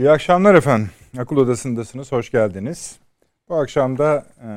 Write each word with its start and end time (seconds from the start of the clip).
İyi 0.00 0.10
akşamlar 0.10 0.54
efendim. 0.54 0.90
Akıl 1.18 1.36
Odası'ndasınız. 1.36 2.12
Hoş 2.12 2.30
geldiniz. 2.30 2.98
Bu 3.48 3.54
akşam 3.54 3.98
da 3.98 4.26
e, 4.42 4.50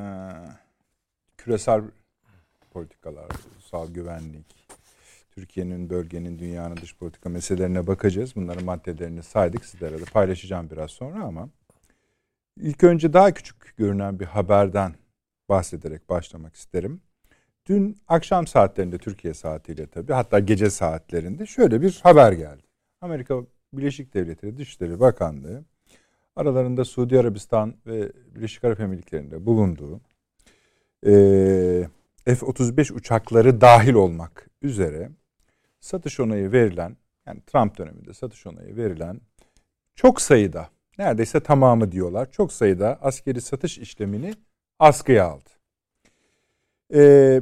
küresel 1.37 1.81
politikalar, 2.71 3.25
ulusal 3.53 3.93
güvenlik, 3.93 4.67
Türkiye'nin, 5.31 5.89
bölgenin, 5.89 6.39
dünyanın 6.39 6.77
dış 6.77 6.95
politika 6.95 7.29
meselelerine 7.29 7.87
bakacağız. 7.87 8.35
Bunların 8.35 8.63
maddelerini 8.65 9.23
saydık. 9.23 9.65
Sizlere 9.65 9.99
de 9.99 10.05
paylaşacağım 10.05 10.69
biraz 10.69 10.91
sonra 10.91 11.23
ama 11.23 11.49
ilk 12.57 12.83
önce 12.83 13.13
daha 13.13 13.33
küçük 13.33 13.77
görünen 13.77 14.19
bir 14.19 14.25
haberden 14.25 14.95
bahsederek 15.49 16.09
başlamak 16.09 16.55
isterim. 16.55 17.01
Dün 17.65 17.97
akşam 18.07 18.47
saatlerinde 18.47 18.97
Türkiye 18.97 19.33
saatiyle 19.33 19.87
tabii 19.87 20.13
hatta 20.13 20.39
gece 20.39 20.69
saatlerinde 20.69 21.45
şöyle 21.45 21.81
bir 21.81 21.99
haber 22.03 22.31
geldi. 22.31 22.63
Amerika 23.01 23.43
Birleşik 23.73 24.13
Devletleri 24.13 24.57
Dışişleri 24.57 24.99
Bakanlığı 24.99 25.63
aralarında 26.35 26.85
Suudi 26.85 27.19
Arabistan 27.19 27.75
ve 27.85 28.11
Birleşik 28.35 28.63
Arap 28.63 28.79
Emirlikleri'nde 28.79 29.45
bulunduğu 29.45 30.01
e, 31.05 31.11
F-35 32.25 32.93
uçakları 32.93 33.61
dahil 33.61 33.93
olmak 33.93 34.49
üzere 34.61 35.09
satış 35.79 36.19
onayı 36.19 36.51
verilen 36.51 36.97
yani 37.25 37.41
Trump 37.41 37.77
döneminde 37.77 38.13
satış 38.13 38.47
onayı 38.47 38.75
verilen 38.75 39.21
çok 39.95 40.21
sayıda 40.21 40.69
neredeyse 40.97 41.39
tamamı 41.39 41.91
diyorlar 41.91 42.31
çok 42.31 42.53
sayıda 42.53 42.99
askeri 43.01 43.41
satış 43.41 43.77
işlemini 43.77 44.33
askıya 44.79 45.25
aldı. 45.25 45.49
Ee, 46.93 47.41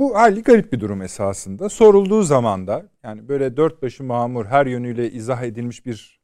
bu 0.00 0.14
hali 0.14 0.42
garip 0.42 0.72
bir 0.72 0.80
durum 0.80 1.02
esasında. 1.02 1.68
Sorulduğu 1.68 2.22
zaman 2.22 2.66
da 2.66 2.88
yani 3.02 3.28
böyle 3.28 3.56
dört 3.56 3.82
başı 3.82 4.04
mamur 4.04 4.46
her 4.46 4.66
yönüyle 4.66 5.10
izah 5.10 5.42
edilmiş 5.42 5.86
bir 5.86 6.20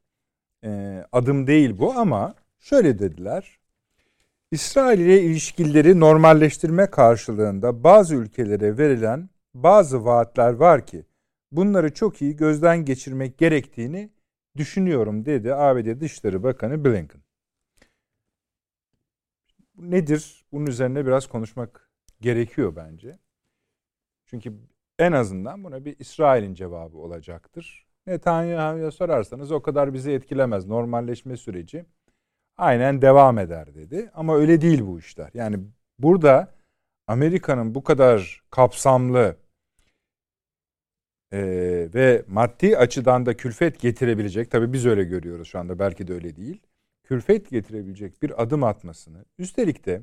e, 0.65 1.03
adım 1.13 1.47
değil 1.47 1.79
bu 1.79 1.93
ama 1.93 2.35
şöyle 2.59 2.99
dediler. 2.99 3.59
İsrail 4.51 4.99
ile 4.99 5.23
ilişkileri 5.23 6.01
normalleştirme 6.01 6.87
karşılığında 6.91 7.85
bazı 7.85 8.15
ülkelere 8.15 8.79
verilen 8.79 9.31
bazı 9.55 10.05
vaatler 10.05 10.53
var 10.53 10.87
ki 10.87 11.07
bunları 11.53 11.95
çok 11.95 12.23
iyi 12.23 12.37
gözden 12.37 12.85
geçirmek 12.85 13.39
gerektiğini 13.39 14.11
düşünüyorum 14.57 15.27
dedi 15.27 15.55
ABD 15.55 16.01
Dışişleri 16.01 16.43
Bakanı 16.43 16.85
Blinken. 16.85 17.23
Nedir? 19.77 20.47
Bunun 20.53 20.67
üzerine 20.67 21.07
biraz 21.07 21.27
konuşmak 21.27 21.91
gerekiyor 22.21 22.77
bence. 22.77 23.19
Çünkü 24.33 24.53
en 24.99 25.13
azından 25.13 25.65
buna 25.65 25.85
bir 25.85 25.97
İsrail'in 25.99 26.55
cevabı 26.55 26.99
olacaktır. 26.99 27.87
Netanyahu'ya 28.07 28.91
sorarsanız 28.91 29.53
o 29.53 29.63
kadar 29.63 29.95
bizi 29.95 30.11
etkilemez. 30.13 30.67
Normalleşme 30.67 31.37
süreci 31.37 31.85
aynen 32.57 33.03
devam 33.03 33.39
eder 33.39 33.75
dedi. 33.75 34.11
Ama 34.15 34.37
öyle 34.37 34.61
değil 34.61 34.87
bu 34.87 34.99
işler. 34.99 35.31
Yani 35.35 35.59
burada 35.99 36.55
Amerika'nın 37.07 37.75
bu 37.75 37.85
kadar 37.85 38.43
kapsamlı 38.51 39.37
e, 41.33 41.41
ve 41.95 42.25
maddi 42.29 42.79
açıdan 42.79 43.27
da 43.27 43.37
külfet 43.37 43.81
getirebilecek, 43.81 44.51
tabii 44.51 44.73
biz 44.73 44.87
öyle 44.87 45.05
görüyoruz 45.05 45.49
şu 45.49 45.59
anda 45.59 45.79
belki 45.79 46.07
de 46.09 46.15
öyle 46.15 46.37
değil, 46.37 46.61
külfet 47.05 47.51
getirebilecek 47.51 48.23
bir 48.23 48.43
adım 48.43 48.65
atmasını, 48.65 49.25
üstelik 49.39 49.87
de 49.87 50.03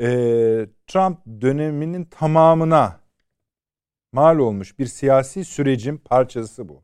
e, 0.00 0.06
Trump 0.86 1.18
döneminin 1.40 2.04
tamamına 2.04 3.00
mal 4.12 4.38
olmuş 4.38 4.78
bir 4.78 4.86
siyasi 4.86 5.44
sürecin 5.44 5.96
parçası 5.96 6.68
bu. 6.68 6.82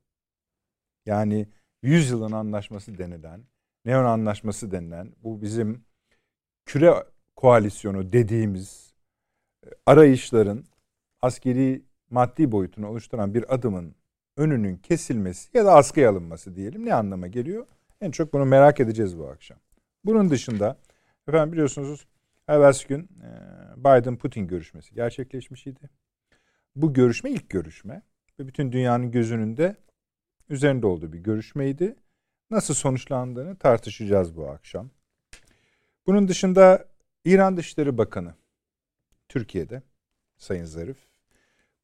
Yani 1.06 1.48
100 1.82 2.10
yılın 2.10 2.32
anlaşması 2.32 2.98
denilen, 2.98 3.44
Neon 3.84 4.04
anlaşması 4.04 4.70
denilen 4.70 5.12
bu 5.22 5.42
bizim 5.42 5.84
küre 6.64 6.94
koalisyonu 7.36 8.12
dediğimiz 8.12 8.94
e, 9.66 9.68
arayışların 9.86 10.64
askeri 11.22 11.82
maddi 12.10 12.52
boyutunu 12.52 12.88
oluşturan 12.88 13.34
bir 13.34 13.54
adımın 13.54 13.94
önünün 14.36 14.76
kesilmesi 14.76 15.58
ya 15.58 15.64
da 15.64 15.74
askıya 15.74 16.10
alınması 16.10 16.56
diyelim 16.56 16.86
ne 16.86 16.94
anlama 16.94 17.26
geliyor? 17.26 17.66
En 18.00 18.10
çok 18.10 18.32
bunu 18.32 18.44
merak 18.44 18.80
edeceğiz 18.80 19.18
bu 19.18 19.28
akşam. 19.28 19.58
Bunun 20.04 20.30
dışında 20.30 20.76
efendim 21.28 21.52
biliyorsunuz 21.52 22.06
Evvelsi 22.50 22.88
gün 22.88 23.02
e, 23.02 23.28
Biden-Putin 23.76 24.46
görüşmesi 24.46 24.94
gerçekleşmiş 24.94 25.66
idi. 25.66 25.90
Bu 26.76 26.92
görüşme 26.92 27.30
ilk 27.30 27.50
görüşme 27.50 28.02
ve 28.38 28.46
bütün 28.46 28.72
dünyanın 28.72 29.10
gözünün 29.10 29.56
de 29.56 29.76
üzerinde 30.48 30.86
olduğu 30.86 31.12
bir 31.12 31.18
görüşmeydi. 31.18 31.96
Nasıl 32.50 32.74
sonuçlandığını 32.74 33.56
tartışacağız 33.56 34.36
bu 34.36 34.48
akşam. 34.48 34.90
Bunun 36.06 36.28
dışında 36.28 36.84
İran 37.24 37.56
Dışişleri 37.56 37.98
Bakanı 37.98 38.34
Türkiye'de 39.28 39.82
Sayın 40.38 40.64
Zarif. 40.64 40.98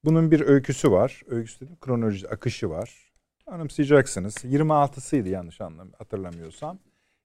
Bunun 0.05 0.31
bir 0.31 0.41
öyküsü 0.41 0.91
var. 0.91 1.23
Öyküsü 1.27 1.61
dedim 1.61 1.77
kronoloji 1.81 2.29
akışı 2.29 2.71
var. 2.71 3.13
Anımsayacaksınız. 3.47 4.35
26'sıydı 4.37 5.29
yanlış 5.29 5.61
anlam 5.61 5.93
hatırlamıyorsam. 5.93 6.79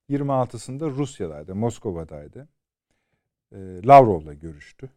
26'sında 0.09 0.89
Rusya'daydı, 0.89 1.55
Moskova'daydı 1.55 2.47
Lavrov'la 3.87 4.33
görüştü. 4.33 4.89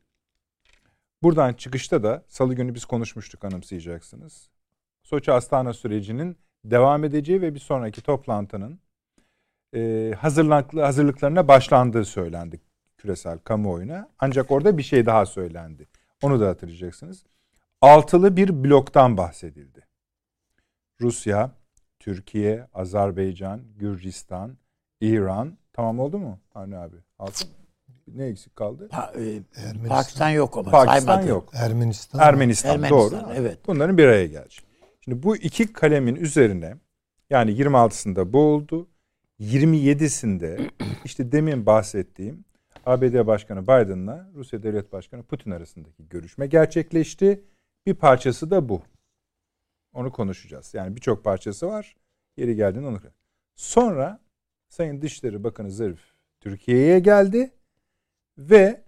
Buradan 1.23 1.53
çıkışta 1.53 2.03
da 2.03 2.25
salı 2.29 2.55
günü 2.55 2.75
biz 2.75 2.85
konuşmuştuk 2.85 3.45
anımsayacaksınız. 3.45 4.51
Soçi 5.03 5.33
Astana 5.33 5.73
sürecinin 5.73 6.37
devam 6.65 7.05
edeceği 7.05 7.43
ve 7.43 7.55
bir 7.55 7.61
sonraki 7.61 8.03
toplantının 8.03 8.81
e, 9.75 10.13
hazırlıklarına 10.75 11.49
başlandığı 11.49 12.05
söylendi 12.05 12.61
küresel 12.99 13.39
kamuoyuna. 13.39 14.09
Ancak 14.19 14.51
orada 14.51 14.79
bir 14.79 14.83
şey 14.83 15.07
daha 15.07 15.27
söylendi. 15.27 15.89
Onu 16.23 16.41
da 16.41 16.49
hatırlayacaksınız. 16.49 17.25
Altılı 17.81 18.37
bir 18.37 18.65
bloktan 18.65 19.17
bahsedildi. 19.17 19.87
Rusya, 21.01 21.51
Türkiye, 21.99 22.67
Azerbaycan, 22.75 23.61
Gürcistan, 23.77 24.57
İran. 25.01 25.59
Tamam 25.73 25.99
oldu 25.99 26.19
mu 26.19 26.41
Avni 26.55 26.77
abi? 26.77 26.97
Altı 27.19 27.47
mı? 27.47 27.64
Ne 28.07 28.27
eksik 28.27 28.57
kaldı? 28.57 28.89
Pa, 28.89 29.13
e, 29.19 29.43
Pakistan 29.89 30.31
yok 30.31 30.57
ama 30.57 30.71
Pakistan 30.71 31.01
saymadı. 31.01 31.29
yok. 31.29 31.51
Ermenistan. 31.55 32.21
Ermenistan, 32.21 32.71
Ermenistan 32.75 32.99
doğru. 32.99 33.33
Evet. 33.35 33.59
Bunların 33.67 33.99
bir 33.99 34.05
araya 34.05 34.27
gelecek. 34.27 34.65
Şimdi 35.01 35.23
bu 35.23 35.37
iki 35.37 35.73
kalemin 35.73 36.15
üzerine 36.15 36.77
yani 37.31 37.51
26'sında 37.51 38.33
bu 38.33 38.39
oldu. 38.39 38.89
27'sinde 39.41 40.71
işte 41.05 41.33
demin 41.33 41.67
bahsettiğim 41.67 42.45
ABD 42.87 43.27
Başkanı 43.27 43.63
Biden'la 43.63 44.31
Rusya 44.35 44.63
Devlet 44.63 44.93
Başkanı 44.93 45.23
Putin 45.23 45.51
arasındaki 45.51 46.09
görüşme 46.09 46.47
gerçekleşti. 46.47 47.45
Bir 47.87 47.95
parçası 47.95 48.51
da 48.51 48.69
bu. 48.69 48.83
Onu 49.93 50.13
konuşacağız. 50.13 50.75
Yani 50.75 50.97
birçok 50.97 51.25
parçası 51.25 51.67
var. 51.67 51.97
Yeri 52.37 52.57
geldiğinde 52.57 52.87
onu. 52.87 53.01
Sonra 53.57 54.21
Sayın 54.69 55.03
Dışişleri 55.03 55.45
Bakanı 55.45 55.71
Zarif 55.71 56.15
Türkiye'ye 56.41 56.99
geldi 56.99 57.51
ve 58.39 58.85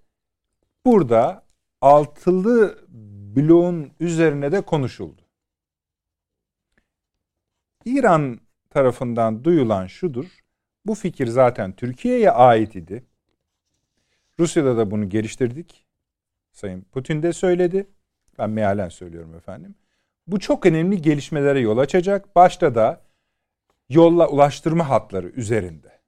burada 0.84 1.44
altılı 1.80 2.86
bloğun 3.36 3.92
üzerine 4.00 4.52
de 4.52 4.60
konuşuldu. 4.60 5.22
İran 7.84 8.40
tarafından 8.70 9.44
duyulan 9.44 9.86
şudur. 9.86 10.38
Bu 10.86 10.94
fikir 10.94 11.26
zaten 11.26 11.72
Türkiye'ye 11.72 12.30
ait 12.30 12.76
idi. 12.76 13.04
Rusya'da 14.38 14.76
da 14.76 14.90
bunu 14.90 15.08
geliştirdik. 15.08 15.86
Sayın 16.52 16.80
Putin 16.80 17.22
de 17.22 17.32
söyledi. 17.32 17.86
Ben 18.38 18.50
mealen 18.50 18.88
söylüyorum 18.88 19.34
efendim. 19.34 19.74
Bu 20.26 20.40
çok 20.40 20.66
önemli 20.66 21.02
gelişmelere 21.02 21.60
yol 21.60 21.78
açacak. 21.78 22.36
Başta 22.36 22.74
da 22.74 23.02
yolla 23.88 24.28
ulaştırma 24.28 24.88
hatları 24.88 25.28
üzerinde. 25.28 26.00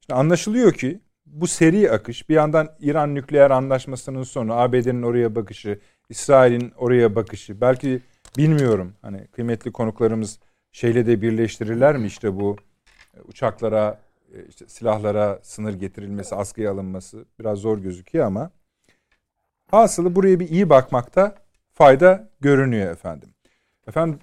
Şimdi 0.00 0.14
anlaşılıyor 0.14 0.72
ki 0.72 1.00
bu 1.26 1.46
seri 1.46 1.90
akış 1.90 2.28
bir 2.28 2.34
yandan 2.34 2.68
İran 2.80 3.14
nükleer 3.14 3.50
anlaşmasının 3.50 4.22
sonu, 4.22 4.52
ABD'nin 4.54 5.02
oraya 5.02 5.34
bakışı, 5.34 5.80
İsrail'in 6.08 6.72
oraya 6.76 7.14
bakışı, 7.14 7.60
belki 7.60 8.00
bilmiyorum 8.38 8.94
hani 9.02 9.26
kıymetli 9.26 9.72
konuklarımız 9.72 10.38
şeyle 10.72 11.06
de 11.06 11.22
birleştirirler 11.22 11.96
mi 11.96 12.06
işte 12.06 12.36
bu 12.40 12.56
e, 13.16 13.20
uçaklara, 13.20 14.00
e, 14.34 14.46
işte 14.48 14.68
silahlara 14.68 15.38
sınır 15.42 15.74
getirilmesi, 15.74 16.34
askıya 16.34 16.72
alınması 16.72 17.24
biraz 17.40 17.58
zor 17.58 17.78
gözüküyor 17.78 18.26
ama 18.26 18.50
hasılı 19.70 20.16
buraya 20.16 20.40
bir 20.40 20.48
iyi 20.48 20.70
bakmakta 20.70 21.34
fayda 21.72 22.28
görünüyor 22.40 22.92
efendim. 22.92 23.28
Efendim 23.86 24.18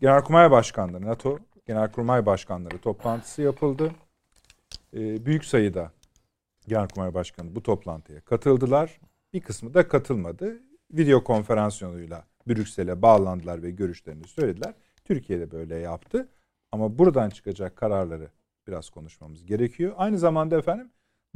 Genelkurmay 0.00 0.50
Başkanları, 0.50 1.06
NATO 1.06 1.38
Genelkurmay 1.66 2.26
Başkanları 2.26 2.78
toplantısı 2.78 3.42
yapıldı. 3.42 3.90
Ee, 4.94 5.26
büyük 5.26 5.44
sayıda 5.44 5.92
Genelkurmay 6.68 7.14
Başkanı 7.14 7.54
bu 7.54 7.62
toplantıya 7.62 8.20
katıldılar. 8.20 9.00
Bir 9.32 9.40
kısmı 9.40 9.74
da 9.74 9.88
katılmadı. 9.88 10.62
Video 10.90 11.24
konferans 11.24 11.82
yoluyla 11.82 12.24
Brüksel'e 12.48 13.02
bağlandılar 13.02 13.62
ve 13.62 13.70
görüşlerini 13.70 14.24
söylediler. 14.24 14.74
Türkiye 15.04 15.40
de 15.40 15.50
böyle 15.50 15.76
yaptı. 15.76 16.28
Ama 16.72 16.98
buradan 16.98 17.30
çıkacak 17.30 17.76
kararları 17.76 18.30
biraz 18.66 18.90
konuşmamız 18.90 19.46
gerekiyor. 19.46 19.94
Aynı 19.96 20.18
zamanda 20.18 20.58
efendim 20.58 20.90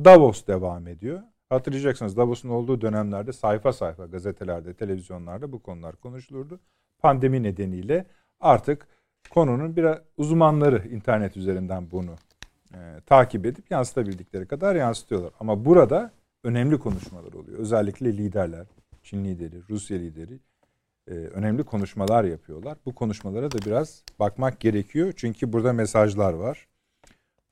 Davos 0.05 0.47
devam 0.47 0.87
ediyor. 0.87 1.23
Hatırlayacaksınız 1.49 2.17
Davos'un 2.17 2.49
olduğu 2.49 2.81
dönemlerde 2.81 3.33
sayfa 3.33 3.73
sayfa 3.73 4.07
gazetelerde, 4.07 4.75
televizyonlarda 4.75 5.53
bu 5.53 5.63
konular 5.63 5.97
konuşulurdu. 5.97 6.61
Pandemi 6.99 7.43
nedeniyle 7.43 8.07
artık 8.41 8.89
konunun 9.31 9.77
biraz 9.77 9.99
uzmanları 10.17 10.89
internet 10.89 11.37
üzerinden 11.37 11.91
bunu 11.91 12.15
e, 12.75 13.01
takip 13.07 13.47
edip 13.47 13.71
yansıtabildikleri 13.71 14.47
kadar 14.47 14.77
yansıtıyorlar. 14.77 15.33
Ama 15.41 15.65
burada 15.65 16.13
önemli 16.45 16.79
konuşmalar 16.79 17.33
oluyor. 17.33 17.59
Özellikle 17.59 18.17
liderler, 18.17 18.67
Çin 19.03 19.25
lideri, 19.25 19.63
Rusya 19.69 19.99
lideri 19.99 20.39
e, 21.09 21.15
önemli 21.15 21.65
konuşmalar 21.65 22.25
yapıyorlar. 22.25 22.79
Bu 22.87 22.95
konuşmalara 22.95 23.51
da 23.51 23.59
biraz 23.59 24.05
bakmak 24.19 24.61
gerekiyor. 24.61 25.13
Çünkü 25.17 25.53
burada 25.53 25.73
mesajlar 25.73 26.33
var. 26.33 26.69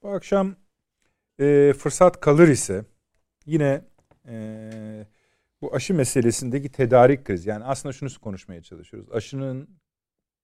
Bu 0.03 0.09
akşam 0.09 0.57
e, 1.41 1.73
fırsat 1.79 2.21
kalır 2.21 2.49
ise 2.49 2.85
yine 3.47 3.85
e, 4.29 5.07
bu 5.61 5.75
aşı 5.75 5.95
meselesindeki 5.95 6.73
tedarik 6.73 7.25
krizi. 7.25 7.49
Yani 7.49 7.65
aslında 7.65 7.93
şunu 7.93 8.09
konuşmaya 8.23 8.63
çalışıyoruz. 8.63 9.13
Aşının 9.13 9.69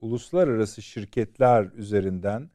uluslararası 0.00 0.82
şirketler 0.82 1.64
üzerinden 1.74 2.50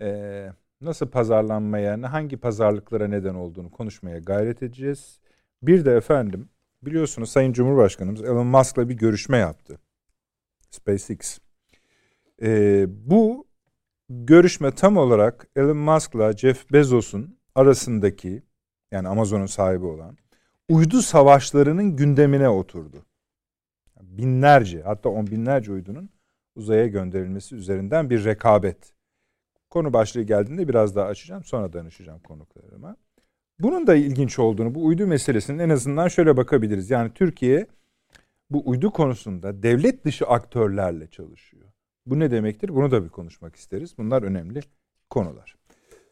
e, 0.00 0.48
nasıl 0.84 1.06
pazarlanmaya, 1.06 2.12
hangi 2.12 2.36
pazarlıklara 2.36 3.08
neden 3.08 3.34
olduğunu 3.34 3.70
konuşmaya 3.70 4.18
gayret 4.18 4.62
edeceğiz. 4.62 5.18
Bir 5.62 5.84
de 5.84 5.96
efendim 5.96 6.48
biliyorsunuz 6.82 7.30
Sayın 7.30 7.52
Cumhurbaşkanımız 7.52 8.22
Elon 8.22 8.46
Musk'la 8.46 8.88
bir 8.88 8.94
görüşme 8.94 9.38
yaptı. 9.38 9.78
SpaceX. 10.70 11.38
E, 12.42 12.86
bu 12.88 13.46
görüşme 14.08 14.70
tam 14.70 14.96
olarak 14.96 15.48
Elon 15.56 15.76
Musk'la 15.76 16.32
Jeff 16.32 16.72
Bezos'un 16.72 17.38
arasındaki 17.54 18.42
yani 18.92 19.08
Amazon'un 19.08 19.46
sahibi 19.46 19.84
olan 19.84 20.16
uydu 20.68 21.02
savaşlarının 21.02 21.96
gündemine 21.96 22.48
oturdu. 22.48 23.06
Binlerce 24.00 24.82
hatta 24.82 25.08
on 25.08 25.26
binlerce 25.26 25.72
uydunun 25.72 26.10
uzaya 26.54 26.86
gönderilmesi 26.86 27.54
üzerinden 27.54 28.10
bir 28.10 28.24
rekabet. 28.24 28.94
Konu 29.74 29.92
başlığı 29.92 30.22
geldiğinde 30.22 30.68
biraz 30.68 30.96
daha 30.96 31.06
açacağım 31.06 31.44
sonra 31.44 31.72
danışacağım 31.72 32.20
konuklarıma. 32.20 32.96
Bunun 33.58 33.86
da 33.86 33.94
ilginç 33.94 34.38
olduğunu 34.38 34.74
bu 34.74 34.84
uydu 34.84 35.06
meselesinin 35.06 35.58
en 35.58 35.68
azından 35.68 36.08
şöyle 36.08 36.36
bakabiliriz. 36.36 36.90
Yani 36.90 37.10
Türkiye 37.14 37.66
bu 38.50 38.62
uydu 38.68 38.90
konusunda 38.90 39.62
devlet 39.62 40.04
dışı 40.04 40.26
aktörlerle 40.26 41.06
çalışıyor. 41.06 41.66
Bu 42.06 42.18
ne 42.18 42.30
demektir? 42.30 42.74
Bunu 42.74 42.90
da 42.90 43.04
bir 43.04 43.08
konuşmak 43.08 43.56
isteriz. 43.56 43.98
Bunlar 43.98 44.22
önemli 44.22 44.60
konular. 45.10 45.56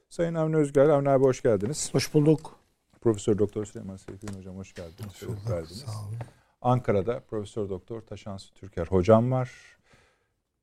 Sayın 0.09 0.35
Avni 0.35 0.57
Özgür, 0.57 0.81
Avni 0.81 1.09
abi 1.09 1.25
hoş 1.25 1.43
geldiniz. 1.43 1.95
Hoş 1.95 2.15
bulduk. 2.15 2.59
Profesör 3.01 3.39
Doktor 3.39 3.65
Süleyman 3.65 3.97
Seyfi 3.97 4.27
Hocam 4.37 4.57
hoş 4.57 4.75
geldiniz. 4.75 5.23
Hoş 5.23 5.29
bulduk. 5.29 5.67
Sağ 5.69 5.93
olun. 5.93 6.17
Ankara'da 6.63 7.21
Profesör 7.21 7.69
Doktor 7.69 8.01
Taşansı 8.01 8.55
Türker 8.55 8.87
hocam 8.87 9.31
var. 9.31 9.51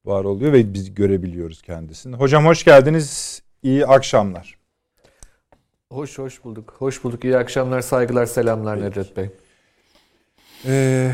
Var 0.05 0.23
oluyor 0.23 0.53
ve 0.53 0.73
biz 0.73 0.93
görebiliyoruz 0.93 1.61
kendisini. 1.61 2.15
Hocam 2.15 2.45
hoş 2.45 2.63
geldiniz. 2.63 3.41
İyi 3.63 3.85
akşamlar. 3.85 4.59
Hoş 5.91 6.17
hoş 6.17 6.43
bulduk. 6.43 6.75
Hoş 6.77 7.03
bulduk. 7.03 7.23
İyi 7.23 7.37
akşamlar, 7.37 7.81
saygılar, 7.81 8.25
selamlar 8.25 8.75
Peki. 8.79 8.89
Nedret 8.89 9.17
Bey. 9.17 9.29
Ee, 10.65 11.11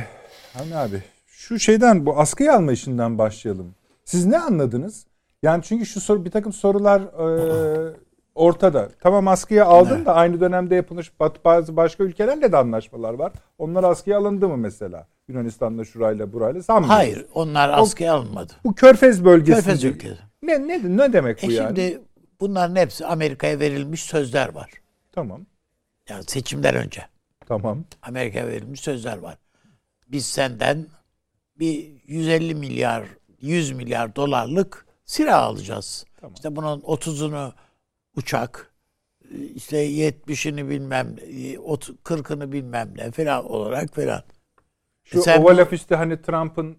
Avni 0.59 0.77
abi 0.77 1.03
şu 1.25 1.59
şeyden 1.59 2.05
bu 2.05 2.19
askıya 2.19 2.55
alma 2.55 2.71
işinden 2.71 3.17
başlayalım. 3.17 3.75
Siz 4.05 4.25
ne 4.25 4.39
anladınız? 4.39 5.05
Yani 5.43 5.63
çünkü 5.63 5.85
şu 5.85 6.01
soru 6.01 6.25
bir 6.25 6.31
takım 6.31 6.53
sorular 6.53 7.01
e, 7.01 7.93
ortada. 8.35 8.89
Tamam 8.99 9.27
askıya 9.27 9.65
aldın 9.65 9.95
evet. 9.95 10.05
da 10.05 10.15
aynı 10.15 10.41
dönemde 10.41 10.75
yapılmış 10.75 11.11
bazı 11.45 11.75
başka 11.75 12.03
ülkelerle 12.03 12.51
de 12.51 12.57
anlaşmalar 12.57 13.13
var. 13.13 13.31
Onlar 13.57 13.83
askıya 13.83 14.17
alındı 14.17 14.47
mı 14.47 14.57
mesela? 14.57 15.07
Yunanistan'da 15.27 15.85
şurayla 15.85 16.33
burayla 16.33 16.63
sanmıyorum. 16.63 16.95
Hayır 16.95 17.25
onlar 17.33 17.69
askıya 17.69 18.13
alınmadı. 18.13 18.53
Bu 18.63 18.75
Körfez 18.75 19.25
bölgesi. 19.25 19.61
Körfez 19.61 19.83
ülkesi. 19.83 20.17
Ne, 20.41 20.67
ne, 20.67 20.97
ne 20.97 21.13
demek 21.13 21.43
bu 21.43 21.51
e 21.51 21.53
yani? 21.53 21.67
Şimdi 21.67 22.01
bunların 22.39 22.75
hepsi 22.75 23.05
Amerika'ya 23.05 23.59
verilmiş 23.59 24.03
sözler 24.03 24.53
var. 24.53 24.69
Tamam. 25.11 25.41
Yani 26.09 26.23
seçimden 26.23 26.75
önce. 26.75 27.01
Tamam. 27.47 27.83
Amerika'ya 28.01 28.47
verilmiş 28.47 28.79
sözler 28.79 29.17
var. 29.17 29.37
Biz 30.07 30.25
senden 30.25 30.85
bir 31.59 31.91
150 32.07 32.55
milyar 32.55 33.03
100 33.41 33.71
milyar 33.71 34.15
dolarlık 34.15 34.85
silah 35.05 35.43
alacağız. 35.43 36.05
Tamam. 36.21 36.33
İşte 36.33 36.55
bunun 36.55 36.79
30'unu 36.81 37.51
uçak, 38.15 38.73
işte 39.55 39.89
70'ini 39.89 40.69
bilmem, 40.69 41.15
40'ını 42.03 42.51
bilmem 42.51 42.93
ne 42.97 43.11
falan 43.11 43.45
olarak 43.45 43.95
falan. 43.95 44.23
Şu 45.03 45.21
Sen 45.21 45.41
oval 45.41 45.57
ofiste 45.57 45.95
hani 45.95 46.21
Trump'ın 46.21 46.77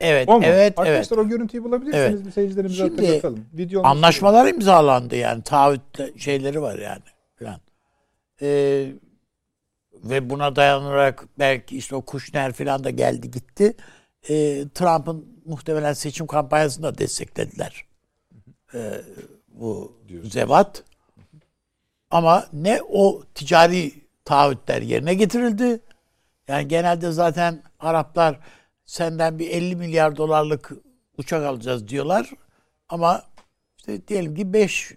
Evet, 0.00 0.28
o 0.28 0.38
mu? 0.38 0.46
evet, 0.46 0.78
Arkadaşlar 0.78 1.16
evet. 1.16 1.26
o 1.26 1.28
görüntüyü 1.28 1.64
bulabilirsiniz. 1.64 2.22
Evet. 2.22 2.34
Seyircilerimize 2.34 2.86
Şimdi, 2.86 3.02
hatırlatalım. 3.02 3.44
Video 3.54 3.86
anlaşmalar 3.86 4.44
şey. 4.44 4.54
imzalandı 4.54 5.16
yani. 5.16 5.42
Taahhüt 5.42 6.18
şeyleri 6.20 6.62
var 6.62 6.78
yani 6.78 7.02
falan. 7.38 7.60
Ee, 8.42 8.92
ve 10.04 10.30
buna 10.30 10.56
dayanarak 10.56 11.24
belki 11.38 11.76
işte 11.76 11.96
o 11.96 12.02
Kushner 12.02 12.52
falan 12.52 12.84
da 12.84 12.90
geldi 12.90 13.30
gitti. 13.30 13.76
Ee, 14.28 14.64
Trump'ın 14.74 15.42
muhtemelen 15.44 15.92
seçim 15.92 16.26
kampanyasını 16.26 16.84
da 16.84 16.98
desteklediler. 16.98 17.84
Ee, 18.74 19.00
bu 19.60 19.92
Diyorsun. 20.08 20.30
zevat. 20.30 20.84
Ama 22.10 22.46
ne 22.52 22.82
o 22.88 23.22
ticari 23.34 23.92
taahhütler 24.24 24.82
yerine 24.82 25.14
getirildi. 25.14 25.80
Yani 26.48 26.68
genelde 26.68 27.12
zaten 27.12 27.62
Araplar 27.80 28.40
senden 28.84 29.38
bir 29.38 29.50
50 29.50 29.76
milyar 29.76 30.16
dolarlık 30.16 30.72
uçak 31.18 31.44
alacağız 31.44 31.88
diyorlar. 31.88 32.30
Ama 32.88 33.22
işte 33.78 34.08
diyelim 34.08 34.34
ki 34.34 34.52
5 34.52 34.92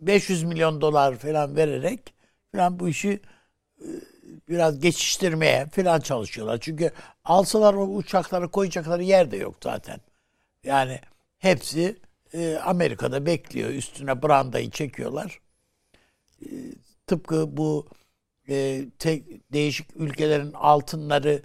500 0.00 0.44
milyon 0.44 0.80
dolar 0.80 1.16
falan 1.16 1.56
vererek 1.56 2.14
falan 2.52 2.80
bu 2.80 2.88
işi 2.88 3.20
e, 3.80 3.86
biraz 4.48 4.80
geçiştirmeye 4.80 5.66
falan 5.66 6.00
çalışıyorlar. 6.00 6.58
Çünkü 6.60 6.90
alsalar 7.24 7.74
o 7.74 7.82
uçakları 7.82 8.48
koyacakları 8.50 9.02
yer 9.02 9.30
de 9.30 9.36
yok 9.36 9.54
zaten. 9.62 10.00
Yani 10.64 11.00
hepsi 11.38 11.96
e, 12.34 12.58
Amerika'da 12.58 13.26
bekliyor. 13.26 13.70
Üstüne 13.70 14.22
brandayı 14.22 14.70
çekiyorlar. 14.70 15.40
E, 16.42 16.48
tıpkı 17.06 17.56
bu 17.56 17.86
e, 18.48 18.84
tek, 18.98 19.52
değişik 19.52 19.96
ülkelerin 19.96 20.52
altınları 20.52 21.42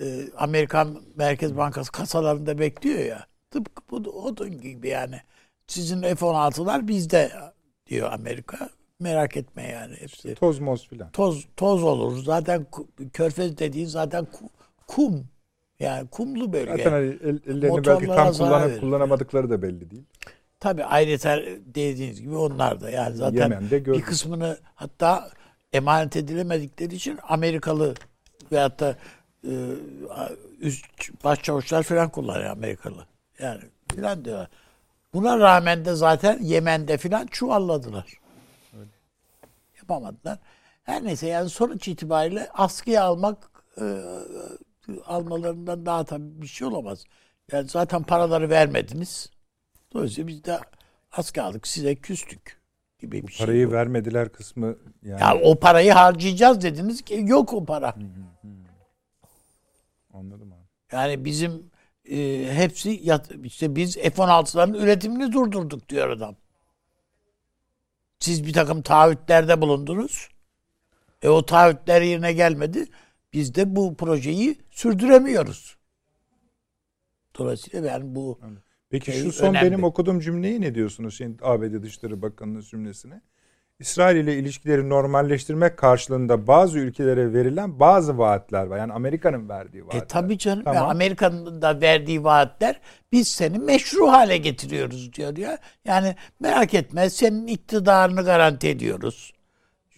e, 0.00 0.28
Amerikan 0.36 1.02
Merkez 1.16 1.56
Bankası 1.56 1.92
kasalarında 1.92 2.58
bekliyor 2.58 2.98
ya. 2.98 3.26
Tıpkı 3.50 3.82
bu 3.90 4.10
onun 4.10 4.60
gibi 4.60 4.88
yani. 4.88 5.20
Sizin 5.66 6.02
F-16'lar 6.02 6.88
bizde 6.88 7.32
diyor 7.86 8.12
Amerika. 8.12 8.70
Merak 9.00 9.36
etme 9.36 9.62
yani 9.62 9.96
hepsi. 9.96 10.34
Toz 10.34 10.58
moz 10.58 10.88
filan. 10.88 11.10
Toz, 11.10 11.46
toz 11.56 11.82
olur. 11.82 12.22
Zaten 12.22 12.66
körfez 13.12 13.58
dediğin 13.58 13.86
zaten 13.86 14.26
kum. 14.86 15.28
Yani 15.80 16.08
kumlu 16.08 16.52
bölge. 16.52 16.70
Zaten 16.70 16.92
hani 16.92 17.06
el, 17.06 17.40
ellerini 17.46 17.86
belki 17.86 18.06
tam 18.06 18.32
kullanıp 18.32 18.80
kullanamadıkları 18.80 19.50
da 19.50 19.62
belli 19.62 19.90
değil. 19.90 20.04
Tabi 20.60 20.84
ayrıca 20.84 21.42
dediğiniz 21.66 22.20
gibi 22.20 22.36
onlar 22.36 22.80
da 22.80 22.90
yani 22.90 23.16
zaten 23.16 23.70
bir 23.70 24.02
kısmını 24.02 24.58
hatta 24.74 25.30
emanet 25.72 26.16
edilemedikleri 26.16 26.94
için 26.94 27.18
Amerikalı 27.28 27.94
veyahut 28.52 28.80
da 28.80 28.96
e, 29.44 29.52
üst 30.60 30.84
başçavuşlar 31.24 31.82
falan 31.82 32.08
kullanıyor 32.08 32.50
Amerikalı. 32.50 33.06
Yani 33.38 33.60
filan 33.94 34.24
diyorlar. 34.24 34.48
Buna 35.14 35.38
rağmen 35.38 35.84
de 35.84 35.94
zaten 35.94 36.38
Yemen'de 36.42 36.96
filan 36.96 37.26
çuvalladılar. 37.26 38.20
Öyle. 38.78 38.90
Yapamadılar. 39.76 40.38
Her 40.82 41.04
neyse 41.04 41.26
yani 41.26 41.50
sonuç 41.50 41.88
itibariyle 41.88 42.48
askıya 42.54 43.04
almak 43.04 43.50
e, 43.80 43.84
almalarından 45.06 45.86
daha 45.86 46.04
tabii 46.04 46.42
bir 46.42 46.46
şey 46.46 46.68
olamaz. 46.68 47.04
Yani 47.52 47.68
zaten 47.68 48.02
paraları 48.02 48.50
vermediniz. 48.50 49.30
Dolayısıyla 49.92 50.28
biz 50.28 50.44
de 50.44 50.60
asker 51.12 51.42
aldık 51.42 51.66
size 51.66 51.94
küstük 51.94 52.60
gibi 52.98 53.26
bir 53.26 53.32
şey. 53.32 53.46
Parayı 53.46 53.72
vermediler 53.72 54.32
kısmı 54.32 54.76
yani. 55.02 55.20
Ya 55.20 55.38
o 55.42 55.54
parayı 55.54 55.92
harcayacağız 55.92 56.62
dediniz 56.62 57.02
ki 57.02 57.24
yok 57.26 57.52
o 57.52 57.64
para. 57.64 57.96
Hı 57.96 58.00
hı 58.00 58.04
hı. 58.42 58.48
Anladım 60.14 60.52
abi. 60.52 60.68
Yani 60.92 61.24
bizim 61.24 61.70
e, 62.10 62.48
hepsi 62.52 63.00
yat, 63.02 63.30
işte 63.44 63.76
biz 63.76 63.96
F-16'ların 63.96 64.76
üretimini 64.76 65.32
durdurduk 65.32 65.88
diyor 65.88 66.10
adam. 66.10 66.36
Siz 68.18 68.46
bir 68.46 68.52
takım 68.52 68.82
taahhütlerde 68.82 69.60
bulundunuz. 69.60 70.28
E 71.22 71.28
o 71.28 71.46
taahhütler 71.46 72.02
yerine 72.02 72.32
gelmedi. 72.32 72.86
Biz 73.32 73.54
de 73.54 73.76
bu 73.76 73.96
projeyi 73.96 74.58
sürdüremiyoruz. 74.70 75.76
Dolayısıyla 77.38 77.84
ben 77.84 78.14
bu 78.14 78.40
Peki 78.90 79.12
Şey 79.12 79.22
şu 79.22 79.32
son 79.32 79.46
önemli. 79.46 79.66
benim 79.70 79.84
okuduğum 79.84 80.20
cümleyi 80.20 80.60
ne 80.60 80.74
diyorsunuz? 80.74 81.16
Şimdi 81.16 81.44
ABD 81.44 81.82
Dışişleri 81.82 82.22
Bakanı'nın 82.22 82.60
cümlesine. 82.60 83.20
İsrail 83.80 84.16
ile 84.16 84.38
ilişkileri 84.38 84.88
normalleştirmek 84.88 85.76
karşılığında 85.76 86.46
bazı 86.46 86.78
ülkelere 86.78 87.32
verilen 87.32 87.80
bazı 87.80 88.18
vaatler 88.18 88.66
var. 88.66 88.78
Yani 88.78 88.92
Amerika'nın 88.92 89.48
verdiği 89.48 89.86
vaatler. 89.86 90.02
E 90.02 90.06
tabii 90.06 90.38
canım. 90.38 90.64
Tamam. 90.64 90.90
Amerika'nın 90.90 91.62
da 91.62 91.80
verdiği 91.80 92.24
vaatler 92.24 92.80
biz 93.12 93.28
seni 93.28 93.58
meşru 93.58 94.08
hale 94.08 94.36
getiriyoruz 94.36 95.12
diyor 95.12 95.36
ya. 95.36 95.58
Yani 95.84 96.16
merak 96.40 96.74
etme 96.74 97.10
senin 97.10 97.46
iktidarını 97.46 98.24
garanti 98.24 98.68
ediyoruz. 98.68 99.32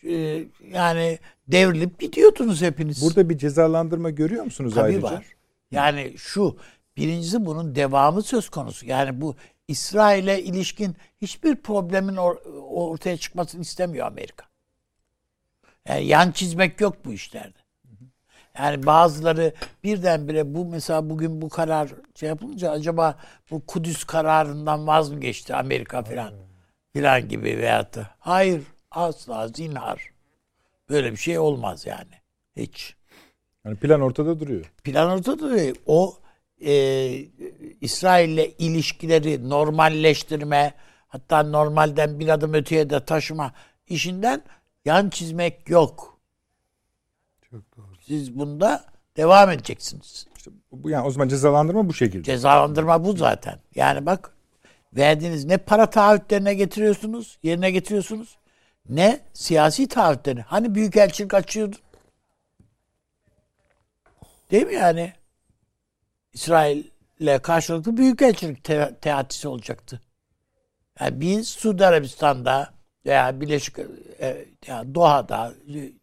Ee, 0.04 0.44
yani 0.72 1.18
devrilip 1.52 1.98
gidiyordunuz 1.98 2.62
hepiniz. 2.62 3.02
Burada 3.02 3.28
bir 3.28 3.38
cezalandırma 3.38 4.10
görüyor 4.10 4.44
musunuz 4.44 4.74
Tabii 4.74 4.84
ayrıca? 4.84 5.02
var. 5.02 5.24
Yani 5.70 6.14
şu 6.16 6.56
birincisi 6.96 7.46
bunun 7.46 7.74
devamı 7.74 8.22
söz 8.22 8.48
konusu. 8.48 8.86
Yani 8.86 9.20
bu 9.20 9.36
İsrail'e 9.68 10.42
ilişkin 10.42 10.96
hiçbir 11.22 11.56
problemin 11.56 12.14
or- 12.16 12.60
ortaya 12.70 13.16
çıkmasını 13.16 13.62
istemiyor 13.62 14.06
Amerika. 14.06 14.46
Yani 15.88 16.06
yan 16.06 16.30
çizmek 16.30 16.80
yok 16.80 17.04
bu 17.04 17.12
işlerde. 17.12 17.58
Yani 18.58 18.86
bazıları 18.86 19.54
birdenbire 19.84 20.54
bu 20.54 20.64
mesela 20.64 21.10
bugün 21.10 21.42
bu 21.42 21.48
karar 21.48 21.90
şey 22.14 22.28
yapılınca 22.28 22.70
acaba 22.70 23.18
bu 23.50 23.66
Kudüs 23.66 24.04
kararından 24.04 24.86
vaz 24.86 25.10
mı 25.10 25.20
geçti 25.20 25.54
Amerika 25.54 26.02
filan 26.02 26.34
filan 26.92 27.28
gibi 27.28 27.58
veyahut 27.58 27.94
da 27.94 28.10
hayır 28.18 28.62
asla 28.90 29.48
zinhar. 29.48 30.10
Böyle 30.90 31.12
bir 31.12 31.16
şey 31.16 31.38
olmaz 31.38 31.86
yani. 31.86 32.20
Hiç. 32.56 32.96
Yani 33.64 33.76
plan 33.76 34.00
ortada 34.00 34.40
duruyor. 34.40 34.72
Plan 34.84 35.10
ortada 35.10 35.38
duruyor. 35.38 35.76
O 35.86 36.18
e, 36.64 36.72
İsrail'le 37.80 38.54
ilişkileri 38.58 39.48
normalleştirme 39.48 40.74
hatta 41.08 41.42
normalden 41.42 42.20
bir 42.20 42.28
adım 42.28 42.54
öteye 42.54 42.90
de 42.90 43.04
taşıma 43.04 43.52
işinden 43.86 44.42
yan 44.84 45.10
çizmek 45.10 45.70
yok. 45.70 46.20
Çok 47.50 47.76
doğru. 47.76 47.96
Siz 48.06 48.38
bunda 48.38 48.84
devam 49.16 49.50
edeceksiniz. 49.50 50.26
İşte 50.36 50.50
bu 50.72 50.90
yani 50.90 51.06
o 51.06 51.10
zaman 51.10 51.28
cezalandırma 51.28 51.88
bu 51.88 51.94
şekilde. 51.94 52.22
Cezalandırma 52.22 53.04
bu 53.04 53.16
zaten. 53.16 53.58
Yani 53.74 54.06
bak 54.06 54.34
verdiğiniz 54.96 55.44
ne 55.44 55.58
para 55.58 55.90
taahhütlerine 55.90 56.54
getiriyorsunuz, 56.54 57.38
yerine 57.42 57.70
getiriyorsunuz 57.70 58.39
ne 58.90 59.20
siyasi 59.32 59.88
taahhütlerini. 59.88 60.40
Hani 60.40 60.74
büyükelçilik 60.74 61.34
açıyordun? 61.34 61.78
Değil 64.50 64.66
mi 64.66 64.74
yani? 64.74 65.12
İsrail'le 66.32 67.38
karşılıklı 67.42 67.96
büyükelçilik 67.96 68.64
te- 68.64 68.96
teatisi 69.00 69.48
olacaktı. 69.48 70.00
Yani 71.00 71.20
biz 71.20 71.48
Suudi 71.48 71.86
Arabistan'da 71.86 72.74
veya 73.06 73.40
Birleşik 73.40 73.78
e, 74.20 74.44
ya 74.66 74.94
Doha'da 74.94 75.54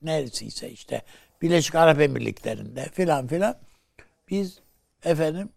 neresiyse 0.01 0.69
işte 0.69 1.01
Birleşik 1.41 1.75
Arap 1.75 2.01
Emirlikleri'nde 2.01 2.89
filan 2.89 3.27
filan 3.27 3.55
biz 4.29 4.59
efendim 5.03 5.49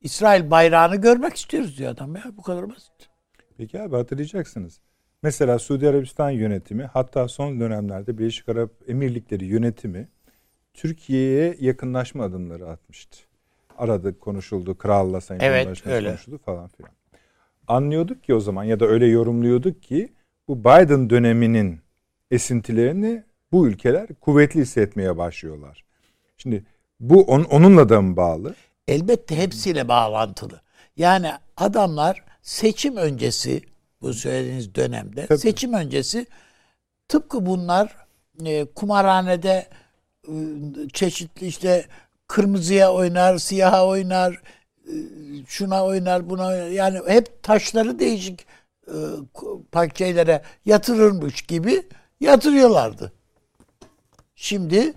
İsrail 0.00 0.50
bayrağını 0.50 0.96
görmek 0.96 1.36
istiyoruz 1.36 1.78
diyor 1.78 1.90
adam 1.92 2.16
ya. 2.16 2.22
Bu 2.36 2.42
kadar 2.42 2.70
basit. 2.70 2.92
Peki 3.56 3.82
abi 3.82 3.96
hatırlayacaksınız. 3.96 4.80
Mesela 5.22 5.58
Suudi 5.58 5.88
Arabistan 5.88 6.30
yönetimi 6.30 6.84
hatta 6.84 7.28
son 7.28 7.60
dönemlerde 7.60 8.18
Birleşik 8.18 8.48
Arap 8.48 8.70
Emirlikleri 8.88 9.44
yönetimi 9.44 10.08
Türkiye'ye 10.74 11.56
yakınlaşma 11.60 12.24
adımları 12.24 12.68
atmıştı. 12.68 13.18
Aradı 13.78 14.18
konuşuldu. 14.18 14.78
Kralla 14.78 15.20
Sayın 15.20 15.40
Evet, 15.40 15.58
Cumhurbaşkanı 15.62 15.94
öyle. 15.94 16.08
konuşuldu 16.08 16.38
falan 16.38 16.68
filan. 16.68 16.92
Anlıyorduk 17.68 18.24
ki 18.24 18.34
o 18.34 18.40
zaman 18.40 18.64
ya 18.64 18.80
da 18.80 18.86
öyle 18.86 19.06
yorumluyorduk 19.06 19.82
ki 19.82 20.12
bu 20.48 20.60
Biden 20.60 21.10
döneminin 21.10 21.80
esintilerini 22.30 23.22
bu 23.52 23.68
ülkeler 23.68 24.06
kuvvetli 24.20 24.60
hissetmeye 24.60 25.16
başlıyorlar. 25.16 25.84
Şimdi 26.36 26.64
bu 27.00 27.22
on- 27.22 27.44
onunla 27.44 27.88
da 27.88 28.02
mı 28.02 28.16
bağlı? 28.16 28.54
Elbette 28.88 29.36
hepsiyle 29.36 29.88
bağlantılı. 29.88 30.60
Yani 30.96 31.30
adamlar 31.56 32.24
seçim 32.42 32.96
öncesi 32.96 33.62
bu 34.02 34.14
söylediğiniz 34.14 34.74
dönemde 34.74 35.26
Tabii. 35.26 35.38
seçim 35.38 35.72
öncesi 35.72 36.26
tıpkı 37.08 37.46
bunlar 37.46 37.96
e, 38.44 38.64
kumarhanede 38.64 39.68
e, 40.28 40.34
çeşitli 40.92 41.46
işte 41.46 41.86
kırmızıya 42.26 42.92
oynar, 42.92 43.38
siyaha 43.38 43.86
oynar, 43.86 44.42
e, 44.86 44.94
şuna 45.46 45.84
oynar, 45.84 46.30
buna 46.30 46.46
oynar. 46.46 46.66
Yani 46.66 47.00
hep 47.06 47.42
taşları 47.42 47.98
değişik 47.98 48.46
e, 48.86 49.94
şeylere 49.94 50.42
yatırırmış 50.64 51.42
gibi 51.42 51.88
yatırıyorlardı. 52.20 53.12
Şimdi 54.34 54.92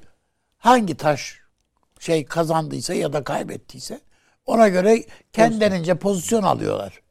hangi 0.58 0.98
taş 0.98 1.40
şey 2.00 2.26
kazandıysa 2.26 2.94
ya 2.94 3.14
da 3.14 3.24
kaybettiyse 3.24 4.02
ona 4.46 4.68
göre 4.68 5.04
kendilerince 5.34 5.96
pozisyon 5.96 6.44
alıyorlar. 6.44 7.03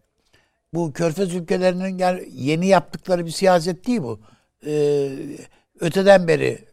Bu 0.75 0.93
körfez 0.93 1.35
ülkelerinin 1.35 1.99
yani 1.99 2.29
yeni 2.33 2.67
yaptıkları 2.67 3.27
bir 3.27 3.31
siyaset 3.31 3.87
değil 3.87 4.03
bu. 4.03 4.21
Ee, 4.67 5.13
öteden 5.81 6.29
beri 6.29 6.65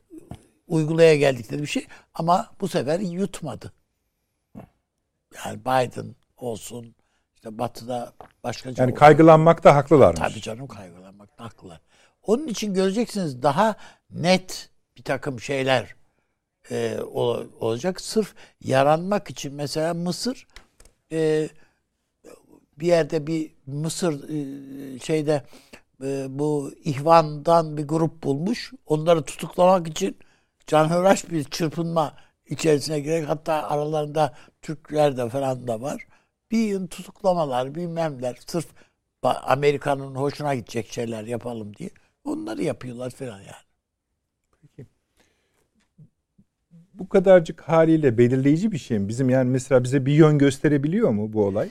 uygulaya 0.67 1.15
geldikleri 1.15 1.61
bir 1.61 1.67
şey 1.67 1.87
ama 2.13 2.51
bu 2.61 2.67
sefer 2.67 2.99
yutmadı. 2.99 3.73
Yani 5.45 5.59
Biden 5.59 6.15
olsun 6.37 6.95
işte 7.35 7.57
Batı'da 7.57 8.13
başkaca 8.43 8.83
Yani 8.83 8.93
kaygılanmakta 8.93 9.75
haklılarmış. 9.75 10.19
Tabii 10.19 10.41
canım 10.41 10.67
kaygılanmakta 10.67 11.43
haklılar. 11.43 11.81
Onun 12.23 12.47
için 12.47 12.73
göreceksiniz 12.73 13.43
daha 13.43 13.75
net 14.09 14.69
bir 14.97 15.03
takım 15.03 15.39
şeyler 15.39 15.95
e, 16.71 16.97
ol- 17.11 17.47
olacak. 17.59 18.01
Sırf 18.01 18.35
yaranmak 18.61 19.29
için 19.29 19.53
mesela 19.53 19.93
Mısır 19.93 20.47
e, 21.11 21.49
bir 22.79 22.87
yerde 22.87 23.27
bir 23.27 23.51
Mısır 23.65 24.29
e, 24.29 24.99
şeyde 24.99 25.43
e, 26.03 26.25
bu 26.29 26.71
ihvandan 26.83 27.77
bir 27.77 27.87
grup 27.87 28.23
bulmuş. 28.23 28.73
Onları 28.85 29.21
tutuklamak 29.23 29.87
için 29.87 30.17
canhıraş 30.67 31.31
bir 31.31 31.43
çırpınma 31.43 32.13
içerisine 32.45 32.99
girerek 32.99 33.29
hatta 33.29 33.53
aralarında 33.53 34.33
Türkler 34.61 35.17
de 35.17 35.29
falan 35.29 35.67
da 35.67 35.81
var. 35.81 36.07
Bir 36.51 36.67
yıl 36.67 36.87
tutuklamalar 36.87 37.75
bilmemler 37.75 38.37
sırf 38.47 38.67
Amerika'nın 39.23 40.15
hoşuna 40.15 40.55
gidecek 40.55 40.87
şeyler 40.93 41.23
yapalım 41.23 41.75
diye. 41.75 41.89
Onları 42.23 42.63
yapıyorlar 42.63 43.09
falan 43.09 43.39
yani. 43.39 43.69
Bu 46.93 47.09
kadarcık 47.09 47.61
haliyle 47.61 48.17
belirleyici 48.17 48.71
bir 48.71 48.77
şey 48.77 48.99
mi? 48.99 49.07
Bizim 49.07 49.29
yani 49.29 49.49
mesela 49.49 49.83
bize 49.83 50.05
bir 50.05 50.13
yön 50.13 50.37
gösterebiliyor 50.37 51.09
mu 51.09 51.33
bu 51.33 51.45
olay? 51.45 51.69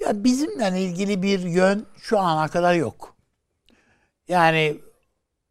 Ya 0.00 0.24
bizimle 0.24 0.80
ilgili 0.80 1.22
bir 1.22 1.40
yön 1.40 1.86
şu 2.00 2.18
ana 2.18 2.48
kadar 2.48 2.74
yok. 2.74 3.16
Yani 4.28 4.76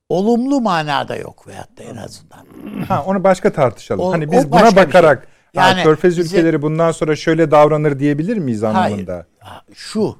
olumlu 0.10 0.62
manada 0.62 1.16
yok 1.16 1.48
veyahut 1.48 1.78
da 1.78 1.84
en 1.84 1.96
azından. 1.96 2.46
Ha 2.88 3.04
onu 3.08 3.24
başka 3.24 3.52
tartışalım. 3.54 4.06
O- 4.06 4.12
hani 4.12 4.32
biz 4.32 4.52
buna 4.52 4.72
bir 4.72 4.76
bakarak 4.76 5.24
şey. 5.54 5.62
ha, 5.62 5.70
Yani 5.70 5.84
Körfez 5.84 6.18
bize- 6.18 6.38
ülkeleri 6.38 6.62
bundan 6.62 6.92
sonra 6.92 7.16
şöyle 7.16 7.52
davranır 7.52 8.00
diyebilir 8.00 8.38
miyiz 8.38 8.64
Hayır. 8.64 8.76
anlamında? 8.76 9.26
Ha, 9.40 9.62
Şu 9.74 10.18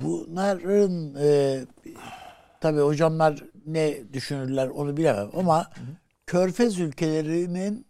bunların 0.00 1.14
e, 1.22 1.58
tabii 2.60 2.80
hocamlar 2.80 3.42
ne 3.66 3.94
düşünürler 4.12 4.66
onu 4.68 4.96
bilemem 4.96 5.28
ama 5.36 5.70
Körfez 6.26 6.78
ülkelerinin 6.80 7.86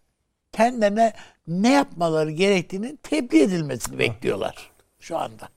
kendilerine 0.53 1.13
ne 1.49 1.73
yapmaları 1.73 2.31
gerektiğini 2.31 2.97
tebliğ 2.97 3.43
edilmesini 3.43 3.99
bekliyorlar 3.99 4.71
şu 5.01 5.19
anda. 5.19 5.49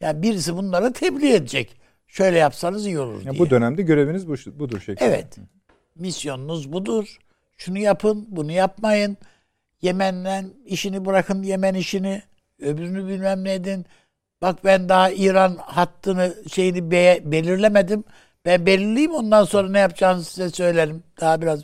Yani 0.00 0.22
birisi 0.22 0.56
bunlara 0.56 0.92
tebliğ 0.92 1.32
edecek. 1.34 1.76
Şöyle 2.06 2.38
yapsanız 2.38 2.86
iyi 2.86 2.98
olur 2.98 3.24
Ya 3.24 3.32
diye. 3.32 3.38
bu 3.38 3.50
dönemde 3.50 3.82
göreviniz 3.82 4.28
bu, 4.28 4.34
budur 4.58 4.80
şeklinde. 4.80 5.04
Evet. 5.04 5.36
Misyonunuz 5.94 6.72
budur. 6.72 7.18
Şunu 7.56 7.78
yapın, 7.78 8.26
bunu 8.28 8.52
yapmayın. 8.52 9.16
Yemen'den 9.82 10.50
işini 10.66 11.04
bırakın, 11.04 11.42
Yemen 11.42 11.74
işini. 11.74 12.22
Öbürünü 12.60 13.08
bilmem 13.08 13.44
ne 13.44 13.54
edin. 13.54 13.86
Bak 14.42 14.64
ben 14.64 14.88
daha 14.88 15.10
İran 15.10 15.56
hattını 15.56 16.34
şeyini 16.52 16.90
be- 16.90 17.20
belirlemedim. 17.24 18.04
Ben 18.44 18.66
belirleyeyim 18.66 19.14
ondan 19.14 19.44
sonra 19.44 19.68
ne 19.70 19.78
yapacağınızı 19.78 20.30
size 20.30 20.50
söylerim. 20.50 21.02
Daha 21.20 21.40
biraz 21.42 21.60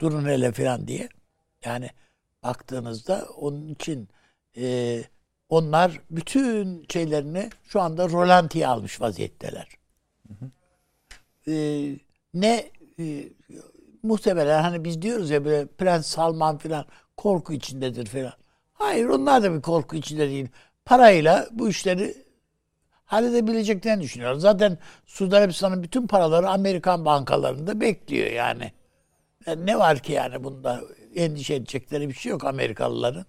durun 0.00 0.24
hele 0.28 0.52
falan 0.52 0.88
diye. 0.88 1.08
Yani 1.64 1.90
baktığınızda 2.42 3.26
onun 3.36 3.68
için 3.68 4.08
e, 4.56 5.02
onlar 5.48 6.00
bütün 6.10 6.86
şeylerini 6.92 7.50
şu 7.68 7.80
anda 7.80 8.08
rolantiye 8.08 8.66
almış 8.66 9.00
vaziyetteler. 9.00 9.68
E, 11.48 11.54
ne 12.34 12.70
e, 12.98 13.28
muhtemelen 14.02 14.62
hani 14.62 14.84
biz 14.84 15.02
diyoruz 15.02 15.30
ya 15.30 15.44
böyle 15.44 15.66
Prens 15.66 16.06
Salman 16.06 16.58
filan 16.58 16.84
korku 17.16 17.52
içindedir 17.52 18.06
filan. 18.06 18.32
Hayır 18.72 19.06
onlar 19.06 19.42
da 19.42 19.54
bir 19.54 19.62
korku 19.62 19.96
içinde 19.96 20.28
değil. 20.28 20.48
Parayla 20.84 21.48
bu 21.52 21.68
işleri 21.68 22.14
halledebileceklerini 23.04 24.02
düşünüyorum. 24.02 24.40
Zaten 24.40 24.78
Suudi 25.06 25.36
Arabistan'ın 25.36 25.82
bütün 25.82 26.06
paraları 26.06 26.48
Amerikan 26.48 27.04
bankalarında 27.04 27.80
bekliyor 27.80 28.30
yani. 28.30 28.72
Yani 29.46 29.66
ne 29.66 29.78
var 29.78 29.98
ki 29.98 30.12
yani 30.12 30.44
bunda 30.44 30.80
endişe 31.14 31.54
edecekleri 31.54 32.08
bir 32.08 32.14
şey 32.14 32.30
yok 32.30 32.44
Amerikalıların. 32.44 33.26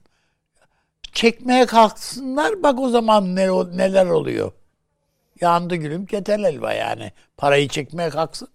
Çekmeye 1.12 1.66
kalksınlar 1.66 2.64
bak 2.64 2.80
o 2.80 2.90
zaman 2.90 3.36
ne, 3.36 3.48
neler 3.78 4.06
oluyor. 4.06 4.52
Yandı 5.42 5.76
gülüm 5.76 6.06
keten 6.06 6.44
elva 6.44 6.74
yani. 6.74 7.12
Parayı 7.38 7.68
çekmeye 7.68 8.10
kalksın. 8.10 8.48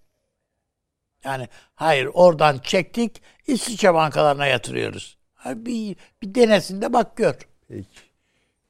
Yani 1.25 1.49
hayır 1.75 2.09
oradan 2.15 2.59
çektik 2.59 3.23
İsviçre 3.47 3.95
bankalarına 3.95 4.47
yatırıyoruz. 4.47 5.19
Bir, 5.47 5.97
bir 6.23 6.35
denesin 6.35 6.83
de 6.83 6.93
bak 6.93 7.17
gör. 7.17 7.35
Peki. 7.69 7.89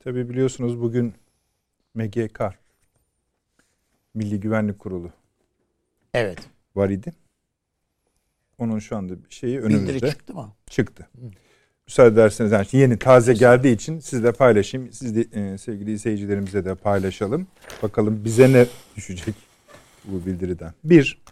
Tabii 0.01 0.29
biliyorsunuz 0.29 0.81
bugün 0.81 1.15
MGK 1.95 2.41
Milli 4.15 4.41
Güvenlik 4.41 4.79
Kurulu 4.79 5.11
Evet. 6.15 6.39
var 6.75 6.89
idi. 6.89 7.13
Onun 8.59 8.79
şu 8.79 8.97
anda 8.97 9.15
şeyi 9.29 9.61
önümüzde. 9.61 9.95
Bildiri 9.95 10.11
çıktı 10.11 10.35
mı? 10.35 10.53
Çıktı. 10.67 11.09
Müsaade 11.89 12.15
ederseniz 12.15 12.53
yani 12.53 12.67
yeni 12.73 12.99
taze 12.99 13.33
geldiği 13.33 13.75
için 13.75 14.01
sizle 14.01 14.33
paylaşayım. 14.33 14.93
Siz 14.93 15.17
de 15.17 15.21
e, 15.33 15.59
sevgili 15.59 15.93
izleyicilerimize 15.93 16.65
de 16.65 16.75
paylaşalım. 16.75 17.47
Bakalım 17.83 18.25
bize 18.25 18.53
ne 18.53 18.67
düşecek 18.97 19.35
bu 20.05 20.27
bildiriden. 20.27 20.73
Bir, 20.85 21.23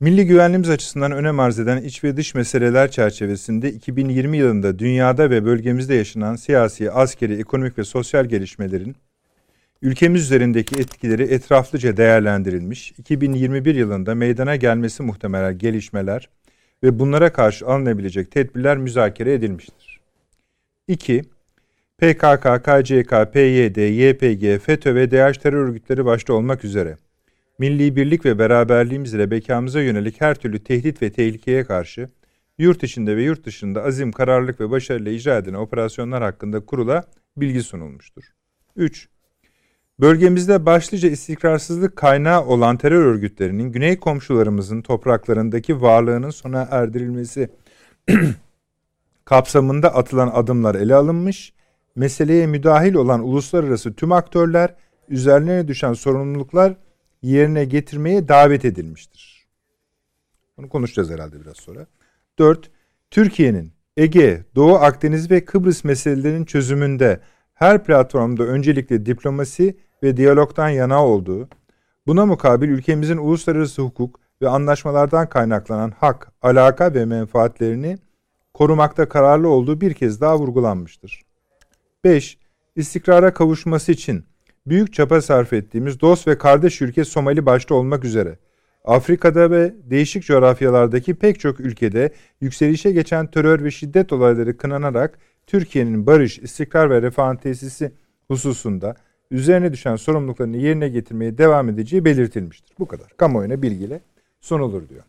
Milli 0.00 0.26
güvenliğimiz 0.26 0.70
açısından 0.70 1.12
önem 1.12 1.40
arz 1.40 1.58
eden 1.58 1.82
iç 1.82 2.04
ve 2.04 2.16
dış 2.16 2.34
meseleler 2.34 2.90
çerçevesinde 2.90 3.72
2020 3.72 4.36
yılında 4.38 4.78
dünyada 4.78 5.30
ve 5.30 5.44
bölgemizde 5.44 5.94
yaşanan 5.94 6.36
siyasi, 6.36 6.90
askeri, 6.90 7.34
ekonomik 7.34 7.78
ve 7.78 7.84
sosyal 7.84 8.24
gelişmelerin 8.24 8.96
ülkemiz 9.82 10.22
üzerindeki 10.22 10.80
etkileri 10.80 11.22
etraflıca 11.22 11.96
değerlendirilmiş, 11.96 12.92
2021 12.98 13.74
yılında 13.74 14.14
meydana 14.14 14.56
gelmesi 14.56 15.02
muhtemel 15.02 15.52
gelişmeler 15.52 16.28
ve 16.82 16.98
bunlara 16.98 17.32
karşı 17.32 17.66
alınabilecek 17.66 18.30
tedbirler 18.30 18.78
müzakere 18.78 19.32
edilmiştir. 19.32 20.00
2. 20.88 21.22
PKK, 21.98 22.64
KCK, 22.64 23.32
PYD, 23.32 23.76
YPG, 23.76 24.62
FETÖ 24.62 24.94
ve 24.94 25.10
DH 25.10 25.38
terör 25.38 25.68
örgütleri 25.68 26.04
başta 26.04 26.32
olmak 26.32 26.64
üzere 26.64 26.96
milli 27.58 27.96
birlik 27.96 28.24
ve 28.24 28.38
beraberliğimiz 28.38 29.14
ile 29.14 29.30
bekamıza 29.30 29.80
yönelik 29.80 30.20
her 30.20 30.34
türlü 30.34 30.64
tehdit 30.64 31.02
ve 31.02 31.12
tehlikeye 31.12 31.64
karşı 31.64 32.08
yurt 32.58 32.82
içinde 32.82 33.16
ve 33.16 33.22
yurt 33.22 33.44
dışında 33.44 33.82
azim, 33.82 34.12
kararlılık 34.12 34.60
ve 34.60 34.70
başarıyla 34.70 35.12
icra 35.12 35.36
edilen 35.36 35.54
operasyonlar 35.54 36.22
hakkında 36.22 36.60
kurula 36.60 37.04
bilgi 37.36 37.62
sunulmuştur. 37.62 38.24
3. 38.76 39.08
Bölgemizde 40.00 40.66
başlıca 40.66 41.08
istikrarsızlık 41.08 41.96
kaynağı 41.96 42.44
olan 42.44 42.76
terör 42.76 43.04
örgütlerinin 43.04 43.72
güney 43.72 44.00
komşularımızın 44.00 44.82
topraklarındaki 44.82 45.82
varlığının 45.82 46.30
sona 46.30 46.68
erdirilmesi 46.70 47.50
kapsamında 49.24 49.94
atılan 49.94 50.30
adımlar 50.34 50.74
ele 50.74 50.94
alınmış, 50.94 51.52
meseleye 51.96 52.46
müdahil 52.46 52.94
olan 52.94 53.22
uluslararası 53.22 53.94
tüm 53.94 54.12
aktörler 54.12 54.74
üzerlerine 55.08 55.68
düşen 55.68 55.92
sorumluluklar 55.92 56.74
yerine 57.22 57.64
getirmeye 57.64 58.28
davet 58.28 58.64
edilmiştir. 58.64 59.46
Bunu 60.56 60.68
konuşacağız 60.68 61.10
herhalde 61.10 61.40
biraz 61.40 61.56
sonra. 61.56 61.86
4. 62.38 62.70
Türkiye'nin 63.10 63.72
Ege, 63.96 64.44
Doğu 64.54 64.74
Akdeniz 64.74 65.30
ve 65.30 65.44
Kıbrıs 65.44 65.84
meselelerinin 65.84 66.44
çözümünde 66.44 67.20
her 67.54 67.84
platformda 67.84 68.42
öncelikle 68.42 69.06
diplomasi 69.06 69.76
ve 70.02 70.16
diyalogtan 70.16 70.68
yana 70.68 71.06
olduğu, 71.06 71.48
buna 72.06 72.26
mukabil 72.26 72.68
ülkemizin 72.68 73.16
uluslararası 73.16 73.82
hukuk 73.82 74.20
ve 74.42 74.48
anlaşmalardan 74.48 75.28
kaynaklanan 75.28 75.92
hak, 75.98 76.32
alaka 76.42 76.94
ve 76.94 77.04
menfaatlerini 77.04 77.98
korumakta 78.54 79.08
kararlı 79.08 79.48
olduğu 79.48 79.80
bir 79.80 79.94
kez 79.94 80.20
daha 80.20 80.38
vurgulanmıştır. 80.38 81.22
5. 82.04 82.38
İstikrara 82.76 83.34
kavuşması 83.34 83.92
için 83.92 84.24
büyük 84.66 84.92
çaba 84.92 85.20
sarf 85.20 85.52
ettiğimiz 85.52 86.00
dost 86.00 86.28
ve 86.28 86.38
kardeş 86.38 86.82
ülke 86.82 87.04
Somali 87.04 87.46
başta 87.46 87.74
olmak 87.74 88.04
üzere 88.04 88.38
Afrika'da 88.84 89.50
ve 89.50 89.74
değişik 89.84 90.24
coğrafyalardaki 90.24 91.14
pek 91.14 91.40
çok 91.40 91.60
ülkede 91.60 92.12
yükselişe 92.40 92.90
geçen 92.90 93.26
terör 93.26 93.64
ve 93.64 93.70
şiddet 93.70 94.12
olayları 94.12 94.56
kınanarak 94.56 95.18
Türkiye'nin 95.46 96.06
barış, 96.06 96.38
istikrar 96.38 96.90
ve 96.90 97.02
refahın 97.02 97.36
tesisi 97.36 97.92
hususunda 98.28 98.96
üzerine 99.30 99.72
düşen 99.72 99.96
sorumluluklarını 99.96 100.56
yerine 100.56 100.88
getirmeye 100.88 101.38
devam 101.38 101.68
edeceği 101.68 102.04
belirtilmiştir. 102.04 102.76
Bu 102.78 102.86
kadar. 102.86 103.08
Kamuoyuna 103.16 103.62
bilgiyle 103.62 104.00
sunulur 104.40 104.88
diyor. 104.88 105.02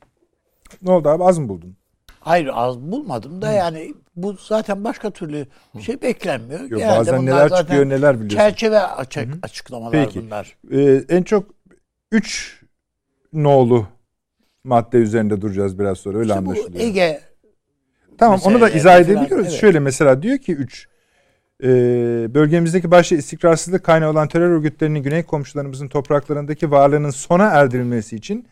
Ne 0.81 0.91
oldu 0.91 1.09
abi 1.09 1.23
az 1.23 1.37
mı 1.37 1.49
buldun? 1.49 1.75
Hayır 2.19 2.49
az 2.53 2.79
bulmadım 2.79 3.41
da 3.41 3.51
yani 3.51 3.93
bu 4.15 4.33
zaten 4.33 4.83
başka 4.83 5.11
türlü 5.11 5.45
bir 5.75 5.81
şey 5.81 6.01
beklenmiyor. 6.01 6.59
Yok, 6.61 6.79
Genelde 6.79 6.99
bazen 6.99 7.25
neler 7.25 7.49
çıkıyor 7.49 7.89
neler 7.89 8.15
biliyorsun. 8.15 8.37
Çerçeve 8.37 8.79
açık, 8.79 9.33
açıklamalar 9.41 9.91
Peki. 10.05 10.21
bunlar. 10.21 10.57
Ee, 10.71 11.03
en 11.09 11.23
çok 11.23 11.45
3 12.11 12.61
nolu 13.33 13.87
madde 14.63 14.97
üzerinde 14.97 15.41
duracağız 15.41 15.79
biraz 15.79 15.97
sonra 15.97 16.17
öyle 16.17 16.29
İşte 16.33 16.45
bu 16.45 16.49
anlaşılıyor. 16.49 16.79
Ege 16.79 17.21
Tamam 18.17 18.39
onu 18.43 18.61
da 18.61 18.69
izah 18.69 18.91
falan, 18.91 19.03
edebiliyoruz. 19.03 19.47
evet. 19.47 19.59
Şöyle 19.61 19.79
mesela 19.79 20.21
diyor 20.23 20.37
ki 20.37 20.55
3 20.55 20.87
bölgemizdeki 22.33 22.91
başta 22.91 23.15
istikrarsızlık 23.15 23.83
kaynağı 23.83 24.09
olan 24.09 24.27
terör 24.27 24.49
örgütlerinin 24.49 25.03
güney 25.03 25.23
komşularımızın 25.23 25.87
topraklarındaki 25.87 26.71
varlığının 26.71 27.09
sona 27.09 27.43
erdirilmesi 27.43 28.15
için 28.15 28.47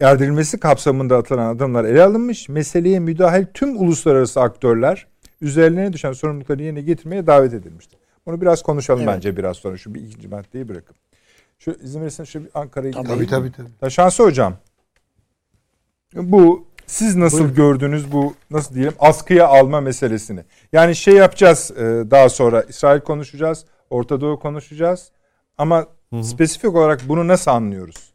erdirilmesi 0.00 0.60
kapsamında 0.60 1.16
atılan 1.16 1.54
adımlar 1.54 1.84
ele 1.84 2.02
alınmış. 2.02 2.48
Meseleye 2.48 2.98
müdahil 2.98 3.46
tüm 3.54 3.80
uluslararası 3.80 4.40
aktörler 4.40 5.06
üzerlerine 5.40 5.92
düşen 5.92 6.12
sorumlulukları 6.12 6.62
yerine 6.62 6.80
getirmeye 6.80 7.26
davet 7.26 7.54
edilmiştir. 7.54 7.98
Bunu 8.26 8.40
biraz 8.40 8.62
konuşalım 8.62 9.02
Evet. 9.02 9.14
bence 9.14 9.36
biraz 9.36 9.56
sonra 9.56 9.76
şu 9.76 9.94
bir 9.94 10.00
ikinci 10.00 10.28
maddeyi 10.28 10.68
bırakın. 10.68 10.96
Şu 11.58 11.76
izin 11.82 12.00
verirseniz 12.00 12.30
şu 12.30 12.44
bir 12.44 12.50
Ankara'yı 12.54 12.92
Tabii, 12.92 13.04
gidelim. 13.04 13.26
Tabii 13.26 13.52
tabii 13.52 13.52
tabii. 13.52 13.78
Taşansı 13.80 14.22
hocam. 14.22 14.56
Bu 16.14 16.66
siz 16.86 17.16
nasıl 17.16 17.38
Buyurun. 17.38 17.54
gördünüz 17.54 18.12
bu 18.12 18.34
nasıl 18.50 18.74
diyelim 18.74 18.94
askıya 18.98 19.48
alma 19.48 19.80
meselesini? 19.80 20.44
Yani 20.72 20.96
şey 20.96 21.14
yapacağız 21.14 21.70
e, 21.70 21.82
daha 22.10 22.28
sonra 22.28 22.62
İsrail 22.62 23.00
konuşacağız, 23.00 23.64
Orta 23.90 24.20
Doğu 24.20 24.38
konuşacağız. 24.38 25.10
Ama 25.58 25.86
spesifik 26.22 26.74
olarak 26.74 27.00
bunu 27.08 27.28
nasıl 27.28 27.50
anlıyoruz? 27.50 28.12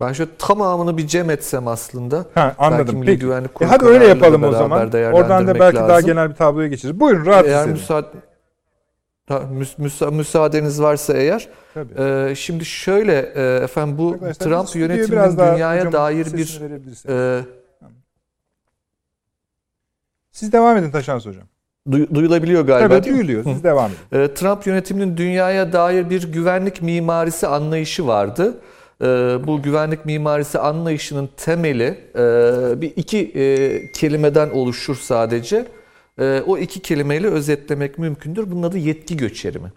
Ben 0.00 0.12
şöyle 0.12 0.30
tamamını 0.38 0.96
bir 0.96 1.06
cem 1.06 1.30
etsem 1.30 1.68
aslında. 1.68 2.16
Ha, 2.16 2.26
Belki 2.36 2.56
anladım. 2.58 2.96
Milli 2.96 3.06
Peki. 3.06 3.18
Güvenlik 3.18 3.62
E 3.62 3.64
hadi 3.64 3.84
öyle 3.84 4.06
yapalım 4.06 4.44
o 4.44 4.52
zaman. 4.52 4.90
Oradan 5.12 5.46
da 5.46 5.58
belki 5.60 5.76
daha 5.76 5.88
lazım. 5.88 6.06
genel 6.06 6.30
bir 6.30 6.34
tabloya 6.34 6.68
geçeriz. 6.68 7.00
Buyurun 7.00 7.26
rahat 7.26 7.46
Eğer 7.46 7.68
müsaade, 7.68 8.06
Ha, 9.28 9.34
müs- 9.52 9.78
müsa- 9.78 10.14
müsaadeniz 10.14 10.82
varsa 10.82 11.14
eğer. 11.16 11.48
Tabii. 11.74 12.02
e, 12.30 12.34
şimdi 12.34 12.64
şöyle 12.64 13.32
e, 13.34 13.64
efendim 13.64 13.98
bu 13.98 14.10
Arkadaşlar, 14.12 14.46
Trump 14.46 14.76
yönetiminin 14.76 15.38
dünyaya 15.38 15.92
dair 15.92 16.26
bir 16.32 16.60
e, 17.08 17.44
Siz 20.32 20.52
devam 20.52 20.76
edin 20.76 20.90
Taşans 20.90 21.26
hocam. 21.26 21.42
duy- 21.90 22.14
duyulabiliyor 22.14 22.62
galiba 22.66 22.88
Tabii 23.00 23.10
duyuluyor. 23.14 23.44
Siz 23.44 23.64
devam 23.64 23.90
edin. 24.12 24.20
E, 24.24 24.34
Trump 24.34 24.66
yönetiminin 24.66 25.16
dünyaya 25.16 25.72
dair 25.72 26.10
bir 26.10 26.32
güvenlik 26.32 26.82
mimarisi 26.82 27.46
anlayışı 27.46 28.06
vardı. 28.06 28.54
E, 29.02 29.06
Bu 29.46 29.62
güvenlik 29.62 30.04
mimarisi 30.06 30.58
anlayışının 30.58 31.28
temeli 31.36 31.84
e, 32.14 32.80
bir 32.80 32.92
iki 32.96 33.18
e, 33.34 33.92
kelimeden 33.92 34.50
oluşur 34.50 34.96
sadece. 34.96 35.66
E, 36.20 36.42
O 36.46 36.58
iki 36.58 36.80
kelimeyle 36.80 37.26
özetlemek 37.28 37.98
mümkündür. 37.98 38.50
Bunun 38.50 38.62
adı 38.62 38.78
yetki 38.78 39.16
göçerimi. 39.16 39.72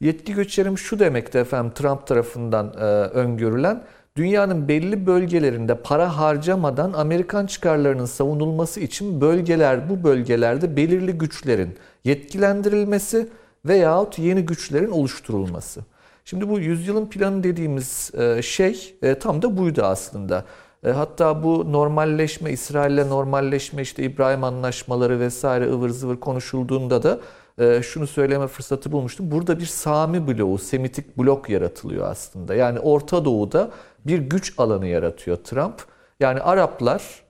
Yetki 0.00 0.34
göçerimi 0.34 0.78
şu 0.78 0.98
demekti 0.98 1.38
efendim 1.38 1.72
Trump 1.74 2.06
tarafından 2.06 2.74
e, 2.78 2.84
öngörülen 3.08 3.84
dünyanın 4.16 4.68
belli 4.68 5.06
bölgelerinde 5.06 5.74
para 5.74 6.18
harcamadan 6.18 6.92
Amerikan 6.92 7.46
çıkarlarının 7.46 8.04
savunulması 8.04 8.80
için 8.80 9.20
bölgeler 9.20 9.90
bu 9.90 10.04
bölgelerde 10.04 10.76
belirli 10.76 11.12
güçlerin 11.12 11.76
yetkilendirilmesi 12.04 13.28
veyahut 13.64 14.18
yeni 14.18 14.46
güçlerin 14.46 14.90
oluşturulması. 14.90 15.80
Şimdi 16.24 16.48
bu 16.48 16.58
yüzyılın 16.58 17.06
planı 17.06 17.42
dediğimiz 17.42 18.10
e, 18.18 18.42
şey 18.42 18.94
e, 19.02 19.14
tam 19.14 19.42
da 19.42 19.56
buydu 19.56 19.82
aslında. 19.82 20.44
E, 20.86 20.90
Hatta 20.90 21.42
bu 21.42 21.72
normalleşme, 21.72 22.52
İsrail'le 22.52 23.08
normalleşme, 23.08 23.82
işte 23.82 24.02
İbrahim 24.02 24.44
anlaşmaları 24.44 25.20
vesaire 25.20 25.70
ıvır 25.70 25.90
zıvır 25.90 26.20
konuşulduğunda 26.20 27.02
da 27.02 27.20
e, 27.58 27.82
şunu 27.82 28.06
söyleme 28.06 28.46
fırsatı 28.46 28.92
bulmuştum. 28.92 29.30
Burada 29.30 29.58
bir 29.58 29.66
Sami 29.66 30.28
bloğu, 30.28 30.58
Semitik 30.58 31.18
blok 31.18 31.50
yaratılıyor 31.50 32.10
aslında. 32.10 32.54
Yani 32.54 32.78
Orta 32.80 33.24
Doğu'da 33.24 33.70
bir 34.06 34.18
güç 34.18 34.54
alanı 34.58 34.86
yaratıyor 34.86 35.36
Trump. 35.36 35.82
Yani 36.20 36.40
Araplar 36.40 37.22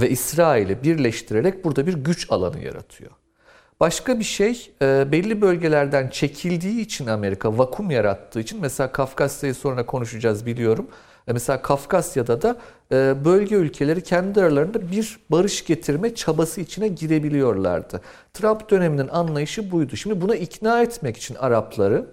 ve 0.00 0.10
İsrail'i 0.10 0.82
birleştirerek 0.82 1.64
burada 1.64 1.86
bir 1.86 1.94
güç 1.94 2.26
alanı 2.30 2.64
yaratıyor. 2.64 3.10
Başka 3.80 4.18
bir 4.18 4.24
şey 4.24 4.70
e, 4.82 5.12
belli 5.12 5.40
bölgelerden 5.40 6.08
çekildiği 6.08 6.80
için 6.80 7.06
Amerika 7.06 7.58
vakum 7.58 7.90
yarattığı 7.90 8.40
için 8.40 8.60
mesela 8.60 8.92
Kafkasya'yı 8.92 9.54
sonra 9.54 9.86
konuşacağız 9.86 10.46
biliyorum. 10.46 10.86
E, 11.28 11.32
mesela 11.32 11.62
Kafkasya'da 11.62 12.42
da 12.42 12.56
e, 12.92 13.24
bölge 13.24 13.56
ülkeleri 13.56 14.02
kendi 14.02 14.40
aralarında 14.40 14.90
bir 14.90 15.18
barış 15.30 15.64
getirme 15.64 16.14
çabası 16.14 16.60
içine 16.60 16.88
girebiliyorlardı. 16.88 18.00
Trump 18.34 18.70
döneminin 18.70 19.08
anlayışı 19.08 19.70
buydu. 19.70 19.96
Şimdi 19.96 20.20
buna 20.20 20.36
ikna 20.36 20.82
etmek 20.82 21.16
için 21.16 21.34
Arapları 21.34 22.06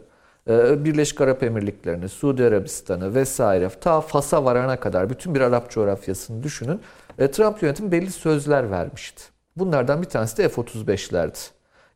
Birleşik 0.86 1.22
Arap 1.22 1.43
Emirlikleri'ni, 1.43 2.10
Suudi 2.10 2.45
Arabistan'ı 2.45 3.15
vesaire 3.15 3.69
ta 3.82 4.02
Fas'a 4.02 4.45
varana 4.45 4.80
kadar 4.80 5.10
bütün 5.10 5.36
bir 5.36 5.41
Arap 5.41 5.72
coğrafyasını 5.72 6.43
düşünün. 6.43 6.82
Trump 7.17 7.63
yönetimi 7.63 7.91
belli 7.91 8.12
sözler 8.12 8.72
vermişti. 8.72 9.24
Bunlardan 9.56 10.02
bir 10.02 10.08
tanesi 10.08 10.38
de 10.38 10.50
F-35'lerdi. 10.50 11.38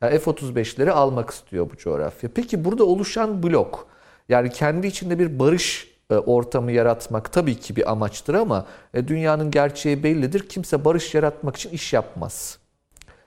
Yani 0.02 0.20
F-35'leri 0.20 0.92
almak 0.92 1.30
istiyor 1.30 1.70
bu 1.72 1.78
coğrafya. 1.78 2.30
Peki 2.36 2.66
burada 2.66 2.84
oluşan 2.84 3.44
blok 3.44 3.88
yani 4.30 4.50
kendi 4.50 4.88
içinde 4.88 5.20
bir 5.20 5.40
barış 5.40 5.88
e, 5.88 5.93
ortamı 6.18 6.72
yaratmak 6.72 7.34
tabii 7.34 7.56
ki 7.56 7.76
bir 7.76 7.92
amaçtır 7.92 8.34
ama 8.34 8.66
e, 8.94 9.08
dünyanın 9.08 9.52
gerçeği 9.52 10.04
bellidir. 10.04 10.50
Kimse 10.50 10.86
barış 10.86 11.14
yaratmak 11.16 11.56
için 11.56 11.70
iş 11.70 11.94
yapmaz. 11.94 12.58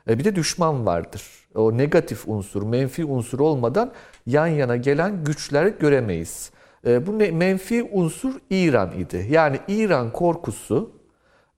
E, 0.08 0.18
bir 0.18 0.24
de 0.24 0.34
düşman 0.34 0.86
vardır. 0.86 1.22
O 1.54 1.76
negatif 1.76 2.28
unsur, 2.28 2.62
menfi 2.62 3.04
unsur 3.04 3.40
olmadan 3.40 3.92
yan 4.26 4.46
yana 4.46 4.76
gelen 4.76 5.24
güçler 5.24 5.66
göremeyiz. 5.66 6.50
Bu 6.84 7.12
menfi 7.12 7.88
unsur 7.92 8.34
İran 8.50 8.92
idi. 8.92 9.26
Yani 9.30 9.60
İran 9.68 10.12
korkusu 10.12 10.96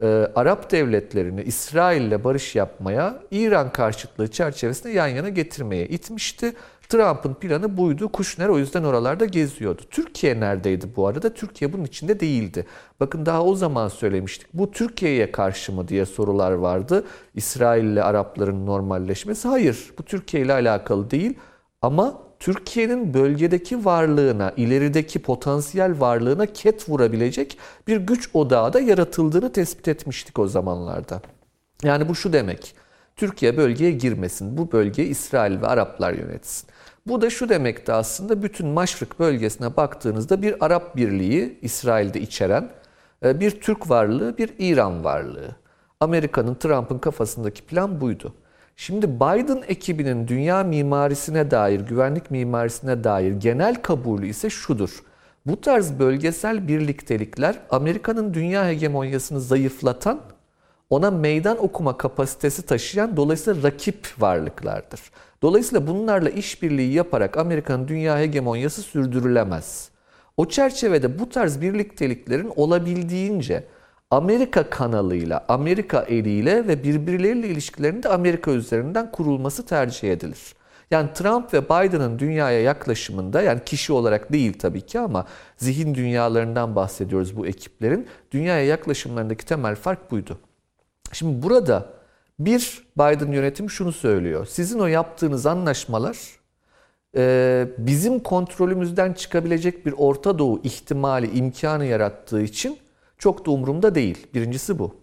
e, 0.02 0.06
Arap 0.34 0.70
devletlerini 0.70 1.42
İsrail'le 1.42 2.24
barış 2.24 2.56
yapmaya, 2.56 3.22
İran 3.30 3.72
karşıtlığı 3.72 4.30
çerçevesinde 4.30 4.92
yan 4.92 5.06
yana 5.06 5.28
getirmeye 5.28 5.88
itmişti. 5.88 6.52
Trump'ın 6.88 7.34
planı 7.34 7.76
buydu. 7.76 8.08
Kuşner 8.12 8.48
o 8.48 8.58
yüzden 8.58 8.84
oralarda 8.84 9.24
geziyordu. 9.24 9.82
Türkiye 9.90 10.40
neredeydi 10.40 10.86
bu 10.96 11.06
arada? 11.06 11.34
Türkiye 11.34 11.72
bunun 11.72 11.84
içinde 11.84 12.20
değildi. 12.20 12.66
Bakın 13.00 13.26
daha 13.26 13.44
o 13.44 13.54
zaman 13.54 13.88
söylemiştik. 13.88 14.46
Bu 14.54 14.70
Türkiye'ye 14.70 15.32
karşı 15.32 15.72
mı 15.72 15.88
diye 15.88 16.06
sorular 16.06 16.52
vardı. 16.52 17.04
İsrail 17.34 17.84
ile 17.84 18.02
Arapların 18.02 18.66
normalleşmesi. 18.66 19.48
Hayır, 19.48 19.90
bu 19.98 20.02
Türkiye 20.02 20.42
ile 20.42 20.52
alakalı 20.52 21.10
değil. 21.10 21.34
Ama 21.82 22.22
Türkiye'nin 22.38 23.14
bölgedeki 23.14 23.84
varlığına, 23.84 24.52
ilerideki 24.56 25.18
potansiyel 25.18 26.00
varlığına 26.00 26.46
ket 26.46 26.88
vurabilecek 26.88 27.58
bir 27.86 27.96
güç 27.96 28.30
odağı 28.34 28.72
da 28.72 28.80
yaratıldığını 28.80 29.52
tespit 29.52 29.88
etmiştik 29.88 30.38
o 30.38 30.46
zamanlarda. 30.46 31.22
Yani 31.82 32.08
bu 32.08 32.14
şu 32.14 32.32
demek. 32.32 32.74
Türkiye 33.16 33.56
bölgeye 33.56 33.90
girmesin. 33.90 34.56
Bu 34.56 34.72
bölgeyi 34.72 35.08
İsrail 35.08 35.60
ve 35.60 35.66
Araplar 35.66 36.12
yönetsin. 36.12 36.68
Bu 37.08 37.20
da 37.20 37.30
şu 37.30 37.48
demekti 37.48 37.92
aslında 37.92 38.42
bütün 38.42 38.68
Maşrık 38.68 39.18
bölgesine 39.20 39.76
baktığınızda 39.76 40.42
bir 40.42 40.64
Arap 40.64 40.96
birliği 40.96 41.58
İsrail'de 41.62 42.20
içeren 42.20 42.70
e, 43.24 43.40
bir 43.40 43.60
Türk 43.60 43.90
varlığı, 43.90 44.38
bir 44.38 44.50
İran 44.58 45.04
varlığı. 45.04 45.56
Amerika'nın 46.00 46.54
Trump'ın 46.54 46.98
kafasındaki 46.98 47.62
plan 47.62 48.00
buydu. 48.00 48.34
Şimdi 48.76 49.08
Biden 49.08 49.62
ekibinin 49.68 50.28
dünya 50.28 50.64
mimarisine 50.64 51.50
dair, 51.50 51.80
güvenlik 51.80 52.30
mimarisine 52.30 53.04
dair 53.04 53.32
genel 53.32 53.74
kabulü 53.74 54.26
ise 54.26 54.50
şudur. 54.50 55.02
Bu 55.46 55.60
tarz 55.60 55.98
bölgesel 55.98 56.68
birliktelikler 56.68 57.58
Amerika'nın 57.70 58.34
dünya 58.34 58.66
hegemonyasını 58.66 59.40
zayıflatan, 59.40 60.20
ona 60.90 61.10
meydan 61.10 61.64
okuma 61.64 61.96
kapasitesi 61.96 62.62
taşıyan 62.62 63.16
dolayısıyla 63.16 63.62
rakip 63.62 64.08
varlıklardır. 64.18 65.00
Dolayısıyla 65.42 65.86
bunlarla 65.86 66.30
işbirliği 66.30 66.92
yaparak 66.92 67.36
Amerika'nın 67.36 67.88
dünya 67.88 68.18
hegemonyası 68.18 68.82
sürdürülemez. 68.82 69.90
O 70.36 70.48
çerçevede 70.48 71.18
bu 71.18 71.28
tarz 71.28 71.60
birlikteliklerin 71.60 72.52
olabildiğince 72.56 73.64
Amerika 74.10 74.70
kanalıyla, 74.70 75.44
Amerika 75.48 76.02
eliyle 76.02 76.68
ve 76.68 76.82
birbirleriyle 76.82 77.48
ilişkilerinin 77.48 78.02
de 78.02 78.08
Amerika 78.08 78.50
üzerinden 78.50 79.12
kurulması 79.12 79.66
tercih 79.66 80.12
edilir. 80.12 80.54
Yani 80.90 81.12
Trump 81.14 81.54
ve 81.54 81.64
Biden'ın 81.64 82.18
dünyaya 82.18 82.62
yaklaşımında 82.62 83.42
yani 83.42 83.60
kişi 83.64 83.92
olarak 83.92 84.32
değil 84.32 84.58
tabii 84.58 84.80
ki 84.80 85.00
ama 85.00 85.26
zihin 85.56 85.94
dünyalarından 85.94 86.76
bahsediyoruz 86.76 87.36
bu 87.36 87.46
ekiplerin. 87.46 88.06
Dünyaya 88.30 88.64
yaklaşımlarındaki 88.64 89.46
temel 89.46 89.74
fark 89.74 90.10
buydu. 90.10 90.38
Şimdi 91.12 91.42
burada 91.42 91.97
bir 92.38 92.86
Biden 92.96 93.32
yönetimi 93.32 93.70
şunu 93.70 93.92
söylüyor. 93.92 94.46
Sizin 94.46 94.78
o 94.78 94.86
yaptığınız 94.86 95.46
anlaşmalar 95.46 96.18
bizim 97.78 98.20
kontrolümüzden 98.20 99.12
çıkabilecek 99.12 99.86
bir 99.86 99.94
Orta 99.96 100.38
Doğu 100.38 100.60
ihtimali, 100.62 101.38
imkanı 101.38 101.84
yarattığı 101.84 102.42
için 102.42 102.78
çok 103.18 103.46
da 103.46 103.50
umurumda 103.50 103.94
değil. 103.94 104.26
Birincisi 104.34 104.78
bu. 104.78 104.94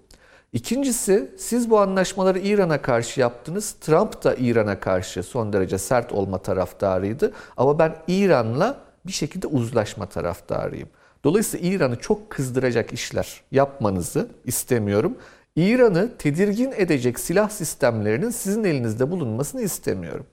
İkincisi 0.54 1.32
siz 1.38 1.70
bu 1.70 1.80
anlaşmaları 1.80 2.40
İran'a 2.40 2.82
karşı 2.82 3.20
yaptınız. 3.20 3.72
Trump 3.72 4.24
da 4.24 4.36
İran'a 4.36 4.80
karşı 4.80 5.24
son 5.24 5.54
derece 5.54 5.78
sert 5.78 6.12
olma 6.12 6.38
taraftarıydı. 6.38 7.34
Ama 7.58 7.80
ben 7.80 7.96
İran'la 8.08 8.78
bir 9.06 9.12
şekilde 9.12 9.48
uzlaşma 9.48 10.06
taraftarıyım. 10.06 10.90
Dolayısıyla 11.24 11.70
İran'ı 11.70 12.00
çok 12.00 12.30
kızdıracak 12.30 12.94
işler 12.94 13.42
yapmanızı 13.52 14.28
istemiyorum. 14.46 15.18
İran'ı 15.56 16.18
tedirgin 16.18 16.72
edecek 16.78 17.20
silah 17.20 17.50
sistemlerinin 17.50 18.30
sizin 18.30 18.64
elinizde 18.64 19.12
bulunmasını 19.12 19.62
istemiyorum. 19.62 20.26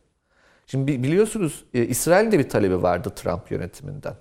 Şimdi 0.67 1.03
biliyorsunuz 1.03 1.65
e, 1.75 1.87
İsrail'in 1.87 2.33
de 2.33 2.39
bir 2.39 2.49
talebi 2.49 2.83
vardı 2.83 3.13
Trump 3.17 3.51
yönetiminden. 3.51 4.15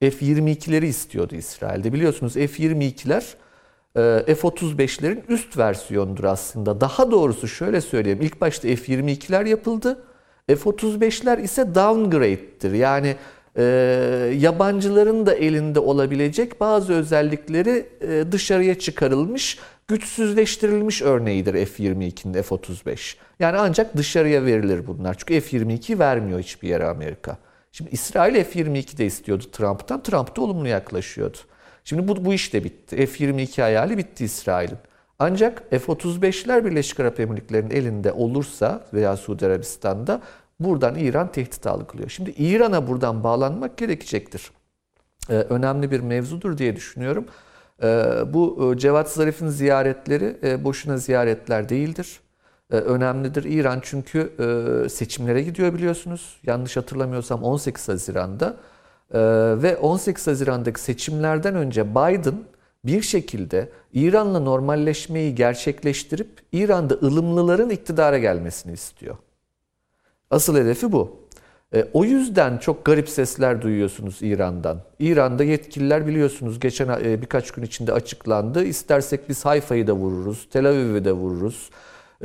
F-22'leri 0.00 0.84
istiyordu 0.84 1.34
İsrail'de. 1.34 1.92
Biliyorsunuz 1.92 2.34
F-22'ler 2.34 3.24
e, 4.26 4.34
F-35'lerin 4.34 5.22
üst 5.28 5.58
versiyonudur 5.58 6.24
aslında. 6.24 6.80
Daha 6.80 7.10
doğrusu 7.10 7.48
şöyle 7.48 7.80
söyleyeyim. 7.80 8.18
İlk 8.22 8.40
başta 8.40 8.68
F-22'ler 8.68 9.48
yapıldı. 9.48 10.04
F-35'ler 10.46 11.42
ise 11.42 11.74
downgrade'dir. 11.74 12.72
Yani 12.72 13.16
e, 13.56 13.62
yabancıların 14.38 15.26
da 15.26 15.34
elinde 15.34 15.80
olabilecek 15.80 16.60
bazı 16.60 16.92
özellikleri 16.92 17.86
e, 18.00 18.32
dışarıya 18.32 18.78
çıkarılmış, 18.78 19.58
güçsüzleştirilmiş 19.88 21.02
örneğidir 21.02 21.66
F-22'nin 21.66 22.42
F-35. 22.42 23.16
Yani 23.40 23.58
ancak 23.58 23.96
dışarıya 23.96 24.44
verilir 24.44 24.86
bunlar. 24.86 25.14
Çünkü 25.18 25.40
F-22 25.40 25.98
vermiyor 25.98 26.40
hiçbir 26.40 26.68
yere 26.68 26.86
Amerika. 26.86 27.38
Şimdi 27.72 27.90
İsrail 27.90 28.44
F-22 28.44 28.98
de 28.98 29.06
istiyordu 29.06 29.44
Trump'tan. 29.52 30.02
Trump 30.02 30.36
da 30.36 30.40
olumlu 30.40 30.68
yaklaşıyordu. 30.68 31.38
Şimdi 31.84 32.08
bu, 32.08 32.24
bu 32.24 32.34
iş 32.34 32.52
de 32.52 32.64
bitti. 32.64 33.06
F-22 33.06 33.62
hayali 33.62 33.98
bitti 33.98 34.24
İsrail'in. 34.24 34.78
Ancak 35.18 35.70
F-35'ler 35.70 36.64
Birleşik 36.64 37.00
Arap 37.00 37.20
Emirlikleri'nin 37.20 37.70
elinde 37.70 38.12
olursa 38.12 38.86
veya 38.94 39.16
Suudi 39.16 39.46
Arabistan'da 39.46 40.22
buradan 40.60 40.94
İran 40.94 41.32
tehdit 41.32 41.66
algılıyor. 41.66 42.08
Şimdi 42.08 42.30
İran'a 42.30 42.88
buradan 42.88 43.24
bağlanmak 43.24 43.76
gerekecektir. 43.76 44.50
Ee, 45.30 45.32
önemli 45.32 45.90
bir 45.90 46.00
mevzudur 46.00 46.58
diye 46.58 46.76
düşünüyorum. 46.76 47.26
Ee, 47.82 47.86
bu 48.26 48.72
e, 48.74 48.78
Cevat 48.78 49.10
Zarif'in 49.10 49.48
ziyaretleri 49.48 50.36
e, 50.42 50.64
boşuna 50.64 50.96
ziyaretler 50.96 51.68
değildir. 51.68 52.20
E, 52.72 52.76
önemlidir. 52.76 53.44
İran 53.44 53.80
çünkü 53.82 54.32
seçimlere 54.90 55.42
gidiyor 55.42 55.74
biliyorsunuz. 55.74 56.40
Yanlış 56.42 56.76
hatırlamıyorsam 56.76 57.42
18 57.42 57.88
Haziran'da 57.88 58.56
ve 59.62 59.76
18 59.76 60.26
Haziran'daki 60.26 60.80
seçimlerden 60.80 61.54
önce 61.54 61.90
Biden 61.90 62.34
bir 62.84 63.02
şekilde 63.02 63.68
İran'la 63.92 64.40
normalleşmeyi 64.40 65.34
gerçekleştirip 65.34 66.42
İran'da 66.52 66.94
ılımlıların 66.94 67.70
iktidara 67.70 68.18
gelmesini 68.18 68.72
istiyor. 68.72 69.16
Asıl 70.30 70.56
hedefi 70.56 70.92
bu. 70.92 71.23
O 71.92 72.04
yüzden 72.04 72.58
çok 72.58 72.84
garip 72.84 73.08
sesler 73.08 73.62
duyuyorsunuz 73.62 74.18
İran'dan. 74.20 74.78
İran'da 74.98 75.44
yetkililer 75.44 76.06
biliyorsunuz 76.06 76.60
geçen 76.60 76.88
birkaç 77.22 77.50
gün 77.50 77.62
içinde 77.62 77.92
açıklandı. 77.92 78.64
İstersek 78.64 79.28
biz 79.28 79.44
Hayfa'yı 79.44 79.86
da 79.86 79.92
vururuz, 79.92 80.48
Tel 80.50 80.66
Aviv'i 80.66 81.04
de 81.04 81.12
vururuz. 81.12 81.70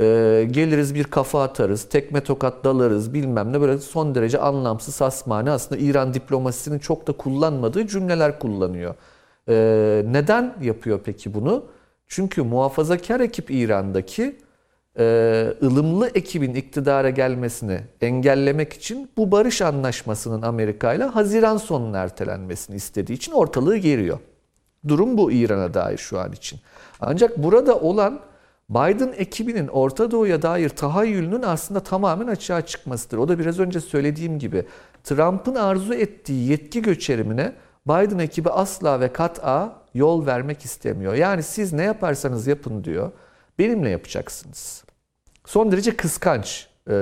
Ee, 0.00 0.48
geliriz 0.50 0.94
bir 0.94 1.04
kafa 1.04 1.42
atarız, 1.42 1.88
tekme 1.88 2.20
tokat 2.20 2.64
dalarız 2.64 3.14
bilmem 3.14 3.52
ne 3.52 3.60
böyle 3.60 3.78
son 3.78 4.14
derece 4.14 4.38
anlamsız 4.38 5.00
hasmane 5.00 5.50
aslında 5.50 5.80
İran 5.80 6.14
diplomasisinin 6.14 6.78
çok 6.78 7.06
da 7.06 7.12
kullanmadığı 7.12 7.86
cümleler 7.86 8.38
kullanıyor. 8.38 8.94
Ee, 9.48 10.02
neden 10.06 10.54
yapıyor 10.62 11.00
peki 11.04 11.34
bunu? 11.34 11.64
Çünkü 12.08 12.42
muhafazakar 12.42 13.20
ekip 13.20 13.50
İran'daki 13.50 14.22
e, 14.22 14.36
ılımlı 15.62 16.08
ekibin 16.14 16.54
iktidara 16.54 17.10
gelmesini 17.10 17.80
engellemek 18.00 18.72
için 18.72 19.10
bu 19.16 19.32
barış 19.32 19.62
anlaşmasının 19.62 20.42
Amerika 20.42 20.94
ile 20.94 21.04
Haziran 21.04 21.56
sonuna 21.56 21.98
ertelenmesini 21.98 22.76
istediği 22.76 23.14
için 23.14 23.32
ortalığı 23.32 23.76
geriyor. 23.76 24.18
Durum 24.88 25.18
bu 25.18 25.32
İran'a 25.32 25.74
dair 25.74 25.98
şu 25.98 26.20
an 26.20 26.32
için. 26.32 26.60
Ancak 27.00 27.38
burada 27.38 27.80
olan 27.80 28.20
Biden 28.70 29.12
ekibinin 29.16 29.68
Orta 29.68 30.10
Doğu'ya 30.10 30.42
dair 30.42 30.68
tahayyülünün 30.68 31.42
aslında 31.42 31.80
tamamen 31.80 32.26
açığa 32.26 32.66
çıkmasıdır. 32.66 33.18
O 33.18 33.28
da 33.28 33.38
biraz 33.38 33.58
önce 33.58 33.80
söylediğim 33.80 34.38
gibi 34.38 34.64
Trump'ın 35.04 35.54
arzu 35.54 35.94
ettiği 35.94 36.50
yetki 36.50 36.82
göçerimine 36.82 37.52
Biden 37.86 38.18
ekibi 38.18 38.50
asla 38.50 39.00
ve 39.00 39.12
kat'a 39.12 39.72
yol 39.94 40.26
vermek 40.26 40.64
istemiyor. 40.64 41.14
Yani 41.14 41.42
siz 41.42 41.72
ne 41.72 41.82
yaparsanız 41.82 42.46
yapın 42.46 42.84
diyor. 42.84 43.12
Benimle 43.60 43.88
yapacaksınız. 43.88 44.84
Son 45.44 45.72
derece 45.72 45.96
kıskanç 45.96 46.68
e, 46.90 46.94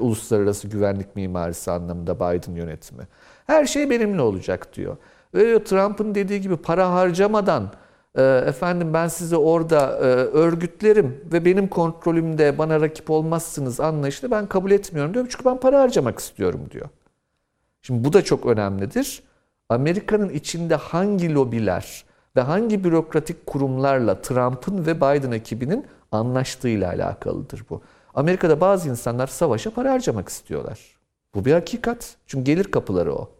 uluslararası 0.00 0.68
güvenlik 0.68 1.16
mimarisi 1.16 1.70
anlamında 1.70 2.16
Biden 2.16 2.54
yönetimi. 2.54 3.02
Her 3.46 3.66
şey 3.66 3.90
benimle 3.90 4.22
olacak 4.22 4.74
diyor. 4.74 4.96
Ve 5.34 5.64
Trump'ın 5.64 6.14
dediği 6.14 6.40
gibi 6.40 6.56
para 6.56 6.92
harcamadan 6.92 7.72
e, 8.14 8.22
efendim 8.22 8.94
ben 8.94 9.08
sizi 9.08 9.36
orada 9.36 9.98
e, 9.98 10.02
örgütlerim 10.14 11.24
ve 11.32 11.44
benim 11.44 11.68
kontrolümde 11.68 12.58
bana 12.58 12.80
rakip 12.80 13.10
olmazsınız 13.10 13.80
anlayışını 13.80 14.30
ben 14.30 14.46
kabul 14.46 14.70
etmiyorum 14.70 15.14
diyor. 15.14 15.26
Çünkü 15.30 15.44
ben 15.44 15.60
para 15.60 15.80
harcamak 15.80 16.18
istiyorum 16.18 16.60
diyor. 16.70 16.88
Şimdi 17.82 18.04
bu 18.04 18.12
da 18.12 18.24
çok 18.24 18.46
önemlidir. 18.46 19.22
Amerika'nın 19.68 20.28
içinde 20.28 20.74
hangi 20.74 21.34
lobiler 21.34 22.04
ve 22.36 22.40
hangi 22.40 22.84
bürokratik 22.84 23.46
kurumlarla 23.46 24.22
Trump'ın 24.22 24.86
ve 24.86 24.96
Biden 24.96 25.32
ekibinin 25.32 25.86
anlaştığıyla 26.12 26.88
alakalıdır 26.88 27.62
bu. 27.70 27.82
Amerika'da 28.14 28.60
bazı 28.60 28.88
insanlar 28.88 29.26
savaşa 29.26 29.70
para 29.70 29.92
harcamak 29.92 30.28
istiyorlar. 30.28 30.80
Bu 31.34 31.44
bir 31.44 31.52
hakikat. 31.52 32.16
Çünkü 32.26 32.44
gelir 32.44 32.64
kapıları 32.64 33.14
o. 33.14 33.30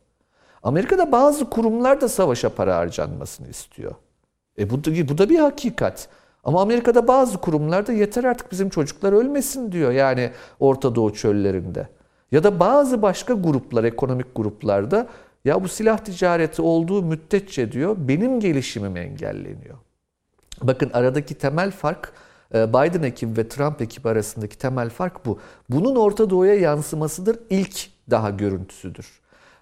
Amerika'da 0.62 1.12
bazı 1.12 1.50
kurumlar 1.50 2.00
da 2.00 2.08
savaşa 2.08 2.48
para 2.54 2.76
harcanmasını 2.76 3.48
istiyor. 3.48 3.94
E 4.58 4.70
bu 4.70 4.84
da, 4.84 5.08
bu 5.08 5.18
da 5.18 5.28
bir 5.28 5.38
hakikat. 5.38 6.08
Ama 6.44 6.62
Amerika'da 6.62 7.08
bazı 7.08 7.38
kurumlar 7.38 7.86
da 7.86 7.92
yeter 7.92 8.24
artık 8.24 8.52
bizim 8.52 8.70
çocuklar 8.70 9.12
ölmesin 9.12 9.72
diyor. 9.72 9.92
Yani 9.92 10.30
Orta 10.60 10.94
Doğu 10.94 11.12
çöllerinde. 11.14 11.88
Ya 12.32 12.44
da 12.44 12.60
bazı 12.60 13.02
başka 13.02 13.34
gruplar, 13.34 13.84
ekonomik 13.84 14.34
gruplarda 14.34 15.06
ya 15.44 15.64
bu 15.64 15.68
silah 15.68 15.98
ticareti 15.98 16.62
olduğu 16.62 17.02
müddetçe 17.02 17.72
diyor 17.72 17.96
benim 17.98 18.40
gelişimim 18.40 18.96
engelleniyor. 18.96 19.76
Bakın 20.62 20.90
aradaki 20.92 21.34
temel 21.34 21.70
fark 21.70 22.12
Biden 22.54 23.02
ekibi 23.02 23.36
ve 23.36 23.48
Trump 23.48 23.82
ekibi 23.82 24.08
arasındaki 24.08 24.58
temel 24.58 24.90
fark 24.90 25.26
bu. 25.26 25.38
Bunun 25.70 25.96
Orta 25.96 26.30
Doğu'ya 26.30 26.54
yansımasıdır. 26.54 27.38
İlk 27.50 27.90
daha 28.10 28.30
görüntüsüdür. 28.30 29.20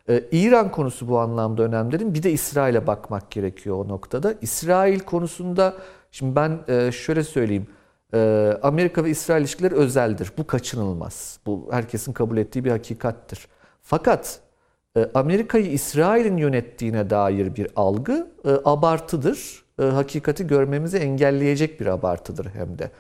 Ee, 0.08 0.24
İran 0.32 0.70
konusu 0.70 1.08
bu 1.08 1.18
anlamda 1.18 1.62
önemli 1.62 2.14
Bir 2.14 2.22
de 2.22 2.32
İsrail'e 2.32 2.86
bakmak 2.86 3.30
gerekiyor 3.30 3.76
o 3.84 3.88
noktada. 3.88 4.34
İsrail 4.40 5.00
konusunda 5.00 5.74
şimdi 6.10 6.36
ben 6.36 6.58
e, 6.68 6.92
şöyle 6.92 7.24
söyleyeyim. 7.24 7.66
E, 8.14 8.52
Amerika 8.62 9.04
ve 9.04 9.10
İsrail 9.10 9.40
ilişkileri 9.40 9.74
özeldir. 9.74 10.32
Bu 10.38 10.46
kaçınılmaz. 10.46 11.38
Bu 11.46 11.68
herkesin 11.70 12.12
kabul 12.12 12.36
ettiği 12.36 12.64
bir 12.64 12.70
hakikattir. 12.70 13.48
Fakat 13.82 14.40
e, 14.96 15.10
Amerika'yı 15.14 15.70
İsrail'in 15.70 16.36
yönettiğine 16.36 17.10
dair 17.10 17.56
bir 17.56 17.68
algı 17.76 18.30
abartıdır. 18.64 19.63
Hakikati 19.76 20.46
görmemizi 20.46 20.98
engelleyecek 20.98 21.80
bir 21.80 21.86
abartıdır 21.86 22.46
hem 22.46 22.78
de. 22.78 22.90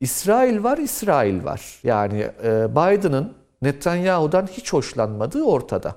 İsrail 0.00 0.64
var, 0.64 0.78
İsrail 0.78 1.44
var. 1.44 1.78
Yani 1.82 2.30
Biden'ın 2.70 3.34
Netanyahu'dan 3.62 4.46
hiç 4.46 4.72
hoşlanmadığı 4.72 5.42
ortada. 5.42 5.94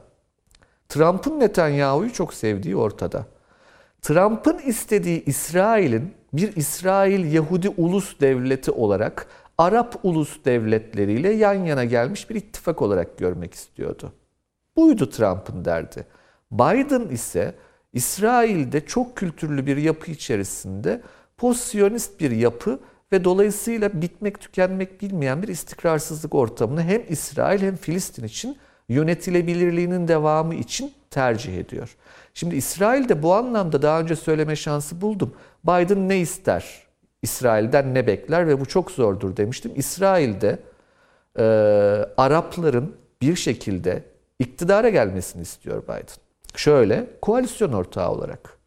Trump'ın 0.89 1.39
Netanyahu'yu 1.39 2.13
çok 2.13 2.33
sevdiği 2.33 2.75
ortada. 2.75 3.25
Trump'ın 4.01 4.57
istediği 4.57 5.25
İsrail'in 5.25 6.13
bir 6.33 6.55
İsrail 6.55 7.33
Yahudi 7.33 7.69
ulus 7.69 8.19
devleti 8.19 8.71
olarak 8.71 9.27
Arap 9.57 9.95
ulus 10.03 10.45
devletleriyle 10.45 11.29
yan 11.31 11.53
yana 11.53 11.83
gelmiş 11.83 12.29
bir 12.29 12.35
ittifak 12.35 12.81
olarak 12.81 13.17
görmek 13.17 13.53
istiyordu. 13.53 14.13
Buydu 14.75 15.09
Trump'ın 15.09 15.65
derdi. 15.65 16.05
Biden 16.51 17.09
ise 17.09 17.55
İsrail'de 17.93 18.85
çok 18.85 19.17
kültürlü 19.17 19.65
bir 19.65 19.77
yapı 19.77 20.11
içerisinde 20.11 21.01
pozisyonist 21.37 22.19
bir 22.19 22.31
yapı 22.31 22.79
ve 23.11 23.23
dolayısıyla 23.23 24.01
bitmek 24.01 24.39
tükenmek 24.39 25.01
bilmeyen 25.01 25.43
bir 25.43 25.47
istikrarsızlık 25.47 26.35
ortamını 26.35 26.83
hem 26.83 27.01
İsrail 27.09 27.61
hem 27.61 27.75
Filistin 27.75 28.23
için 28.23 28.57
yönetilebilirliğinin 28.89 30.07
devamı 30.07 30.55
için 30.55 30.93
tercih 31.09 31.57
ediyor. 31.57 31.95
Şimdi 32.33 32.55
İsrail 32.55 33.09
de 33.09 33.23
bu 33.23 33.33
anlamda 33.33 33.81
daha 33.81 33.99
önce 33.99 34.15
söyleme 34.15 34.55
şansı 34.55 35.01
buldum. 35.01 35.33
Biden 35.63 36.09
ne 36.09 36.19
ister? 36.19 36.83
İsrail'den 37.21 37.93
ne 37.93 38.07
bekler 38.07 38.47
ve 38.47 38.59
bu 38.59 38.65
çok 38.65 38.91
zordur 38.91 39.37
demiştim. 39.37 39.71
İsrail'de 39.75 40.59
e, 41.39 41.43
Arapların 42.17 42.95
bir 43.21 43.35
şekilde 43.35 44.03
iktidara 44.39 44.89
gelmesini 44.89 45.41
istiyor 45.41 45.83
Biden. 45.83 46.30
Şöyle 46.55 47.07
koalisyon 47.21 47.73
ortağı 47.73 48.11
olarak. 48.11 48.57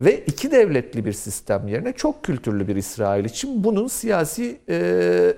Ve 0.00 0.24
iki 0.24 0.50
devletli 0.50 1.04
bir 1.04 1.12
sistem 1.12 1.68
yerine 1.68 1.92
çok 1.92 2.24
kültürlü 2.24 2.68
bir 2.68 2.76
İsrail 2.76 3.24
için 3.24 3.64
bunun 3.64 3.86
siyasi 3.86 4.60
e, 4.68 4.74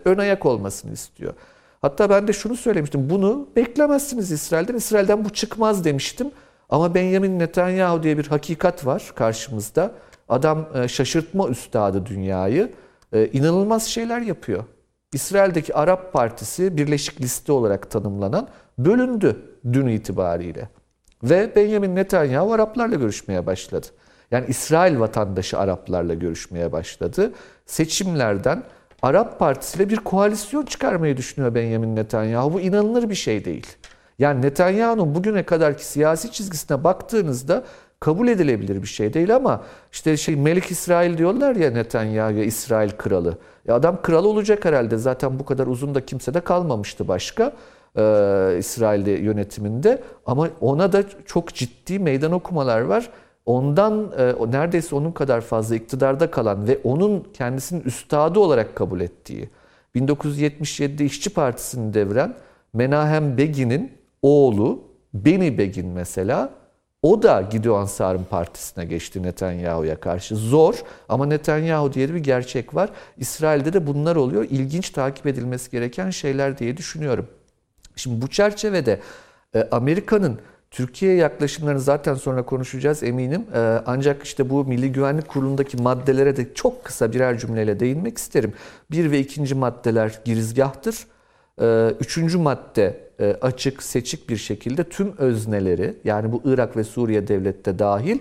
ön 0.05 0.19
ayak 0.19 0.47
olmasını 0.47 0.93
istiyor. 0.93 1.35
Hatta 1.81 2.11
ben 2.11 2.29
de 2.29 2.33
şunu 2.33 2.57
söylemiştim. 2.57 3.11
Bunu 3.11 3.49
beklemezsiniz 3.57 4.31
İsrail'den. 4.33 4.75
İsrail'den 4.75 5.25
bu 5.25 5.31
çıkmaz 5.31 5.85
demiştim. 5.85 6.31
Ama 6.69 6.95
Benjamin 6.95 7.39
Netanyahu 7.39 8.03
diye 8.03 8.19
bir 8.19 8.27
hakikat 8.27 8.87
var 8.87 9.13
karşımızda. 9.15 9.93
Adam 10.29 10.69
e, 10.75 10.89
şaşırtma 10.89 11.49
üstadı 11.49 12.07
dünyayı. 12.07 12.73
E, 13.13 13.27
inanılmaz 13.27 13.87
şeyler 13.87 14.21
yapıyor. 14.21 14.65
İsrail'deki 15.13 15.75
Arap 15.75 16.13
Partisi 16.13 16.77
Birleşik 16.77 17.21
Liste 17.21 17.53
olarak 17.53 17.91
tanımlanan 17.91 18.49
bölündü 18.79 19.37
dün 19.73 19.87
itibariyle. 19.87 20.69
Ve 21.23 21.53
Benjamin 21.57 21.97
Netanyahu 21.97 22.53
Araplarla 22.53 22.95
görüşmeye 22.95 23.47
başladı. 23.47 23.87
Yani 24.31 24.47
İsrail 24.49 25.01
vatandaşı 25.01 25.59
Araplarla 25.59 26.15
görüşmeye 26.15 26.73
başladı. 26.73 27.33
Seçimlerden 27.67 28.63
Arap 29.03 29.39
Partisi 29.39 29.77
ile 29.77 29.89
bir 29.89 29.97
koalisyon 29.97 30.65
çıkarmayı 30.65 31.17
düşünüyor 31.17 31.55
Benjamin 31.55 31.97
Netanyahu. 31.97 32.53
Bu 32.53 32.61
inanılır 32.61 33.11
bir 33.11 33.15
şey 33.15 33.45
değil. 33.45 33.67
Yani 34.19 34.43
Netanyahu'nun 34.43 35.15
bugüne 35.15 35.43
kadarki 35.43 35.87
siyasi 35.87 36.33
çizgisine 36.33 36.85
baktığınızda 36.85 37.65
kabul 38.01 38.29
edilebilir 38.29 38.83
bir 38.83 38.89
şey 38.89 39.15
değil 39.15 39.37
ama 39.37 39.65
işte 39.93 40.17
şey 40.17 40.37
Melik 40.37 40.71
İsrail 40.71 41.19
diyorlar 41.19 41.57
ya 41.57 41.71
Netanyahu'ya 41.71 42.45
İsrail 42.45 42.91
kralı. 42.91 43.39
Ya 43.67 43.75
adam 43.75 44.03
kral 44.03 44.25
olacak 44.25 44.65
herhalde. 44.65 44.97
Zaten 44.97 45.39
bu 45.39 45.45
kadar 45.45 45.67
uzun 45.67 45.95
da 45.95 46.07
kimse 46.07 46.35
de 46.35 46.41
kalmamıştı 46.41 47.09
başka 47.09 47.53
e, 47.99 48.59
İsrail'de 48.59 49.11
yönetiminde. 49.11 50.03
Ama 50.27 50.49
ona 50.61 50.93
da 50.93 51.03
çok 51.27 51.55
ciddi 51.55 51.99
meydan 51.99 52.33
okumalar 52.33 52.81
var 52.81 53.11
ondan 53.49 54.13
e, 54.19 54.53
neredeyse 54.53 54.97
onun 54.97 55.13
kadar 55.13 55.41
fazla 55.41 55.77
iktidarda 55.77 56.31
kalan 56.31 56.69
ve 56.69 56.79
onun 56.85 57.27
kendisinin 57.35 57.81
üstadı 57.81 58.41
olarak 58.41 58.77
kabul 58.77 59.01
ettiği 59.01 59.49
1977'de 59.97 61.05
İşçi 61.05 61.31
Partisi'ni 61.31 61.95
deviren 61.95 62.35
Menahem 62.73 63.37
Begin'in 63.37 63.93
oğlu 64.23 64.81
Beni 65.15 65.59
Begin 65.59 65.87
mesela 65.87 66.51
o 67.03 67.23
da 67.23 67.41
Gideon 67.51 67.85
Sar'ın 67.85 68.25
partisine 68.25 68.85
geçti 68.85 69.23
Netanyahu'ya 69.23 70.01
karşı. 70.01 70.37
Zor 70.37 70.83
ama 71.09 71.27
Netanyahu 71.27 71.93
diye 71.93 72.15
bir 72.15 72.19
gerçek 72.19 72.75
var. 72.75 72.91
İsrail'de 73.17 73.73
de 73.73 73.87
bunlar 73.87 74.17
oluyor. 74.17 74.47
İlginç 74.51 74.91
takip 74.91 75.27
edilmesi 75.27 75.71
gereken 75.71 76.11
şeyler 76.11 76.59
diye 76.59 76.77
düşünüyorum. 76.77 77.29
Şimdi 77.99 78.23
bu 78.23 78.29
çerçevede 78.29 79.01
e, 79.55 79.69
Amerika'nın 79.71 80.41
Türkiye 80.71 81.15
yaklaşımlarını 81.15 81.81
zaten 81.81 82.15
sonra 82.15 82.43
konuşacağız 82.43 83.03
eminim. 83.03 83.47
Ee, 83.55 83.83
ancak 83.87 84.23
işte 84.23 84.51
bu 84.51 84.65
Milli 84.65 84.93
Güvenlik 84.93 85.29
Kurulu'ndaki 85.29 85.77
maddelere 85.77 86.37
de 86.37 86.55
çok 86.55 86.85
kısa 86.85 87.13
birer 87.13 87.39
cümleyle 87.39 87.81
değinmek 87.81 88.19
isterim. 88.19 88.53
Bir 88.91 89.11
ve 89.11 89.19
ikinci 89.19 89.55
maddeler 89.55 90.21
girizgahtır. 90.25 91.07
Ee, 91.61 91.95
üçüncü 92.01 92.39
madde 92.39 93.01
e, 93.21 93.37
açık, 93.43 93.83
seçik 93.83 94.29
bir 94.29 94.37
şekilde 94.37 94.85
tüm 94.85 95.17
özneleri 95.19 95.97
yani 96.05 96.33
bu 96.33 96.43
Irak 96.45 96.77
ve 96.77 96.85
Suriye 96.85 97.29
devlette 97.29 97.79
dahil 97.79 98.19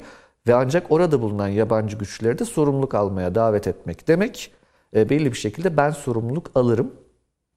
ve 0.48 0.56
ancak 0.56 0.92
orada 0.92 1.22
bulunan 1.22 1.48
yabancı 1.48 1.98
güçleri 1.98 2.40
de 2.40 2.46
sorumluluk 2.46 2.96
almaya 2.96 3.36
davet 3.36 3.68
etmek 3.68 4.08
demek. 4.08 4.52
E, 4.96 5.10
belli 5.10 5.32
bir 5.32 5.38
şekilde 5.38 5.78
ben 5.78 5.92
sorumluluk 5.92 6.52
alırım. 6.56 6.92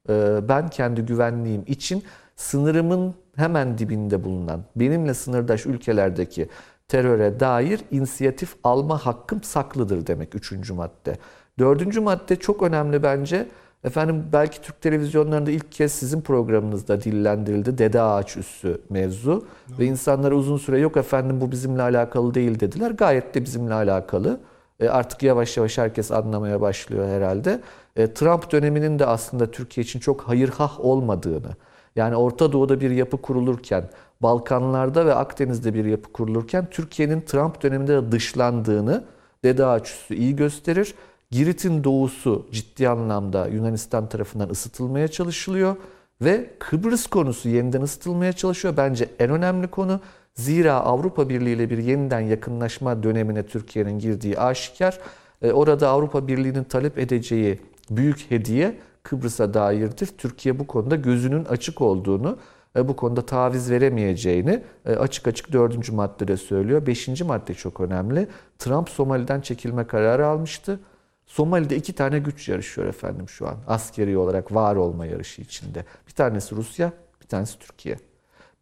E, 0.09 0.49
ben 0.49 0.69
kendi 0.69 1.03
güvenliğim 1.03 1.65
için 1.67 2.03
sınırımın 2.37 3.15
hemen 3.37 3.79
dibinde 3.79 4.25
bulunan 4.25 4.65
benimle 4.77 5.15
sınırdaş 5.15 5.67
ülkelerdeki 5.67 6.49
teröre 6.89 7.41
dair 7.41 7.81
inisiyatif 7.91 8.55
alma 8.65 9.07
hakkım 9.07 9.43
saklıdır 9.43 10.07
demek 10.07 10.35
üçüncü 10.35 10.73
madde. 10.73 11.19
Dördüncü 11.59 12.01
madde 12.01 12.37
çok 12.37 12.63
önemli 12.63 13.03
bence. 13.03 13.47
Efendim 13.85 14.25
belki 14.33 14.63
Türk 14.63 14.81
televizyonlarında 14.81 15.51
ilk 15.51 15.73
kez 15.73 15.93
sizin 15.93 16.21
programınızda 16.21 17.03
dillendirildi. 17.03 17.79
Dede 17.79 18.03
ağaç 18.03 18.37
üssü 18.37 18.81
mevzu. 18.91 19.47
Evet. 19.69 19.81
Ve 19.81 19.85
insanlara 19.85 20.35
uzun 20.35 20.57
süre 20.57 20.79
yok 20.79 20.97
efendim 20.97 21.41
bu 21.41 21.51
bizimle 21.51 21.83
alakalı 21.83 22.35
değil 22.35 22.61
dediler. 22.61 22.91
Gayet 22.91 23.35
de 23.35 23.45
bizimle 23.45 23.75
alakalı. 23.75 24.41
E, 24.81 24.89
artık 24.89 25.23
yavaş 25.23 25.57
yavaş 25.57 25.79
herkes 25.79 26.11
anlamaya 26.13 26.61
başlıyor 26.61 27.09
herhalde. 27.09 27.61
E, 27.97 28.15
Trump 28.15 28.53
döneminin 28.53 28.99
de 28.99 29.07
aslında 29.07 29.51
Türkiye 29.51 29.85
için 29.85 30.01
çok 30.01 30.21
hayırhah 30.21 30.81
olmadığını, 30.81 31.57
yani 31.97 32.17
Orta 32.17 32.53
Doğu'da 32.53 32.81
bir 32.81 32.91
yapı 32.91 33.17
kurulurken, 33.23 33.85
Balkanlarda 34.23 35.07
ve 35.07 35.15
Akdeniz'de 35.15 35.75
bir 35.75 35.85
yapı 35.85 36.13
kurulurken 36.13 36.67
Türkiye'nin 36.71 37.21
Trump 37.21 37.63
döneminde 37.63 37.93
de 37.93 38.13
dışlandığını 38.13 39.05
Dede 39.45 39.67
Ağaçüstü 39.67 40.15
iyi 40.15 40.37
gösterir. 40.37 40.95
Girit'in 41.31 41.85
doğusu 41.85 42.47
ciddi 42.53 42.89
anlamda 42.89 43.47
Yunanistan 43.47 44.09
tarafından 44.09 44.49
ısıtılmaya 44.49 45.09
çalışılıyor 45.09 45.77
ve 46.23 46.51
Kıbrıs 46.59 47.07
konusu 47.07 47.49
yeniden 47.49 47.83
ısıtılmaya 47.83 48.33
çalışıyor. 48.33 48.75
Bence 48.77 49.09
en 49.19 49.31
önemli 49.31 49.69
konu 49.69 50.01
zira 50.35 50.75
Avrupa 50.75 51.29
Birliği 51.29 51.55
ile 51.55 51.71
bir 51.71 51.79
yeniden 51.79 52.21
yakınlaşma 52.21 53.03
dönemine 53.03 53.47
Türkiye'nin 53.47 53.99
girdiği 53.99 54.39
aşikar. 54.39 54.99
E, 55.43 55.53
orada 55.53 55.89
Avrupa 55.89 56.29
Birliği'nin 56.29 56.65
talep 56.65 56.99
edeceği 56.99 57.59
büyük 57.91 58.31
hediye 58.31 58.79
Kıbrıs'a 59.03 59.55
dairdir. 59.55 60.07
Türkiye 60.07 60.59
bu 60.59 60.67
konuda 60.67 60.97
gözünün 60.97 61.45
açık 61.45 61.81
olduğunu, 61.81 62.39
e, 62.77 62.89
bu 62.89 62.97
konuda 62.97 63.27
taviz 63.27 63.71
veremeyeceğini 63.71 64.63
e, 64.87 64.93
açık 64.93 65.29
açık 65.29 65.53
dördüncü 65.53 65.93
maddede 65.93 66.37
söylüyor. 66.37 66.87
Beşinci 66.87 67.25
madde 67.25 67.55
çok 67.55 67.81
önemli. 67.81 68.29
Trump 68.59 68.89
Somali'den 68.89 69.41
çekilme 69.41 69.87
kararı 69.87 70.27
almıştı. 70.27 70.81
Somali'de 71.27 71.77
iki 71.77 71.93
tane 71.93 72.19
güç 72.19 72.49
yarışıyor 72.49 72.87
efendim 72.87 73.29
şu 73.29 73.49
an. 73.49 73.57
Askeri 73.67 74.19
olarak 74.19 74.55
var 74.55 74.77
olma 74.77 75.07
yarışı 75.07 75.43
içinde. 75.43 75.85
Bir 76.09 76.13
tanesi 76.13 76.57
Rusya, 76.57 76.93
bir 77.23 77.27
tanesi 77.27 77.59
Türkiye. 77.59 77.97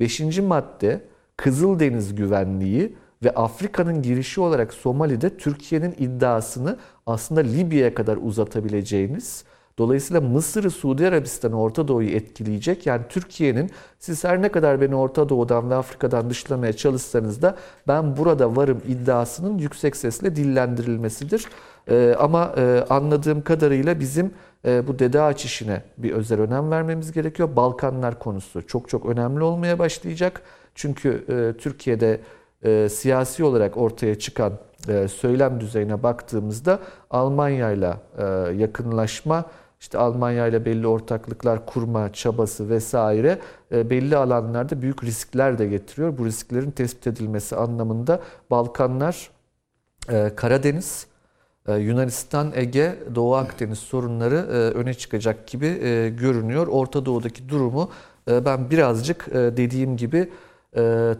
Beşinci 0.01 0.43
madde 0.43 1.05
Kızıldeniz 1.37 2.14
güvenliği 2.14 2.97
ve 3.24 3.31
Afrika'nın 3.31 4.02
girişi 4.02 4.40
olarak 4.40 4.74
Somali'de 4.74 5.37
Türkiye'nin 5.37 5.94
iddiasını 5.98 6.78
aslında 7.07 7.40
Libya'ya 7.40 7.94
kadar 7.94 8.18
uzatabileceğiniz 8.22 9.44
Dolayısıyla 9.78 10.20
Mısır'ı, 10.20 10.70
Suudi 10.70 11.09
Arabistan'ı, 11.09 11.61
Orta 11.61 11.88
Doğu'yu 11.88 12.11
etkileyecek. 12.11 12.87
Yani 12.87 13.02
Türkiye'nin 13.09 13.70
siz 13.98 14.24
her 14.24 14.42
ne 14.42 14.48
kadar 14.48 14.81
beni 14.81 14.94
Orta 14.94 15.28
Doğu'dan 15.28 15.70
ve 15.70 15.74
Afrika'dan 15.74 16.31
dışlamaya 16.31 16.72
çalışsanız 16.72 17.42
da 17.42 17.57
ben 17.88 18.16
burada 18.16 18.57
varım 18.57 18.83
iddiasının 18.88 19.59
yüksek 19.59 19.96
sesle 19.96 20.37
dillendirilmesidir. 20.37 21.46
Ee, 21.88 22.14
ama 22.18 22.54
e, 22.57 22.85
anladığım 22.90 23.42
kadarıyla 23.42 24.00
bizim 24.00 24.31
e, 24.64 24.87
bu 24.87 24.98
dede 24.98 25.20
ağaç 25.20 25.44
işine 25.44 25.83
bir 25.98 26.12
özel 26.12 26.40
önem 26.40 26.70
vermemiz 26.70 27.12
gerekiyor. 27.12 27.57
Balkanlar 27.57 28.18
konusu 28.18 28.66
çok 28.66 28.88
çok 28.88 29.07
önemli 29.07 29.42
olmaya 29.42 29.78
başlayacak. 29.78 30.42
Çünkü 30.74 31.24
e, 31.28 31.59
Türkiye'de 31.59 32.20
e, 32.62 32.88
siyasi 32.88 33.44
olarak 33.44 33.77
ortaya 33.77 34.18
çıkan 34.18 34.53
e, 34.88 35.09
söylem 35.09 35.61
düzeyine 35.61 36.03
baktığımızda 36.03 36.79
Almanya 37.11 37.71
ile 37.71 37.94
yakınlaşma, 38.55 39.44
işte 39.81 39.99
Almanya 39.99 40.47
ile 40.47 40.64
belli 40.64 40.87
ortaklıklar 40.87 41.66
kurma 41.66 42.12
çabası 42.12 42.68
vesaire 42.68 43.38
e, 43.73 43.90
belli 43.90 44.16
alanlarda 44.16 44.83
büyük 44.83 45.05
riskler 45.05 45.59
de 45.59 45.66
getiriyor. 45.66 46.18
Bu 46.18 46.27
risklerin 46.27 46.71
tespit 46.71 47.07
edilmesi 47.07 47.57
anlamında 47.57 48.21
Balkanlar, 48.51 49.31
e, 50.11 50.31
Karadeniz, 50.37 51.07
e, 51.68 51.75
Yunanistan, 51.75 52.53
Ege, 52.55 52.99
Doğu 53.14 53.35
Akdeniz 53.35 53.79
sorunları 53.79 54.37
öne 54.75 54.94
çıkacak 54.94 55.47
gibi 55.47 55.68
görünüyor. 56.16 56.66
Orta 56.66 57.07
Doğu'daki 57.07 57.49
durumu 57.49 57.90
ben 58.27 58.71
birazcık 58.71 59.27
dediğim 59.35 59.97
gibi 59.97 60.29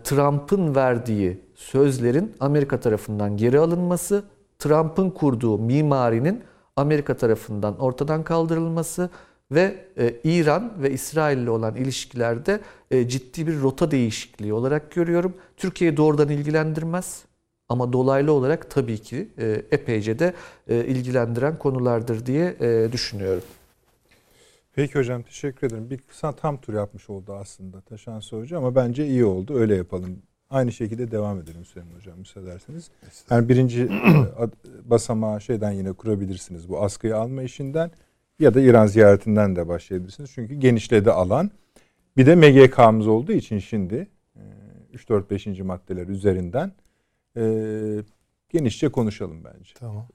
Trump'ın 0.04 0.74
verdiği 0.74 1.40
sözlerin 1.54 2.32
Amerika 2.40 2.80
tarafından 2.80 3.37
geri 3.37 3.58
alınması, 3.58 4.24
Trump'ın 4.58 5.11
kurduğu 5.11 5.58
mimarinin 5.58 6.42
Amerika 6.76 7.16
tarafından 7.16 7.78
ortadan 7.78 8.22
kaldırılması 8.22 9.11
ve 9.50 9.74
e, 9.98 10.14
İran 10.24 10.72
ve 10.82 10.90
İsrail 10.90 11.38
ile 11.38 11.50
olan 11.50 11.76
ilişkilerde 11.76 12.61
e, 12.90 13.08
ciddi 13.08 13.46
bir 13.46 13.61
rota 13.61 13.90
değişikliği 13.90 14.52
olarak 14.52 14.90
görüyorum. 14.90 15.34
Türkiye'yi 15.56 15.96
doğrudan 15.96 16.28
ilgilendirmez 16.28 17.24
ama 17.68 17.92
dolaylı 17.92 18.32
olarak 18.32 18.70
tabii 18.70 18.98
ki 18.98 19.28
e, 19.38 19.62
epeyce 19.70 20.18
de 20.18 20.34
e, 20.68 20.84
ilgilendiren 20.84 21.58
konulardır 21.58 22.26
diye 22.26 22.56
e, 22.61 22.92
düşünüyorum. 22.92 23.42
Peki 24.79 24.95
hocam 24.95 25.23
teşekkür 25.23 25.67
ederim. 25.67 25.91
Bir 25.91 25.99
kısa 25.99 26.33
tam 26.33 26.61
tur 26.61 26.75
yapmış 26.75 27.11
oldu 27.11 27.33
aslında 27.33 27.81
Taşan 27.81 28.21
Sorucu 28.21 28.59
ama 28.59 28.75
bence 28.75 29.07
iyi 29.07 29.25
oldu. 29.25 29.59
Öyle 29.59 29.77
yapalım. 29.77 30.23
Aynı 30.51 30.73
şekilde 30.73 31.11
devam 31.11 31.41
edelim 31.41 31.64
Süleyman 31.64 31.97
Hocam 31.97 32.19
müsaade 32.19 32.47
ederseniz. 32.47 32.91
Yani 33.31 33.49
birinci 33.49 33.83
e, 33.83 33.91
basamağı 34.91 35.41
şeyden 35.41 35.73
yine 35.73 35.93
kurabilirsiniz 35.93 36.69
bu 36.69 36.83
askıyı 36.83 37.17
alma 37.17 37.43
işinden 37.43 37.91
ya 38.38 38.55
da 38.55 38.61
İran 38.61 38.87
ziyaretinden 38.87 39.57
de 39.57 39.69
başlayabilirsiniz. 39.69 40.31
Çünkü 40.35 40.55
genişledi 40.55 41.11
alan. 41.11 41.51
Bir 42.17 42.27
de 42.27 42.35
MGK'mız 42.35 43.07
olduğu 43.07 43.33
için 43.33 43.59
şimdi 43.59 44.09
3 44.93 45.09
4 45.09 45.31
5. 45.31 45.47
maddeler 45.47 46.09
üzerinden 46.09 46.73
e, 47.37 47.43
genişçe 48.49 48.88
konuşalım 48.88 49.45
bence. 49.45 49.75
Tamam. 49.75 50.09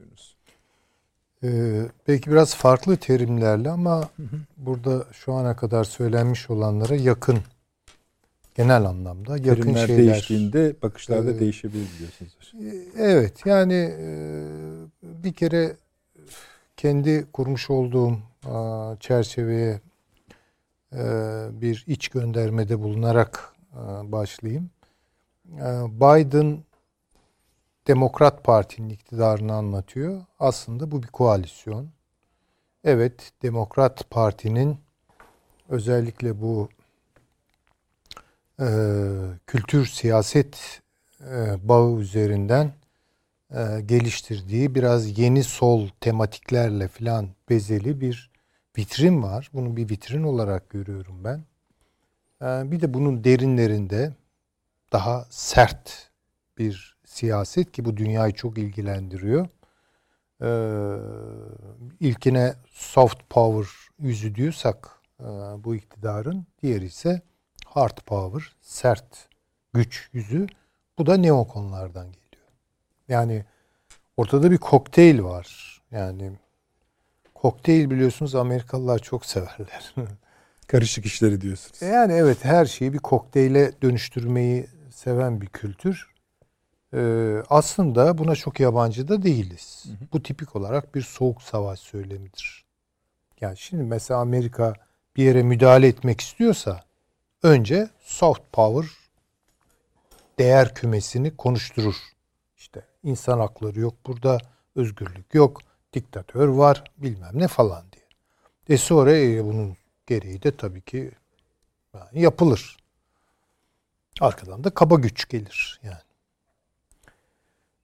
Ee, 1.44 1.82
belki 2.08 2.32
biraz 2.32 2.56
farklı 2.56 2.98
terimlerle 2.98 3.70
ama 3.70 4.02
hı 4.02 4.24
hı. 4.24 4.38
burada 4.58 5.06
şu 5.12 5.34
ana 5.34 5.56
kadar 5.56 5.84
söylenmiş 5.84 6.50
olanlara 6.50 6.96
yakın 6.96 7.40
genel 8.56 8.86
anlamda 8.86 9.38
yakın 9.38 9.62
Terimler 9.62 9.88
şeyler. 9.88 10.14
değiştiğinde 10.14 10.76
bakışlar 10.82 11.28
da 11.28 11.32
e, 11.32 11.40
değişebilir 11.40 11.88
diyorsunuz. 12.00 12.54
Evet 12.98 13.46
yani 13.46 13.94
e, 14.00 14.08
bir 15.04 15.34
kere 15.34 15.76
kendi 16.78 17.26
kurmuş 17.34 17.70
olduğum 17.70 18.18
çerçeveye 19.00 19.82
e, 20.94 21.02
bir 21.52 21.84
iç 21.88 22.08
göndermede 22.08 22.80
bulunarak 22.80 23.54
başlayayım. 24.04 24.70
E, 25.50 25.68
Biden 26.02 26.58
Demokrat 27.88 28.44
Parti'nin 28.44 28.90
iktidarını 28.90 29.54
anlatıyor. 29.54 30.26
Aslında 30.40 30.92
bu 30.92 31.04
bir 31.04 31.08
koalisyon. 31.08 31.90
Evet, 32.84 33.32
Demokrat 33.42 34.10
Parti'nin 34.10 34.78
özellikle 35.70 36.42
bu 36.42 36.70
e, 38.60 38.68
kültür 39.48 39.86
siyaset 39.86 40.82
e, 41.22 41.70
bağı 41.70 42.00
üzerinden 42.00 42.74
e, 43.52 43.82
geliştirdiği 43.86 44.76
biraz 44.76 45.20
yeni 45.20 45.44
sol 45.44 45.90
tematiklerle 46.00 46.88
filan 46.88 47.30
bezeli 47.50 48.02
bir 48.02 48.32
vitrin 48.78 49.24
var. 49.24 49.50
Bunu 49.54 49.78
bir 49.78 49.90
vitrin 49.90 50.24
olarak 50.24 50.70
görüyorum 50.70 51.24
ben. 51.24 51.44
E, 52.42 52.72
bir 52.72 52.82
de 52.82 52.94
bunun 52.94 53.24
derinlerinde 53.24 54.14
daha 54.92 55.26
sert 55.30 56.10
bir 56.58 56.93
siyaset 57.14 57.72
ki 57.72 57.86
bu 57.86 57.98
dünyayı 57.98 58.34
çok 58.34 58.58
ilgilendiriyor. 58.58 59.48
Ee, 60.42 60.48
ilkine 62.00 62.54
soft 62.72 63.30
power 63.30 63.68
yüzü 64.00 64.36
diyorsak 64.36 64.90
e, 65.20 65.24
bu 65.64 65.76
iktidarın, 65.76 66.46
diğeri 66.64 66.86
ise 66.86 67.22
hard 67.66 67.98
power, 68.06 68.56
sert 68.62 69.30
güç 69.74 70.10
yüzü. 70.14 70.48
Bu 70.98 71.06
da 71.06 71.18
neokonlardan 71.18 72.06
geliyor. 72.06 72.48
Yani 73.08 73.46
ortada 74.18 74.52
bir 74.52 74.58
kokteyl 74.58 75.24
var. 75.24 75.82
Yani 75.92 76.32
kokteyl 77.34 77.90
biliyorsunuz 77.90 78.36
Amerikalılar 78.36 79.00
çok 79.00 79.26
severler. 79.26 79.96
Karışık 80.68 81.06
işleri 81.06 81.42
diyorsunuz. 81.42 81.82
Yani 81.82 82.14
evet 82.14 82.46
her 82.46 82.66
şeyi 82.66 82.94
bir 82.94 83.00
kokteyle 83.00 83.82
dönüştürmeyi 83.82 84.68
seven 84.90 85.42
bir 85.42 85.48
kültür. 85.48 86.13
Ee, 86.94 87.44
aslında 87.50 88.18
buna 88.18 88.36
çok 88.36 88.60
yabancı 88.60 89.08
da 89.08 89.24
değiliz. 89.24 89.84
Hı 89.88 89.92
hı. 89.92 90.08
Bu 90.14 90.24
tipik 90.24 90.56
olarak 90.56 90.96
bir 90.96 91.02
soğuk 91.02 91.42
savaş 91.42 91.80
söylemidir. 91.80 92.66
Yani 93.42 93.58
şimdi 93.58 93.84
mesela 93.84 94.20
Amerika 94.20 94.74
bir 95.16 95.24
yere 95.24 95.44
müdahale 95.44 95.88
etmek 95.88 96.22
istiyorsa 96.22 96.84
önce 97.44 97.90
soft 98.02 98.42
power 98.52 98.92
değer 100.40 100.74
kümesini 100.74 101.38
konuşturur. 101.38 101.96
İşte 102.58 102.86
insan 103.04 103.40
hakları 103.40 103.80
yok 103.80 103.94
burada, 104.06 104.38
özgürlük 104.76 105.34
yok, 105.34 105.62
diktatör 105.94 106.48
var, 106.48 106.84
bilmem 106.98 107.32
ne 107.34 107.48
falan 107.48 107.84
diye. 107.92 108.06
E 108.70 108.78
sonra 108.78 109.18
e, 109.18 109.46
bunun 109.46 109.78
gereği 110.08 110.44
de 110.44 110.58
tabii 110.58 110.82
ki 110.82 111.12
yani 111.94 112.22
yapılır. 112.22 112.78
Arkadan 114.22 114.64
da 114.64 114.70
kaba 114.70 114.96
güç 114.96 115.30
gelir 115.30 115.80
yani. 115.84 116.13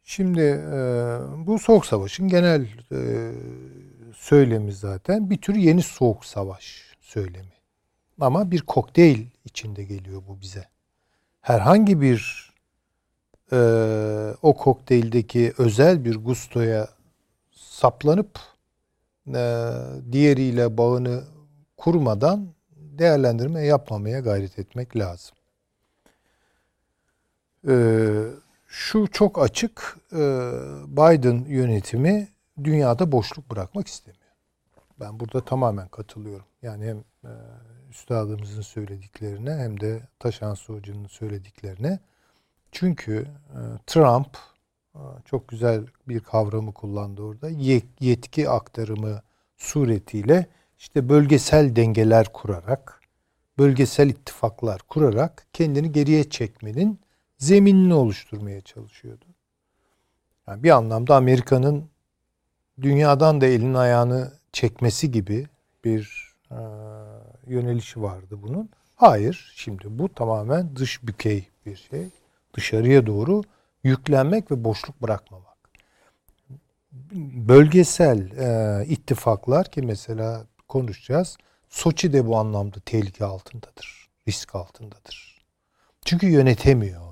Şimdi 0.10 0.42
e, 0.42 0.78
bu 1.48 1.60
soğuk 1.60 1.86
savaşın 1.86 2.28
genel 2.28 2.68
e, 2.92 3.32
söylemi 4.16 4.74
zaten 4.74 5.30
bir 5.30 5.38
tür 5.38 5.56
yeni 5.56 5.82
soğuk 5.82 6.26
savaş 6.26 6.84
söylemi. 7.00 7.54
Ama 8.20 8.52
bir 8.52 8.62
kokteyl 8.62 9.26
içinde 9.46 9.84
geliyor 9.84 10.22
bu 10.28 10.42
bize. 10.42 10.66
Herhangi 11.42 12.02
bir 12.02 12.52
e, 13.52 13.58
o 14.42 14.54
kokteyldeki 14.54 15.54
özel 15.58 16.06
bir 16.06 16.16
gustoya 16.16 16.88
saplanıp 17.52 18.40
e, 19.28 19.72
diğeriyle 20.12 20.78
bağını 20.78 21.24
kurmadan 21.78 22.54
değerlendirme 22.72 23.66
yapmamaya 23.66 24.20
gayret 24.20 24.60
etmek 24.60 24.98
lazım. 24.98 25.36
E, 27.68 27.74
şu 28.70 29.08
çok 29.08 29.42
açık 29.42 29.98
e, 30.12 30.18
Biden 30.88 31.46
yönetimi 31.48 32.28
dünyada 32.64 33.12
boşluk 33.12 33.52
bırakmak 33.52 33.88
istemiyor. 33.88 34.24
Ben 35.00 35.20
burada 35.20 35.46
tamamen 35.46 35.88
katılıyorum. 35.88 36.46
Yani 36.62 36.86
hem 36.86 36.98
e, 36.98 37.32
üstadımızın 37.90 38.62
söylediklerine 38.62 39.54
hem 39.54 39.80
de 39.80 40.02
Taşan 40.20 40.56
Hoca'nın 40.68 41.08
söylediklerine. 41.08 42.00
Çünkü 42.72 43.28
e, 43.50 43.60
Trump 43.88 44.38
çok 45.26 45.48
güzel 45.48 45.86
bir 46.08 46.20
kavramı 46.20 46.74
kullandı 46.74 47.22
orada. 47.22 47.50
Yetki 48.00 48.50
aktarımı 48.50 49.22
suretiyle 49.58 50.46
işte 50.80 51.10
bölgesel 51.10 51.76
dengeler 51.76 52.34
kurarak, 52.34 53.02
bölgesel 53.58 54.10
ittifaklar 54.10 54.82
kurarak 54.82 55.48
kendini 55.54 55.92
geriye 55.92 56.30
çekmenin 56.30 57.00
zeminini 57.40 57.94
oluşturmaya 57.94 58.62
çalışıyordu. 58.62 59.26
Yani 60.48 60.64
bir 60.64 60.70
anlamda 60.70 61.16
Amerika'nın 61.16 61.90
dünyadan 62.82 63.42
da 63.42 63.46
elin 63.46 63.74
ayağını 63.74 64.32
çekmesi 64.52 65.12
gibi 65.12 65.48
bir 65.84 66.34
e, 66.52 66.60
yönelişi 67.48 68.02
vardı 68.02 68.40
bunun. 68.42 68.70
Hayır, 68.96 69.54
şimdi 69.56 69.84
bu 69.90 70.14
tamamen 70.14 70.76
dış 70.76 71.04
bükey 71.04 71.48
bir 71.66 71.76
şey. 71.76 72.10
Dışarıya 72.54 73.08
doğru 73.08 73.42
yüklenmek 73.84 74.52
ve 74.52 74.64
boşluk 74.64 75.02
bırakmamak. 75.02 75.58
Bölgesel 77.36 78.32
e, 78.32 78.86
ittifaklar 78.86 79.72
ki 79.72 79.82
mesela 79.82 80.46
konuşacağız. 80.68 81.38
Soçi 81.70 82.14
de 82.14 82.28
bu 82.28 82.38
anlamda 82.38 82.80
tehlike 82.80 83.26
altındadır. 83.26 84.10
Risk 84.28 84.56
altındadır. 84.56 85.46
Çünkü 86.06 86.28
yönetemiyor. 86.28 87.09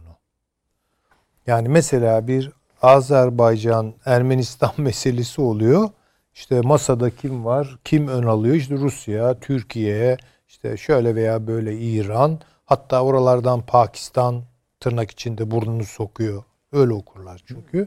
Yani 1.47 1.69
mesela 1.69 2.27
bir 2.27 2.51
Azerbaycan 2.81 3.93
Ermenistan 4.05 4.71
meselesi 4.77 5.41
oluyor. 5.41 5.89
İşte 6.33 6.61
masada 6.61 7.09
kim 7.09 7.45
var? 7.45 7.77
Kim 7.83 8.07
ön 8.07 8.23
alıyor? 8.23 8.55
İşte 8.55 8.75
Rusya, 8.75 9.39
Türkiye, 9.39 10.17
işte 10.47 10.77
şöyle 10.77 11.15
veya 11.15 11.47
böyle 11.47 11.79
İran, 11.79 12.39
hatta 12.65 13.03
oralardan 13.03 13.61
Pakistan 13.61 14.43
tırnak 14.79 15.11
içinde 15.11 15.51
burnunu 15.51 15.83
sokuyor. 15.83 16.43
Öyle 16.71 16.93
okurlar 16.93 17.41
çünkü. 17.47 17.85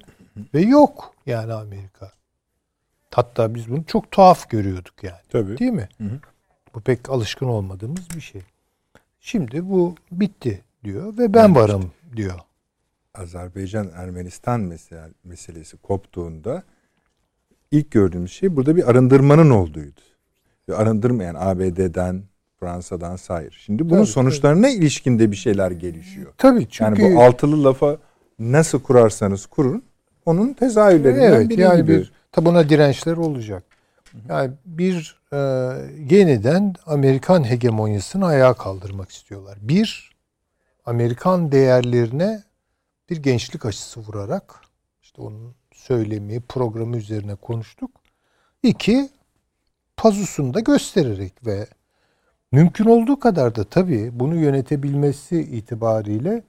Ve 0.54 0.61
yok 0.61 1.14
yani 1.26 1.52
Amerika. 1.52 2.12
Hatta 3.11 3.54
biz 3.54 3.70
bunu 3.70 3.84
çok 3.84 4.11
tuhaf 4.11 4.50
görüyorduk 4.50 5.04
yani. 5.04 5.20
Tabii. 5.28 5.58
Değil 5.58 5.72
mi? 5.72 5.88
Hı 5.98 6.04
hı. 6.04 6.20
Bu 6.74 6.80
pek 6.80 7.11
alışkın 7.11 7.46
olmadığımız 7.46 8.11
bir 8.16 8.20
şey. 8.20 8.42
Şimdi 9.20 9.70
bu 9.70 9.94
bitti 10.12 10.64
diyor 10.84 11.18
ve 11.18 11.34
ben 11.34 11.54
varım 11.54 11.92
diyor. 12.16 12.38
Azerbaycan 13.14 13.90
Ermenistan 13.96 14.61
mesela 14.61 15.08
meselesi 15.24 15.76
koptuğunda 15.76 16.62
ilk 17.70 17.90
gördüğümüz 17.90 18.32
şey 18.32 18.56
burada 18.56 18.76
bir 18.76 18.90
arındırmanın 18.90 19.50
olduğuydu. 19.50 20.00
Ve 20.68 20.76
arındırmayan 20.76 21.34
ABD'den, 21.38 22.22
Fransa'dan 22.61 23.16
sayır. 23.16 23.62
Şimdi 23.64 23.90
bunun 23.90 24.00
Tabii, 24.00 24.11
sonuçlarına 24.11 24.68
ilişkinde 24.68 25.30
bir 25.30 25.36
şeyler 25.36 25.70
gelişiyor. 25.70 26.32
Tabii 26.38 26.68
çünkü 26.70 27.02
Yani 27.02 27.14
bu 27.14 27.22
altılı 27.22 27.64
lafa 27.64 27.96
nasıl 28.38 28.80
kurarsanız 28.80 29.46
kurun 29.46 29.82
onun 30.26 30.52
tezahürlerinden 30.52 31.32
evet, 31.32 31.50
biri 31.50 31.61
yani 31.61 31.82
gibi. 31.82 31.92
bir 31.92 32.12
tabi 32.32 32.46
buna 32.46 32.68
dirençler 32.68 33.16
olacak. 33.16 33.62
Yani 34.28 34.50
bir 34.66 35.20
e, 35.32 35.36
yeniden 36.11 36.74
Amerikan 36.86 37.50
hegemonyasını 37.50 38.26
ayağa 38.26 38.54
kaldırmak 38.54 39.11
istiyorlar. 39.11 39.58
Bir 39.61 40.16
Amerikan 40.86 41.52
değerlerine 41.52 42.42
bir 43.11 43.16
gençlik 43.16 43.66
aşısı 43.66 44.00
vurarak 44.00 44.61
işte 45.02 45.22
onun 45.22 45.54
söylemi, 45.72 46.40
programı 46.40 46.96
üzerine 46.96 47.34
konuştuk. 47.34 47.90
İki, 48.62 49.11
pazusunu 49.96 50.54
da 50.54 50.61
göstererek 50.61 51.46
ve 51.46 51.66
mümkün 52.52 52.84
olduğu 52.84 53.20
kadar 53.20 53.54
da 53.54 53.64
tabii 53.64 54.11
bunu 54.12 54.36
yönetebilmesi 54.36 55.40
itibariyle 55.40 56.42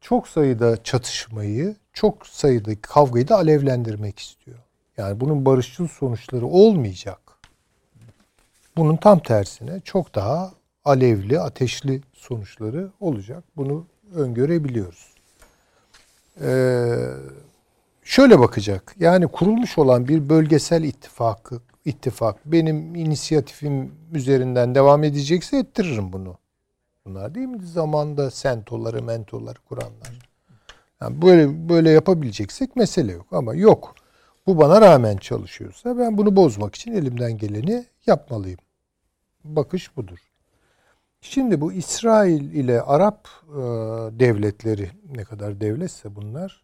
çok 0.00 0.28
sayıda 0.28 0.82
çatışmayı, 0.82 1.76
çok 1.92 2.26
sayıda 2.26 2.80
kavgayı 2.80 3.28
da 3.28 3.36
alevlendirmek 3.36 4.18
istiyor. 4.18 4.58
Yani 4.96 5.20
bunun 5.20 5.44
barışçıl 5.44 5.88
sonuçları 5.88 6.46
olmayacak. 6.46 7.20
Bunun 8.76 8.96
tam 8.96 9.18
tersine 9.18 9.80
çok 9.80 10.14
daha 10.14 10.52
alevli, 10.84 11.40
ateşli 11.40 12.02
sonuçları 12.12 12.90
olacak. 13.00 13.44
Bunu 13.56 13.86
öngörebiliyoruz. 14.14 15.09
Ee, 16.40 16.96
şöyle 18.02 18.38
bakacak. 18.38 18.94
Yani 18.98 19.28
kurulmuş 19.28 19.78
olan 19.78 20.08
bir 20.08 20.28
bölgesel 20.28 20.82
ittifakı 20.82 21.60
ittifak 21.84 22.36
benim 22.44 22.94
inisiyatifim 22.94 23.94
üzerinden 24.12 24.74
devam 24.74 25.04
edecekse 25.04 25.58
ettiririm 25.58 26.12
bunu. 26.12 26.38
Bunlar 27.04 27.34
değil 27.34 27.48
mi 27.48 27.66
zamanda 27.66 28.30
sentoları, 28.30 29.02
mentoları 29.02 29.58
kuranlar. 29.68 30.30
Yani 31.00 31.22
böyle 31.22 31.68
böyle 31.68 31.90
yapabileceksek 31.90 32.76
mesele 32.76 33.12
yok 33.12 33.26
ama 33.30 33.54
yok. 33.54 33.94
Bu 34.46 34.58
bana 34.58 34.80
rağmen 34.80 35.16
çalışıyorsa 35.16 35.98
ben 35.98 36.18
bunu 36.18 36.36
bozmak 36.36 36.74
için 36.74 36.92
elimden 36.92 37.38
geleni 37.38 37.84
yapmalıyım. 38.06 38.58
Bakış 39.44 39.96
budur. 39.96 40.29
Şimdi 41.20 41.60
bu 41.60 41.72
İsrail 41.72 42.54
ile 42.54 42.82
Arap 42.82 43.28
e, 43.48 43.58
devletleri 44.20 44.90
ne 45.16 45.24
kadar 45.24 45.60
devletse 45.60 46.16
bunlar 46.16 46.62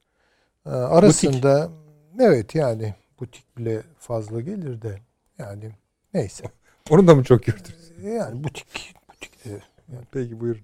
e, 0.67 0.71
arasında 0.71 1.69
butik. 1.69 2.21
evet 2.21 2.55
yani 2.55 2.95
butik 3.21 3.59
bile 3.59 3.83
fazla 3.99 4.41
gelir 4.41 4.83
de 4.83 4.99
yani 5.39 5.71
neyse. 6.15 6.45
Onu 6.91 7.07
da 7.07 7.15
mı 7.15 7.25
çok 7.25 7.45
gördünüz? 7.45 7.93
Yani 8.05 8.45
butik 8.45 8.95
butik 9.13 9.45
de 9.45 9.51
yani 9.93 10.05
Peki 10.13 10.41
buyurun. 10.41 10.63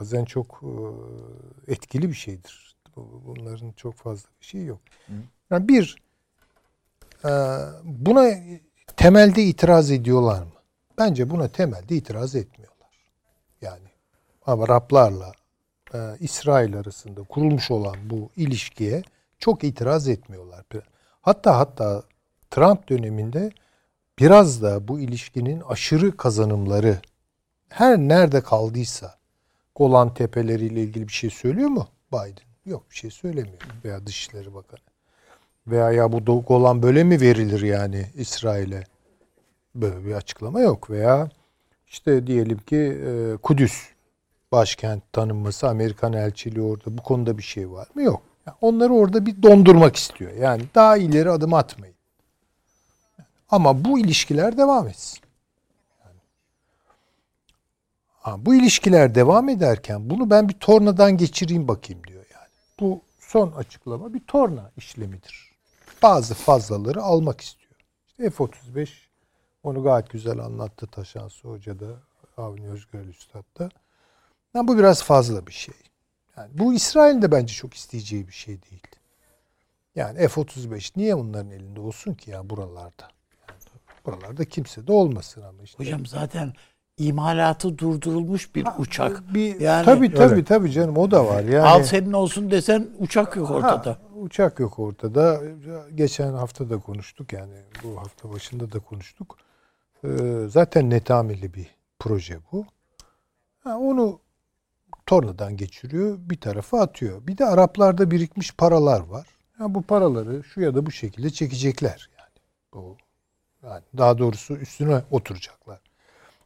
Bazen 0.00 0.24
çok 0.24 0.62
e, 0.62 1.72
etkili 1.72 2.08
bir 2.08 2.14
şeydir. 2.14 2.76
Bunların 2.96 3.72
çok 3.72 3.94
fazla 3.94 4.28
bir 4.40 4.46
şey 4.46 4.64
yok. 4.64 4.80
Yani 5.50 5.68
bir 5.68 6.02
e, 7.24 7.30
buna 7.84 8.30
temelde 8.96 9.42
itiraz 9.42 9.90
ediyorlar 9.90 10.42
mı? 10.42 10.52
Bence 10.98 11.30
buna 11.30 11.48
temelde 11.48 11.96
itiraz 11.96 12.34
etmiyorlar. 12.34 12.67
Ama 14.48 14.68
Rablarla 14.68 15.32
e, 15.94 15.98
İsrail 16.20 16.76
arasında 16.76 17.22
kurulmuş 17.22 17.70
olan 17.70 17.96
bu 18.10 18.30
ilişkiye 18.36 19.02
çok 19.38 19.64
itiraz 19.64 20.08
etmiyorlar. 20.08 20.64
Hatta 21.22 21.58
hatta 21.58 22.02
Trump 22.50 22.88
döneminde 22.88 23.50
biraz 24.18 24.62
da 24.62 24.88
bu 24.88 25.00
ilişkinin 25.00 25.60
aşırı 25.68 26.16
kazanımları 26.16 27.00
her 27.68 27.98
nerede 27.98 28.40
kaldıysa 28.40 29.14
Golan 29.74 30.14
Tepeleri 30.14 30.66
ile 30.66 30.82
ilgili 30.82 31.08
bir 31.08 31.12
şey 31.12 31.30
söylüyor 31.30 31.68
mu 31.68 31.88
Biden? 32.12 32.48
Yok 32.66 32.90
bir 32.90 32.96
şey 32.96 33.10
söylemiyor. 33.10 33.62
Veya 33.84 34.06
Dışişleri 34.06 34.54
Bakanı. 34.54 34.80
Veya 35.66 35.92
ya 35.92 36.12
bu 36.12 36.42
Golan 36.42 36.82
böyle 36.82 37.04
mi 37.04 37.20
verilir 37.20 37.62
yani 37.62 38.06
İsrail'e? 38.14 38.84
Böyle 39.74 40.04
bir 40.04 40.12
açıklama 40.12 40.60
yok. 40.60 40.90
Veya 40.90 41.30
işte 41.86 42.26
diyelim 42.26 42.58
ki 42.58 42.76
e, 42.76 43.36
Kudüs 43.36 43.97
başkent 44.52 45.12
tanınması, 45.12 45.68
Amerikan 45.68 46.12
elçiliği 46.12 46.64
orada 46.64 46.98
bu 46.98 47.02
konuda 47.02 47.38
bir 47.38 47.42
şey 47.42 47.70
var 47.70 47.88
mı? 47.94 48.02
Yok. 48.02 48.22
Yani 48.46 48.56
onları 48.60 48.94
orada 48.94 49.26
bir 49.26 49.42
dondurmak 49.42 49.96
istiyor. 49.96 50.32
Yani 50.32 50.62
daha 50.74 50.96
ileri 50.96 51.30
adım 51.30 51.54
atmayın. 51.54 51.94
Ama 53.50 53.84
bu 53.84 53.98
ilişkiler 53.98 54.56
devam 54.56 54.88
etsin. 54.88 55.20
Ha, 58.20 58.36
bu 58.38 58.54
ilişkiler 58.54 59.14
devam 59.14 59.48
ederken 59.48 60.10
bunu 60.10 60.30
ben 60.30 60.48
bir 60.48 60.54
tornadan 60.54 61.16
geçireyim 61.16 61.68
bakayım 61.68 62.04
diyor 62.04 62.24
yani. 62.34 62.48
Bu 62.80 63.00
son 63.20 63.52
açıklama 63.52 64.14
bir 64.14 64.20
torna 64.20 64.70
işlemidir. 64.76 65.52
Bazı 66.02 66.34
fazlaları 66.34 67.02
almak 67.02 67.40
istiyor. 67.40 67.72
İşte 68.06 68.30
F-35 68.30 68.88
onu 69.62 69.82
gayet 69.82 70.10
güzel 70.10 70.38
anlattı 70.38 70.86
Taşansı 70.86 71.48
Hoca 71.48 71.80
da 71.80 71.86
Avni 72.36 72.68
Özgürel 72.68 73.08
Üstad 73.08 73.44
da. 73.58 73.68
Yani 74.58 74.68
bu 74.68 74.78
biraz 74.78 75.02
fazla 75.02 75.46
bir 75.46 75.52
şey. 75.52 75.74
Yani 76.36 76.48
bu 76.54 76.74
İsrail'in 76.74 77.22
de 77.22 77.32
bence 77.32 77.54
çok 77.54 77.74
isteyeceği 77.74 78.28
bir 78.28 78.32
şey 78.32 78.58
değil. 78.70 78.86
Yani 79.94 80.28
F-35 80.28 80.92
niye 80.96 81.14
onların 81.14 81.50
elinde 81.50 81.80
olsun 81.80 82.14
ki 82.14 82.30
ya 82.30 82.50
buralarda? 82.50 83.08
Buralarda 84.06 84.44
kimse 84.44 84.86
de 84.86 84.92
olmasın 84.92 85.42
ama 85.42 85.62
işte. 85.62 85.84
Hocam 85.84 86.06
zaten 86.06 86.52
imalatı 86.96 87.78
durdurulmuş 87.78 88.54
bir 88.54 88.66
uçak. 88.78 89.34
Bir, 89.34 89.60
Yani- 89.60 89.84
tabii 89.84 90.14
tabii 90.14 90.32
Öyle. 90.32 90.44
tabii 90.44 90.72
canım 90.72 90.96
o 90.96 91.10
da 91.10 91.26
var. 91.26 91.42
Yani, 91.42 91.66
Al 91.68 91.82
senin 91.82 92.12
olsun 92.12 92.50
desen 92.50 92.88
uçak 92.98 93.36
yok 93.36 93.50
ortada. 93.50 93.90
Ha, 93.90 93.98
uçak 94.20 94.60
yok 94.60 94.78
ortada. 94.78 95.40
Geçen 95.94 96.32
hafta 96.32 96.70
da 96.70 96.80
konuştuk 96.80 97.32
yani 97.32 97.54
bu 97.84 97.96
hafta 98.00 98.32
başında 98.32 98.72
da 98.72 98.78
konuştuk. 98.78 99.36
Ee, 100.04 100.08
zaten 100.48 100.90
netameli 100.90 101.54
bir 101.54 101.66
proje 101.98 102.38
bu. 102.52 102.66
Ha, 103.58 103.78
onu 103.78 104.20
tornadan 105.08 105.56
geçiriyor 105.56 106.18
bir 106.18 106.40
tarafa 106.40 106.80
atıyor. 106.80 107.26
Bir 107.26 107.38
de 107.38 107.44
Araplarda 107.44 108.10
birikmiş 108.10 108.54
paralar 108.54 109.00
var. 109.00 109.26
Ya 109.60 109.74
bu 109.74 109.82
paraları 109.82 110.44
şu 110.44 110.60
ya 110.60 110.74
da 110.74 110.86
bu 110.86 110.90
şekilde 110.90 111.30
çekecekler 111.30 112.10
yani. 112.18 112.30
Bu 112.72 112.96
yani 113.62 113.82
daha 113.98 114.18
doğrusu 114.18 114.56
üstüne 114.56 115.02
oturacaklar. 115.10 115.80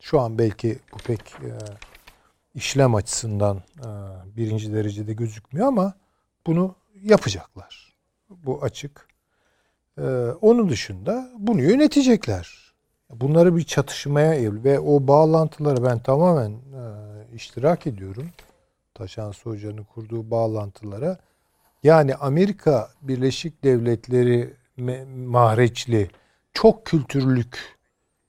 Şu 0.00 0.20
an 0.20 0.38
belki 0.38 0.78
bu 0.92 0.96
pek 0.96 1.20
e, 1.20 1.50
işlem 2.54 2.94
açısından 2.94 3.56
e, 3.56 3.88
birinci 4.36 4.72
derecede 4.72 5.12
gözükmüyor 5.12 5.68
ama 5.68 5.94
bunu 6.46 6.74
yapacaklar. 7.02 7.94
Bu 8.30 8.62
açık. 8.62 9.08
Ee, 9.98 10.02
onun 10.40 10.68
dışında 10.68 11.30
bunu 11.38 11.62
yönetecekler. 11.62 12.74
Bunları 13.10 13.56
bir 13.56 13.64
çatışmaya 13.64 14.34
evli 14.34 14.64
ve 14.64 14.80
o 14.80 15.08
bağlantıları 15.08 15.84
ben 15.84 15.98
tamamen 15.98 16.50
e, 16.50 16.54
iştirak 17.34 17.86
ediyorum. 17.86 18.30
Taşansı 19.02 19.50
Hoca'nın 19.50 19.84
kurduğu 19.84 20.30
bağlantılara. 20.30 21.18
Yani 21.82 22.14
Amerika 22.14 22.90
Birleşik 23.02 23.64
Devletleri 23.64 24.56
mahreçli 25.16 26.10
çok 26.52 26.86
kültürlük 26.86 27.78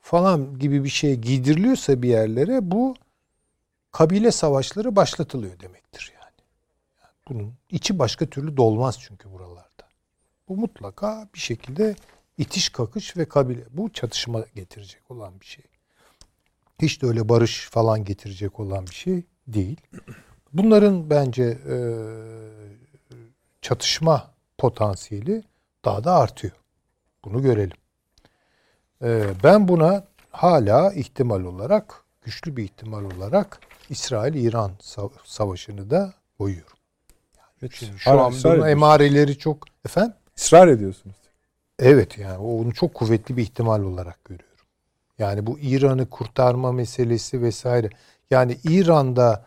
falan 0.02 0.60
gibi 0.60 0.84
bir 0.84 0.90
şey 0.90 1.16
giydiriliyorsa 1.16 2.02
bir 2.02 2.10
yerlere 2.10 2.72
bu 2.72 2.96
kabile 3.92 4.32
savaşları 4.32 4.96
başlatılıyor 4.96 5.60
demektir 5.60 6.14
yani. 6.16 6.42
Bunun 7.28 7.54
içi 7.70 8.00
başka 8.00 8.26
türlü 8.26 8.58
dolmaz 8.58 9.00
çünkü 9.00 9.32
buralarda. 9.32 9.88
Bu 10.50 10.58
mutlaka 10.58 11.30
bir 11.34 11.40
şekilde 11.40 11.96
itiş 12.38 12.70
kakış 12.70 13.18
ve 13.18 13.26
kabile. 13.26 13.64
Bu 13.72 13.94
çatışma 13.94 14.46
getirecek 14.56 15.12
olan 15.12 15.40
bir 15.40 15.46
şey. 15.46 15.66
Hiç 16.82 17.02
de 17.02 17.08
öyle 17.08 17.30
barış 17.30 17.70
falan 17.70 18.04
getirecek 18.06 18.60
olan 18.60 18.88
bir 18.88 18.96
şey 18.96 19.24
değil. 19.48 19.78
Bunların 20.54 21.10
bence 21.10 21.44
e, 21.44 21.76
çatışma 23.62 24.32
potansiyeli 24.58 25.44
daha 25.86 26.04
da 26.04 26.16
artıyor. 26.16 26.54
Bunu 27.26 27.42
görelim. 27.42 27.78
E, 29.04 29.24
ben 29.44 29.68
buna 29.68 30.04
hala 30.32 30.94
ihtimal 30.94 31.44
olarak, 31.44 32.04
güçlü 32.22 32.58
bir 32.58 32.64
ihtimal 32.64 33.04
olarak 33.04 33.60
İsrail-İran 33.90 34.72
sav- 34.82 35.12
savaşını 35.26 35.90
da 35.90 36.14
koyuyorum. 36.38 36.78
Şimdi 37.72 38.00
şu 38.00 38.12
an 38.12 38.34
bunun 38.44 38.68
emareleri 38.68 39.38
çok 39.38 39.66
efendim. 39.86 40.14
Israr 40.38 40.68
ediyorsunuz. 40.68 41.16
Evet 41.80 42.18
yani 42.18 42.38
onu 42.38 42.74
çok 42.74 42.94
kuvvetli 42.94 43.38
bir 43.38 43.42
ihtimal 43.42 43.84
olarak 43.84 44.26
görüyorum. 44.26 44.66
Yani 45.20 45.48
bu 45.48 45.60
İran'ı 45.60 46.10
kurtarma 46.10 46.72
meselesi 46.72 47.42
vesaire. 47.42 47.90
Yani 48.32 48.58
İran'da 48.64 49.46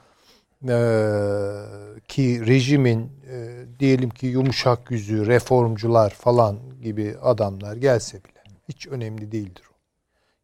ki 2.08 2.46
rejimin 2.46 3.12
eee, 3.26 3.78
diyelim 3.78 4.10
ki 4.10 4.26
yumuşak 4.26 4.90
yüzü, 4.90 5.26
reformcular 5.26 6.10
falan 6.10 6.80
gibi 6.82 7.16
adamlar 7.22 7.76
gelse 7.76 8.24
bile 8.24 8.42
hiç 8.68 8.86
önemli 8.86 9.32
değildir. 9.32 9.64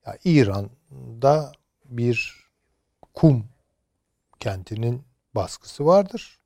Ya 0.06 0.18
İran'da 0.24 1.52
bir 1.84 2.46
kum 3.14 3.44
kentinin 4.40 5.02
baskısı 5.34 5.86
vardır 5.86 6.40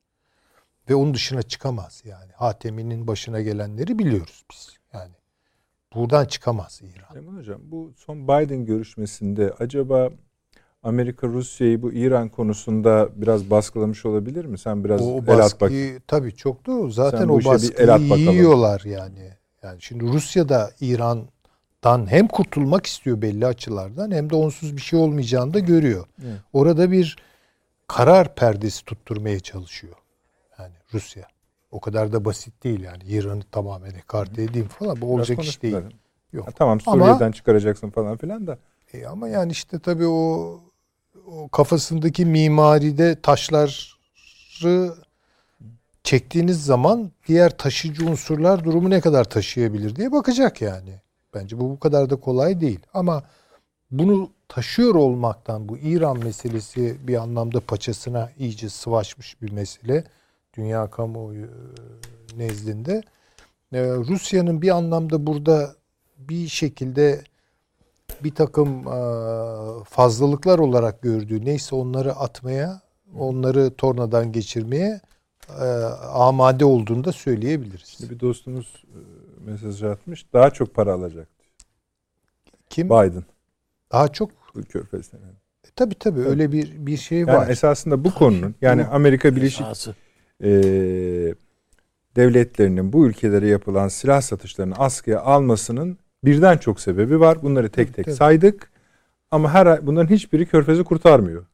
ve 0.91 0.95
onun 0.95 1.15
dışına 1.15 1.43
çıkamaz 1.43 2.03
yani. 2.05 2.33
Hatemi'nin 2.33 3.07
başına 3.07 3.41
gelenleri 3.41 3.99
biliyoruz 3.99 4.45
biz. 4.53 4.77
Yani 4.93 5.15
buradan 5.95 6.25
çıkamaz 6.25 6.83
İran. 6.83 7.17
Emin 7.17 7.39
Hocam 7.39 7.61
bu 7.65 7.93
son 7.97 8.29
Biden 8.29 8.65
görüşmesinde 8.65 9.53
acaba 9.59 10.11
Amerika 10.83 11.27
Rusya'yı 11.27 11.83
bu 11.83 11.93
İran 11.93 12.29
konusunda 12.29 13.09
biraz 13.17 13.51
baskılamış 13.51 14.07
olabilir 14.07 14.45
mi? 14.45 14.59
Sen 14.59 14.85
biraz 14.85 15.01
o 15.03 15.05
el 15.05 15.19
at 15.19 15.29
bak. 15.29 15.39
baskıyı 15.39 16.01
tabii 16.07 16.35
çok 16.35 16.67
doğru. 16.67 16.91
Zaten 16.91 17.19
Sen 17.19 17.29
o 17.29 17.45
baskıyı 17.45 17.73
el 17.79 17.95
at 17.95 18.01
yiyorlar 18.01 18.83
yani. 18.85 19.31
Yani 19.63 19.83
şimdi 19.83 20.05
Rusya 20.05 20.49
da 20.49 20.71
İran'dan 20.81 22.11
hem 22.11 22.29
kurtulmak 22.29 22.87
istiyor 22.87 23.23
belli 23.23 23.47
açılardan 23.47 24.11
hem 24.11 24.31
de 24.31 24.35
onsuz 24.37 24.77
bir 24.77 24.83
şey 24.83 24.99
olmayacağını 24.99 25.55
da 25.55 25.59
görüyor. 25.59 26.07
Evet. 26.25 26.41
Orada 26.53 26.91
bir 26.91 27.17
karar 27.87 28.35
perdesi 28.35 28.85
tutturmaya 28.85 29.41
çalışıyor. 29.41 29.95
Yani 30.59 30.75
Rusya. 30.95 31.27
O 31.71 31.81
kadar 31.81 32.13
da 32.13 32.25
basit 32.25 32.65
değil 32.65 32.81
yani. 32.81 33.03
İran'ı 33.05 33.43
tamamen 33.43 33.95
ekarte 33.95 34.43
edeyim 34.43 34.69
falan. 34.69 35.01
Bu 35.01 35.15
olacak 35.15 35.45
iş 35.45 35.63
değil. 35.63 35.77
Yok. 36.33 36.47
Ha, 36.47 36.51
tamam 36.51 36.79
Ama- 36.87 37.05
Suriye'den 37.05 37.33
çıkaracaksın 37.33 37.91
falan 37.91 38.17
filan 38.17 38.47
da. 38.47 38.59
E 38.93 39.07
ama 39.07 39.29
yani 39.29 39.53
işte 39.53 39.79
tabii 39.79 40.07
o, 40.07 40.61
o 41.27 41.49
kafasındaki 41.49 42.27
mimaride 42.27 43.21
taşları 43.21 44.95
çektiğiniz 46.03 46.65
zaman 46.65 47.11
diğer 47.29 47.59
taşıyıcı 47.59 48.07
unsurlar 48.07 48.65
durumu 48.65 48.91
ne 48.91 49.01
kadar 49.01 49.25
taşıyabilir 49.25 49.97
diye 49.97 50.13
bakacak 50.13 50.63
yani. 50.63 51.01
Bence 51.35 51.61
bu 51.61 51.71
bu 51.71 51.79
kadar 51.79 52.11
da 52.11 52.17
kolay 52.17 52.61
değil. 52.61 52.81
Ama 52.95 53.23
bunu 53.91 54.31
taşıyor 54.49 54.95
olmaktan 54.95 55.69
bu 55.69 55.79
İran 55.79 56.19
meselesi 56.19 56.97
bir 57.09 57.15
anlamda 57.17 57.61
paçasına 57.61 58.31
iyice 58.39 58.69
sıvaşmış 58.69 59.43
bir 59.43 59.53
mesele. 59.53 60.05
Dünya 60.57 60.91
kamuoyu 60.91 61.45
e, 61.45 62.39
nezdinde. 62.39 63.03
E, 63.73 63.83
Rusya'nın 63.83 64.63
bir 64.63 64.77
anlamda 64.77 65.27
burada 65.27 65.75
bir 66.19 66.49
şekilde 66.49 67.25
bir 68.25 68.35
takım 68.35 68.69
e, 68.89 68.99
fazlalıklar 69.85 70.59
olarak 70.59 71.03
gördüğü 71.03 71.45
neyse 71.45 71.75
onları 71.77 72.13
atmaya, 72.13 72.81
onları 73.19 73.71
tornadan 73.75 74.33
geçirmeye 74.33 75.01
e, 75.61 75.65
amade 76.13 76.65
olduğunu 76.65 77.05
da 77.05 77.13
söyleyebiliriz. 77.13 77.87
Şimdi 77.99 78.11
bir 78.15 78.21
dostumuz 78.21 78.85
e, 78.85 79.51
mesaj 79.51 79.83
atmış. 79.83 80.27
Daha 80.33 80.51
çok 80.51 80.75
para 80.75 80.93
alacak. 80.93 81.29
Kim? 82.71 82.87
Biden. 82.87 83.25
Daha 83.93 84.09
çok 84.09 84.31
körfezden. 84.69 85.19
e, 85.19 85.69
tabii 85.77 85.95
tabii 85.95 86.21
öyle 86.21 86.53
bir 86.53 86.87
bir 86.87 86.97
şey 86.97 87.19
Yani 87.19 87.33
var. 87.33 87.49
esasında 87.49 88.05
bu 88.05 88.15
konunun 88.15 88.55
yani 88.61 88.85
Amerika 88.85 89.37
Birleşik 89.37 89.67
e, 90.45 90.51
devletlerinin 92.17 92.93
bu 92.93 93.07
ülkelere 93.07 93.49
yapılan 93.49 93.89
silah 93.89 94.21
satışlarını 94.21 94.75
askıya 94.75 95.21
almasının 95.21 95.99
birden 96.27 96.57
çok 96.59 96.81
sebebi 96.81 97.21
var. 97.21 97.43
Bunları 97.43 97.69
tek 97.69 97.95
tek 97.95 98.05
Tabii. 98.05 98.15
saydık. 98.17 98.71
Ama 99.31 99.51
her 99.55 99.87
bunların 99.87 100.15
hiçbiri 100.15 100.47
körfezi 100.47 100.85
kurtarmıyor. 100.85 101.47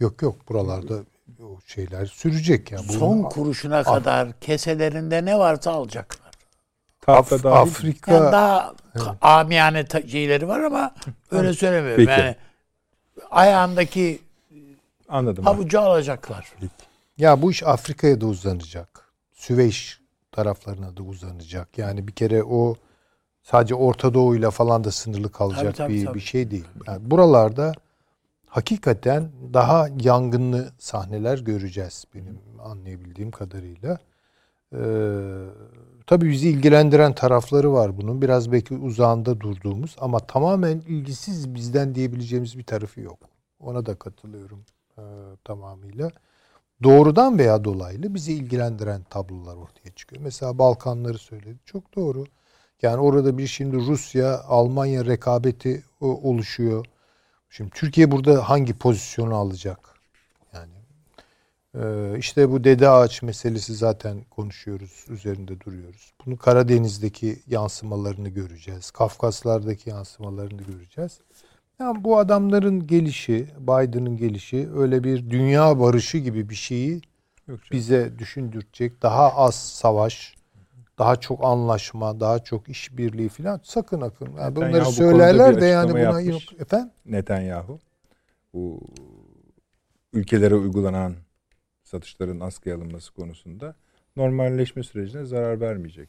Yok 0.00 0.22
yok 0.22 0.48
buralarda 0.48 0.94
o 1.42 1.58
şeyler 1.66 2.06
sürecek 2.06 2.72
yani. 2.72 2.82
Son 2.92 3.22
kuruşuna 3.22 3.82
kadar 3.82 4.40
keselerinde 4.40 5.24
ne 5.24 5.38
varsa 5.38 5.70
alacaklar. 5.70 6.30
Tahta 7.00 7.36
Af- 7.36 7.42
dahil. 7.44 7.56
Afrika 7.62 8.12
Yani 8.12 8.32
daha 8.32 8.74
ka- 8.94 9.16
amiyane 9.20 9.84
şeyleri 10.08 10.48
var 10.48 10.60
ama 10.60 10.94
öyle 11.30 11.52
söylemiyorum. 11.52 12.06
Peki. 12.06 12.20
Yani 12.20 12.36
ayağındaki 13.30 14.20
Anladım. 15.08 15.44
havucu 15.44 15.80
alacaklar. 15.80 16.52
Ya 17.18 17.42
bu 17.42 17.50
iş 17.50 17.62
Afrika'ya 17.62 18.20
da 18.20 18.26
uzanacak. 18.26 19.12
Süveyş 19.32 20.00
taraflarına 20.32 20.96
da 20.96 21.02
uzanacak. 21.02 21.78
Yani 21.78 22.08
bir 22.08 22.12
kere 22.12 22.42
o 22.44 22.76
sadece 23.42 23.74
Orta 23.74 24.14
Doğu'yla 24.14 24.50
falan 24.50 24.84
da 24.84 24.90
sınırlı 24.90 25.32
kalacak 25.32 25.62
Tabii, 25.62 25.76
tabii, 25.76 25.94
bir 25.94 26.06
tabii. 26.06 26.14
bir 26.14 26.20
şey 26.20 26.50
değil. 26.50 26.68
Yani 26.86 27.10
buralarda 27.10 27.72
hakikaten 28.46 29.30
daha 29.54 29.88
yangınlı 30.00 30.72
sahneler 30.78 31.38
göreceğiz 31.38 32.04
benim 32.14 32.38
anlayabildiğim 32.62 33.30
kadarıyla. 33.30 33.98
Ee, 34.74 34.78
tabii 36.06 36.30
bizi 36.30 36.48
ilgilendiren 36.50 37.12
tarafları 37.14 37.72
var 37.72 37.96
bunun. 37.96 38.22
Biraz 38.22 38.52
belki 38.52 38.74
uzağında 38.74 39.40
durduğumuz 39.40 39.96
ama 40.00 40.18
tamamen 40.18 40.78
ilgisiz 40.78 41.54
bizden 41.54 41.94
diyebileceğimiz 41.94 42.58
bir 42.58 42.64
tarafı 42.64 43.00
yok. 43.00 43.18
Ona 43.60 43.86
da 43.86 43.94
katılıyorum 43.94 44.64
e, 44.98 45.02
tamamıyla 45.44 46.10
doğrudan 46.82 47.38
veya 47.38 47.64
dolaylı 47.64 48.14
bizi 48.14 48.32
ilgilendiren 48.32 49.02
tablolar 49.10 49.56
ortaya 49.56 49.90
çıkıyor. 49.96 50.22
Mesela 50.22 50.58
Balkanları 50.58 51.18
söyledi. 51.18 51.56
Çok 51.64 51.96
doğru. 51.96 52.24
Yani 52.82 52.96
orada 53.00 53.38
bir 53.38 53.46
şimdi 53.46 53.76
Rusya, 53.76 54.40
Almanya 54.40 55.04
rekabeti 55.06 55.84
o- 56.00 56.30
oluşuyor. 56.30 56.86
Şimdi 57.50 57.70
Türkiye 57.70 58.10
burada 58.10 58.48
hangi 58.48 58.74
pozisyonu 58.74 59.34
alacak? 59.34 59.78
Yani 60.54 60.72
e, 61.74 62.18
işte 62.18 62.50
bu 62.50 62.64
dede 62.64 62.88
ağaç 62.88 63.22
meselesi 63.22 63.74
zaten 63.74 64.24
konuşuyoruz, 64.30 65.04
üzerinde 65.08 65.60
duruyoruz. 65.60 66.12
Bunu 66.26 66.36
Karadeniz'deki 66.38 67.42
yansımalarını 67.46 68.28
göreceğiz. 68.28 68.90
Kafkaslardaki 68.90 69.90
yansımalarını 69.90 70.62
göreceğiz. 70.62 71.20
Yani 71.80 72.04
bu 72.04 72.18
adamların 72.18 72.86
gelişi, 72.86 73.48
Biden'ın 73.60 74.16
gelişi 74.16 74.68
öyle 74.74 75.04
bir 75.04 75.30
dünya 75.30 75.80
barışı 75.80 76.18
gibi 76.18 76.48
bir 76.48 76.54
şeyi 76.54 76.92
Yok 77.48 77.64
canım. 77.64 77.70
bize 77.72 78.18
düşündürecek. 78.18 79.02
Daha 79.02 79.32
az 79.36 79.54
savaş, 79.54 80.34
daha 81.00 81.16
çok 81.16 81.44
anlaşma, 81.44 82.20
daha 82.20 82.38
çok 82.38 82.68
işbirliği 82.68 83.28
falan 83.28 83.60
sakın 83.62 84.00
akın. 84.00 84.26
Yani 84.26 84.36
Netanyahu 84.36 84.56
bunları 84.56 84.84
bu 84.84 84.92
söylerler 84.92 85.60
de 85.60 85.66
yani 85.66 85.90
buna 85.90 85.98
yapmış. 86.00 86.26
yok. 86.52 86.60
Efendim? 86.60 86.90
Netanyahu 87.06 87.78
bu 88.54 88.80
ülkelere 90.12 90.54
uygulanan 90.54 91.14
satışların 91.84 92.40
askıya 92.40 92.76
alınması 92.76 93.12
konusunda 93.12 93.74
normalleşme 94.16 94.82
sürecine 94.82 95.24
zarar 95.24 95.60
vermeyecek. 95.60 96.08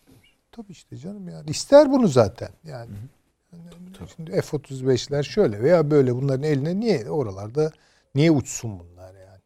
Tabii 0.52 0.72
işte 0.72 0.98
canım 0.98 1.30
yani. 1.30 1.50
ister 1.50 1.92
bunu 1.92 2.08
zaten. 2.08 2.50
Yani 2.64 2.90
şimdi 4.16 4.32
F-35'ler 4.32 5.24
şöyle 5.24 5.64
veya 5.64 5.92
böyle 5.92 6.16
bunların 6.16 6.44
eline 6.44 6.80
niye 6.80 7.10
oralarda 7.10 7.72
niye 8.16 8.32
uçsun 8.32 8.80
bunlar 8.80 9.14
yani? 9.14 9.42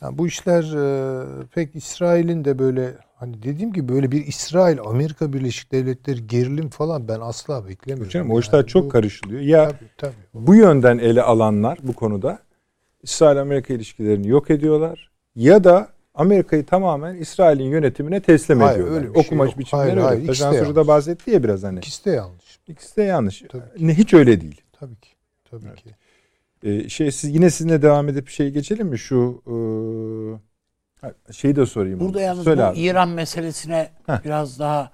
Yani 0.00 0.18
bu 0.18 0.26
işler 0.26 0.62
e, 0.62 1.46
pek 1.54 1.76
İsrail'in 1.76 2.44
de 2.44 2.58
böyle 2.58 2.94
hani 3.24 3.42
dediğim 3.42 3.72
gibi 3.72 3.88
böyle 3.88 4.12
bir 4.12 4.26
İsrail 4.26 4.78
Amerika 4.80 5.32
Birleşik 5.32 5.72
Devletleri 5.72 6.26
gerilim 6.26 6.68
falan 6.68 7.08
ben 7.08 7.20
asla 7.20 7.68
beklemiyorum. 7.68 8.10
Canım, 8.10 8.30
o 8.30 8.34
Yani 8.34 8.40
işler 8.40 8.66
çok 8.66 8.84
bu- 8.84 8.88
karışılıyor. 8.88 9.40
Ya 9.40 9.68
Tabii 9.68 9.88
tabii. 9.98 10.12
bu 10.34 10.54
yönden 10.54 10.98
ele 10.98 11.22
alanlar 11.22 11.78
bu 11.82 11.92
konuda 11.92 12.38
İsrail-Amerika 13.02 13.74
ilişkilerini 13.74 14.28
yok 14.28 14.50
ediyorlar 14.50 15.10
ya 15.36 15.64
da 15.64 15.88
Amerika'yı 16.14 16.66
tamamen 16.66 17.14
İsrail'in 17.16 17.64
yönetimine 17.64 18.20
teslim 18.20 18.60
Hayır, 18.60 18.74
ediyorlar. 18.80 18.96
öyle 19.02 19.12
şey 19.12 19.20
Okuma 19.22 19.44
yok. 19.44 19.58
biçimleri 19.58 19.84
Hayır, 19.86 19.96
öyle. 19.96 20.06
hayır, 20.06 20.26
Taşan 20.26 20.52
Soru 20.52 20.76
da 20.76 20.86
bahsetti 20.88 21.30
ya 21.30 21.42
biraz 21.42 21.62
hani. 21.62 21.78
İkisi 21.78 22.04
de 22.04 22.10
yanlış. 22.10 22.58
İkisi 22.68 22.96
de 22.96 23.02
yanlış. 23.02 23.42
Tabii 23.48 23.62
Ne 23.78 23.94
hiç 23.94 24.14
öyle 24.14 24.40
değil. 24.40 24.60
Tabii 24.72 24.96
ki. 24.96 25.08
Tabii 25.50 25.64
Evet. 25.66 25.76
ki. 25.82 25.90
Ee, 26.62 26.88
şey 26.88 27.10
siz 27.12 27.34
yine 27.34 27.50
sizinle 27.50 27.82
devam 27.82 28.08
edip 28.08 28.28
şey 28.28 28.50
geçelim 28.50 28.86
mi 28.86 28.98
şu 28.98 29.42
e, 29.46 29.54
şeyi 31.32 31.56
de 31.56 31.66
sorayım. 31.66 32.00
Burada 32.00 32.20
yalnız 32.20 32.44
Söyle 32.44 32.60
bu 32.62 32.64
abi. 32.64 32.78
İran 32.80 33.08
meselesine 33.08 33.90
Heh. 34.06 34.24
biraz 34.24 34.58
daha 34.58 34.90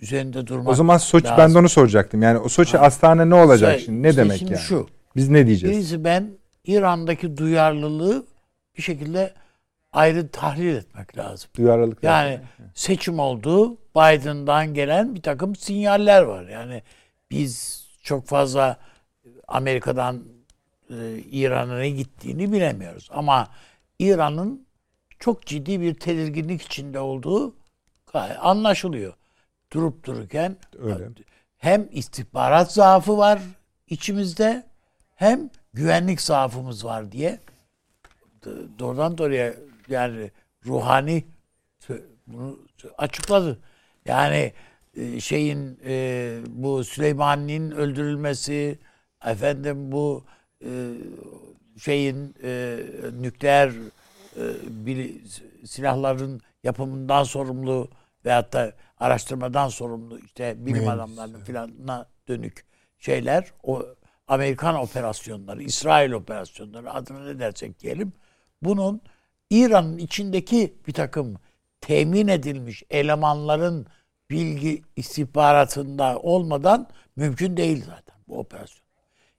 üzerinde 0.00 0.46
durmak 0.46 0.68
O 0.68 0.74
zaman 0.74 0.98
Soçi 0.98 1.24
lazım. 1.26 1.38
ben 1.44 1.54
de 1.54 1.58
onu 1.58 1.68
soracaktım. 1.68 2.22
Yani 2.22 2.38
o 2.38 2.48
Soçi 2.48 2.76
Ha. 2.76 2.84
Astana 2.86 3.24
ne 3.24 3.34
olacak 3.34 3.70
İşte- 3.78 3.84
şimdi? 3.86 4.02
Ne 4.02 4.08
işte 4.10 4.22
demek 4.22 4.38
şimdi 4.38 4.52
yani? 4.52 4.62
şu. 4.62 4.88
Biz 5.16 5.28
ne 5.28 5.46
diyeceğiz? 5.46 5.76
Birisi 5.76 6.04
ben 6.04 6.30
İran'daki 6.64 7.36
duyarlılığı 7.36 8.26
bir 8.76 8.82
şekilde 8.82 9.34
ayrı 9.92 10.28
tahlil 10.28 10.76
etmek 10.76 11.18
lazım. 11.18 11.50
Duyarlılık. 11.56 12.02
Yani 12.02 12.40
seçim 12.74 13.18
oldu. 13.18 13.76
Biden'dan 13.96 14.74
gelen 14.74 15.14
bir 15.14 15.22
takım 15.22 15.56
sinyaller 15.56 16.22
var. 16.22 16.48
Yani 16.48 16.82
biz 17.30 17.84
çok 18.02 18.26
fazla 18.26 18.76
Amerika'dan 19.48 20.22
e, 20.90 20.94
İran'a 21.30 21.78
ne 21.78 21.90
gittiğini 21.90 22.52
bilemiyoruz. 22.52 23.08
Ama 23.12 23.48
İran'ın 23.98 24.66
çok 25.22 25.46
ciddi 25.46 25.80
bir 25.80 25.94
tedirginlik 25.94 26.62
içinde 26.62 27.00
olduğu 27.00 27.54
anlaşılıyor. 28.40 29.14
Durup 29.72 30.04
dururken 30.04 30.56
Öyle. 30.78 31.08
hem 31.58 31.88
istihbarat 31.92 32.72
zaafı 32.72 33.18
var 33.18 33.40
içimizde 33.88 34.66
hem 35.14 35.50
güvenlik 35.74 36.20
zaafımız 36.20 36.84
var 36.84 37.12
diye 37.12 37.38
doğrudan 38.78 39.18
doğruya 39.18 39.54
yani 39.88 40.30
ruhani 40.66 41.24
bunu 42.26 42.58
açıkladı. 42.98 43.58
Yani 44.04 44.52
e, 44.96 45.20
şeyin 45.20 45.78
e, 45.84 46.38
bu 46.48 46.84
Süleymani'nin 46.84 47.70
öldürülmesi 47.70 48.78
efendim 49.24 49.92
bu 49.92 50.24
e, 50.64 50.70
şeyin 51.78 52.34
e, 52.42 52.78
nükleer 53.20 53.72
silahların 55.64 56.40
yapımından 56.64 57.24
sorumlu 57.24 57.90
veyahut 58.24 58.52
da 58.52 58.72
araştırmadan 58.98 59.68
sorumlu 59.68 60.18
işte 60.18 60.54
bilim 60.58 60.82
Mühendis, 60.82 60.88
adamlarının 60.88 61.40
filanına 61.40 62.06
dönük 62.28 62.64
şeyler 62.98 63.52
o 63.62 63.82
Amerikan 64.28 64.74
operasyonları, 64.74 65.62
İsrail 65.62 66.12
operasyonları 66.12 66.92
adına 66.92 67.24
ne 67.24 67.38
dersek 67.38 67.80
diyelim 67.80 68.12
bunun 68.62 69.00
İran'ın 69.50 69.98
içindeki 69.98 70.74
bir 70.86 70.92
takım 70.92 71.36
temin 71.80 72.28
edilmiş 72.28 72.82
elemanların 72.90 73.86
bilgi 74.30 74.82
istihbaratında 74.96 76.18
olmadan 76.18 76.88
mümkün 77.16 77.56
değil 77.56 77.84
zaten 77.84 78.16
bu 78.28 78.38
operasyon. 78.38 78.86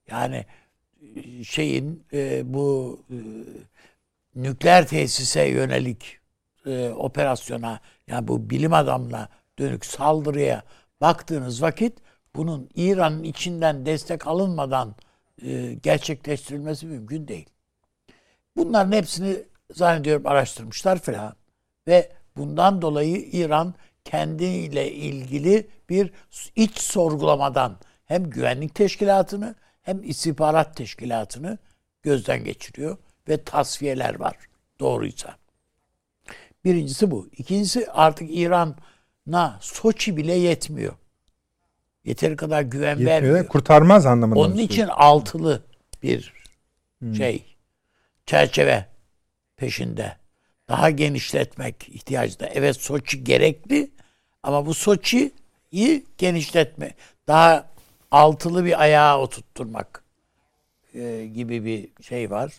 Yani 0.07 0.45
e, 1.15 1.43
şeyin 1.43 2.03
e, 2.13 2.53
bu 2.53 2.99
e, 3.09 3.17
nükleer 4.35 4.87
tesise 4.87 5.43
yönelik 5.43 6.19
e, 6.65 6.89
operasyona 6.89 7.79
yani 8.07 8.27
bu 8.27 8.49
bilim 8.49 8.73
adamına 8.73 9.29
dönük 9.59 9.85
saldırıya 9.85 10.63
baktığınız 11.01 11.61
vakit 11.61 11.97
bunun 12.35 12.69
İran'ın 12.75 13.23
içinden 13.23 13.85
destek 13.85 14.27
alınmadan 14.27 14.95
e, 15.41 15.73
gerçekleştirilmesi 15.73 16.85
mümkün 16.85 17.27
değil. 17.27 17.49
Bunların 18.57 18.91
hepsini 18.91 19.43
zannediyorum 19.71 20.27
araştırmışlar 20.27 20.99
falan 20.99 21.35
ve 21.87 22.11
bundan 22.37 22.81
dolayı 22.81 23.17
İran 23.17 23.73
kendiyle 24.05 24.91
ilgili 24.91 25.67
bir 25.89 26.11
iç 26.55 26.79
sorgulamadan 26.79 27.77
hem 28.05 28.29
güvenlik 28.29 28.75
teşkilatını 28.75 29.55
hem 29.81 30.03
istihbarat 30.03 30.77
teşkilatını 30.77 31.57
gözden 32.03 32.43
geçiriyor 32.43 32.97
ve 33.27 33.43
tasfiyeler 33.43 34.19
var 34.19 34.35
doğruysa. 34.79 35.35
Birincisi 36.65 37.11
bu. 37.11 37.29
İkincisi 37.37 37.91
artık 37.91 38.29
İran'a 38.31 39.57
Soçi 39.61 40.17
bile 40.17 40.33
yetmiyor. 40.33 40.93
Yeteri 42.05 42.35
kadar 42.35 42.61
güven 42.61 42.89
Yetmiyor 42.89 43.11
vermiyor. 43.11 43.47
kurtarmaz 43.47 44.05
anlamında. 44.05 44.39
Onun 44.39 44.57
için 44.57 44.87
altılı 44.87 45.63
bir 46.03 46.33
şey 47.17 47.43
çerçeve 48.25 48.85
peşinde. 49.57 50.17
Daha 50.67 50.89
genişletmek 50.89 51.89
ihtiyacı 51.89 52.39
da. 52.39 52.47
Evet 52.47 52.75
Soçi 52.81 53.23
gerekli 53.23 53.91
ama 54.43 54.65
bu 54.65 54.73
Soçi'yi 54.73 56.05
genişletme. 56.17 56.93
Daha 57.27 57.69
altılı 58.11 58.65
bir 58.65 58.81
ayağa 58.81 59.19
oturtturmak 59.19 60.03
e, 60.93 61.25
gibi 61.33 61.65
bir 61.65 62.03
şey 62.03 62.31
var. 62.31 62.53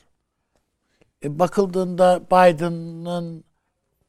E, 1.25 1.39
bakıldığında 1.39 2.23
Biden'ın 2.27 3.45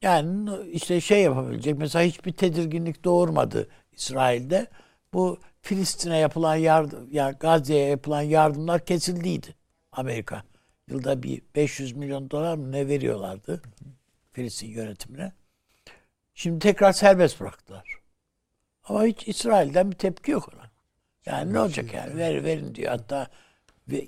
yani 0.02 0.50
işte 0.72 1.00
şey 1.00 1.22
yapabilecek 1.22 1.78
mesela 1.78 2.04
hiçbir 2.04 2.32
tedirginlik 2.32 3.04
doğurmadı 3.04 3.68
İsrail'de. 3.92 4.66
Bu 5.12 5.38
Filistin'e 5.62 6.18
yapılan 6.18 6.56
yardım, 6.56 7.08
ya 7.12 7.30
Gazze'ye 7.30 7.88
yapılan 7.88 8.22
yardımlar 8.22 8.84
kesildiydi 8.84 9.54
Amerika. 9.92 10.42
Yılda 10.88 11.22
bir 11.22 11.42
500 11.56 11.92
milyon 11.92 12.30
dolar 12.30 12.56
mı 12.56 12.72
ne 12.72 12.88
veriyorlardı 12.88 13.62
Filistin 14.32 14.68
yönetimine. 14.68 15.32
Şimdi 16.34 16.58
tekrar 16.58 16.92
serbest 16.92 17.40
bıraktılar. 17.40 17.98
Ama 18.84 19.04
hiç 19.04 19.28
İsrail'den 19.28 19.90
bir 19.90 19.96
tepki 19.96 20.30
yok 20.30 20.48
ona. 20.54 20.70
Yani 21.26 21.52
ne 21.52 21.60
olacak 21.60 21.94
yani 21.94 22.16
ver, 22.16 22.44
verin 22.44 22.74
diyor. 22.74 22.90
Hatta 22.90 23.30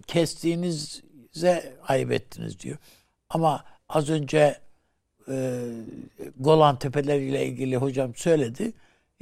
kestiğinize 0.07 1.77
ayıp 1.83 2.13
ettiniz 2.13 2.61
diyor. 2.61 2.79
Ama 3.31 3.64
az 3.89 4.11
önce 4.11 4.61
e, 5.29 5.64
Golan 6.37 6.79
Tepeleriyle 6.79 7.47
ilgili 7.47 7.76
hocam 7.76 8.14
söyledi. 8.14 8.72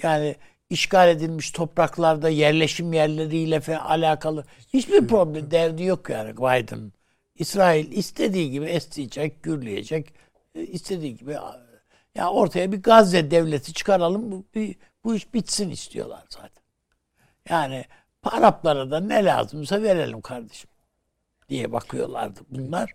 Yani 0.03 0.37
işgal 0.71 1.09
edilmiş 1.09 1.51
topraklarda 1.51 2.29
yerleşim 2.29 2.93
yerleriyle 2.93 3.61
falan 3.61 3.79
alakalı 3.79 4.45
hiçbir 4.73 5.07
problem 5.07 5.51
derdi 5.51 5.83
yok 5.83 6.11
yani 6.11 6.37
Biden. 6.37 6.93
İsrail 7.35 7.93
istediği 7.93 8.51
gibi 8.51 8.65
esneyecek, 8.65 9.43
gürleyecek, 9.43 10.15
e, 10.55 10.63
istediği 10.63 11.17
gibi 11.17 11.37
ya 12.15 12.31
ortaya 12.31 12.73
bir 12.73 12.83
Gazze 12.83 13.31
devleti 13.31 13.73
çıkaralım 13.73 14.33
bu, 14.33 14.45
bir, 14.55 14.77
bu 15.05 15.15
iş 15.15 15.35
bitsin 15.35 15.71
istiyorlar 15.71 16.25
zaten. 16.31 16.63
Yani 17.49 17.85
Araplara 18.23 18.91
da 18.91 19.01
ne 19.01 19.25
lazımsa 19.25 19.83
verelim 19.83 20.21
kardeşim 20.21 20.71
diye 21.49 21.73
bakıyorlardı 21.73 22.41
bunlar. 22.51 22.95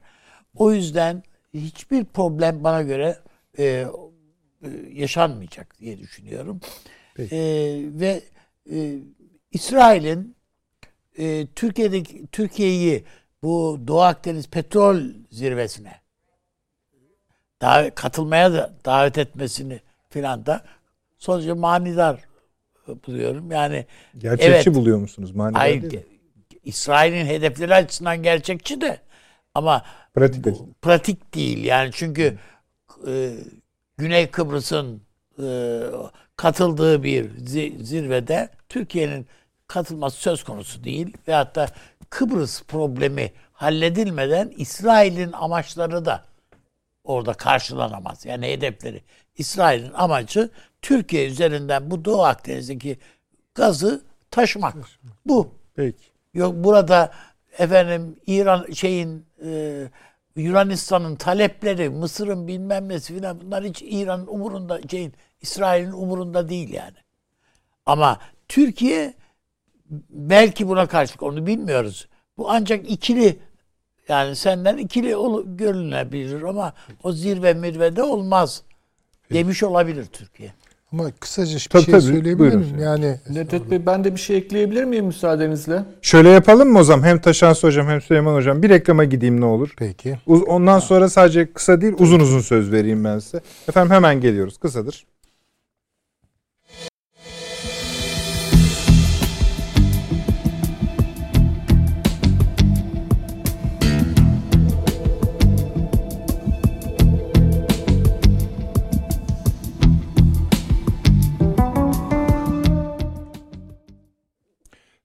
O 0.55 0.71
yüzden 0.73 1.23
hiçbir 1.53 2.05
problem 2.05 2.63
bana 2.63 2.81
göre 2.81 3.17
e, 3.59 3.63
e, 3.63 3.87
yaşanmayacak 4.93 5.79
diye 5.79 5.97
düşünüyorum. 5.97 6.59
Peki. 7.15 7.35
E, 7.35 7.39
ve 7.99 8.21
e, 8.71 8.99
İsrail'in 9.51 10.35
e, 11.17 11.47
Türkiye'deki 11.47 12.27
Türkiye'yi 12.27 13.03
bu 13.43 13.79
Doğu 13.87 14.01
Akdeniz 14.01 14.47
petrol 14.49 15.01
zirvesine 15.31 16.01
davet, 17.61 17.95
katılmaya 17.95 18.53
da 18.53 18.73
davet 18.85 19.17
etmesini 19.17 19.79
filan 20.09 20.45
da 20.45 20.63
sonuçta 21.17 21.55
manidar 21.55 22.19
buluyorum. 23.07 23.51
Yani 23.51 23.85
Gerçekçi 24.17 24.51
Evet. 24.51 24.67
buluyor 24.75 24.97
musunuz? 24.97 25.31
Manidar 25.31 25.61
Hayır, 25.61 25.81
değil 25.81 25.93
mi? 25.93 25.99
ge- 25.99 26.59
İsrail'in 26.63 27.25
hedefleri 27.25 27.75
açısından 27.75 28.23
gerçekçi 28.23 28.81
de 28.81 28.99
ama 29.55 29.85
Pratik 30.13 30.45
bu 30.45 30.73
pratik 30.81 31.33
değil. 31.33 31.63
Yani 31.63 31.89
çünkü 31.93 32.37
e, 33.07 33.33
Güney 33.97 34.31
Kıbrıs'ın 34.31 35.01
e, 35.43 35.81
katıldığı 36.37 37.03
bir 37.03 37.29
zi- 37.29 37.83
zirvede 37.83 38.49
Türkiye'nin 38.69 39.27
katılması 39.67 40.17
söz 40.17 40.43
konusu 40.43 40.83
değil 40.83 41.17
ve 41.27 41.33
hatta 41.33 41.67
Kıbrıs 42.09 42.63
problemi 42.63 43.31
halledilmeden 43.53 44.53
İsrail'in 44.57 45.31
amaçları 45.31 46.05
da 46.05 46.23
orada 47.03 47.33
karşılanamaz. 47.33 48.25
Yani 48.25 48.47
hedefleri. 48.47 49.01
İsrail'in 49.37 49.93
amacı 49.93 50.49
Türkiye 50.81 51.27
üzerinden 51.27 51.91
bu 51.91 52.05
Doğu 52.05 52.23
Akdeniz'deki 52.23 52.99
gazı 53.55 54.01
taşımak. 54.31 54.75
Bu. 55.25 55.53
Peki. 55.75 56.11
Yok 56.33 56.55
burada 56.55 57.11
efendim 57.57 58.15
İran 58.27 58.71
şeyin 58.71 59.25
e, 59.45 59.81
Yunanistan'ın 60.35 61.15
talepleri, 61.15 61.89
Mısır'ın 61.89 62.47
bilmem 62.47 62.89
nesi 62.89 63.13
filan 63.15 63.41
bunlar 63.41 63.63
hiç 63.63 63.81
İran'ın 63.85 64.27
umurunda, 64.27 64.79
şeyin 64.91 65.13
İsrail'in 65.41 65.91
umurunda 65.91 66.49
değil 66.49 66.73
yani. 66.73 66.97
Ama 67.85 68.19
Türkiye 68.47 69.13
belki 70.09 70.67
buna 70.67 70.87
karşılık 70.87 71.23
onu 71.23 71.45
bilmiyoruz. 71.45 72.07
Bu 72.37 72.51
ancak 72.51 72.91
ikili 72.91 73.39
yani 74.07 74.35
senden 74.35 74.77
ikili 74.77 75.15
ol- 75.15 75.43
görünebilir 75.57 76.41
ama 76.41 76.73
o 77.03 77.11
zirve 77.11 77.53
mirvede 77.53 78.03
olmaz 78.03 78.63
demiş 79.33 79.63
olabilir 79.63 80.05
Türkiye. 80.05 80.53
Ama 80.93 81.11
kısaca 81.19 81.55
bir 81.55 81.67
Tabii, 81.69 81.83
şey 81.83 81.91
tabii. 81.91 82.01
söyleyebilir 82.03 82.39
Buyurun 82.39 82.59
miyim? 82.59 82.79
Yani 82.79 83.15
Nedret 83.29 83.71
Bey 83.71 83.85
ben 83.85 84.03
de 84.03 84.15
bir 84.15 84.19
şey 84.19 84.37
ekleyebilir 84.37 84.83
miyim 84.83 85.05
müsaadenizle? 85.05 85.83
Şöyle 86.01 86.29
yapalım 86.29 86.69
mı 86.71 86.79
o 86.79 86.83
zaman? 86.83 87.07
Hem 87.07 87.19
Taşansı 87.21 87.67
Hocam 87.67 87.87
hem 87.87 88.01
Süleyman 88.01 88.35
Hocam. 88.35 88.63
Bir 88.63 88.69
reklama 88.69 89.03
gideyim 89.03 89.41
ne 89.41 89.45
olur. 89.45 89.73
peki. 89.77 90.17
Ondan 90.27 90.79
sonra 90.79 91.09
sadece 91.09 91.53
kısa 91.53 91.81
değil 91.81 91.93
uzun 91.99 92.19
uzun 92.19 92.39
söz 92.39 92.71
vereyim 92.71 93.03
ben 93.03 93.19
size. 93.19 93.39
Efendim 93.69 93.91
hemen 93.95 94.21
geliyoruz. 94.21 94.57
Kısadır. 94.57 95.05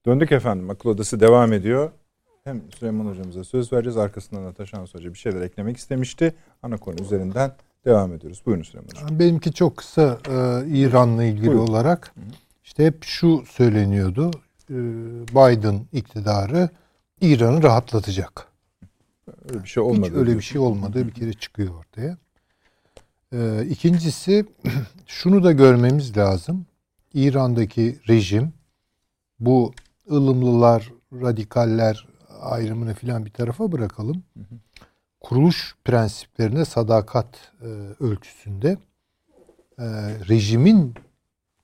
Döndük 0.06 0.32
efendim. 0.32 0.70
Akıl 0.70 0.88
Odası 0.90 1.20
devam 1.20 1.52
ediyor. 1.52 1.90
Hem 2.44 2.62
Süleyman 2.78 3.06
hocamıza 3.06 3.44
söz 3.44 3.72
vereceğiz. 3.72 3.96
Arkasından 3.96 4.46
da 4.46 4.52
Taşans 4.52 4.94
Hoca 4.94 5.12
bir 5.12 5.18
şeyler 5.18 5.40
eklemek 5.40 5.76
istemişti. 5.76 6.34
Ana 6.62 6.76
konu 6.76 6.96
üzerinden 7.02 7.52
devam 7.84 8.12
ediyoruz. 8.12 8.42
Buyurun 8.46 8.62
Süleyman 8.62 8.88
Hocam. 8.88 9.18
Benimki 9.18 9.52
çok 9.52 9.76
kısa 9.76 10.18
e, 10.28 10.66
İran'la 10.68 11.24
ilgili 11.24 11.46
Buyurun. 11.46 11.66
olarak. 11.66 12.14
işte 12.64 12.86
hep 12.86 13.04
şu 13.04 13.44
söyleniyordu. 13.48 14.30
E, 14.70 14.74
Biden 15.28 15.80
iktidarı 15.92 16.68
İran'ı 17.20 17.62
rahatlatacak. 17.62 18.48
Öyle 19.48 19.62
bir 19.62 19.68
şey 19.68 19.82
olmadı. 19.82 20.10
Hiç 20.10 20.16
öyle 20.16 20.36
bir 20.36 20.42
şey 20.42 20.60
olmadığı 20.60 21.06
bir 21.06 21.12
kere 21.14 21.32
çıkıyor 21.32 21.74
ortaya. 21.74 22.16
Ee, 23.32 23.66
ikincisi 23.70 24.46
şunu 25.06 25.44
da 25.44 25.52
görmemiz 25.52 26.16
lazım. 26.16 26.66
İran'daki 27.14 27.98
rejim 28.08 28.52
bu 29.40 29.72
ılımlılar, 30.10 30.92
radikaller 31.12 32.08
ayrımını 32.40 32.94
filan 32.94 33.24
bir 33.24 33.30
tarafa 33.30 33.72
bırakalım. 33.72 34.22
Kuruluş 35.20 35.76
prensiplerine 35.84 36.64
sadakat 36.64 37.52
e, 37.60 37.66
ölçüsünde 38.00 38.78
e, 39.78 39.84
rejimin 40.28 40.94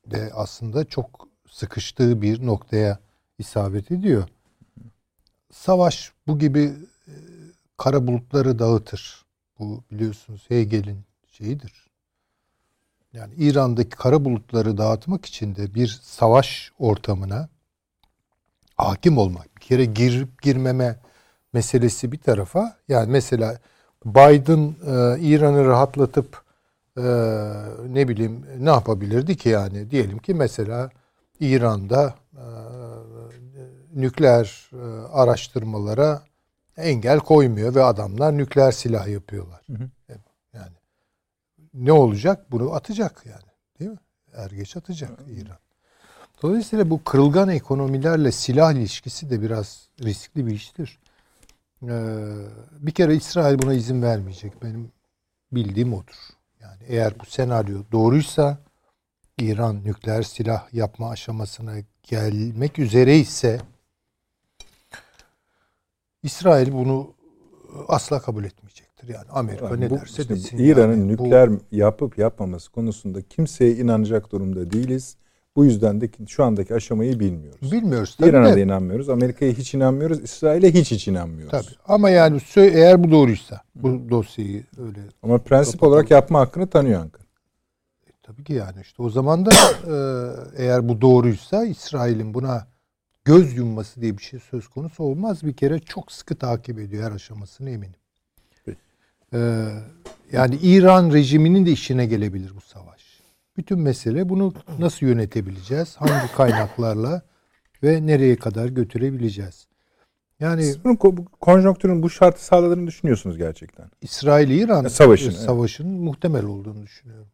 de 0.07 0.31
aslında 0.35 0.85
çok 0.85 1.29
sıkıştığı 1.51 2.23
bir 2.23 2.47
noktaya 2.47 2.99
isabet 3.39 3.91
ediyor. 3.91 4.29
Savaş 5.51 6.13
bu 6.27 6.39
gibi 6.39 6.73
e, 7.09 7.13
kara 7.77 8.07
bulutları 8.07 8.59
dağıtır. 8.59 9.25
Bu 9.59 9.85
biliyorsunuz 9.91 10.45
Hegel'in 10.49 11.01
şeyidir. 11.27 11.91
Yani 13.13 13.35
İran'daki 13.35 13.91
kara 13.91 14.25
bulutları 14.25 14.79
dağıtmak 14.79 15.25
için 15.25 15.55
de 15.55 15.75
bir 15.75 16.01
savaş 16.03 16.73
ortamına 16.79 17.49
hakim 18.89 19.19
olmak. 19.19 19.57
Bir 19.57 19.61
kere 19.61 19.85
girip 19.85 20.43
girmeme 20.43 20.97
meselesi 21.53 22.13
bir 22.13 22.19
tarafa. 22.19 22.77
Yani 22.89 23.11
mesela 23.11 23.59
Biden 24.05 24.75
e, 24.87 25.21
İran'ı 25.21 25.67
rahatlatıp 25.67 26.43
e, 26.97 27.03
ne 27.89 28.09
bileyim 28.09 28.47
ne 28.59 28.71
yapabilirdi 28.71 29.37
ki 29.37 29.49
yani 29.49 29.91
diyelim 29.91 30.19
ki 30.19 30.35
mesela 30.35 30.91
İran'da 31.41 32.15
e, 32.33 32.45
nükleer 33.95 34.71
e, 34.73 35.07
araştırmalara 35.13 36.23
engel 36.77 37.19
koymuyor 37.19 37.75
ve 37.75 37.83
adamlar 37.83 38.39
nükleer 38.39 38.73
silah 38.73 39.09
yapıyorlar. 39.09 39.61
hı. 39.69 39.89
Yani 40.55 40.77
ne 41.75 41.93
olacak? 41.93 42.53
Bunu 42.53 42.75
atacak 42.75 43.23
yani. 43.27 43.53
Değil 43.79 43.91
mi? 43.91 43.99
Er 44.35 44.51
geç 44.51 44.77
atacak 44.77 45.11
İran. 45.29 45.62
Dolayısıyla 46.43 46.91
bu 46.91 47.05
kırılgan 47.05 47.49
ekonomilerle 47.49 48.33
silah 48.33 48.73
ilişkisi 48.73 49.31
de 49.31 49.43
biraz 49.43 49.89
riskli 50.03 50.47
bir 50.47 50.53
iştir. 50.55 50.99
Ee, 51.83 51.89
bir 52.81 52.91
kere 52.93 53.15
İsrail 53.15 53.63
buna 53.63 53.75
izin 53.75 54.03
vermeyecek. 54.03 54.63
Benim 54.63 54.93
bildiğim 55.53 55.95
odur. 55.95 56.15
Yani 56.61 56.83
eğer 56.89 57.21
bu 57.21 57.25
senaryo 57.27 57.79
doğruysa 57.93 58.59
İran 59.39 59.85
nükleer 59.85 60.23
silah 60.23 60.75
yapma 60.75 61.11
aşamasına 61.11 61.75
gelmek 62.03 62.79
üzere 62.79 63.19
ise 63.19 63.61
İsrail 66.23 66.73
bunu 66.73 67.15
asla 67.89 68.21
kabul 68.23 68.45
etmeyecektir. 68.45 69.09
Yani 69.09 69.27
Amerika 69.31 69.67
Yani 69.69 69.81
ne 69.81 69.91
bu- 69.91 69.97
derse 69.97 70.23
işte 70.23 70.35
desin. 70.35 70.59
İran'ın 70.59 70.97
yani. 70.97 71.19
Bu- 71.19 71.25
nükleer 71.25 71.51
yapıp 71.73 72.19
yapmaması 72.19 72.73
konusunda 72.73 73.23
kimseye 73.23 73.77
inanacak 73.77 74.33
durumda 74.33 74.71
değiliz. 74.71 75.17
Bu 75.57 75.65
yüzden 75.65 76.01
de 76.01 76.11
şu 76.29 76.45
andaki 76.45 76.75
aşamayı 76.75 77.21
bilmiyoruz. 77.21 77.73
bilmiyoruz 77.73 78.17
tabii 78.17 78.31
İran'a 78.31 78.55
da 78.55 78.61
inanmıyoruz. 78.61 79.09
Amerika'ya 79.09 79.53
hiç 79.53 79.75
inanmıyoruz. 79.75 80.21
İsrail'e 80.23 80.75
hiç 80.75 80.91
hiç 80.91 81.09
inanmıyoruz. 81.09 81.51
Tabii. 81.51 81.77
Ama 81.89 82.11
yani 82.11 82.41
eğer 82.57 83.05
bu 83.05 83.11
doğruysa 83.11 83.63
bu 83.75 84.11
dosyayı 84.11 84.65
öyle 84.79 85.01
Ama 85.23 85.39
prensip 85.39 85.73
Kapatalım. 85.73 85.93
olarak 85.93 86.11
yapma 86.11 86.41
hakkını 86.41 86.67
tanıyor 86.67 87.01
Ankara. 87.01 87.23
tabii 88.23 88.45
ki 88.45 88.53
yani 88.53 88.81
işte 88.83 89.03
o 89.03 89.11
zaman 89.11 89.47
da 89.47 89.51
e, 89.87 89.95
eğer 90.63 90.89
bu 90.89 91.01
doğruysa 91.01 91.65
İsrail'in 91.65 92.35
buna 92.35 92.67
göz 93.25 93.57
yumması 93.57 94.01
diye 94.01 94.19
bir 94.19 94.23
şey 94.23 94.41
söz 94.51 94.69
konusu 94.69 95.05
olmaz. 95.05 95.43
Bir 95.43 95.53
kere 95.53 95.79
çok 95.79 96.13
sıkı 96.13 96.35
takip 96.35 96.79
ediyor 96.79 97.05
her 97.05 97.13
aşamasını 97.13 97.71
eminim. 97.71 97.95
Peki. 98.65 98.79
E, 99.33 99.69
yani 100.33 100.57
İran 100.63 101.13
rejiminin 101.13 101.67
de 101.67 101.71
işine 101.71 102.07
gelebilir 102.07 102.53
bu 102.57 102.61
savaş. 102.61 102.92
Bütün 103.57 103.81
mesele 103.81 104.29
bunu 104.29 104.53
nasıl 104.79 105.07
yönetebileceğiz? 105.07 105.97
Hangi 105.97 106.33
kaynaklarla 106.37 107.23
ve 107.83 108.07
nereye 108.07 108.37
kadar 108.37 108.67
götürebileceğiz? 108.69 109.67
Yani 110.41 110.63
Siz 110.63 110.85
bunun 110.85 110.95
ko- 110.97 111.17
bu 111.17 111.25
konjonktürün 111.25 112.03
bu 112.03 112.11
şartı 112.11 112.45
sağladığını 112.45 112.87
düşünüyorsunuz 112.87 113.39
gerçekten. 113.39 113.91
İsrail-İran 114.01 114.85
E, 114.85 114.89
savaşın, 114.89 115.31
evet. 115.31 115.41
savaşın 115.41 115.89
muhtemel 115.89 116.45
olduğunu 116.45 116.83
düşünüyorum. 116.83 117.27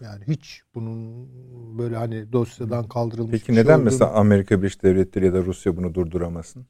Yani 0.00 0.24
hiç 0.28 0.62
bunun 0.74 1.28
böyle 1.78 1.96
hani 1.96 2.32
dosyadan 2.32 2.88
kaldırılmış 2.88 3.30
Peki 3.32 3.48
bir 3.48 3.54
şey 3.54 3.62
neden 3.64 3.72
olduğunu- 3.74 3.84
mesela 3.84 4.10
Amerika 4.12 4.58
Birleşik 4.58 4.82
Devletleri 4.82 5.26
ya 5.26 5.32
da 5.34 5.38
Rusya 5.44 5.76
bunu 5.76 5.94
durduramasın? 5.94 6.66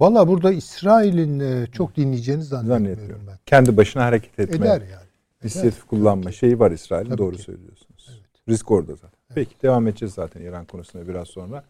Valla 0.00 0.28
burada 0.28 0.52
İsrail'in 0.52 1.40
e, 1.40 1.66
çok 1.66 1.96
dinleyeceğini 1.96 2.42
zannetmiyorum 2.42 2.86
Zannetmiyorum. 2.94 3.26
ben. 3.26 3.38
Kendi 3.46 3.76
başına 3.76 4.04
hareket 4.04 4.38
etme, 4.40 4.56
Eder 4.66 4.80
yani. 4.80 5.03
İnisiyatif 5.44 5.84
kullanma 5.86 6.32
şeyi 6.32 6.58
var 6.58 6.70
İsrail'in 6.70 7.08
Tabii 7.10 7.18
doğru 7.18 7.36
ki. 7.36 7.42
söylüyorsunuz. 7.42 8.22
Risk 8.48 8.70
orada 8.70 8.94
zaten. 8.94 9.10
Peki 9.34 9.54
devam 9.62 9.86
edeceğiz 9.86 10.14
zaten 10.14 10.40
İran 10.40 10.64
konusuna 10.64 11.08
biraz 11.08 11.28
sonra. 11.28 11.64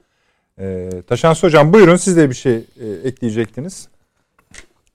Ee, 0.58 0.90
Taşans 1.06 1.42
Hocam 1.42 1.72
buyurun 1.72 1.96
siz 1.96 2.16
de 2.16 2.30
bir 2.30 2.34
şey 2.34 2.54
e, 2.80 2.88
ekleyecektiniz. 3.04 3.88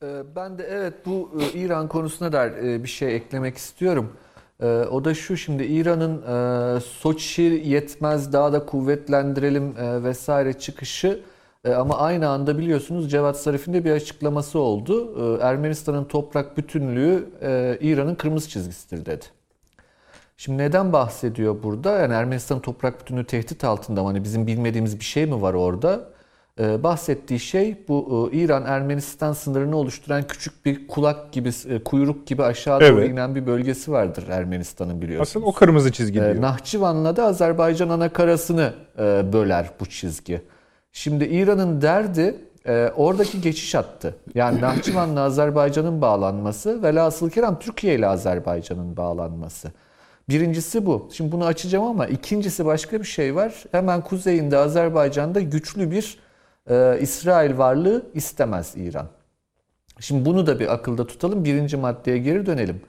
Ee, 0.03 0.23
Ben 0.35 0.57
de 0.57 0.63
evet 0.63 0.93
bu 1.05 1.31
e, 1.41 1.59
İran 1.59 1.87
konusuna 1.87 2.31
da 2.31 2.47
e, 2.47 2.83
bir 2.83 2.89
şey 2.89 3.15
eklemek 3.15 3.57
istiyorum. 3.57 4.13
Ee, 4.61 4.65
O 4.65 5.05
da 5.05 5.13
şu 5.13 5.37
şimdi 5.37 5.63
İran'ın 5.63 6.21
e, 6.77 6.79
Soçi 6.79 7.41
yetmez 7.65 8.33
daha 8.33 8.53
da 8.53 8.65
kuvvetlendirelim 8.65 9.75
vesaire 10.03 10.53
çıkışı 10.53 11.19
ama 11.67 11.97
aynı 11.97 12.29
anda 12.29 12.57
biliyorsunuz 12.57 13.11
Cevat 13.11 13.37
Zarif'in 13.37 13.73
de 13.73 13.85
bir 13.85 13.91
açıklaması 13.91 14.59
oldu. 14.59 15.15
Ee, 15.39 15.43
Ermenistan'ın 15.43 16.05
toprak 16.05 16.57
bütünlüğü 16.57 17.29
e, 17.41 17.77
İran'ın 17.81 18.15
kırmızı 18.15 18.49
çizgisidir 18.49 19.05
dedi. 19.05 19.25
Şimdi 20.37 20.57
neden 20.57 20.93
bahsediyor 20.93 21.63
burada? 21.63 21.99
Yani 21.99 22.13
Ermenistan'ın 22.13 22.59
toprak 22.59 22.99
bütünlüğü 23.01 23.25
tehdit 23.25 23.63
altında 23.63 24.01
mı? 24.01 24.07
Hani 24.07 24.23
bizim 24.23 24.47
bilmediğimiz 24.47 24.99
bir 24.99 25.05
şey 25.05 25.25
mi 25.25 25.41
var 25.41 25.53
orada? 25.53 26.09
Bahsettiği 26.59 27.39
şey 27.39 27.77
bu 27.87 28.29
e, 28.33 28.37
İran-Ermenistan 28.37 29.33
sınırını 29.33 29.75
oluşturan 29.77 30.27
küçük 30.27 30.65
bir 30.65 30.87
kulak 30.87 31.31
gibi, 31.31 31.49
e, 31.69 31.83
kuyruk 31.83 32.27
gibi 32.27 32.43
aşağı 32.43 32.81
doğru 32.81 32.99
Evet. 32.99 33.09
inen 33.09 33.35
bir 33.35 33.45
bölgesi 33.47 33.91
vardır 33.91 34.23
Ermenistan'ın 34.29 35.01
biliyorsunuz. 35.01 35.29
Asıl 35.29 35.43
o 35.43 35.51
kırmızı 35.53 35.91
çizgi 35.91 36.13
diyor. 36.13 36.41
Nahçıvan'la 36.41 37.15
da 37.15 37.25
Azerbaycan 37.25 37.89
anakarasını 37.89 38.73
e, 38.99 39.33
böler 39.33 39.69
bu 39.79 39.85
çizgi. 39.85 40.41
Şimdi 40.91 41.25
İran'ın 41.25 41.81
derdi 41.81 42.35
e, 42.65 42.91
oradaki 42.95 43.41
geçiş 43.41 43.75
hattı. 43.75 44.15
Yani 44.35 44.61
Nahçıvan'la 44.61 45.21
Azerbaycan'ın 45.21 46.01
bağlanması 46.01 46.83
velhasıl 46.83 47.29
kelam 47.29 47.59
Türkiye 47.59 47.95
ile 47.95 48.07
Azerbaycan'ın 48.07 48.97
bağlanması. 48.97 49.71
Birincisi 50.29 50.85
bu. 50.85 51.09
Şimdi 51.13 51.31
bunu 51.31 51.45
açacağım 51.45 51.85
ama 51.85 52.07
ikincisi 52.07 52.65
başka 52.65 52.99
bir 52.99 53.05
şey 53.05 53.35
var. 53.35 53.63
Hemen 53.71 54.01
kuzeyinde 54.01 54.57
Azerbaycan'da 54.57 55.39
güçlü 55.39 55.91
bir 55.91 56.19
e, 56.69 56.97
İsrail 57.01 57.57
varlığı 57.57 58.05
istemez 58.13 58.73
İran. 58.77 59.07
Şimdi 59.99 60.25
bunu 60.25 60.47
da 60.47 60.59
bir 60.59 60.73
akılda 60.73 61.07
tutalım. 61.07 61.45
Birinci 61.45 61.77
maddeye 61.77 62.17
geri 62.17 62.45
dönelim. 62.45 62.81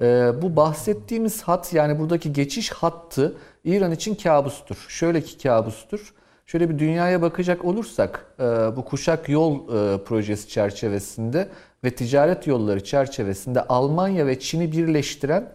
Ee, 0.00 0.32
bu 0.42 0.56
bahsettiğimiz 0.56 1.42
hat 1.42 1.72
yani 1.72 1.98
buradaki 1.98 2.32
geçiş 2.32 2.70
hattı 2.70 3.36
İran 3.64 3.92
için 3.92 4.14
kabustur. 4.14 4.86
Şöyle 4.88 5.20
ki 5.20 5.38
kabustur. 5.38 6.14
Şöyle 6.46 6.70
bir 6.70 6.78
dünyaya 6.78 7.22
bakacak 7.22 7.64
olursak 7.64 8.26
e, 8.40 8.44
bu 8.76 8.84
kuşak 8.84 9.28
yol 9.28 9.54
e, 9.54 10.04
projesi 10.04 10.48
çerçevesinde 10.48 11.48
ve 11.84 11.90
ticaret 11.94 12.46
yolları 12.46 12.84
çerçevesinde 12.84 13.62
Almanya 13.62 14.26
ve 14.26 14.40
Çin'i 14.40 14.72
birleştiren 14.72 15.52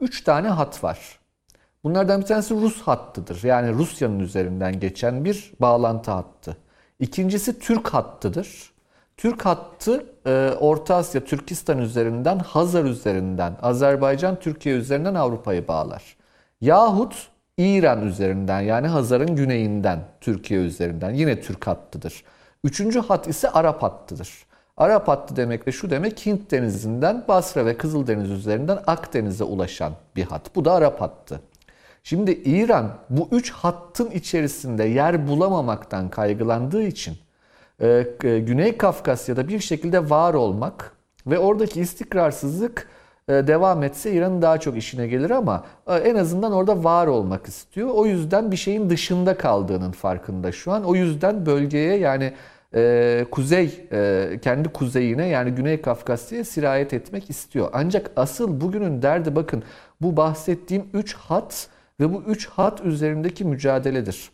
3 0.00 0.24
tane 0.24 0.48
hat 0.48 0.84
var. 0.84 1.18
Bunlardan 1.84 2.20
bir 2.20 2.26
tanesi 2.26 2.54
Rus 2.54 2.82
hattıdır. 2.82 3.44
Yani 3.44 3.72
Rusya'nın 3.72 4.18
üzerinden 4.18 4.80
geçen 4.80 5.24
bir 5.24 5.52
bağlantı 5.60 6.10
hattı. 6.10 6.56
İkincisi 7.00 7.58
Türk 7.58 7.88
hattıdır. 7.88 8.72
Türk 9.16 9.46
hattı 9.46 10.06
e, 10.26 10.50
Orta 10.60 10.96
Asya, 10.96 11.24
Türkistan 11.24 11.78
üzerinden, 11.78 12.38
Hazar 12.38 12.84
üzerinden, 12.84 13.56
Azerbaycan, 13.62 14.40
Türkiye 14.40 14.74
üzerinden 14.74 15.14
Avrupa'yı 15.14 15.68
bağlar. 15.68 16.16
Yahut 16.60 17.28
İran 17.58 18.06
üzerinden 18.06 18.60
yani 18.60 18.86
Hazar'ın 18.86 19.36
güneyinden 19.36 20.00
Türkiye 20.20 20.60
üzerinden 20.60 21.10
yine 21.10 21.40
Türk 21.40 21.66
hattıdır. 21.66 22.24
Üçüncü 22.64 23.00
hat 23.00 23.28
ise 23.28 23.50
Arap 23.50 23.82
hattıdır. 23.82 24.46
Arap 24.76 25.08
hattı 25.08 25.36
demek 25.36 25.66
de 25.66 25.72
şu 25.72 25.90
demek 25.90 26.26
Hint 26.26 26.50
denizinden 26.50 27.24
Basra 27.28 27.66
ve 27.66 27.76
Kızıldeniz 27.76 28.30
üzerinden 28.30 28.78
Akdeniz'e 28.86 29.44
ulaşan 29.44 29.92
bir 30.16 30.24
hat. 30.24 30.56
Bu 30.56 30.64
da 30.64 30.72
Arap 30.72 31.00
hattı. 31.00 31.40
Şimdi 32.02 32.32
İran 32.32 32.94
bu 33.10 33.28
üç 33.32 33.50
hattın 33.50 34.10
içerisinde 34.10 34.84
yer 34.84 35.28
bulamamaktan 35.28 36.08
kaygılandığı 36.08 36.82
için 36.82 37.16
e, 37.80 37.88
e, 38.24 38.38
Güney 38.38 38.76
Kafkasya'da 38.76 39.48
bir 39.48 39.60
şekilde 39.60 40.10
var 40.10 40.34
olmak 40.34 40.92
ve 41.26 41.38
oradaki 41.38 41.80
istikrarsızlık 41.80 42.88
devam 43.28 43.82
etse 43.82 44.12
İran'ın 44.12 44.42
daha 44.42 44.60
çok 44.60 44.76
işine 44.76 45.06
gelir 45.06 45.30
ama 45.30 45.64
e, 45.86 45.94
en 45.94 46.14
azından 46.14 46.52
orada 46.52 46.84
var 46.84 47.06
olmak 47.06 47.46
istiyor. 47.46 47.88
O 47.94 48.06
yüzden 48.06 48.50
bir 48.50 48.56
şeyin 48.56 48.90
dışında 48.90 49.36
kaldığının 49.38 49.92
farkında 49.92 50.52
şu 50.52 50.72
an. 50.72 50.84
O 50.84 50.94
yüzden 50.94 51.46
bölgeye 51.46 51.98
yani 51.98 52.32
e, 52.74 53.24
kuzey 53.30 53.88
e, 53.92 54.38
kendi 54.42 54.68
kuzeyine 54.68 55.26
yani 55.26 55.50
Güney 55.50 55.82
Kafkasya'ya 55.82 56.44
sirayet 56.44 56.92
etmek 56.92 57.30
istiyor. 57.30 57.70
Ancak 57.72 58.10
asıl 58.16 58.60
bugünün 58.60 59.02
derdi 59.02 59.36
bakın 59.36 59.62
bu 60.00 60.16
bahsettiğim 60.16 60.86
3 60.94 61.14
hat 61.14 61.68
ve 62.00 62.14
bu 62.14 62.22
3 62.22 62.48
hat 62.48 62.80
üzerindeki 62.80 63.44
mücadeledir. 63.44 64.30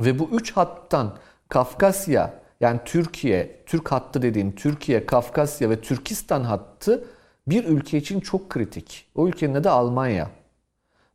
Ve 0.00 0.18
bu 0.18 0.28
üç 0.32 0.52
hattan 0.52 1.16
Kafkasya 1.48 2.34
yani 2.60 2.80
Türkiye, 2.84 3.62
Türk 3.66 3.92
hattı 3.92 4.22
dediğim 4.22 4.54
Türkiye, 4.54 5.06
Kafkasya 5.06 5.70
ve 5.70 5.80
Türkistan 5.80 6.44
hattı 6.44 7.04
bir 7.48 7.64
ülke 7.64 7.98
için 7.98 8.20
çok 8.20 8.50
kritik. 8.50 9.06
O 9.14 9.28
ülkenin 9.28 9.54
adı 9.54 9.70
Almanya. 9.70 10.30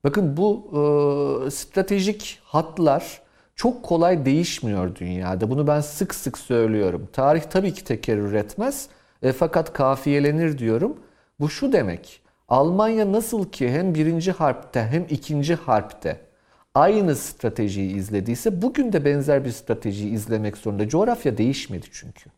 Bakın 0.04 0.38
bu 0.38 0.68
e, 1.48 1.52
stratejik 1.52 2.40
hatlar 2.44 3.22
çok 3.56 3.84
kolay 3.84 4.26
değişmiyor 4.26 4.96
dünyada. 4.96 5.50
Bunu 5.50 5.68
ben 5.68 5.82
sık 5.82 6.16
sık 6.16 6.38
söylüyorum. 6.38 7.08
Tarih 7.14 7.42
tabii 7.42 7.74
ki 7.74 7.84
tekerrür 7.84 8.34
etmez 8.34 8.90
e, 9.22 9.32
fakat 9.32 9.74
kafiyelenir 9.74 10.58
diyorum. 10.58 10.98
Bu 11.40 11.50
şu 11.50 11.74
demek. 11.74 12.22
Almanya 12.48 13.12
nasıl 13.12 13.50
ki 13.52 13.72
hem 13.72 13.96
birinci 13.96 14.32
harpte 14.32 14.88
hem 14.92 15.06
ikinci 15.10 15.56
harpte 15.56 16.20
aynı 16.76 17.16
stratejiyi 17.16 17.96
izlediyse 17.96 18.62
bugün 18.62 18.94
de 18.94 19.06
benzer 19.06 19.46
bir 19.46 19.52
stratejiyi 19.52 20.14
izlemek 20.14 20.58
zorunda. 20.58 20.90
Coğrafya 20.90 21.38
değişmedi 21.38 21.88
çünkü. 21.92 22.30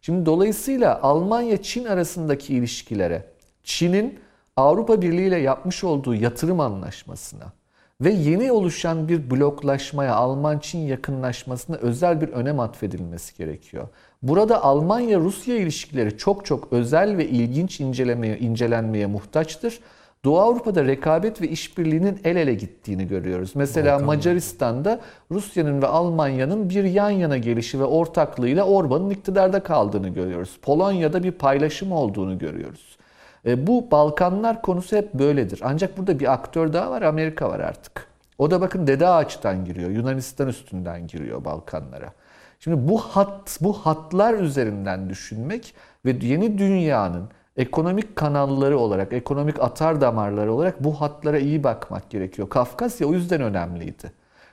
Şimdi 0.00 0.26
dolayısıyla 0.26 1.02
Almanya-Çin 1.02 1.84
arasındaki 1.84 2.54
ilişkilere, 2.54 3.24
Çin'in 3.64 4.18
Avrupa 4.56 5.02
Birliği 5.02 5.28
ile 5.28 5.38
yapmış 5.38 5.84
olduğu 5.84 6.14
yatırım 6.14 6.60
anlaşmasına 6.60 7.52
ve 8.00 8.10
yeni 8.10 8.52
oluşan 8.52 9.08
bir 9.08 9.30
bloklaşmaya, 9.30 10.14
Alman-Çin 10.14 10.78
yakınlaşmasına 10.78 11.76
özel 11.76 12.20
bir 12.20 12.28
önem 12.28 12.60
atfedilmesi 12.60 13.38
gerekiyor. 13.38 13.88
Burada 14.22 14.64
Almanya-Rusya 14.64 15.56
ilişkileri 15.56 16.16
çok 16.16 16.46
çok 16.46 16.72
özel 16.72 17.16
ve 17.16 17.28
ilginç 17.28 17.80
incelemeye, 17.80 18.38
incelenmeye 18.38 19.06
muhtaçtır. 19.06 19.80
Doğu 20.24 20.40
Avrupa'da 20.40 20.84
rekabet 20.84 21.40
ve 21.42 21.48
işbirliğinin 21.48 22.20
el 22.24 22.36
ele 22.36 22.54
gittiğini 22.54 23.08
görüyoruz. 23.08 23.50
Mesela 23.54 23.98
Macaristan'da 23.98 25.00
Rusya'nın 25.30 25.82
ve 25.82 25.86
Almanya'nın 25.86 26.70
bir 26.70 26.84
yan 26.84 27.10
yana 27.10 27.38
gelişi 27.38 27.80
ve 27.80 27.84
ortaklığıyla 27.84 28.64
Orban'ın 28.64 29.10
iktidarda 29.10 29.62
kaldığını 29.62 30.08
görüyoruz. 30.08 30.58
Polonya'da 30.62 31.22
bir 31.22 31.32
paylaşım 31.32 31.92
olduğunu 31.92 32.38
görüyoruz. 32.38 32.96
E, 33.46 33.66
bu 33.66 33.90
Balkanlar 33.90 34.62
konusu 34.62 34.96
hep 34.96 35.14
böyledir. 35.14 35.60
Ancak 35.64 35.98
burada 35.98 36.20
bir 36.20 36.32
aktör 36.32 36.72
daha 36.72 36.90
var, 36.90 37.02
Amerika 37.02 37.48
var 37.48 37.60
artık. 37.60 38.06
O 38.38 38.50
da 38.50 38.60
bakın 38.60 38.86
Dede 38.86 39.08
Ağaç'tan 39.08 39.64
giriyor, 39.64 39.90
Yunanistan 39.90 40.48
üstünden 40.48 41.06
giriyor 41.06 41.44
Balkanlara. 41.44 42.12
Şimdi 42.58 42.88
bu 42.88 42.98
hat, 42.98 43.58
bu 43.60 43.72
hatlar 43.72 44.34
üzerinden 44.34 45.10
düşünmek 45.10 45.74
ve 46.04 46.16
yeni 46.20 46.58
dünyanın 46.58 47.28
ekonomik 47.56 48.16
kanalları 48.16 48.78
olarak, 48.78 49.12
ekonomik 49.12 49.60
atar 49.60 50.00
damarları 50.00 50.52
olarak 50.52 50.84
bu 50.84 51.00
hatlara 51.00 51.38
iyi 51.38 51.64
bakmak 51.64 52.10
gerekiyor. 52.10 52.48
Kafkasya 52.48 53.06
o 53.06 53.12
yüzden 53.12 53.40
önemliydi. 53.40 54.12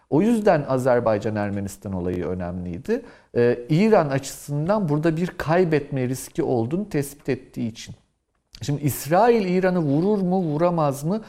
O 0.09 0.21
yüzden 0.21 0.65
Azerbaycan-Ermenistan 0.67 1.93
olayı 1.93 2.25
önemliydi. 2.25 3.01
Ee, 3.35 3.59
İran 3.69 4.09
açısından 4.09 4.89
burada 4.89 5.17
bir 5.17 5.27
kaybetme 5.27 6.07
riski 6.07 6.43
olduğunu 6.43 6.89
tespit 6.89 7.29
ettiği 7.29 7.67
için. 7.67 7.95
Şimdi 8.61 8.81
İsrail 8.81 9.45
İran'ı 9.45 9.79
vurur 9.79 10.21
mu, 10.21 10.41
vuramaz 10.41 11.03
mı? 11.03 11.21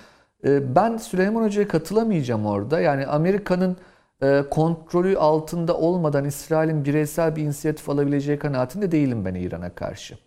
Ee, 0.44 0.74
ben 0.74 0.96
Süleyman 0.96 1.42
Hoca'ya 1.44 1.68
katılamayacağım 1.68 2.46
orada. 2.46 2.80
Yani 2.80 3.06
Amerika'nın 3.06 3.76
e, 4.22 4.42
kontrolü 4.50 5.18
altında 5.18 5.76
olmadan 5.76 6.24
İsrail'in 6.24 6.84
bireysel 6.84 7.36
bir 7.36 7.42
inisiyatif 7.42 7.88
alabileceği 7.88 8.38
kanaatinde 8.38 8.92
değilim 8.92 9.24
ben 9.24 9.34
İran'a 9.34 9.74
karşı. 9.74 10.18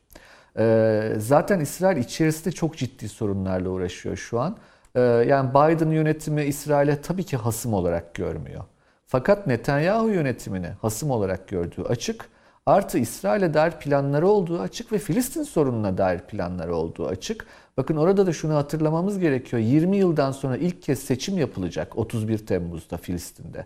Ee, 0.57 1.13
zaten 1.17 1.59
İsrail 1.59 1.97
içerisinde 1.97 2.51
çok 2.51 2.77
ciddi 2.77 3.09
sorunlarla 3.09 3.69
uğraşıyor 3.69 4.17
şu 4.17 4.39
an. 4.39 4.57
Ee, 4.95 5.01
yani 5.01 5.49
Biden 5.49 5.91
yönetimi 5.91 6.43
İsrail'e 6.43 7.01
tabii 7.01 7.23
ki 7.23 7.37
hasım 7.37 7.73
olarak 7.73 8.13
görmüyor. 8.13 8.63
Fakat 9.07 9.47
Netanyahu 9.47 10.09
yönetimini 10.09 10.67
hasım 10.81 11.11
olarak 11.11 11.47
gördüğü 11.47 11.81
açık. 11.81 12.29
Artı 12.65 12.97
İsrail'e 12.97 13.53
dair 13.53 13.71
planları 13.71 14.27
olduğu 14.27 14.59
açık 14.59 14.91
ve 14.91 14.97
Filistin 14.97 15.43
sorununa 15.43 15.97
dair 15.97 16.19
planları 16.19 16.75
olduğu 16.75 17.07
açık. 17.07 17.45
Bakın 17.77 17.97
orada 17.97 18.25
da 18.27 18.33
şunu 18.33 18.55
hatırlamamız 18.55 19.19
gerekiyor. 19.19 19.61
20 19.61 19.97
yıldan 19.97 20.31
sonra 20.31 20.57
ilk 20.57 20.81
kez 20.81 20.99
seçim 20.99 21.37
yapılacak 21.37 21.97
31 21.97 22.37
Temmuz'da 22.37 22.97
Filistin'de. 22.97 23.65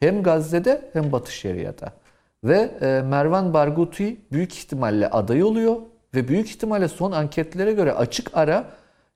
Hem 0.00 0.22
Gazze'de 0.22 0.90
hem 0.92 1.12
Batı 1.12 1.32
Şeria'da. 1.32 1.92
Ve 2.44 2.70
e, 2.80 3.02
Mervan 3.02 3.54
Barghouti 3.54 4.16
büyük 4.32 4.54
ihtimalle 4.54 5.10
aday 5.10 5.42
oluyor 5.42 5.76
ve 6.14 6.28
büyük 6.28 6.50
ihtimalle 6.50 6.88
son 6.88 7.12
anketlere 7.12 7.72
göre 7.72 7.92
açık 7.92 8.36
ara 8.36 8.70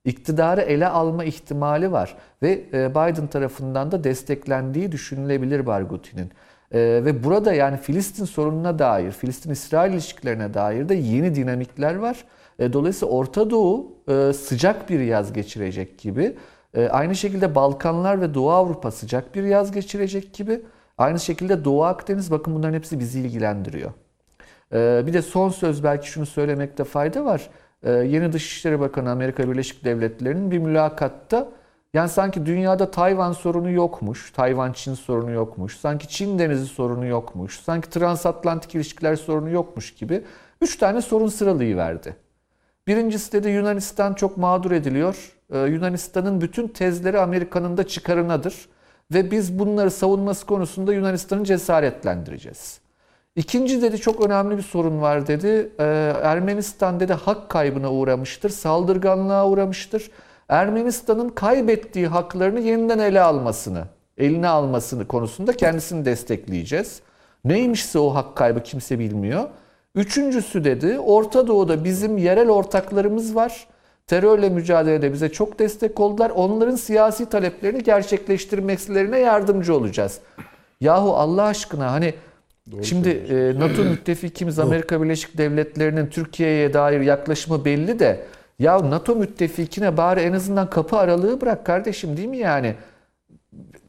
iktidarı 0.04 0.60
ele 0.60 0.88
alma 0.88 1.24
ihtimali 1.24 1.92
var. 1.92 2.16
Ve 2.42 2.64
e, 2.72 2.90
Biden 2.90 3.26
tarafından 3.26 3.92
da 3.92 4.04
desteklendiği 4.04 4.92
düşünülebilir 4.92 5.66
Barghouti'nin. 5.66 6.30
E, 6.72 6.78
ve 6.80 7.24
burada 7.24 7.52
yani 7.52 7.76
Filistin 7.76 8.24
sorununa 8.24 8.78
dair, 8.78 9.10
Filistin-İsrail 9.10 9.92
ilişkilerine 9.92 10.54
dair 10.54 10.88
de 10.88 10.94
yeni 10.94 11.34
dinamikler 11.34 11.94
var. 11.94 12.24
E, 12.58 12.72
dolayısıyla 12.72 13.14
Orta 13.14 13.50
Doğu 13.50 13.92
e, 14.08 14.32
sıcak 14.32 14.90
bir 14.90 15.00
yaz 15.00 15.32
geçirecek 15.32 15.98
gibi. 15.98 16.36
E, 16.74 16.88
aynı 16.88 17.14
şekilde 17.14 17.54
Balkanlar 17.54 18.20
ve 18.20 18.34
Doğu 18.34 18.50
Avrupa 18.50 18.90
sıcak 18.90 19.34
bir 19.34 19.44
yaz 19.44 19.72
geçirecek 19.72 20.34
gibi. 20.34 20.60
Aynı 20.98 21.20
şekilde 21.20 21.64
Doğu 21.64 21.84
Akdeniz 21.84 22.30
bakın 22.30 22.54
bunların 22.54 22.74
hepsi 22.74 22.98
bizi 22.98 23.20
ilgilendiriyor. 23.20 23.92
Ee, 24.72 25.02
bir 25.06 25.12
de 25.12 25.22
son 25.22 25.48
söz 25.48 25.84
belki 25.84 26.08
şunu 26.08 26.26
söylemekte 26.26 26.84
fayda 26.84 27.24
var. 27.24 27.50
Ee, 27.82 27.90
yeni 27.90 28.32
Dışişleri 28.32 28.80
Bakanı 28.80 29.10
Amerika 29.10 29.50
Birleşik 29.50 29.84
Devletleri'nin 29.84 30.50
bir 30.50 30.58
mülakatta 30.58 31.48
Yani 31.94 32.08
sanki 32.08 32.46
dünyada 32.46 32.90
Tayvan 32.90 33.32
sorunu 33.32 33.70
yokmuş, 33.70 34.32
Tayvan-Çin 34.32 34.94
sorunu 34.94 35.30
yokmuş, 35.30 35.76
sanki 35.76 36.08
Çin 36.08 36.38
denizi 36.38 36.66
sorunu 36.66 37.06
yokmuş, 37.06 37.60
sanki 37.60 37.90
transatlantik 37.90 38.74
ilişkiler 38.74 39.16
sorunu 39.16 39.50
yokmuş 39.50 39.94
gibi 39.94 40.24
üç 40.60 40.76
tane 40.76 41.02
sorun 41.02 41.28
sıralayıverdi. 41.28 42.16
Birincisi 42.86 43.32
dedi 43.32 43.48
Yunanistan 43.48 44.14
çok 44.14 44.36
mağdur 44.36 44.70
ediliyor. 44.70 45.32
Ee, 45.50 45.58
Yunanistan'ın 45.58 46.40
bütün 46.40 46.68
tezleri 46.68 47.20
Amerika'nın 47.20 47.76
da 47.76 47.86
çıkarınadır. 47.86 48.68
Ve 49.14 49.30
biz 49.30 49.58
bunları 49.58 49.90
savunması 49.90 50.46
konusunda 50.46 50.92
Yunanistan'ı 50.92 51.44
cesaretlendireceğiz. 51.44 52.80
İkinci 53.36 53.82
dedi 53.82 53.98
çok 53.98 54.26
önemli 54.26 54.56
bir 54.56 54.62
sorun 54.62 55.00
var 55.00 55.26
dedi. 55.26 55.72
Ee, 55.80 56.12
Ermenistan 56.22 57.00
dedi 57.00 57.12
hak 57.12 57.48
kaybına 57.48 57.92
uğramıştır, 57.92 58.50
saldırganlığa 58.50 59.48
uğramıştır. 59.48 60.10
Ermenistan'ın 60.52 61.28
kaybettiği 61.28 62.06
haklarını 62.06 62.60
yeniden 62.60 62.98
ele 62.98 63.20
almasını, 63.20 63.84
eline 64.18 64.48
almasını 64.48 65.06
konusunda 65.06 65.52
kendisini 65.52 66.04
destekleyeceğiz. 66.04 67.00
Neymişse 67.44 67.98
o 67.98 68.14
hak 68.14 68.36
kaybı 68.36 68.62
kimse 68.62 68.98
bilmiyor. 68.98 69.48
Üçüncüsü 69.94 70.64
dedi 70.64 70.98
Orta 70.98 71.46
Doğu'da 71.46 71.84
bizim 71.84 72.18
yerel 72.18 72.50
ortaklarımız 72.50 73.34
var. 73.34 73.66
Terörle 74.06 74.48
mücadelede 74.48 75.12
bize 75.12 75.32
çok 75.32 75.58
destek 75.58 76.00
oldular. 76.00 76.30
Onların 76.30 76.76
siyasi 76.76 77.28
taleplerini 77.28 77.82
gerçekleştirmeklerine 77.82 79.18
yardımcı 79.18 79.76
olacağız. 79.76 80.18
Yahu 80.80 81.16
Allah 81.16 81.42
aşkına 81.42 81.92
hani 81.92 82.14
şimdi 82.82 83.08
e, 83.08 83.60
NATO 83.60 83.84
müttefikimiz 83.84 84.58
Amerika 84.58 85.02
Birleşik 85.02 85.38
Devletleri'nin 85.38 86.06
Türkiye'ye 86.06 86.72
dair 86.72 87.00
yaklaşımı 87.00 87.64
belli 87.64 87.98
de 87.98 88.20
ya 88.62 88.90
NATO 88.90 89.16
müttefikine 89.16 89.96
bari 89.96 90.20
en 90.20 90.32
azından 90.32 90.70
kapı 90.70 90.96
aralığı 90.96 91.40
bırak 91.40 91.66
kardeşim 91.66 92.16
değil 92.16 92.28
mi 92.28 92.38
yani? 92.38 92.74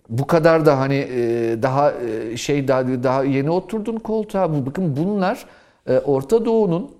Bu 0.09 0.27
kadar 0.27 0.65
da 0.65 0.79
hani 0.79 0.95
e, 0.95 1.57
daha 1.61 1.91
e, 1.91 2.37
şey 2.37 2.67
daha 2.67 2.87
daha 2.87 3.23
yeni 3.23 3.49
oturdun 3.49 3.95
koltuğa. 3.95 4.53
Bu 4.53 4.65
bakın 4.65 4.97
bunlar 4.97 5.45
e, 5.87 5.97
Orta 5.99 6.45
Doğu'nun, 6.45 6.91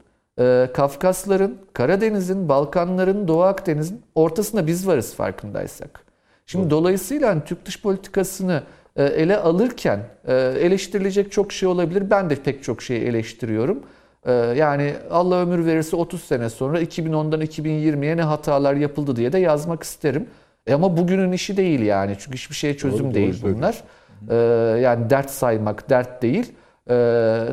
Kafkasların, 0.74 1.58
Karadeniz'in, 1.74 2.50
Balkanların, 2.50 3.28
Doğu 3.28 3.42
Akdeniz'in 3.42 4.02
ortasında 4.16 4.68
biz 4.68 4.88
varız 4.88 5.16
farkındaysak. 5.16 6.04
Şimdi 6.46 6.70
dolayısıyla 6.70 7.30
hani 7.30 7.44
Türk 7.46 7.66
dış 7.66 7.82
politikasını 7.82 8.64
ele 8.96 9.38
alırken 9.38 10.00
eleştirilecek 10.60 11.32
çok 11.32 11.54
şey 11.54 11.70
olabilir. 11.70 12.10
Ben 12.10 12.30
de 12.30 12.36
pek 12.36 12.64
çok 12.64 12.82
şeyi 12.82 13.02
eleştiriyorum. 13.02 13.84
E, 14.26 14.32
yani 14.32 14.94
Allah 15.12 15.36
ömür 15.36 15.66
verirse 15.66 15.96
30 15.96 16.24
sene 16.24 16.50
sonra 16.50 16.82
2010'dan 16.82 17.42
2020'ye 17.42 18.18
ne 18.18 18.22
hatalar 18.22 18.74
yapıldı 18.74 19.16
diye 19.16 19.34
de 19.34 19.40
yazmak 19.40 19.84
isterim. 19.84 20.28
E 20.68 20.74
ama 20.74 20.98
bugünün 20.98 21.32
işi 21.32 21.58
değil 21.58 21.80
yani. 21.80 22.16
Çünkü 22.20 22.38
hiçbir 22.38 22.56
şeye 22.56 22.78
çözüm 22.78 23.06
Doğru, 23.06 23.14
değil 23.14 23.42
doğru 23.42 23.56
bunlar. 23.56 23.84
E, 24.30 24.36
yani 24.80 25.10
dert 25.10 25.30
saymak 25.30 25.90
dert 25.90 26.22
değil. 26.22 26.54
E, 26.90 26.94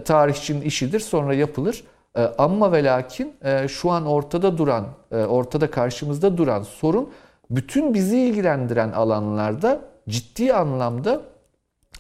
tarihçinin 0.05 0.61
işidir 0.61 1.01
sonra 1.01 1.35
yapılır. 1.35 1.85
E, 2.17 2.23
ama 2.39 2.73
ve 2.73 2.85
lakin 2.85 3.35
e, 3.45 3.69
şu 3.69 3.91
an 3.91 4.07
ortada 4.07 4.59
duran, 4.59 4.87
e, 5.13 5.17
ortada 5.17 5.71
karşımızda 5.71 6.37
duran 6.37 6.63
sorun 6.63 7.11
bütün 7.51 7.95
bizi 7.95 8.19
ilgilendiren 8.19 8.93
alanlarda 8.93 9.81
ciddi 10.09 10.55
anlamda 10.55 11.21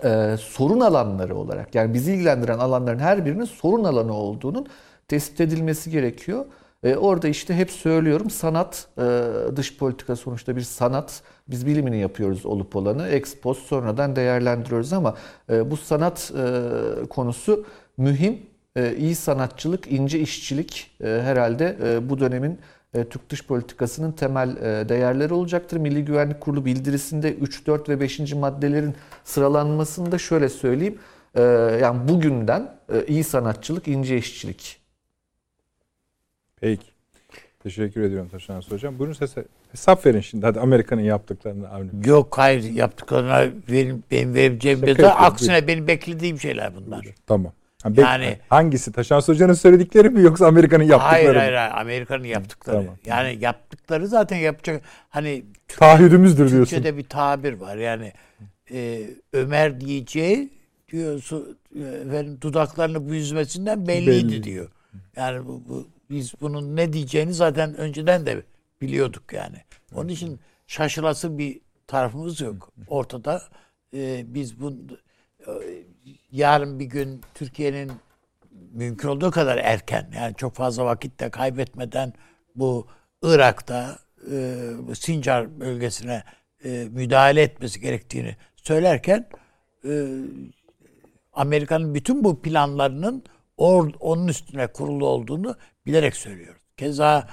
e, 0.04 0.36
sorun 0.36 0.80
alanları 0.80 1.36
olarak 1.36 1.74
yani 1.74 1.94
bizi 1.94 2.12
ilgilendiren 2.12 2.58
alanların 2.58 2.98
her 2.98 3.26
birinin 3.26 3.44
sorun 3.44 3.84
alanı 3.84 4.12
olduğunun 4.12 4.66
tespit 5.08 5.40
edilmesi 5.40 5.90
gerekiyor. 5.90 6.44
E, 6.82 6.96
orada 6.96 7.28
işte 7.28 7.54
hep 7.54 7.70
söylüyorum 7.70 8.30
sanat, 8.30 8.88
e, 8.98 9.02
dış 9.56 9.76
politika 9.76 10.16
sonuçta 10.16 10.56
bir 10.56 10.60
sanat. 10.60 11.22
Biz 11.48 11.66
bilimini 11.66 11.98
yapıyoruz 11.98 12.46
olup 12.46 12.76
olanı. 12.76 13.08
Ex 13.08 13.36
sonradan 13.68 14.16
değerlendiriyoruz 14.16 14.92
ama 14.92 15.14
e, 15.50 15.70
bu 15.70 15.76
sanat 15.76 16.32
e, 16.38 17.06
konusu 17.06 17.66
mühim. 17.96 18.38
E, 18.76 18.96
iyi 18.96 19.14
sanatçılık, 19.14 19.92
ince 19.92 20.20
işçilik 20.20 20.90
e, 21.00 21.06
herhalde 21.06 21.76
e, 21.84 22.08
bu 22.08 22.20
dönemin 22.20 22.58
Türk 22.92 23.30
dış 23.30 23.46
politikasının 23.46 24.12
temel 24.12 24.56
e, 24.56 24.88
değerleri 24.88 25.34
olacaktır. 25.34 25.76
Milli 25.76 26.04
Güvenlik 26.04 26.40
Kurulu 26.40 26.64
bildirisinde 26.64 27.34
3, 27.34 27.66
4 27.66 27.88
ve 27.88 28.00
5. 28.00 28.32
maddelerin 28.34 28.94
sıralanmasını 29.24 30.12
da 30.12 30.18
şöyle 30.18 30.48
söyleyeyim. 30.48 30.98
E, 31.34 31.42
yani 31.82 32.08
bugünden 32.08 32.74
e, 32.92 33.06
iyi 33.06 33.24
sanatçılık, 33.24 33.88
ince 33.88 34.16
işçilik. 34.18 34.80
Peki. 36.60 36.86
Teşekkür 37.62 38.00
ediyorum 38.00 38.28
Taşan 38.28 38.62
Hocam. 38.68 38.98
Buyurun 38.98 39.14
sese. 39.14 39.44
Hesap 39.72 40.06
verin 40.06 40.20
şimdi 40.20 40.46
hadi 40.46 40.60
Amerika'nın 40.60 41.02
yaptıklarını 41.02 41.68
Avni. 41.68 41.90
Yok 42.04 42.38
hayır 42.38 42.62
yaptıklarına 42.62 43.50
benim, 43.70 44.02
benim 44.10 44.34
vereceğim 44.34 44.82
bir 44.82 45.26
aksine 45.26 45.66
benim 45.66 45.86
beklediğim 45.86 46.40
şeyler 46.40 46.76
bunlar. 46.76 47.06
Tamam. 47.26 47.52
Bek- 47.84 48.00
Yani- 48.00 48.38
hangisi? 48.48 48.92
Taşan 48.92 49.20
Hoca'nın 49.20 49.52
söyledikleri 49.52 50.10
mi 50.10 50.20
yoksa 50.22 50.46
Amerika'nın 50.46 50.84
yaptıkları 50.84 51.12
Hayır 51.14 51.30
mı? 51.34 51.38
hayır 51.38 51.52
hayır 51.54 51.72
Amerika'nın 51.74 52.24
yaptıkları. 52.24 52.76
Tamam. 52.76 52.96
Yani 53.06 53.38
yaptıkları 53.40 54.08
zaten 54.08 54.36
yapacak. 54.36 54.82
Hani 55.08 55.44
Taahhüdümüzdür 55.68 56.50
diyorsun. 56.50 56.70
Türkçe'de 56.76 56.96
bir 56.96 57.04
tabir 57.04 57.52
var 57.52 57.76
yani 57.76 58.12
e, 58.72 59.10
Ömer 59.32 59.80
diyeceği 59.80 60.50
diyorsun 60.92 61.58
efendim 62.06 62.38
dudaklarını 62.40 63.10
büzmesinden 63.10 63.86
belliydi 63.88 64.28
Belli. 64.32 64.42
diyor. 64.42 64.68
Yani 65.16 65.46
bu, 65.46 65.62
bu 65.68 65.88
biz 66.10 66.34
bunun 66.40 66.76
ne 66.76 66.92
diyeceğini 66.92 67.34
zaten 67.34 67.74
önceden 67.76 68.26
de 68.26 68.42
biliyorduk 68.82 69.32
yani. 69.32 69.56
Onun 69.94 70.08
için 70.08 70.40
şaşılası 70.66 71.38
bir 71.38 71.60
tarafımız 71.86 72.40
yok. 72.40 72.72
Ortada 72.88 73.42
e, 73.94 74.24
biz 74.26 74.60
bu 74.60 74.72
e, 75.46 75.50
yarın 76.30 76.78
bir 76.78 76.84
gün 76.84 77.20
Türkiye'nin 77.34 77.92
mümkün 78.72 79.08
olduğu 79.08 79.30
kadar 79.30 79.58
erken 79.58 80.10
yani 80.14 80.34
çok 80.36 80.54
fazla 80.54 80.84
vakit 80.84 81.20
de 81.20 81.30
kaybetmeden 81.30 82.12
bu 82.54 82.86
Irak'ta 83.22 83.98
e, 84.32 84.54
Sincar 84.94 85.60
bölgesine 85.60 86.24
e, 86.64 86.88
müdahale 86.90 87.42
etmesi 87.42 87.80
gerektiğini 87.80 88.36
söylerken 88.56 89.28
e, 89.84 90.06
Amerika'nın 91.32 91.94
bütün 91.94 92.24
bu 92.24 92.42
planlarının 92.42 93.24
or, 93.56 93.90
onun 94.00 94.28
üstüne 94.28 94.66
kurulu 94.66 95.06
olduğunu 95.06 95.56
bilerek 95.86 96.16
söylüyoruz. 96.16 96.62
Keza 96.76 97.28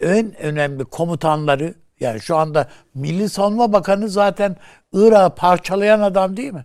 en 0.00 0.36
önemli 0.36 0.84
komutanları 0.84 1.74
yani 2.00 2.20
şu 2.20 2.36
anda 2.36 2.68
Milli 2.94 3.28
Savunma 3.28 3.72
Bakanı 3.72 4.08
zaten 4.08 4.56
Irak'ı 4.92 5.34
parçalayan 5.34 6.00
adam 6.00 6.36
değil 6.36 6.52
mi? 6.52 6.64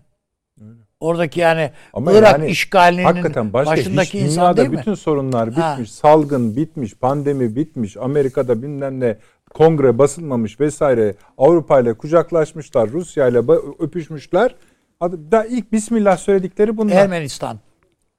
Oradaki 1.00 1.40
yani 1.40 1.72
Ama 1.94 2.12
Irak 2.14 2.32
yani 2.40 2.50
işgalinin 2.50 3.04
Hakikaten 3.04 3.54
başka 3.54 3.72
başındaki 3.72 4.20
hiç 4.20 4.26
insan 4.26 4.58
değil 4.58 4.70
mi? 4.70 4.78
bütün 4.78 4.94
sorunlar 4.94 5.48
bitmiş, 5.50 5.64
Ha. 5.64 5.86
salgın 5.86 6.56
bitmiş, 6.56 6.96
pandemi 6.96 7.56
bitmiş, 7.56 7.98
Amerika'da 7.98 8.62
bilmem 8.62 9.00
ne 9.00 9.18
kongre 9.54 9.98
basılmamış 9.98 10.60
vesaire. 10.60 11.16
Avrupa 11.38 11.80
ile 11.80 11.94
kucaklaşmışlar, 11.94 12.90
Rusya 12.90 13.28
ile 13.28 13.38
öpüşmüşler. 13.80 14.56
Da 15.02 15.46
ilk 15.46 15.72
Bismillah 15.72 16.18
söyledikleri 16.18 16.78
bunlar. 16.78 16.96
Ermenistan. 16.96 17.60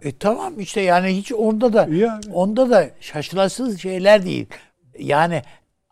E 0.02 0.18
tamam 0.18 0.60
işte 0.60 0.80
yani 0.80 1.16
hiç 1.16 1.32
onda 1.32 1.72
da 1.72 1.88
Yani. 1.90 2.20
onda 2.32 2.70
da 2.70 2.90
şaşılasız 3.00 3.80
şeyler 3.80 4.24
değil. 4.24 4.46
Yani 4.98 5.42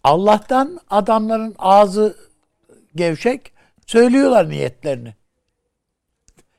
Allah'tan 0.05 0.81
adamların 0.91 1.55
ağzı 1.59 2.17
gevşek 2.95 3.53
söylüyorlar 3.87 4.49
niyetlerini. 4.49 5.15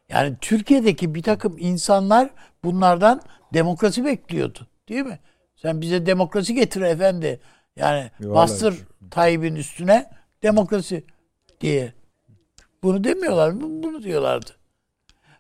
Yani 0.09 0.35
Türkiye'deki 0.41 1.15
bir 1.15 1.23
takım 1.23 1.55
insanlar 1.59 2.29
bunlardan 2.63 3.21
demokrasi 3.53 4.05
bekliyordu. 4.05 4.67
Değil 4.89 5.05
mi? 5.05 5.19
Sen 5.55 5.81
bize 5.81 6.05
demokrasi 6.05 6.53
getir 6.53 6.81
efendi. 6.81 7.39
Yani 7.75 8.11
Vallahi. 8.19 8.35
bastır 8.35 8.75
Tayyip'in 9.11 9.55
üstüne 9.55 10.09
demokrasi 10.43 11.03
diye. 11.61 11.93
Bunu 12.83 13.03
demiyorlar 13.03 13.51
mı? 13.51 13.83
Bunu 13.83 14.03
diyorlardı. 14.03 14.51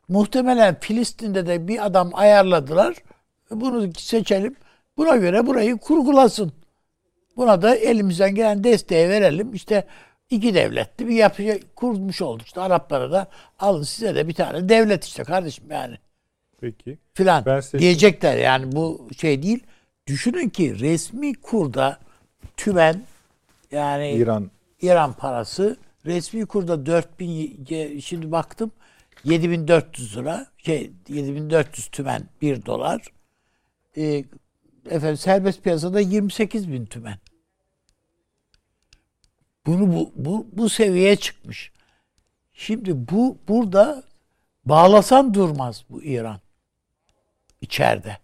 Muhtemelen 0.07 0.79
Filistin'de 0.79 1.47
de 1.47 1.67
bir 1.67 1.85
adam 1.85 2.11
ayarladılar. 2.13 2.95
Bunu 3.51 3.93
seçelim. 3.93 4.55
Buna 4.97 5.15
göre 5.15 5.47
burayı 5.47 5.77
kurgulasın. 5.77 6.51
Buna 7.37 7.61
da 7.61 7.75
elimizden 7.75 8.35
gelen 8.35 8.63
desteği 8.63 9.09
verelim. 9.09 9.53
İşte 9.53 9.87
iki 10.29 10.53
devletli 10.53 11.07
bir 11.07 11.15
yapı 11.15 11.59
kurmuş 11.75 12.21
olduk. 12.21 12.47
İşte 12.47 12.61
Araplara 12.61 13.11
da 13.11 13.27
alın 13.59 13.83
size 13.83 14.15
de 14.15 14.27
bir 14.27 14.33
tane 14.33 14.69
devlet 14.69 15.03
işte 15.03 15.23
kardeşim 15.23 15.65
yani 15.71 15.97
Peki. 16.61 16.97
filan 17.13 17.59
size- 17.61 17.79
diyecekler. 17.79 18.37
Yani 18.37 18.71
bu 18.71 19.09
şey 19.17 19.43
değil. 19.43 19.63
Düşünün 20.07 20.49
ki 20.49 20.79
resmi 20.79 21.33
kurda 21.33 21.99
tümen 22.57 23.03
yani 23.71 24.11
İran 24.11 24.51
İran 24.81 25.13
parası 25.13 25.77
resmi 26.05 26.45
kurda 26.45 26.85
4000 26.85 27.29
ye- 27.69 28.01
şimdi 28.01 28.31
baktım 28.31 28.71
7400 29.23 30.17
lira 30.17 30.47
şey 30.57 30.91
7400 31.07 31.87
tümen 31.87 32.23
1 32.41 32.65
dolar. 32.65 33.01
Ee, 33.97 34.23
efendim 34.89 35.17
serbest 35.17 35.63
piyasada 35.63 35.99
28 35.99 36.71
bin 36.71 36.85
tümen. 36.85 37.17
Bunu 39.65 39.93
bu, 39.93 40.11
bu, 40.15 40.47
bu 40.53 40.69
seviyeye 40.69 41.15
çıkmış. 41.15 41.71
Şimdi 42.53 43.09
bu 43.11 43.37
burada 43.47 44.03
bağlasan 44.65 45.33
durmaz 45.33 45.85
bu 45.89 46.03
İran 46.03 46.39
içeride. 47.61 48.17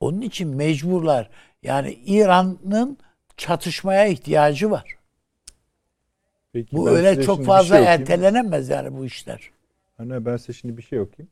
Onun 0.00 0.20
için 0.20 0.56
mecburlar. 0.56 1.30
Yani 1.62 1.98
İran'ın 2.06 2.98
çatışmaya 3.36 4.06
ihtiyacı 4.06 4.70
var. 4.70 4.96
Peki, 6.52 6.76
Bu 6.76 6.90
öyle 6.90 7.22
çok 7.22 7.40
bir 7.40 7.44
fazla 7.44 7.76
şey 7.76 7.86
ertelenemez 7.86 8.68
yani 8.68 8.96
bu 8.96 9.04
işler. 9.04 9.50
Anne 9.98 10.24
ben 10.24 10.36
size 10.36 10.52
şimdi 10.52 10.76
bir 10.76 10.82
şey 10.82 11.00
okuyayım. 11.00 11.30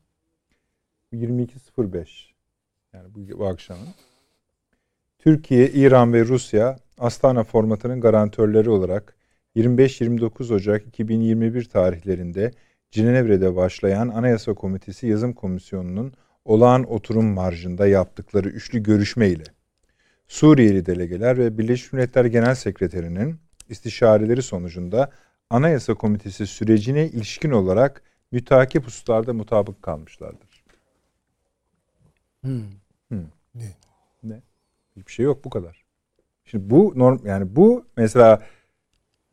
22.05 1.13 2.07
yani 2.93 3.15
bu, 3.15 3.39
bu 3.39 3.47
akşamın. 3.47 3.87
Türkiye, 5.19 5.69
İran 5.69 6.13
ve 6.13 6.25
Rusya 6.25 6.79
Astana 6.97 7.43
formatının 7.43 8.01
garantörleri 8.01 8.69
olarak 8.69 9.15
25-29 9.55 10.53
Ocak 10.53 10.87
2021 10.87 11.65
tarihlerinde 11.65 12.51
Cenevre'de 12.91 13.55
başlayan 13.55 14.07
Anayasa 14.07 14.53
Komitesi 14.53 15.07
Yazım 15.07 15.33
Komisyonu'nun 15.33 16.13
olağan 16.45 16.83
oturum 16.83 17.25
marjında 17.25 17.87
yaptıkları 17.87 18.49
üçlü 18.49 18.83
görüşme 18.83 19.29
ile 19.29 19.43
Suriyeli 20.27 20.85
delegeler 20.85 21.37
ve 21.37 21.57
Birleşmiş 21.57 21.93
Milletler 21.93 22.25
Genel 22.25 22.55
Sekreterinin 22.55 23.39
istişareleri 23.69 24.41
sonucunda 24.41 25.11
Anayasa 25.49 25.93
Komitesi 25.93 26.47
sürecine 26.47 27.07
ilişkin 27.07 27.51
olarak 27.51 28.01
mütakip 28.31 28.85
hususlarda 28.85 29.33
mutabık 29.33 29.81
kalmışlardır. 29.81 30.63
Hmm. 32.41 32.63
Ne? 34.23 34.41
Hiçbir 34.95 35.11
şey 35.11 35.25
yok 35.25 35.45
bu 35.45 35.49
kadar. 35.49 35.82
Şimdi 36.45 36.69
bu 36.69 36.93
norm 36.95 37.19
yani 37.25 37.55
bu 37.55 37.85
mesela 37.97 38.41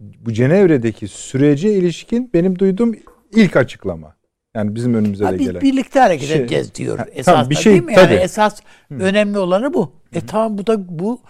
bu 0.00 0.32
Cenevre'deki 0.32 1.08
sürece 1.08 1.74
ilişkin 1.74 2.30
benim 2.34 2.58
duyduğum 2.58 2.94
ilk 3.34 3.56
açıklama. 3.56 4.16
Yani 4.54 4.74
bizim 4.74 4.94
önümüze 4.94 5.24
Ha, 5.24 5.32
de 5.32 5.38
biz 5.38 5.46
gelen. 5.46 5.60
birlikte 5.62 6.00
hareket 6.00 6.28
Şey- 6.28 6.36
edeceğiz 6.40 6.74
diyor. 6.74 6.98
Ha, 6.98 7.06
Esas 7.12 7.24
tamam, 7.34 7.50
bir 7.50 7.54
şey- 7.54 7.72
değil 7.72 7.84
mi? 7.84 7.92
Yani 7.94 8.06
tabii. 8.06 8.14
esas 8.14 8.60
önemli 8.90 9.38
olanı 9.38 9.74
bu. 9.74 9.92
E 10.12 10.26
tamam 10.26 10.58
bu 10.58 10.66
da 10.66 10.98
bu 10.98 11.20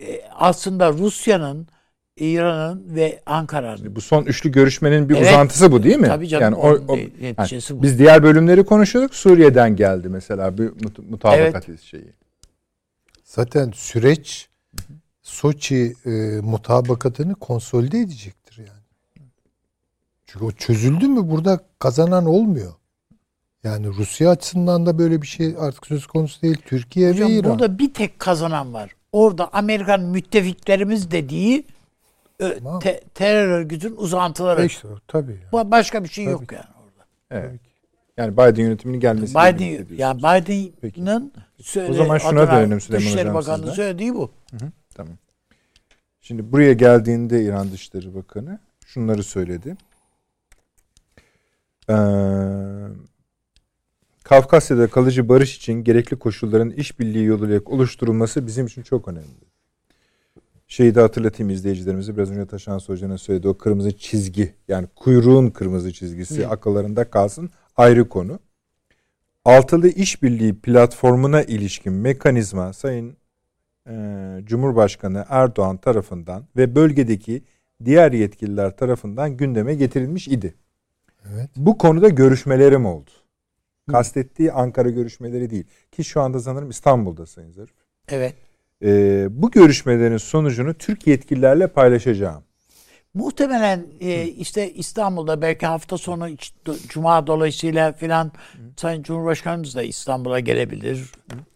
e, 0.00 0.20
aslında 0.34 0.92
Rusya'nın, 0.92 1.66
İran'ın 2.16 2.94
ve 2.94 3.20
Ankara'nın 3.26 3.96
Bu 3.96 4.00
son 4.00 4.24
üçlü 4.24 4.52
görüşmenin 4.52 5.08
bir 5.08 5.16
Evet. 5.16 5.26
uzantısı 5.28 5.72
bu 5.72 5.82
değil 5.82 5.96
mi? 5.98 6.06
Tabii 6.06 6.28
canım, 6.28 6.42
Yani 6.42 6.54
o, 6.54 6.68
o- 6.92 6.96
yani 6.96 7.34
bu. 7.70 7.82
Biz 7.82 7.98
diğer 7.98 8.22
bölümleri 8.22 8.64
konuşuyorduk. 8.64 9.14
Suriye'den 9.14 9.76
geldi 9.76 10.08
mesela 10.08 10.58
bir 10.58 10.68
mut- 10.68 11.10
mutabakat 11.10 11.80
şeyi. 11.82 12.12
Zaten 13.24 13.70
süreç 13.74 14.48
Soçi 15.28 15.96
e, 16.06 16.10
mutabakatını 16.42 17.34
konsolide 17.34 18.00
edecektir 18.00 18.58
yani. 18.58 19.28
Çünkü 20.26 20.44
o 20.44 20.52
çözüldü 20.52 21.08
mü 21.08 21.30
burada 21.30 21.60
kazanan 21.78 22.26
olmuyor. 22.26 22.72
Yani 23.64 23.86
Rusya 23.86 24.30
açısından 24.30 24.86
da 24.86 24.98
böyle 24.98 25.22
bir 25.22 25.26
şey 25.26 25.54
artık 25.58 25.86
söz 25.86 26.06
konusu 26.06 26.42
değil. 26.42 26.56
Türkiye 26.66 27.10
Hocam 27.12 27.28
ve 27.28 27.32
İran. 27.32 27.50
burada 27.50 27.78
bir 27.78 27.94
tek 27.94 28.18
kazanan 28.18 28.74
var. 28.74 28.90
Orada 29.12 29.48
Amerikan 29.52 30.00
müttefiklerimiz 30.00 31.10
dediği 31.10 31.64
ö, 32.38 32.58
Tamam. 32.58 32.80
te- 32.80 33.00
terör 33.14 33.48
örgütün 33.48 33.94
uzantıları. 33.96 34.62
E 34.62 34.66
işte, 34.66 34.88
tabii. 35.08 35.40
yani. 35.52 35.70
Başka 35.70 36.04
bir 36.04 36.08
şey 36.08 36.24
Tabii 36.24 36.32
yok 36.32 36.52
yani 36.52 36.64
orada. 36.84 37.06
Evet. 37.30 37.60
Yani 38.16 38.32
Biden 38.32 38.62
yönetiminin 38.62 39.00
gelmesi. 39.00 39.34
Biden, 39.34 39.86
yani 39.96 40.18
Biden'ın 40.18 41.32
söyle, 41.62 41.90
O 41.90 41.94
zaman 41.94 42.18
şuna 42.18 42.50
dönelim 42.50 42.80
Süleyman 42.80 43.06
Dışişleri 43.06 43.34
Bakanı'nın 43.34 43.72
söylediği 43.72 44.14
bu. 44.14 44.30
Tamam. 44.98 45.18
Şimdi 46.20 46.52
buraya 46.52 46.72
geldiğinde 46.72 47.44
İran 47.44 47.72
Dışişleri 47.72 48.14
Bakanı 48.14 48.58
şunları 48.86 49.22
söyledi. 49.22 49.76
Ee, 51.90 51.94
Kafkasya'da 54.22 54.86
kalıcı 54.90 55.28
barış 55.28 55.56
için 55.56 55.72
gerekli 55.72 56.18
koşulların 56.18 56.70
işbirliği 56.70 57.24
yoluyla 57.24 57.60
oluşturulması 57.64 58.46
bizim 58.46 58.66
için 58.66 58.82
çok 58.82 59.08
önemli. 59.08 59.48
Şeyi 60.68 60.94
de 60.94 61.00
hatırlatayım 61.00 61.50
izleyicilerimize. 61.50 62.16
Biraz 62.16 62.30
önce 62.30 62.46
Taşan 62.46 62.78
Hoca'nın 62.86 63.16
söylediği 63.16 63.50
o 63.50 63.58
kırmızı 63.58 63.98
çizgi 63.98 64.54
yani 64.68 64.86
kuyruğun 64.96 65.50
kırmızı 65.50 65.92
çizgisi 65.92 66.48
akıllarında 66.48 67.10
kalsın 67.10 67.50
ayrı 67.76 68.08
konu. 68.08 68.38
Altılı 69.44 69.88
işbirliği 69.88 70.60
platformuna 70.60 71.42
ilişkin 71.42 71.92
mekanizma 71.92 72.72
Sayın 72.72 73.17
Cumhurbaşkanı 74.44 75.24
Erdoğan 75.28 75.76
tarafından 75.76 76.44
ve 76.56 76.74
bölgedeki 76.74 77.42
diğer 77.84 78.12
yetkililer 78.12 78.76
tarafından 78.76 79.36
gündeme 79.36 79.74
getirilmiş 79.74 80.28
idi. 80.28 80.54
Evet. 81.32 81.50
Bu 81.56 81.78
konuda 81.78 82.08
görüşmelerim 82.08 82.86
oldu. 82.86 83.10
Kastettiği 83.90 84.52
Ankara 84.52 84.90
görüşmeleri 84.90 85.50
değil. 85.50 85.64
Ki 85.92 86.04
şu 86.04 86.20
anda 86.20 86.40
sanırım 86.40 86.70
İstanbul'da 86.70 87.26
Sayın 87.26 87.52
Zarif. 87.52 87.74
Evet. 88.08 88.34
E, 88.82 89.26
bu 89.30 89.50
görüşmelerin 89.50 90.16
sonucunu 90.16 90.74
Türk 90.74 91.06
yetkililerle 91.06 91.66
paylaşacağım. 91.66 92.42
Muhtemelen 93.14 93.86
e, 94.00 94.24
işte 94.24 94.72
İstanbul'da 94.72 95.42
belki 95.42 95.66
hafta 95.66 95.98
sonu 95.98 96.28
Cuma 96.88 97.26
dolayısıyla 97.26 97.92
filan 97.92 98.32
Sayın 98.76 99.02
Cumhurbaşkanımız 99.02 99.74
da 99.74 99.82
İstanbul'a 99.82 100.40
gelebilir. 100.40 101.12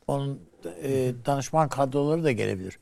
Onun 0.07 0.41
e, 0.67 1.13
danışman 1.27 1.69
kadroları 1.69 2.25
da 2.25 2.33
gelebilir. 2.33 2.79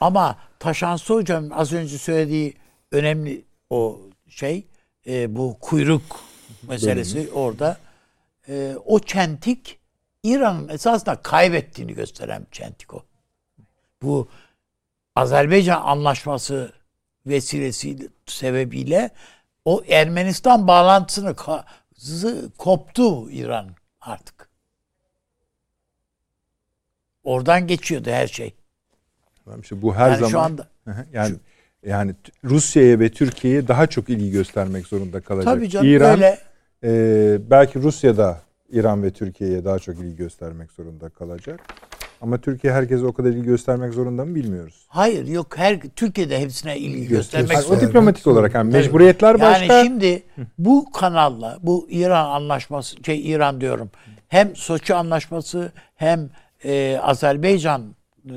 Ama 0.00 0.38
Taşansı 0.58 1.14
Hocam'ın 1.14 1.50
az 1.50 1.72
önce 1.72 1.98
söylediği 1.98 2.54
önemli 2.92 3.44
o 3.70 4.00
şey 4.28 4.66
e, 5.06 5.36
bu 5.36 5.56
kuyruk 5.60 6.20
meselesi 6.68 7.30
orada. 7.34 7.76
E, 8.48 8.74
o 8.84 8.98
çentik 8.98 9.78
İran'ın 10.22 10.68
esasında 10.68 11.16
kaybettiğini 11.16 11.94
gösteren 11.94 12.46
çentik 12.52 12.94
o. 12.94 13.02
Bu 14.02 14.28
Azerbaycan 15.16 15.82
anlaşması 15.82 16.72
vesilesiyle 17.26 18.08
sebebiyle 18.26 19.10
o 19.64 19.82
Ermenistan 19.88 20.68
bağlantısını 20.68 21.36
koptu 22.58 23.30
İran 23.30 23.70
artık. 24.00 24.53
Oradan 27.24 27.66
geçiyordu 27.66 28.10
her 28.10 28.26
şey. 28.26 28.54
Tamam, 29.44 29.60
işte 29.60 29.82
bu 29.82 29.94
her 29.94 30.08
yani 30.10 30.16
zaman 30.18 30.30
şu 30.30 30.38
anda 30.40 30.68
yani 31.12 31.34
yani 31.86 32.12
t- 32.14 32.32
Rusya'ya 32.44 33.00
ve 33.00 33.08
Türkiye'ye 33.08 33.68
daha 33.68 33.86
çok 33.86 34.08
ilgi 34.10 34.30
göstermek 34.30 34.86
zorunda 34.86 35.20
kalacak. 35.20 35.54
tabii 35.54 35.68
canım 35.70 35.86
İran 35.88 36.10
öyle 36.10 36.38
e, 36.84 37.50
belki 37.50 37.82
Rusya'da 37.82 38.40
İran 38.72 39.02
ve 39.02 39.10
Türkiye'ye 39.10 39.64
daha 39.64 39.78
çok 39.78 39.98
ilgi 39.98 40.16
göstermek 40.16 40.72
zorunda 40.72 41.08
kalacak. 41.08 41.60
Ama 42.20 42.38
Türkiye 42.38 42.72
herkese 42.72 43.06
o 43.06 43.12
kadar 43.12 43.30
ilgi 43.30 43.42
göstermek 43.42 43.92
zorunda 43.94 44.24
mı 44.24 44.34
bilmiyoruz. 44.34 44.86
hayır 44.88 45.26
yok 45.26 45.58
her 45.58 45.80
Türkiye'de 45.80 46.38
hepsine 46.40 46.78
ilgi 46.78 47.00
Göster- 47.08 47.16
göstermek 47.16 47.50
Hayır, 47.50 47.64
o 47.64 47.68
zorunda. 47.68 47.86
diplomatik 47.88 48.26
olarak 48.26 48.54
yani 48.54 48.72
mecburiyetler 48.72 49.40
başka. 49.40 49.74
Yani 49.74 49.86
şimdi 49.86 50.22
bu 50.58 50.92
kanalla 50.92 51.58
bu 51.62 51.86
İran 51.90 52.24
anlaşması 52.30 52.96
şey 53.04 53.30
İran 53.30 53.60
diyorum. 53.60 53.90
Hem 54.28 54.56
Soçi 54.56 54.94
anlaşması 54.94 55.72
hem 55.94 56.30
e, 56.64 56.98
Azerbaycan 57.02 57.94
e, 58.26 58.32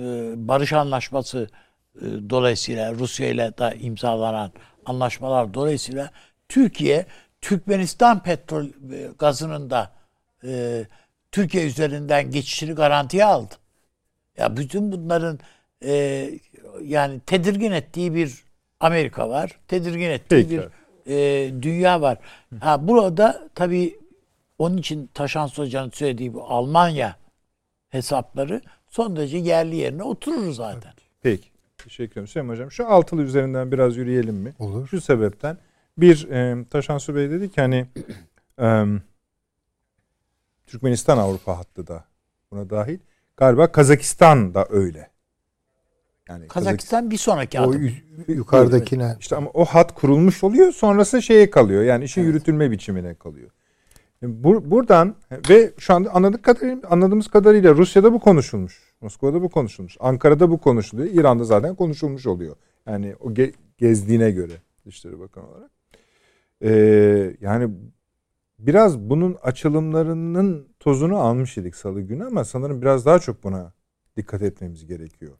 barış 0.47 0.73
anlaşması 0.73 1.49
e, 1.95 2.05
dolayısıyla 2.29 2.93
Rusya 2.93 3.27
ile 3.27 3.57
de 3.57 3.77
imzalanan 3.79 4.51
anlaşmalar 4.85 5.53
dolayısıyla 5.53 6.11
Türkiye 6.49 7.05
Türkmenistan 7.41 8.23
petrol 8.23 8.65
e, 8.65 9.09
gazının 9.19 9.69
da 9.69 9.91
e, 10.43 10.83
Türkiye 11.31 11.65
üzerinden 11.65 12.31
geçişini 12.31 12.73
garantiye 12.73 13.25
aldı. 13.25 13.53
Ya 14.37 14.57
bütün 14.57 14.91
bunların 14.91 15.39
e, 15.83 16.29
yani 16.83 17.19
tedirgin 17.19 17.71
ettiği 17.71 18.15
bir 18.15 18.43
Amerika 18.79 19.29
var. 19.29 19.51
Tedirgin 19.67 20.09
ettiği 20.09 20.29
Peki. 20.29 20.49
bir 20.49 20.63
e, 21.13 21.61
dünya 21.61 22.01
var. 22.01 22.17
Ha, 22.59 22.87
burada 22.87 23.49
tabii 23.55 23.99
onun 24.59 24.77
için 24.77 25.09
Taşan 25.13 25.47
Hoca'nın 25.47 25.89
söylediği 25.89 26.33
bu 26.33 26.43
Almanya 26.43 27.15
hesapları 27.89 28.61
son 28.89 29.15
derece 29.15 29.37
yerli 29.37 29.75
yerine 29.75 30.03
oturur 30.03 30.51
zaten. 30.51 30.93
Peki. 31.21 31.49
Teşekkür 31.77 32.11
ederim. 32.11 32.27
Süleyman 32.27 32.53
Hocam 32.53 32.71
şu 32.71 32.87
altılı 32.87 33.21
üzerinden 33.21 33.71
biraz 33.71 33.97
yürüyelim 33.97 34.35
mi? 34.35 34.53
Olur. 34.59 34.87
Şu 34.87 35.01
sebepten 35.01 35.57
bir 35.97 36.29
e, 36.29 36.65
Taşansu 36.69 37.15
Bey 37.15 37.29
dedi 37.29 37.51
ki 37.51 37.61
hani 37.61 37.85
e, 38.61 38.85
Türkmenistan 40.67 41.17
Avrupa 41.17 41.57
hattı 41.57 41.87
da 41.87 42.03
buna 42.51 42.69
dahil. 42.69 42.99
Galiba 43.37 43.71
Kazakistan 43.71 44.53
da 44.53 44.67
öyle. 44.69 45.09
Yani 46.29 46.47
Kazakistan 46.47 47.11
bir 47.11 47.17
sonraki 47.17 47.59
O 47.59 47.69
adım. 47.69 47.81
yu- 47.85 47.91
yukarıdakine 48.35 49.15
İşte 49.19 49.35
ama 49.35 49.49
o 49.53 49.65
hat 49.65 49.93
kurulmuş 49.93 50.43
oluyor 50.43 50.71
sonrası 50.71 51.21
şeye 51.21 51.49
kalıyor. 51.49 51.83
Yani 51.83 52.03
işin 52.03 52.23
yürütülme 52.23 52.71
biçimine 52.71 53.15
kalıyor. 53.15 53.49
Bur- 54.23 54.71
buradan 54.71 55.15
ve 55.49 55.73
şu 55.77 55.93
anda 55.93 56.13
anladık 56.13 56.43
kadarıyla, 56.43 56.89
anladığımız 56.89 57.27
kadarıyla 57.27 57.75
Rusya'da 57.75 58.13
bu 58.13 58.19
konuşulmuş. 58.19 58.93
Moskova'da 59.01 59.41
bu 59.41 59.49
konuşulmuş. 59.49 59.97
Ankara'da 59.99 60.51
bu 60.51 60.57
konuşuluyor. 60.57 61.09
İran'da 61.13 61.43
zaten 61.43 61.75
konuşulmuş 61.75 62.27
oluyor. 62.27 62.55
Yani 62.87 63.15
o 63.19 63.29
ge- 63.31 63.53
gezdiğine 63.77 64.31
göre 64.31 64.53
Dışişleri 64.85 65.19
Bakanı 65.19 65.47
olarak. 65.47 65.71
Ee, 66.63 67.35
yani 67.41 67.69
biraz 68.59 68.99
bunun 68.99 69.37
açılımlarının 69.43 70.67
tozunu 70.79 71.17
almış 71.17 71.57
idik 71.57 71.75
salı 71.75 72.01
günü 72.01 72.25
ama 72.25 72.43
sanırım 72.43 72.81
biraz 72.81 73.05
daha 73.05 73.19
çok 73.19 73.43
buna 73.43 73.73
dikkat 74.17 74.41
etmemiz 74.41 74.85
gerekiyor. 74.85 75.31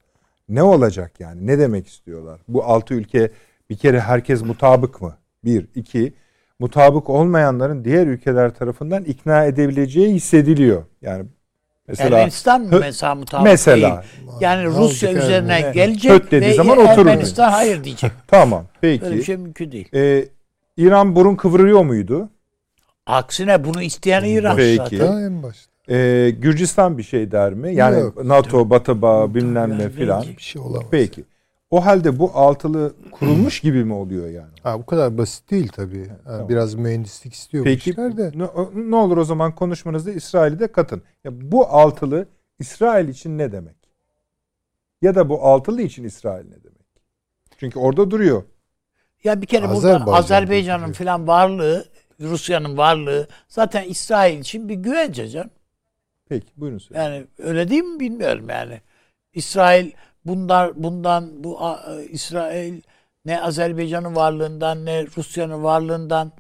Ne 0.50 0.64
olacak 0.64 1.20
yani? 1.20 1.48
Ne 1.48 1.60
demek 1.60 1.88
istiyorlar? 1.88 2.42
Bu 2.48 2.64
altı 2.64 2.94
ülke 2.94 3.32
bir 3.70 3.78
kere 3.78 4.00
herkes 4.00 4.42
mutabık 4.44 5.02
mı? 5.02 5.18
Bir. 5.44 5.68
iki 5.76 6.14
mutabık 6.60 7.10
olmayanların 7.10 7.86
diğer 7.86 8.08
ülkeler 8.08 8.54
tarafından 8.54 9.04
ikna 9.04 9.46
edebileceği 9.46 10.14
hissediliyor. 10.14 10.84
Yani 11.02 11.26
mesela 11.88 12.18
Ermenistan 12.18 12.62
mı 12.62 12.78
mesela 12.80 13.16
mutabık 13.16 13.46
mesela 13.46 14.04
değil? 14.18 14.40
Yani 14.40 14.64
Ne 14.64 14.68
Rusya 14.68 15.14
üzerine 15.14 15.54
Ermeni? 15.54 15.74
gelecek 15.74 16.12
Höt 16.12 16.32
dediği 16.32 16.50
ve 16.50 16.54
zaman 16.54 16.78
oturur. 16.78 17.08
Ermenistan 17.08 17.52
hayır 17.52 17.84
diyecek. 17.84 18.12
tamam 18.28 18.66
peki. 18.82 19.02
Böyle 19.06 19.16
bir 19.18 19.24
şey 19.24 19.38
mümkün 19.38 19.72
değil. 19.72 19.90
Ee, 19.94 20.28
İran 20.78 21.16
burun 21.16 21.36
kıvırıyor 21.36 21.84
muydu? 21.84 22.30
Aksine 23.06 23.64
bunu 23.64 23.82
isteyen 23.82 24.24
İran 24.24 24.56
Peki. 24.56 24.78
zaten. 24.78 25.18
En 25.18 25.44
başta. 25.44 25.72
Ee, 25.90 26.30
Gürcistan 26.30 26.98
bir 26.98 27.04
şey 27.04 27.32
der 27.32 27.54
mi? 27.54 27.76
Yani 27.76 28.00
Yok. 28.00 28.26
NATO, 28.26 28.70
Batı 28.70 29.02
bağı 29.02 29.34
bilmem 29.34 29.78
ne 29.78 29.82
Yani 29.82 29.94
filan. 29.94 30.26
Bir 30.38 30.42
şey 30.42 30.62
olamaz. 30.62 30.88
Peki. 30.92 31.24
O 31.70 31.86
halde 31.86 32.20
bu 32.20 32.32
altılı 32.34 32.94
kurulmuş 33.12 33.60
gibi 33.60 33.84
mi 33.86 33.94
oluyor 33.94 34.30
yani? 34.30 34.52
Ha, 34.64 34.80
bu 34.80 34.86
kadar 34.86 35.18
basit 35.18 35.52
değil 35.52 35.68
tabii. 35.68 36.08
Ha, 36.08 36.16
tamam. 36.26 36.50
Biraz 36.50 36.76
mühendislik 36.76 37.34
istiyor 37.34 37.62
bu 37.66 37.66
Peki 37.66 37.90
işler 37.90 38.18
de. 38.18 38.32
ne, 38.36 38.48
ne 38.92 38.96
olur 38.96 39.18
o 39.18 39.24
zaman 39.24 39.56
konuşmanızda 39.56 40.12
İsrail'i 40.12 40.60
de 40.60 40.68
katın. 40.72 41.02
Ya 41.24 41.32
bu 41.52 41.68
altılı 41.68 42.28
İsrail 42.60 43.08
için 43.08 43.38
ne 43.38 43.52
demek? 43.52 43.76
Ya 45.02 45.16
da 45.16 45.30
bu 45.30 45.46
altılı 45.46 45.82
için 45.82 46.04
İsrail 46.04 46.46
ne 46.46 46.64
demek? 46.64 46.88
Çünkü 47.58 47.80
orada 47.80 48.12
duruyor. 48.12 48.44
Ya 49.24 49.42
bir 49.42 49.48
kere 49.48 49.62
burada 49.64 49.78
Azerbaycan 49.78 50.14
Azerbaycan'ın 50.14 50.78
götürüyor. 50.88 50.96
filan 50.96 51.28
varlığı, 51.28 51.86
Rusya'nın 52.22 52.78
varlığı 52.78 53.28
zaten 53.48 53.84
İsrail 53.84 54.40
için 54.40 54.70
bir 54.70 54.76
güvence 54.76 55.28
canım. 55.30 55.50
Peki 56.30 56.48
buyurun 56.58 56.78
söyleyin. 56.78 57.06
Yani 57.12 57.28
öyle 57.38 57.70
değil 57.70 57.84
mi 57.84 58.00
bilmiyorum 58.00 58.50
yani. 58.50 58.82
İsrail 59.34 59.92
bundan 60.28 60.84
bundan 60.84 61.44
bu 61.44 61.62
a- 61.66 61.96
e, 62.02 62.06
İsrail 62.06 62.82
ne 63.26 63.42
Azerbaycan'ın 63.42 64.16
varlığından 64.16 64.86
ne 64.86 65.06
Rusya'nın 65.18 65.64
varlığından 65.64 66.32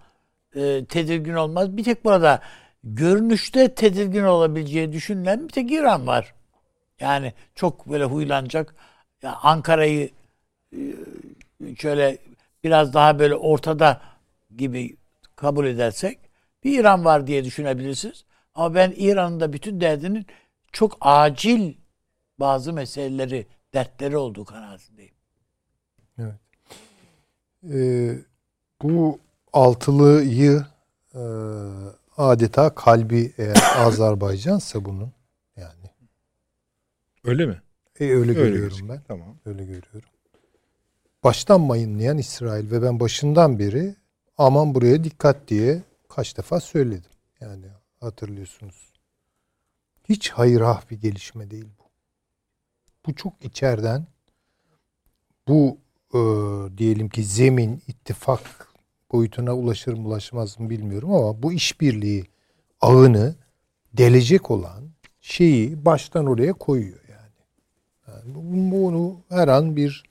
e, 0.56 0.86
tedirgin 0.86 1.34
olmaz. 1.34 1.78
Bir 1.78 1.84
tek 1.84 2.06
burada 2.06 2.42
görünüşte 2.84 3.76
tedirgin 3.76 4.24
olabileceği 4.24 4.92
düşünülen 4.94 5.44
bir 5.44 5.54
tek 5.54 5.72
İran 5.72 6.08
var. 6.08 6.34
Yani 7.00 7.34
çok 7.56 7.90
böyle 7.90 8.04
huylanacak. 8.06 8.76
Ya 9.24 9.36
Ankara'yı 9.44 10.10
e, 10.74 10.80
şöyle 11.78 12.18
biraz 12.64 12.94
daha 12.94 13.20
böyle 13.20 13.36
ortada 13.36 14.02
gibi 14.58 14.98
kabul 15.36 15.66
edersek 15.66 16.20
bir 16.64 16.80
İran 16.80 17.06
var 17.06 17.28
diye 17.28 17.46
düşünebilirsiniz. 17.46 18.26
Ama 18.56 18.76
ben 18.76 18.94
İran'ın 18.98 19.40
da 19.40 19.54
bütün 19.54 19.82
derdinin 19.82 20.26
çok 20.72 20.98
acil 21.02 21.74
bazı 22.40 22.74
meseleleri, 22.74 23.48
dertleri 23.74 24.18
olduğu 24.18 24.46
kanaatindeyim. 24.46 25.14
Ee, 27.74 28.18
bu 28.84 29.20
altılıyı 29.54 30.66
e, 31.14 31.20
adeta 32.18 32.76
kalbi 32.76 33.34
eğer 33.38 33.58
Azerbaycansa 33.78 34.86
bunun 34.86 35.12
yani 35.58 35.92
Öyle 37.24 37.46
mi? 37.46 37.62
e, 38.00 38.04
öyle, 38.04 38.14
Öyle 38.16 38.34
görüyorum 38.34 38.70
gözüküyor. 38.70 38.90
ben. 38.96 39.04
Tamam. 39.08 39.36
Öyle 39.46 39.64
görüyorum. 39.66 40.10
Baştan 41.24 41.62
mayınlayan 41.62 42.18
İsrail 42.18 42.72
ve 42.72 42.82
ben 42.82 43.00
başından 43.00 43.60
beri 43.60 43.96
aman 44.38 44.76
buraya 44.76 45.04
dikkat 45.04 45.48
diye 45.48 45.84
kaç 46.10 46.38
defa 46.38 46.60
söyledim. 46.60 47.12
Yani 47.42 47.66
hatırlıyorsunuz. 48.00 48.94
Hiç 50.10 50.30
hayırah 50.30 50.90
bir 50.92 51.02
gelişme 51.02 51.52
değil 51.52 51.70
bu. 51.80 51.87
Bu 53.08 53.16
çok 53.16 53.34
içeriden 53.42 54.06
bu 55.48 55.78
e, 56.14 56.20
diyelim 56.78 57.10
ki 57.10 57.24
zemin 57.24 57.82
ittifak 57.88 58.68
boyutuna 59.12 59.56
ulaşır 59.56 59.94
mı 59.94 60.08
ulaşmaz 60.08 60.60
mı 60.60 60.70
bilmiyorum 60.70 61.14
ama 61.14 61.44
bu 61.44 61.54
işbirliği 61.54 62.26
ağını 62.82 63.36
delecek 63.94 64.52
olan 64.52 64.84
şeyi 65.22 65.86
baştan 65.86 66.26
oraya 66.26 66.54
koyuyor 66.54 67.00
yani. 67.10 67.32
yani 68.08 68.36
bu- 68.36 68.72
bunu 68.76 69.16
her 69.30 69.48
an 69.48 69.76
bir 69.76 70.04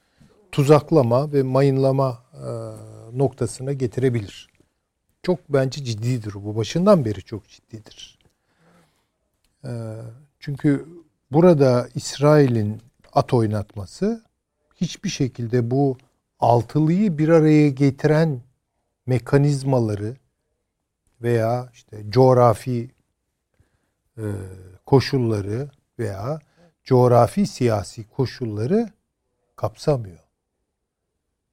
tuzaklama 0.53 1.33
ve 1.33 1.43
mayınlama 1.43 2.23
e, 2.35 2.47
noktasına 3.19 3.73
getirebilir. 3.73 4.49
Çok 5.23 5.39
bence 5.49 5.85
ciddidir 5.85 6.35
bu. 6.35 6.57
Başından 6.57 7.05
beri 7.05 7.23
çok 7.23 7.49
ciddidir. 7.49 8.19
E, 9.65 9.71
çünkü 10.41 10.87
burada 11.33 11.89
İsrail'in 11.95 12.83
at 13.17 13.35
oynatması 13.35 14.25
hiçbir 14.75 15.09
şekilde 15.09 15.71
bu 15.71 15.99
altılıyı 16.41 17.19
bir 17.19 17.29
araya 17.29 17.69
getiren 17.69 18.43
mekanizmaları 19.07 20.17
veya 21.23 21.71
işte 21.73 22.11
coğrafi 22.11 22.91
e, 24.19 24.25
koşulları 24.87 25.71
veya 25.99 26.39
coğrafi 26.85 27.47
siyasi 27.47 28.09
koşulları 28.09 28.91
kapsamıyor. 29.57 30.19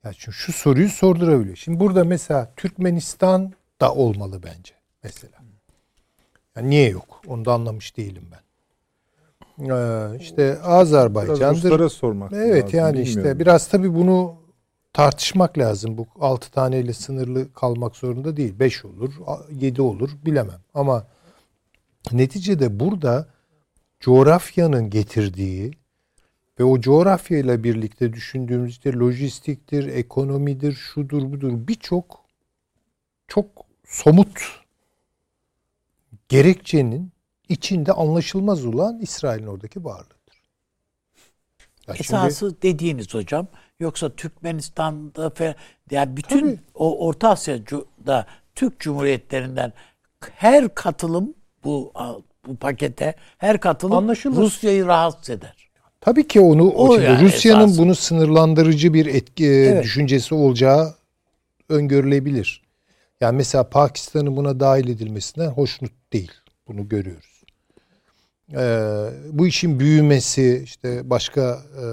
Ya 0.04 0.14
çünkü 0.14 0.38
şu 0.38 0.54
soruyu 0.54 0.90
sordurabiliyor. 0.90 1.56
Şimdi 1.56 1.80
burada 1.80 2.04
mesela 2.04 2.54
Türkmenistan 2.58 3.54
da 3.82 3.94
olmalı 3.94 4.44
bence 4.44 4.74
mesela. 5.04 5.38
Yani 6.56 6.70
niye 6.70 6.90
yok? 6.90 7.22
Onu 7.28 7.46
da 7.46 7.54
anlamış 7.54 7.98
değilim 7.98 8.30
ben. 8.32 8.40
Ee, 9.60 10.18
işte 10.20 10.44
Biraz 10.44 10.66
Azerbaycan'dır. 10.66 11.64
Ruslara 11.64 11.90
sormak 11.90 12.34
Evet 12.34 12.64
lazım, 12.64 12.80
yani 12.80 13.02
işte 13.02 13.18
bilmiyorum. 13.18 13.40
biraz 13.40 13.68
tabii 13.68 13.96
bunu 13.96 14.36
tartışmak 14.94 15.58
lazım. 15.58 15.98
Bu 15.98 16.08
6 16.20 16.52
taneyle 16.52 16.94
sınırlı 16.94 17.54
kalmak 17.54 17.96
zorunda 17.96 18.38
değil. 18.38 18.60
5 18.60 18.86
olur, 18.86 19.14
7 19.52 19.82
olur 19.82 20.10
bilemem. 20.26 20.60
Ama 20.74 21.08
neticede 22.12 22.80
burada 22.80 23.28
coğrafyanın 24.00 24.90
getirdiği 24.90 25.72
ve 26.60 26.64
o 26.64 26.82
coğrafyayla 26.82 27.64
birlikte 27.64 28.14
düşündüğümüz 28.14 28.72
işte 28.72 28.94
lojistiktir, 28.94 29.88
ekonomidir, 29.88 30.74
şudur 30.74 31.32
budur 31.32 31.52
birçok 31.68 32.24
çok 33.28 33.48
somut 33.86 34.64
gerekçenin 36.30 37.13
içinde 37.54 37.92
anlaşılmaz 37.92 38.66
olan 38.66 39.00
İsrail'in 39.02 39.48
oradaki 39.48 39.86
varlığıdır. 39.86 40.14
Ya 41.88 41.96
şimdi- 41.96 42.00
Esası 42.02 42.62
dediğiniz 42.62 43.14
hocam 43.14 43.48
yoksa 43.80 44.10
Türkmenistan'da 44.10 45.30
fe, 45.30 45.56
yani 45.92 46.18
bütün 46.18 46.40
Tabii. 46.40 46.60
o 46.76 47.08
Orta 47.08 47.30
Asya'da 47.30 48.26
Türk 48.56 48.80
Cumhuriyetlerinden 48.80 49.74
her 50.36 50.76
katılım 50.76 51.34
bu 51.64 51.94
bu 52.48 52.56
pakete 52.56 53.16
her 53.38 53.60
katılım 53.60 53.98
Anlaşılır. 53.98 54.38
Rusya'yı 54.42 54.86
rahatsız 54.86 55.30
eder. 55.30 55.70
Tabii 56.02 56.28
ki 56.28 56.42
onu 56.42 56.70
o 56.70 56.88
O 56.88 56.94
şimdi 56.94 57.06
yani 57.06 57.22
Rusya'nın 57.26 57.66
esas. 57.68 57.78
bunu 57.78 57.96
sınırlandırıcı 57.96 58.94
bir 58.94 59.06
etki 59.06 59.46
Evet. 59.46 59.84
düşüncesi 59.84 60.36
olacağı 60.36 60.96
öngörülebilir. 61.70 62.62
Yani 63.22 63.38
mesela 63.38 63.70
Pakistan'ın 63.70 64.36
buna 64.38 64.60
dahil 64.60 64.88
edilmesinden 64.90 65.50
hoşnut 65.50 65.92
değil. 66.14 66.32
Bunu 66.68 66.90
görüyoruz. 66.90 67.33
Ee, 68.52 69.10
bu 69.32 69.48
işin 69.48 69.80
büyümesi 69.80 70.62
işte 70.64 71.10
başka 71.10 71.62
e, 71.78 71.84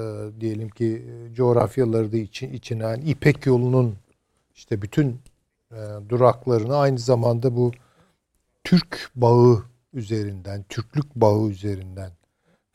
diyelim 0.41 0.69
ki 0.69 1.03
e, 1.31 1.35
coğrafyaları 1.35 2.13
da 2.13 2.17
için, 2.17 2.53
içine 2.53 2.83
yani 2.83 3.05
İpek 3.05 3.47
yolunun 3.47 3.95
işte 4.55 4.83
bütün 4.83 5.21
e, 5.73 5.79
duraklarını 6.09 6.77
aynı 6.77 6.99
zamanda 6.99 7.57
bu 7.57 7.73
Türk 8.65 9.11
bağı 9.15 9.63
üzerinden, 9.95 10.65
Türklük 10.69 11.17
bağı 11.17 11.49
üzerinden 11.49 12.11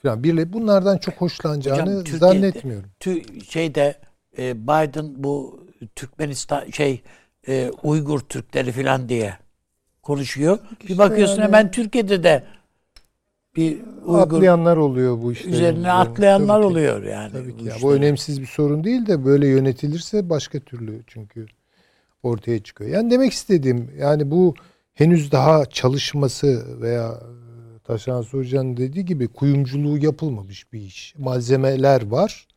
falan 0.02 0.24
birle 0.24 0.54
bunlardan 0.54 0.98
çok 0.98 1.14
hoşlanacağını 1.14 1.82
Hocam, 1.82 2.04
Türkiye'de- 2.04 2.20
zannetmiyorum. 2.20 2.90
Tü, 3.00 3.42
şeyde 3.50 3.96
e, 4.38 4.64
Biden 4.64 5.24
bu 5.24 5.64
Türkmenistan 5.96 6.70
şey 6.72 7.02
e, 7.48 7.72
Uygur 7.84 8.20
Türkleri 8.20 8.72
falan 8.72 9.10
diye 9.10 9.38
konuşuyor. 10.04 10.60
bir 10.90 10.98
bakıyorsun 10.98 11.36
yani- 11.36 11.44
hemen 11.44 11.72
Türkiye'de 11.72 12.24
de 12.24 12.44
bir 13.56 13.78
Uygur 14.06 14.20
Atlayanlar 14.20 14.78
oluyor 14.78 15.22
bu 15.22 15.32
işlerin 15.32 15.54
üzerine 15.54 15.92
atlayanlar 15.92 16.62
Tabii 16.62 16.68
ki. 16.68 16.72
oluyor 16.74 17.04
yani. 17.04 17.32
Tabii 17.32 17.58
ki. 17.58 17.64
bu 17.66 17.68
ya. 17.68 17.76
Bu 17.82 17.94
önemsiz 17.94 18.42
bir 18.42 18.46
sorun 18.48 18.84
değil 18.84 19.06
de 19.06 19.26
böyle 19.26 19.48
yönetilirse 19.48 20.30
başka 20.30 20.60
türlü 20.60 21.02
çünkü 21.08 21.46
ortaya 22.24 22.64
çıkıyor. 22.64 22.90
Yani 22.90 23.12
demek 23.12 23.34
istediğim 23.34 23.92
yani 24.00 24.32
bu 24.32 24.54
henüz 24.94 25.32
daha 25.32 25.66
çalışması 25.66 26.82
veya 26.82 27.08
e, 27.08 27.80
Taşan 27.84 28.24
Hoca'nın 28.24 28.78
dediği 28.78 29.06
gibi 29.06 29.28
kuyumculuğu 29.28 29.98
yapılmamış 29.98 30.74
bir 30.74 30.82
iş. 30.82 31.16
Malzemeler 31.18 32.08
var. 32.08 32.48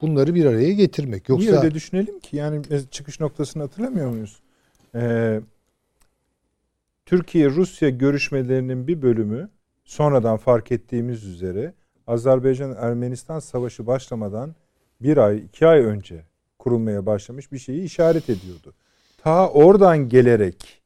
bunları 0.00 0.34
bir 0.34 0.44
araya 0.44 0.72
getirmek. 0.72 1.28
Yoksa 1.28 1.50
Niye 1.50 1.58
öyle 1.58 1.74
düşünelim 1.74 2.20
ki? 2.20 2.36
Yani 2.36 2.62
biz 2.70 2.90
çıkış 2.90 3.20
noktasını 3.20 3.62
hatırlamıyor 3.62 4.10
muyuz? 4.10 4.40
Ee, 4.94 5.40
Türkiye-Rusya 7.06 7.88
görüşmelerinin 7.88 8.86
bir 8.88 9.02
bölümü 9.02 9.48
sonradan 9.84 10.36
fark 10.36 10.72
ettiğimiz 10.72 11.24
üzere 11.24 11.74
Azerbaycan-Ermenistan 12.06 13.38
savaşı 13.38 13.86
başlamadan 13.86 14.54
bir 15.00 15.16
ay, 15.16 15.38
iki 15.38 15.66
ay 15.66 15.80
önce 15.80 16.24
kurulmaya 16.58 17.06
başlamış 17.06 17.52
bir 17.52 17.58
şeyi 17.58 17.82
işaret 17.82 18.30
ediyordu. 18.30 18.74
Ta 19.18 19.48
oradan 19.48 20.08
gelerek 20.08 20.82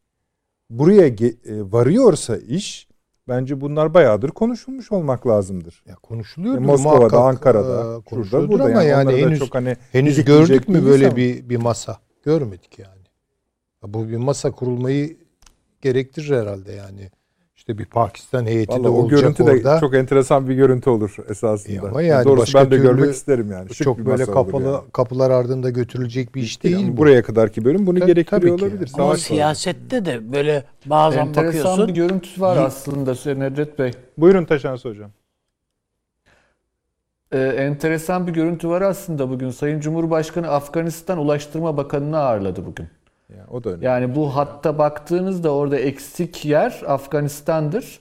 buraya 0.71 1.09
ge- 1.09 1.49
e, 1.53 1.73
varıyorsa 1.73 2.37
iş 2.37 2.89
bence 3.29 3.61
bunlar 3.61 3.95
bayağıdır 3.95 4.29
konuşulmuş 4.29 4.93
olmak 4.93 5.27
lazımdır. 5.27 5.83
ya 5.87 5.95
konuşuluyor 5.95 6.57
E, 6.57 6.59
Moskova'da, 6.59 7.21
Ankara'da, 7.21 8.03
şurada 8.11 8.49
burada 8.49 8.65
ama 8.65 8.83
yani, 8.83 9.09
da 9.09 9.13
henüz 9.13 9.39
çok 9.39 9.55
hani 9.55 9.77
henüz 9.93 10.25
gördük 10.25 10.69
mü 10.69 10.85
böyle 10.85 11.07
ama. 11.07 11.17
bir 11.17 11.49
bir 11.49 11.57
masa? 11.57 11.99
Görmedik 12.23 12.79
yani. 12.79 13.03
Ya 13.83 13.95
Bu 13.95 14.09
bir 14.09 14.17
masa 14.17 14.51
kurulmayı 14.51 15.17
gerektirir 15.81 16.37
herhalde 16.37 16.73
yani. 16.73 17.11
İşte 17.69 17.79
bir 17.79 17.85
Pakistan 17.85 18.47
heyeti 18.47 18.73
de 18.73 18.77
Vallahi 18.79 18.89
o 18.89 18.93
olacak 18.95 19.21
görüntü 19.21 19.47
de 19.47 19.51
orada. 19.51 19.81
çok 19.81 19.95
enteresan 19.95 20.49
bir 20.49 20.55
görüntü 20.55 20.91
olur 20.91 21.17
esasında. 21.31 21.87
E 21.87 21.91
ama 21.91 22.03
yani 22.03 22.25
Doğrusu 22.25 22.43
başka 22.43 22.61
ben 22.65 22.71
de 22.71 22.77
görmek 22.77 23.11
isterim 23.15 23.53
yani. 23.53 23.75
Şık 23.75 23.85
çok 23.85 23.99
böyle 23.99 24.25
kapalı 24.27 24.65
yani. 24.65 24.81
kapılar 24.93 25.31
ardında 25.31 25.71
götürülecek 25.71 26.35
bir 26.35 26.43
iş 26.43 26.63
değil. 26.63 26.77
Ama 26.79 26.89
bu. 26.93 26.97
buraya 26.97 27.23
kadarki 27.23 27.65
bölüm 27.65 27.87
bunu 27.87 27.99
Tabii- 27.99 28.07
gerektiriyor 28.15 28.59
tabii 28.59 28.69
ki. 28.71 28.75
olabilir. 28.75 28.91
Ama 28.95 29.05
Savaş 29.05 29.19
var. 29.19 29.25
siyasette 29.25 30.05
de 30.05 30.33
böyle 30.33 30.65
bazen 30.87 31.27
Enteresan 31.27 31.47
bakıyorsun. 31.65 31.89
bir 31.89 31.95
görüntüsü 31.95 32.41
var 32.41 32.57
aslında 32.57 33.15
Nedret 33.35 33.79
Bey. 33.79 33.91
Buyurun 34.19 34.45
Taşansı 34.45 34.89
Hocam. 34.89 35.11
Ee, 37.33 37.39
enteresan 37.39 38.27
bir 38.27 38.33
görüntü 38.33 38.69
var 38.69 38.83
aslında 38.83 39.31
bugün. 39.31 39.51
Sayın 39.51 39.81
Cumhurbaşkanı 39.81 40.49
Afganistan 40.49 41.19
Ulaştırma 41.19 41.77
Bakanı'nı 41.77 42.19
ağırladı 42.19 42.67
bugün. 42.67 42.87
Yani 43.31 43.49
o 43.51 43.65
da 43.65 43.71
önemli. 43.71 43.85
Yani 43.85 44.15
bu 44.15 44.37
hatta 44.37 44.79
baktığınızda 44.79 45.55
orada 45.55 45.79
eksik 45.79 46.45
yer 46.45 46.83
Afganistan'dır. 46.87 48.01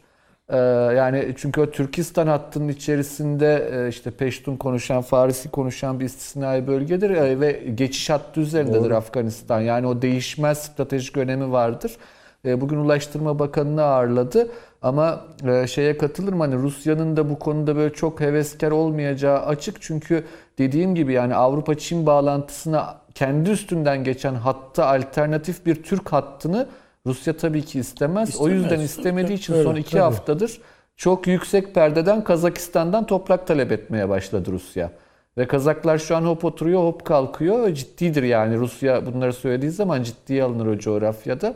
Ee, 0.49 0.57
yani 0.97 1.33
çünkü 1.37 1.61
o 1.61 1.71
Türkistan 1.71 2.27
hattının 2.27 2.67
içerisinde 2.67 3.69
e, 3.71 3.89
işte 3.89 4.11
Peştun 4.11 4.57
konuşan, 4.57 5.01
Farisi 5.01 5.51
konuşan 5.51 5.99
bir 5.99 6.05
istisnai 6.05 6.67
bölgedir 6.67 7.09
e, 7.09 7.39
ve 7.39 7.51
geçiş 7.75 8.09
hattı 8.09 8.39
üzerindedir 8.39 8.83
Doğru. 8.83 8.95
Afganistan. 8.95 9.61
Yani 9.61 9.87
o 9.87 10.01
değişmez 10.01 10.57
stratejik 10.57 11.17
önemi 11.17 11.51
vardır. 11.51 11.97
E, 12.45 12.61
Bugün 12.61 12.77
Ulaştırma 12.77 13.39
Bakanı'nı 13.39 13.83
ağırladı 13.83 14.47
ama 14.85 15.25
e, 15.47 15.67
şeye 15.67 15.97
katılırım 15.97 16.39
hani 16.39 16.55
Rusya'nın 16.55 17.17
da 17.17 17.29
bu 17.29 17.39
konuda 17.39 17.75
böyle 17.75 17.93
çok 17.93 18.19
heveskar 18.19 18.71
olmayacağı 18.71 19.39
açık. 19.39 19.81
Çünkü 19.81 20.23
dediğim 20.57 20.95
gibi 20.95 21.13
yani 21.13 21.35
Avrupa-Çin 21.35 22.05
bağlantısına 22.05 22.97
kendi 23.15 23.49
üstünden 23.49 24.03
geçen 24.03 24.35
hatta 24.35 24.85
alternatif 24.85 25.65
bir 25.65 25.83
Türk 25.83 26.13
hattını 26.13 26.67
Rusya 27.05 27.37
tabii 27.37 27.61
ki 27.61 27.79
istemez. 27.79 28.29
O 28.29 28.31
İstemez. 28.31 28.53
yüzden 28.63 28.79
istemediği 28.79 29.33
için 29.33 29.63
son 29.63 29.75
iki 29.75 29.91
tabii. 29.91 30.01
haftadır 30.01 30.61
çok 30.95 31.27
yüksek 31.27 31.75
perdeden 31.75 32.23
Kazakistan'dan 32.23 33.05
toprak 33.05 33.47
talep 33.47 33.71
etmeye 33.71 34.09
başladı 34.09 34.51
Rusya. 34.51 34.91
Ve 35.37 35.47
Kazaklar 35.47 35.97
şu 35.97 36.15
an 36.15 36.21
hop 36.21 36.45
oturuyor 36.45 36.81
hop 36.81 37.05
kalkıyor. 37.05 37.73
Ciddidir 37.73 38.23
yani 38.23 38.57
Rusya 38.57 39.05
bunları 39.05 39.33
söylediği 39.33 39.71
zaman 39.71 40.03
ciddiye 40.03 40.43
alınır 40.43 40.65
o 40.67 40.77
coğrafyada. 40.77 41.53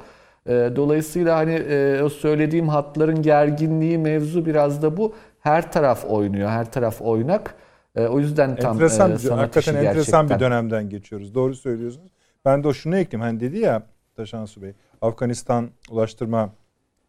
Ee, 0.50 0.72
Dolayısıyla 0.76 1.38
hani 1.38 1.54
e, 1.54 2.02
o 2.04 2.10
söylediğim 2.10 2.68
hatların 2.70 3.22
gerginliği 3.22 3.98
mevzu 3.98 4.46
biraz 4.46 4.82
da 4.82 4.98
bu. 4.98 5.16
Her 5.40 5.72
taraf 5.72 6.06
oynuyor, 6.06 6.50
her 6.50 6.72
taraf 6.72 7.02
oynak. 7.02 7.56
E, 7.96 8.06
O 8.08 8.20
yüzden 8.20 8.56
tam 8.56 8.74
enteresan 8.74 9.12
e, 9.12 9.14
bir, 9.14 9.20
sanat 9.20 9.40
hakikaten 9.40 9.74
işi 9.74 9.88
enteresan 9.88 10.26
bir 10.26 10.30
gerçekten. 10.30 10.52
dönemden 10.52 10.90
geçiyoruz. 10.90 11.36
Doğru 11.36 11.56
söylüyorsunuz. 11.56 12.12
Ben 12.46 12.64
de 12.64 12.68
o 12.68 12.74
şunu 12.74 12.98
ekleyeyim. 12.98 13.30
Hani 13.30 13.40
dedi 13.40 13.58
ya 13.58 13.84
Taşansu 14.16 14.62
Bey, 14.62 14.74
Afganistan 15.02 15.70
Ulaştırma 15.92 16.50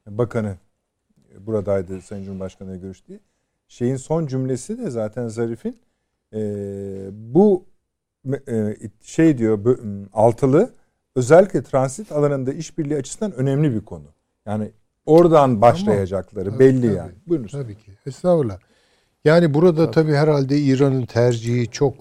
Bakanı 0.06 0.56
buradaydı 1.38 2.00
Sayın 2.00 2.24
Cumhurbaşkanı'yla 2.24 2.76
görüştü. 2.76 3.20
Şeyin 3.68 3.96
son 3.96 4.26
cümlesi 4.26 4.78
de 4.78 4.90
zaten 4.90 5.28
Zarif'in 5.28 5.76
e, 6.34 6.40
bu 7.12 7.64
e, 8.48 8.74
şey 9.02 9.38
diyor 9.38 9.78
altılı 10.12 10.70
özellikle 11.16 11.62
transit 11.62 12.12
alanında 12.12 12.52
işbirliği 12.52 12.96
açısından 12.96 13.32
önemli 13.32 13.74
bir 13.74 13.80
konu. 13.80 14.04
Yani 14.46 14.70
oradan 15.06 15.60
başlayacakları 15.60 16.50
Tabii, 16.50 16.58
belli 16.58 16.82
tabii. 16.82 16.94
yani. 16.96 17.12
Buyurun. 17.26 17.46
Tabii 17.46 17.74
ki. 17.78 17.92
Estağfurullah. 18.06 18.58
Yani 19.24 19.54
burada 19.54 19.90
tabii 19.90 20.12
herhalde 20.12 20.58
İran'ın 20.58 21.06
tercihi 21.06 21.70
çok 21.70 21.94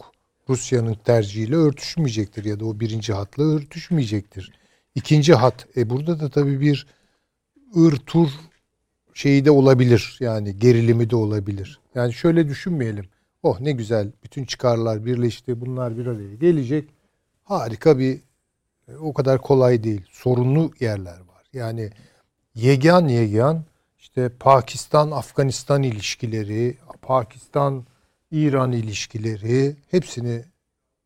Rusya'nın 0.50 0.94
tercihiyle 0.94 1.56
örtüşmeyecektir 1.56 2.46
ya 2.46 2.60
da 2.60 2.66
o 2.66 2.80
birinci 2.80 3.14
hatla 3.14 3.44
örtüşmeyecektir. 3.44 4.52
İkinci 4.96 5.34
hat. 5.34 5.68
E 5.78 5.90
burada 5.90 6.20
da 6.20 6.30
tabii 6.30 6.60
bir 6.62 6.88
ır 7.78 7.98
tur 7.98 8.30
şeyi 9.14 9.46
de 9.46 9.52
olabilir. 9.52 10.18
Yani 10.20 10.60
gerilimi 10.60 11.10
de 11.10 11.16
olabilir. 11.16 11.80
Yani 11.96 12.14
şöyle 12.14 12.48
düşünmeyelim. 12.48 13.06
Oh 13.44 13.60
ne 13.60 13.72
güzel 13.72 14.12
bütün 14.24 14.46
çıkarlar 14.46 15.06
birleşti. 15.06 15.62
Bunlar 15.62 15.98
bir 15.98 16.06
araya 16.06 16.36
gelecek. 16.36 16.90
Harika 17.44 18.00
bir 18.00 18.20
o 19.02 19.14
kadar 19.14 19.42
kolay 19.42 19.84
değil. 19.84 20.06
Sorunlu 20.12 20.72
yerler 20.80 21.20
var. 21.20 21.44
Yani 21.54 21.92
yegan 22.56 23.08
yegan 23.08 23.64
işte 23.98 24.30
Pakistan-Afganistan 24.40 25.84
ilişkileri, 25.84 26.78
Pakistan-İran 27.02 28.72
ilişkileri 28.72 29.76
hepsini 29.92 30.44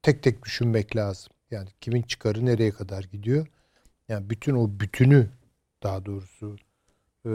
tek 0.02 0.24
tek 0.24 0.44
düşünmek 0.44 0.96
lazım. 0.96 1.34
Yani 1.52 1.70
kimin 1.82 2.02
çıkarı 2.02 2.46
nereye 2.46 2.72
kadar 2.72 3.04
gidiyor? 3.04 3.48
Yani 4.10 4.30
bütün 4.30 4.56
o 4.56 4.70
bütünü 4.80 5.30
daha 5.84 6.06
doğrusu 6.06 6.56
e, 7.26 7.30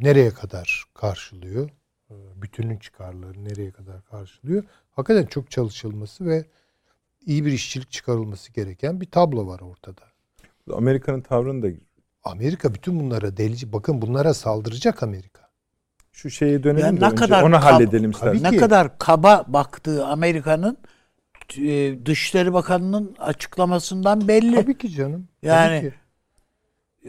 nereye 0.00 0.30
kadar 0.30 0.84
karşılıyor? 0.94 1.70
E, 2.10 2.14
bütünün 2.42 2.78
çıkarları 2.78 3.44
nereye 3.44 3.70
kadar 3.70 4.04
karşılıyor? 4.04 4.64
Hakikaten 4.90 5.26
çok 5.26 5.50
çalışılması 5.50 6.26
ve 6.26 6.44
iyi 7.26 7.44
bir 7.44 7.52
işçilik 7.52 7.90
çıkarılması 7.90 8.52
gereken 8.52 9.00
bir 9.00 9.06
tablo 9.06 9.46
var 9.46 9.60
ortada. 9.60 10.02
Amerika'nın 10.72 11.20
tavrını 11.20 11.62
da 11.62 11.68
Amerika 12.24 12.74
bütün 12.74 13.00
bunlara 13.00 13.36
delici. 13.36 13.72
Bakın 13.72 14.02
bunlara 14.02 14.34
saldıracak 14.34 15.02
Amerika. 15.02 15.44
şu 16.12 16.30
şeye 16.30 16.62
dönelim 16.62 16.86
Ya 16.86 16.92
de 16.96 17.00
ne 17.00 17.06
önce 17.06 17.16
kadar 17.16 17.42
onu 17.42 17.54
kab- 17.54 17.58
halledelim 17.60 18.12
Tabii 18.12 18.36
istersen. 18.36 18.42
Ne 18.42 18.50
ki. 18.50 18.56
kadar 18.56 18.98
kaba 18.98 19.44
baktığı 19.48 20.06
Amerika'nın 20.06 20.76
e, 21.58 22.06
Dışişleri 22.06 22.52
Bakanı'nın 22.52 23.16
açıklamasından 23.18 24.28
belli. 24.28 24.54
Tabii 24.54 24.78
ki 24.78 24.90
canım. 24.90 25.28
Tabii 25.42 25.50
Yani 25.52 25.80
ki. 25.80 25.94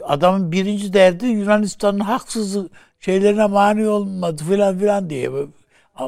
Adamın 0.04 0.52
birinci 0.52 0.94
derdi 0.94 1.26
Yunanistan'ın 1.26 2.00
haksız 2.00 2.58
şeylerine 3.00 3.46
mani 3.48 3.88
olmadı 3.88 4.44
filan 4.44 4.80
filan 4.80 5.10
diye. 5.10 5.32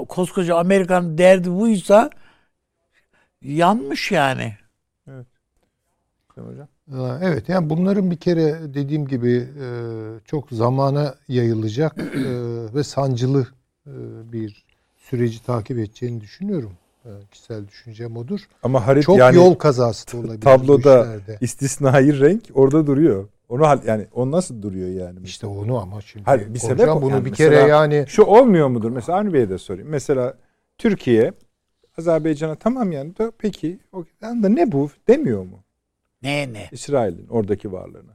Koskoca 0.09 0.55
Amerika'nın 0.57 1.17
derdi 1.17 1.51
buysa 1.51 2.09
yanmış 3.41 4.11
yani. 4.11 4.53
Hocam. 6.35 6.67
Ha, 6.91 7.19
Evet 7.23 7.49
yani 7.49 7.69
bunların 7.69 8.11
bir 8.11 8.17
kere 8.17 8.73
dediğim 8.73 9.07
gibi 9.07 9.47
e, 9.61 9.67
çok 10.25 10.49
zamana 10.51 11.15
yayılacak 11.27 11.97
e, 11.97 12.03
ve 12.75 12.83
sancılı 12.83 13.47
e, 13.87 13.91
bir 14.31 14.65
süreci 14.97 15.43
takip 15.45 15.77
edeceğini 15.77 16.21
düşünüyorum. 16.21 16.73
Kişisel 17.31 17.67
düşüncem 17.67 18.17
odur. 18.17 18.39
Ama 18.63 18.87
harit 18.87 19.03
Çok 19.03 19.17
yani 19.17 19.35
yol 19.35 19.55
kazası 19.55 20.13
da 20.13 20.17
olabilir 20.17 20.41
tabloda 20.41 21.07
istisnai 21.41 22.19
renk 22.19 22.43
orada 22.53 22.87
duruyor. 22.87 23.27
Onu 23.49 23.67
hal 23.67 23.79
yani 23.85 24.07
o 24.13 24.31
nasıl 24.31 24.61
duruyor 24.61 24.89
yani? 24.89 25.19
İşte 25.23 25.47
onu 25.47 25.77
ama 25.81 26.01
şimdi 26.01 26.25
Hayır, 26.25 26.53
bir 26.53 26.59
hocam 26.59 26.77
sebep 26.77 27.01
bunu 27.01 27.11
Yani 27.11 27.25
bir 27.25 27.29
mesela- 27.29 27.49
kere 27.49 27.69
yani 27.69 28.05
Şu 28.07 28.23
olmuyor 28.23 28.67
mudur? 28.67 28.91
Mesela 28.91 29.17
Avni 29.19 29.33
Bey'e 29.33 29.49
de 29.49 29.57
sorayım. 29.57 29.89
Mesela 29.89 30.33
Türkiye 30.77 31.33
Azerbaycan'a 31.97 32.55
tamam 32.55 32.91
yani 32.91 33.17
da 33.17 33.31
peki 33.37 33.79
o 33.93 34.05
da 34.21 34.49
ne 34.49 34.71
bu 34.71 34.89
demiyor 35.07 35.43
mu? 35.43 35.63
Ne 36.21 36.53
ne? 36.53 36.69
İsrail'in 36.71 37.27
oradaki 37.27 37.71
varlığını. 37.71 38.11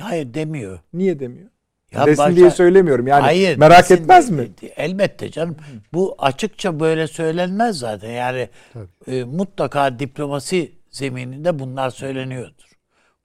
Hayır 0.00 0.34
demiyor. 0.34 0.80
Niye 0.92 1.20
demiyor? 1.20 1.48
Ya 1.92 2.06
Desin 2.06 2.24
başka- 2.24 2.36
diye 2.36 2.50
söylemiyorum. 2.50 3.06
Yani 3.06 3.20
Hayır, 3.22 3.56
merak 3.58 3.78
desin 3.78 3.94
etmez 4.02 4.30
mi? 4.30 4.48
Elbette 4.76 5.30
canım. 5.30 5.56
Bu 5.92 6.14
açıkça 6.18 6.80
böyle 6.80 7.06
söylenmez 7.06 7.78
zaten. 7.78 8.10
Yani 8.10 8.48
Tabii. 8.72 9.16
e, 9.16 9.24
mutlaka 9.24 9.98
diplomasi 9.98 10.72
zemininde 10.90 11.58
bunlar 11.58 11.90
söyleniyordur. 11.90 12.68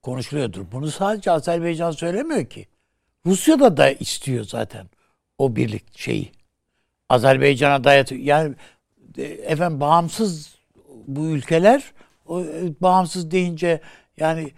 Konuşuluyordur. 0.02 0.66
Bunu 0.72 0.88
sadece 0.92 1.32
Azerbaycan 1.32 1.92
söylemiyor 1.92 2.46
ki. 2.46 2.68
Rusya'da 3.26 3.78
da 3.78 3.92
istiyor 3.92 4.44
zaten 4.44 4.88
o 5.38 5.56
birlik 5.56 6.00
şeyi. 6.00 6.32
Azerbaycan'a 7.10 7.84
dayatıyor. 7.84 8.22
Yani 8.22 8.56
efendim 9.22 9.80
bağımsız 9.80 10.56
bu 11.08 11.28
ülkeler 11.28 11.84
o, 12.26 12.42
e, 12.42 12.46
bağımsız 12.82 13.32
deyince 13.32 13.82
yani 14.18 14.52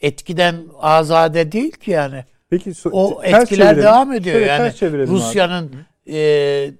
etkiden 0.00 0.56
azade 0.80 1.52
değil 1.52 1.72
ki 1.72 1.90
yani. 1.90 2.24
Peki 2.50 2.70
so- 2.70 2.90
O 2.92 3.22
etkiler 3.22 3.76
devam 3.76 4.12
ediyor. 4.12 4.36
Şöyle 4.36 4.46
yani. 4.46 5.06
Rusya'nın 5.06 5.70
e, 6.08 6.70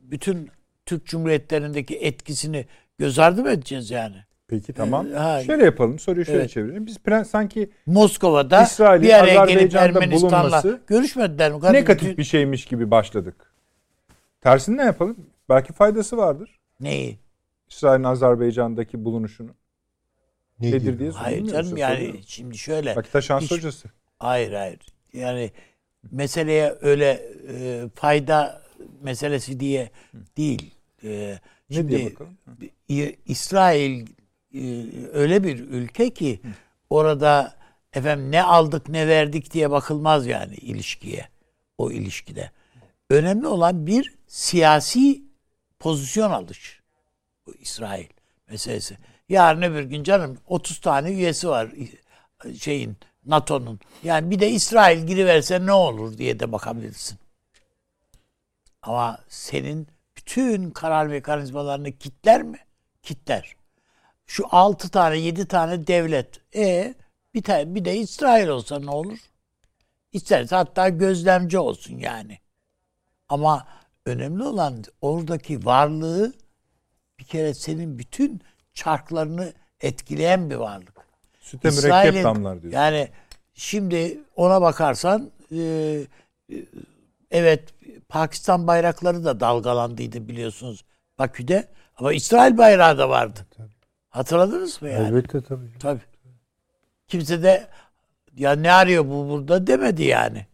bütün 0.00 0.50
Türk 0.86 1.06
Cumhuriyetlerindeki 1.06 1.96
etkisini 1.96 2.66
göz 2.98 3.18
ardı 3.18 3.42
mı 3.42 3.50
edeceğiz 3.50 3.90
yani? 3.90 4.16
Peki 4.48 4.72
tamam. 4.72 5.06
Ee, 5.12 5.14
ha. 5.14 5.42
şöyle 5.42 5.64
yapalım. 5.64 5.98
Soruyu 5.98 6.24
şöyle 6.24 6.38
Evet. 6.38 6.50
çevirelim. 6.50 6.86
Biz 6.86 6.98
plan, 6.98 7.22
sanki 7.22 7.70
Moskova'da 7.86 8.62
İsrail'in 8.62 9.08
bir 9.08 9.12
araya 9.12 9.44
gelip 9.44 9.74
Ermenistan'la 9.74 10.42
bulunması 10.42 10.80
görüşmediler 10.86 11.52
mi? 11.52 11.60
Kardeşim, 11.60 11.82
negatif 11.84 12.18
bir 12.18 12.24
şeymiş 12.24 12.64
gibi 12.64 12.90
başladık. 12.90 13.52
Tersini 14.40 14.76
ne 14.76 14.82
yapalım? 14.82 15.16
Belki 15.52 15.72
faydası 15.72 16.16
vardır. 16.16 16.60
Neyi? 16.80 17.18
İsrail'in 17.68 18.04
Azerbaycan'daki 18.04 19.04
bulunuşunu. 19.04 19.50
Ne 20.60 20.68
Nedir 20.68 20.80
gibi? 20.80 20.98
diye 20.98 21.10
Hayır 21.10 21.46
canım 21.46 21.76
yani 21.76 22.20
şimdi 22.26 22.58
şöyle. 22.58 22.96
Vakit 22.96 23.12
Taşans 23.12 23.42
Hiç- 23.42 23.50
hocası. 23.52 23.88
Hayır 24.18 24.52
hayır. 24.52 24.78
Yani 25.12 25.50
meseleye 26.10 26.74
öyle 26.80 27.22
e, 27.48 27.84
fayda 27.94 28.62
meselesi 29.02 29.60
diye 29.60 29.90
değil. 30.36 30.74
E, 31.04 31.38
Ne 31.70 31.76
şimdi 31.76 31.88
diye 31.96 32.10
bakalım? 32.10 32.36
İ- 32.88 33.16
İsrail 33.26 34.06
e, 34.54 34.60
öyle 35.12 35.44
bir 35.44 35.58
ülke 35.58 36.10
ki 36.10 36.40
orada 36.90 37.54
efendim 37.92 38.30
ne 38.30 38.42
aldık 38.42 38.88
ne 38.88 39.08
verdik 39.08 39.52
diye 39.52 39.70
bakılmaz 39.70 40.26
yani 40.26 40.54
ilişkiye. 40.54 41.28
O 41.78 41.90
ilişkide. 41.90 42.50
Önemli 43.10 43.46
olan 43.46 43.86
bir 43.86 44.14
siyasi 44.26 45.22
pozisyon 45.82 46.30
alış. 46.30 46.80
Bu 47.46 47.54
İsrail 47.54 48.06
meselesi. 48.48 48.98
Yarın 49.28 49.62
öbür 49.62 49.82
gün 49.82 50.04
canım 50.04 50.38
30 50.46 50.80
tane 50.80 51.10
üyesi 51.10 51.48
var 51.48 51.68
şeyin 52.60 52.96
NATO'nun. 53.26 53.80
Yani 54.02 54.30
bir 54.30 54.40
de 54.40 54.50
İsrail 54.50 55.06
giriverse 55.06 55.66
ne 55.66 55.72
olur 55.72 56.18
diye 56.18 56.40
de 56.40 56.52
bakabilirsin. 56.52 57.18
Ama 58.82 59.18
senin 59.28 59.88
bütün 60.16 60.70
karar 60.70 61.06
mekanizmalarını 61.06 61.92
kitler 61.92 62.42
mi? 62.42 62.58
Kitler. 63.02 63.56
Şu 64.26 64.44
6 64.50 64.88
tane 64.88 65.18
7 65.18 65.48
tane 65.48 65.86
devlet. 65.86 66.54
E 66.56 66.94
bir 67.34 67.42
tane 67.42 67.74
bir 67.74 67.84
de 67.84 67.96
İsrail 67.96 68.48
olsa 68.48 68.78
ne 68.78 68.90
olur? 68.90 69.18
İsterse 70.12 70.56
hatta 70.56 70.88
gözlemci 70.88 71.58
olsun 71.58 71.98
yani. 71.98 72.38
Ama 73.28 73.66
önemli 74.06 74.42
olan 74.42 74.84
oradaki 75.00 75.64
varlığı 75.64 76.32
bir 77.18 77.24
kere 77.24 77.54
senin 77.54 77.98
bütün 77.98 78.40
çarklarını 78.74 79.52
etkileyen 79.80 80.50
bir 80.50 80.54
varlık. 80.54 80.94
Süte 81.40 81.70
mürekkep 81.70 82.24
damlar 82.24 82.62
diyorsun. 82.62 82.78
Yani 82.78 83.08
şimdi 83.54 84.20
ona 84.36 84.62
bakarsan 84.62 85.30
e, 85.52 85.60
e, 86.52 86.56
evet 87.30 87.74
Pakistan 88.08 88.66
bayrakları 88.66 89.24
da 89.24 89.40
dalgalandıydı 89.40 90.28
biliyorsunuz 90.28 90.84
Bakü'de 91.18 91.68
ama 91.96 92.12
İsrail 92.12 92.58
bayrağı 92.58 92.98
da 92.98 93.08
vardı. 93.08 93.46
Hatırladınız 94.08 94.82
mı 94.82 94.88
yani? 94.88 95.08
Elbette 95.08 95.42
tabii. 95.42 95.78
Tabii. 95.78 96.00
Kimse 97.06 97.42
de 97.42 97.68
ya 98.36 98.52
ne 98.52 98.72
arıyor 98.72 99.04
bu 99.04 99.28
burada 99.28 99.66
demedi 99.66 100.02
yani. 100.02 100.46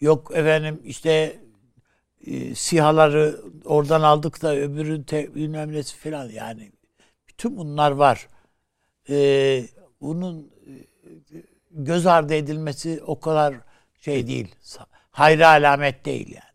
Yok 0.00 0.30
efendim 0.34 0.80
işte 0.84 1.40
e, 2.26 2.54
sihaları 2.54 3.40
oradan 3.64 4.00
aldık 4.00 4.42
da 4.42 4.56
öbürü 4.56 5.04
te, 5.06 5.34
bilmem 5.34 5.72
nesi 5.72 5.96
falan 5.96 6.28
yani. 6.30 6.72
Bütün 7.28 7.56
bunlar 7.56 7.90
var. 7.90 8.28
E, 9.10 9.16
bunun 10.00 10.52
e, 10.66 10.72
göz 11.70 12.06
ardı 12.06 12.34
edilmesi 12.34 13.02
o 13.06 13.20
kadar 13.20 13.54
şey 14.00 14.26
değil. 14.26 14.54
Hayra 15.10 15.48
alamet 15.48 16.04
değil 16.04 16.28
yani. 16.28 16.54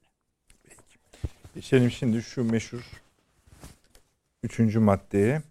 Geçelim 1.55 1.91
şimdi 1.91 2.21
şu 2.21 2.43
meşhur 2.43 3.01
üçüncü 4.43 4.79
maddeye. 4.79 5.41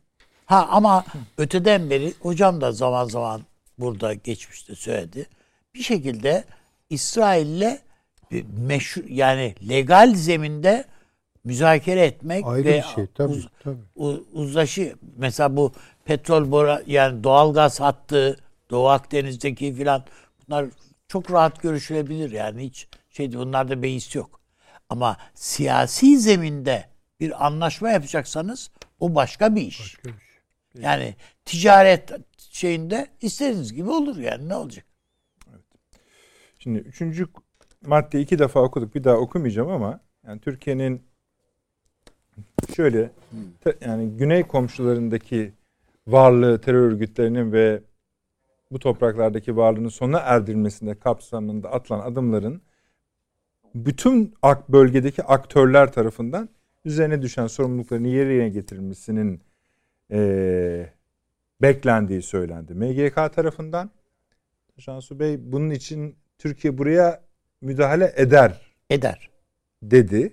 Ha 0.46 0.68
ama 0.70 1.04
öteden 1.38 1.90
beri 1.90 2.14
hocam 2.20 2.60
da 2.60 2.72
zaman 2.72 3.04
zaman 3.04 3.42
burada 3.78 4.14
geçmişte 4.14 4.74
söyledi. 4.74 5.26
Bir 5.74 5.82
şekilde 5.82 6.44
İsrail'le 6.90 7.78
meşhur 8.56 9.04
yani 9.08 9.54
legal 9.68 10.14
zeminde 10.14 10.84
müzakere 11.44 12.04
etmek 12.04 12.46
Ayrı 12.46 12.64
ve 12.64 12.76
bir 12.78 12.94
şey 12.94 13.06
tabii. 13.06 13.32
uz- 13.32 13.48
tabii. 13.64 13.82
uzlaşı 14.32 14.94
mesela 15.16 15.56
bu 15.56 15.72
petrol 16.04 16.50
bora 16.50 16.82
yani 16.86 17.24
doğalgaz 17.24 17.80
hattı 17.80 18.38
Doğu 18.70 18.88
Akdeniz'deki 18.88 19.74
filan 19.74 20.04
bunlar 20.48 20.66
çok 21.08 21.30
rahat 21.30 21.62
görüşülebilir 21.62 22.30
yani 22.30 22.64
hiç 22.64 22.88
şey 23.10 23.32
bunlarda 23.32 23.82
beis 23.82 24.14
yok. 24.14 24.40
Ama 24.88 25.16
siyasi 25.34 26.18
zeminde 26.18 26.84
bir 27.20 27.46
anlaşma 27.46 27.90
yapacaksanız 27.90 28.70
o 29.00 29.14
başka 29.14 29.56
bir 29.56 29.62
iş. 29.62 29.80
Başka 29.80 30.08
bir 30.08 30.12
şey. 30.12 30.82
Yani 30.82 31.14
ticaret 31.44 32.10
şeyinde 32.50 33.08
istediğiniz 33.20 33.72
gibi 33.72 33.90
olur 33.90 34.16
yani 34.16 34.48
ne 34.48 34.54
olacak? 34.54 34.84
Şimdi 36.58 36.78
üçüncü 36.78 37.26
madde 37.86 38.20
iki 38.20 38.38
defa 38.38 38.60
okuduk. 38.62 38.94
Bir 38.94 39.04
daha 39.04 39.16
okumayacağım 39.16 39.68
ama 39.70 40.00
yani 40.26 40.40
Türkiye'nin 40.40 41.02
şöyle 42.76 43.10
yani 43.80 44.16
güney 44.16 44.42
komşularındaki 44.42 45.52
varlığı 46.06 46.60
terör 46.60 46.82
örgütlerinin 46.82 47.52
ve 47.52 47.82
bu 48.70 48.78
topraklardaki 48.78 49.56
varlığının 49.56 49.88
sona 49.88 50.18
erdirilmesinde 50.18 50.98
kapsamında 50.98 51.72
atılan 51.72 52.00
adımların 52.00 52.62
bütün 53.74 54.34
ak 54.42 54.68
bölgedeki 54.68 55.22
aktörler 55.22 55.92
tarafından 55.92 56.48
üzerine 56.84 57.22
düşen 57.22 57.46
sorumlulukların 57.46 58.04
yerine 58.04 58.48
getirilmesinin 58.48 59.40
eee, 60.10 60.92
beklendiği 61.62 62.22
söylendi. 62.22 62.74
MGK 62.74 63.14
tarafından 63.34 63.90
Şansu 64.78 65.20
Bey 65.20 65.52
bunun 65.52 65.70
için 65.70 66.16
Türkiye 66.38 66.78
buraya 66.78 67.20
müdahale 67.62 68.12
eder 68.16 68.52
Eder. 68.90 69.30
dedi. 69.82 70.32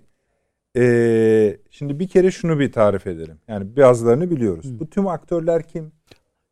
Ee, 0.78 1.58
şimdi 1.72 2.00
bir 2.00 2.08
kere 2.08 2.32
şunu 2.32 2.60
bir 2.60 2.72
tarif 2.72 3.08
edelim. 3.08 3.38
Yani 3.48 3.78
bazılarını 3.78 4.32
biliyoruz. 4.32 4.80
Bu 4.80 4.90
tüm 4.90 5.08
aktörler 5.08 5.64
kim? 5.64 5.92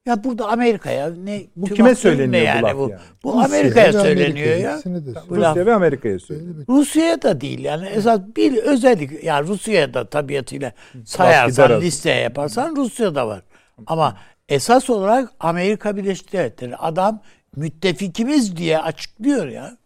Ya 0.06 0.24
burada 0.24 0.48
Amerika'ya 0.50 1.10
ne 1.10 1.42
Bu 1.56 1.66
tüm 1.68 1.76
kime 1.76 1.96
söyleniyor 1.96 2.32
ne 2.34 2.42
bu 2.42 2.46
yani 2.46 2.62
laf 2.62 2.76
bu? 2.78 2.90
yani? 2.90 3.02
Bu 3.24 3.42
Amerika'ya 3.42 3.94
söyleniyor 3.94 4.30
Amerika'ya, 4.30 4.58
ya. 4.58 4.78
söyleniyor. 4.78 5.16
Rusya 5.30 5.66
ve 5.66 5.74
Amerika'ya. 5.74 6.16
Elbette. 6.30 6.74
Rusya'ya 6.74 7.22
da 7.22 7.42
değil 7.42 7.60
yani 7.64 7.88
esas 7.88 8.20
bir 8.38 8.58
özellik 8.58 9.24
yani 9.24 9.48
Rusya'ya 9.48 9.94
da 9.94 10.10
tabiatıyla 10.10 10.72
sayarsan 11.06 11.82
listeye 11.82 12.20
yaparsan 12.22 12.76
Rusya'da 12.76 13.28
var. 13.28 13.44
Ama 13.88 14.18
esas 14.50 14.90
olarak 14.90 15.30
Amerika 15.40 15.98
Birleşik 15.98 16.34
Devletleri 16.34 16.76
adam 16.78 17.22
müttefikimiz 17.56 18.56
diye 18.58 18.80
açıklıyor 18.80 19.48
ya. 19.48 19.78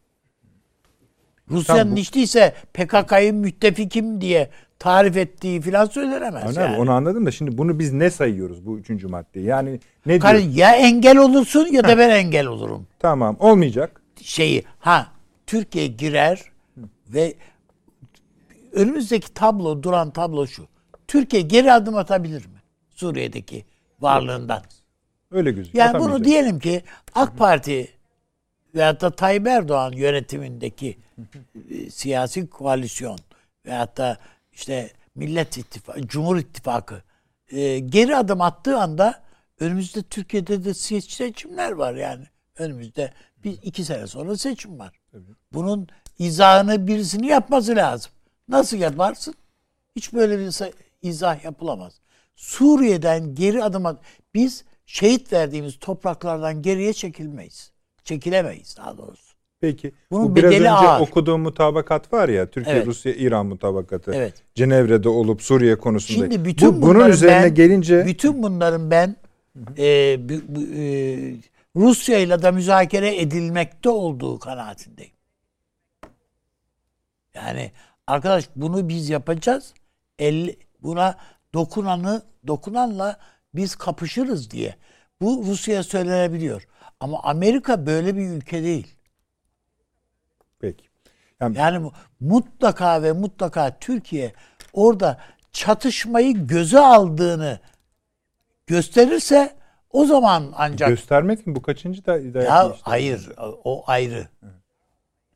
Rusya'nın 1.51 1.79
Tamam, 1.79 1.95
bu- 1.95 1.99
hiç 1.99 2.15
değilse 2.15 2.53
PKK'yı 2.73 3.33
müttefikim 3.33 4.21
diye 4.21 4.49
tarif 4.79 5.17
ettiği 5.17 5.61
filan 5.61 5.85
söylenemez 5.85 6.43
Anladın 6.43 6.61
yani. 6.61 6.77
Onu 6.77 6.91
anladım 6.91 7.25
da 7.25 7.31
şimdi 7.31 7.57
bunu 7.57 7.79
biz 7.79 7.93
ne 7.93 8.09
sayıyoruz 8.09 8.65
bu 8.65 8.77
üçüncü 8.77 9.07
maddeyi? 9.07 9.45
Yani 9.45 9.79
ne 10.05 10.19
Karı 10.19 10.41
diyor? 10.41 10.51
ya 10.53 10.71
engel 10.75 11.17
olursun 11.17 11.65
ya 11.71 11.83
da 11.83 11.97
ben 11.97 12.09
engel 12.09 12.45
olurum. 12.45 12.87
Tamam 12.99 13.35
olmayacak. 13.39 14.01
şeyi 14.21 14.63
ha 14.79 15.07
Türkiye 15.47 15.87
girer 15.87 16.41
ve 17.09 17.33
önümüzdeki 18.73 19.33
tablo 19.33 19.83
duran 19.83 20.11
tablo 20.11 20.47
şu. 20.47 20.67
Türkiye 21.07 21.41
geri 21.41 21.71
adım 21.73 21.95
atabilir 21.95 22.45
mi? 22.45 22.61
Suriye'deki 22.95 23.65
varlığından. 24.01 24.61
Öyle 25.31 25.51
gözüküyor. 25.51 25.85
Yani 25.85 25.99
bunu 25.99 26.23
diyelim 26.23 26.59
ki 26.59 26.83
AK 27.15 27.37
Parti 27.37 27.91
veyahut 28.75 29.01
da 29.01 29.11
Tayyip 29.11 29.47
Erdoğan 29.47 29.91
yönetimindeki 29.91 30.97
e, 31.69 31.89
siyasi 31.89 32.49
koalisyon 32.49 33.19
veyahut 33.65 33.97
da 33.97 34.17
işte 34.51 34.91
Millet 35.15 35.57
İttifakı, 35.57 36.07
Cumhur 36.07 36.37
İttifakı 36.37 37.01
e, 37.51 37.79
geri 37.79 38.15
adım 38.15 38.41
attığı 38.41 38.77
anda 38.77 39.23
önümüzde 39.59 40.03
Türkiye'de 40.03 40.65
de 40.65 40.69
se- 40.69 41.09
seçimler 41.15 41.71
var 41.71 41.95
yani. 41.95 42.25
Önümüzde 42.57 43.13
bir 43.43 43.57
iki 43.63 43.85
sene 43.85 44.07
sonra 44.07 44.37
seçim 44.37 44.79
var. 44.79 44.99
Bunun 45.53 45.87
izahını 46.19 46.87
birisini 46.87 47.27
yapması 47.27 47.75
lazım. 47.75 48.11
Nasıl 48.49 48.77
yaparsın? 48.77 49.33
Hiç 49.95 50.13
böyle 50.13 50.39
bir 50.39 50.53
izah 51.01 51.43
yapılamaz. 51.43 51.93
Suriye'den 52.35 53.35
geri 53.35 53.63
adım 53.63 53.85
at. 53.85 53.99
Biz 54.33 54.63
şehit 54.87 55.33
verdiğimiz 55.33 55.79
topraklardan 55.79 56.61
geriye 56.61 56.93
çekilmeyiz. 56.93 57.71
Çekilemeyiz 58.03 58.77
daha 58.77 58.97
doğrusu. 58.97 59.27
Peki. 59.59 59.91
Bunun 60.11 60.31
bu 60.31 60.35
biraz 60.35 60.51
önce 60.53 60.69
ağır. 60.69 61.01
okuduğum 61.01 61.41
mutabakat 61.41 62.13
var 62.13 62.29
ya 62.29 62.49
Türkiye 62.49 62.75
Evet. 62.75 62.87
Rusya 62.87 63.13
İran 63.13 63.45
mutabakatı. 63.45 64.11
Evet. 64.13 64.33
Cenevre'de 64.55 65.09
olup 65.09 65.41
Suriye 65.41 65.75
konusunda. 65.77 66.19
Şimdi 66.25 66.45
bütün 66.45 66.81
bu, 66.81 66.81
bunun 66.81 67.09
üzerine 67.09 67.43
ben- 67.43 67.55
gelince 67.55 68.05
Bütün 68.05 68.43
bunların 68.43 68.91
ben 68.91 69.15
e, 69.77 70.17
bu- 70.29 70.55
bu- 70.55 70.73
e, 70.75 71.17
Rusya 71.75 72.19
ile 72.19 72.41
de 72.41 72.51
müzakere 72.51 73.21
edilmekte 73.21 73.89
olduğu 73.89 74.39
kanaatindeyim. 74.39 75.11
Yani 77.35 77.71
arkadaş 78.07 78.49
bunu 78.55 78.89
biz 78.89 79.09
yapacağız. 79.09 79.73
El, 80.19 80.55
Buna 80.83 81.17
dokunanı 81.53 82.21
dokunanla 82.47 83.19
biz 83.55 83.75
kapışırız 83.75 84.51
diye. 84.51 84.75
Bu 85.21 85.43
Rusya'ya 85.47 85.83
söylenebiliyor. 85.83 86.67
Ama 86.99 87.23
Amerika 87.23 87.85
böyle 87.85 88.15
bir 88.15 88.29
ülke 88.29 88.63
değil. 88.63 88.95
Peki. 90.59 90.85
Yani, 91.39 91.57
Yani 91.57 91.79
mu- 91.79 91.93
mutlaka 92.19 93.03
ve 93.03 93.11
mutlaka 93.11 93.79
Türkiye 93.79 94.33
orada 94.73 95.19
çatışmayı 95.51 96.47
göze 96.47 96.79
aldığını 96.79 97.59
gösterirse 98.67 99.55
o 99.91 100.05
zaman 100.05 100.53
ancak 100.55 100.89
göstermek 100.89 101.47
mi 101.47 101.55
bu 101.55 101.61
kaçıncı 101.61 102.05
da, 102.05 102.33
da 102.33 102.43
ya 102.43 102.75
hayır 102.81 103.29
o 103.63 103.83
ayrı. 103.87 104.27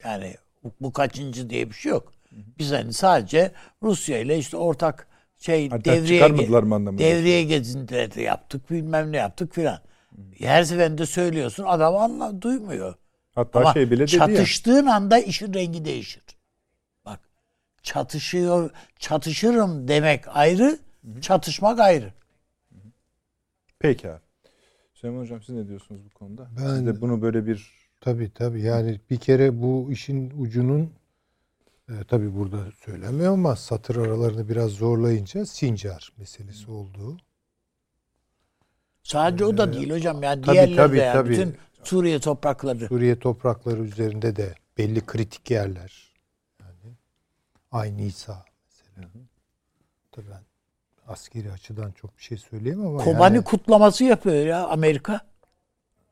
Yani 0.03 0.35
bu, 0.63 0.71
bu 0.81 0.93
kaçıncı 0.93 1.49
diye 1.49 1.69
bir 1.69 1.75
şey 1.75 1.89
yok. 1.91 2.13
Biz 2.31 2.71
hani 2.71 2.93
sadece 2.93 3.51
Rusya 3.83 4.19
ile 4.19 4.37
işte 4.37 4.57
ortak 4.57 5.07
şey 5.41 5.69
Hatta 5.69 5.85
devreye 5.85 6.19
çıkarmadılar 6.21 6.63
mı 6.63 6.75
anlamında? 6.75 7.03
devreye 7.03 7.43
gezintileri 7.43 8.21
yaptık 8.21 8.71
bilmem 8.71 9.11
ne 9.11 9.17
yaptık 9.17 9.53
filan. 9.53 9.79
Her 10.37 10.63
seferinde 10.63 11.05
söylüyorsun 11.05 11.63
adam 11.67 11.95
anla 11.95 12.41
duymuyor. 12.41 12.95
Hatta 13.35 13.59
Ama 13.59 13.73
şey 13.73 13.91
bile 13.91 14.07
dedi 14.07 14.15
ya. 14.15 14.27
çatıştığın 14.27 14.85
anda 14.85 15.19
işin 15.19 15.53
rengi 15.53 15.85
değişir. 15.85 16.23
Bak 17.05 17.19
çatışıyor 17.83 18.69
çatışırım 18.99 19.87
demek 19.87 20.23
ayrı, 20.27 20.79
çatışmak 21.21 21.79
ayrı. 21.79 22.13
Peki 23.79 24.09
abi. 24.09 24.19
Süleyman 24.93 25.21
Hocam 25.21 25.41
siz 25.41 25.55
ne 25.55 25.67
diyorsunuz 25.67 26.01
bu 26.05 26.09
konuda? 26.09 26.49
Ben- 26.57 26.67
Siz 26.67 26.85
de 26.85 27.01
bunu 27.01 27.21
böyle 27.21 27.45
bir 27.45 27.81
Tabii 28.01 28.31
tabii 28.33 28.61
yani 28.61 28.99
bir 29.09 29.17
kere 29.17 29.61
bu 29.61 29.87
işin 29.91 30.33
ucunun 30.39 30.91
e, 31.89 32.03
tabii 32.07 32.35
burada 32.35 32.71
söylemiyor 32.85 33.33
ama 33.33 33.55
satır 33.55 33.95
aralarını 33.95 34.49
biraz 34.49 34.71
zorlayınca 34.71 35.45
Sincar 35.45 36.11
meselesi 36.17 36.71
olduğu. 36.71 37.17
Sadece 39.03 39.45
o 39.45 39.57
da 39.57 39.73
değil 39.73 39.91
hocam. 39.91 40.23
Yani 40.23 40.41
tabii, 40.41 40.53
diğerleri 40.53 40.75
tabii, 40.75 40.97
de 40.97 41.01
yani 41.01 41.13
tabii. 41.13 41.29
bütün 41.29 41.57
Suriye 41.83 42.19
toprakları. 42.19 42.87
Suriye 42.87 43.19
toprakları 43.19 43.81
üzerinde 43.83 44.35
de 44.35 44.55
belli 44.77 45.05
kritik 45.05 45.51
yerler. 45.51 46.13
Yani 46.59 46.95
aynı 47.71 48.01
İsa 48.01 48.45
mesela. 48.65 49.07
Tabii 50.11 50.29
ben 50.29 50.41
askeri 51.07 51.51
açıdan 51.51 51.91
çok 51.91 52.17
bir 52.17 52.23
şey 52.23 52.37
söyleyemem 52.37 52.87
ama 52.87 53.03
Kobani 53.03 53.35
yani- 53.35 53.43
kutlaması 53.43 54.03
yapıyor 54.03 54.45
ya 54.45 54.67
Amerika. 54.67 55.21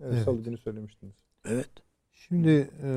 evet, 0.01 0.13
Evet. 0.13 0.25
salı 0.25 0.43
günü 0.43 0.57
söylemiştiniz. 0.57 1.13
Evet. 1.45 1.69
Şimdi 2.11 2.69
e, 2.83 2.89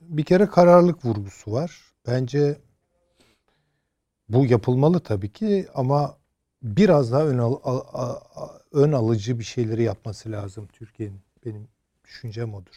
bir 0.00 0.24
kere 0.24 0.46
kararlılık 0.46 1.04
vurgusu 1.04 1.52
var. 1.52 1.87
Bence 2.08 2.58
bu 4.28 4.46
yapılmalı 4.46 5.00
tabii 5.00 5.32
ki 5.32 5.66
ama 5.74 6.16
biraz 6.62 7.12
daha 7.12 7.26
ön, 7.26 7.38
al- 7.38 7.60
a- 7.64 8.58
ön 8.72 8.92
alıcı 8.92 9.38
bir 9.38 9.44
şeyleri 9.44 9.82
yapması 9.82 10.32
lazım 10.32 10.68
Türkiye'nin. 10.72 11.20
Benim 11.44 11.68
düşüncem 12.04 12.54
odur. 12.54 12.74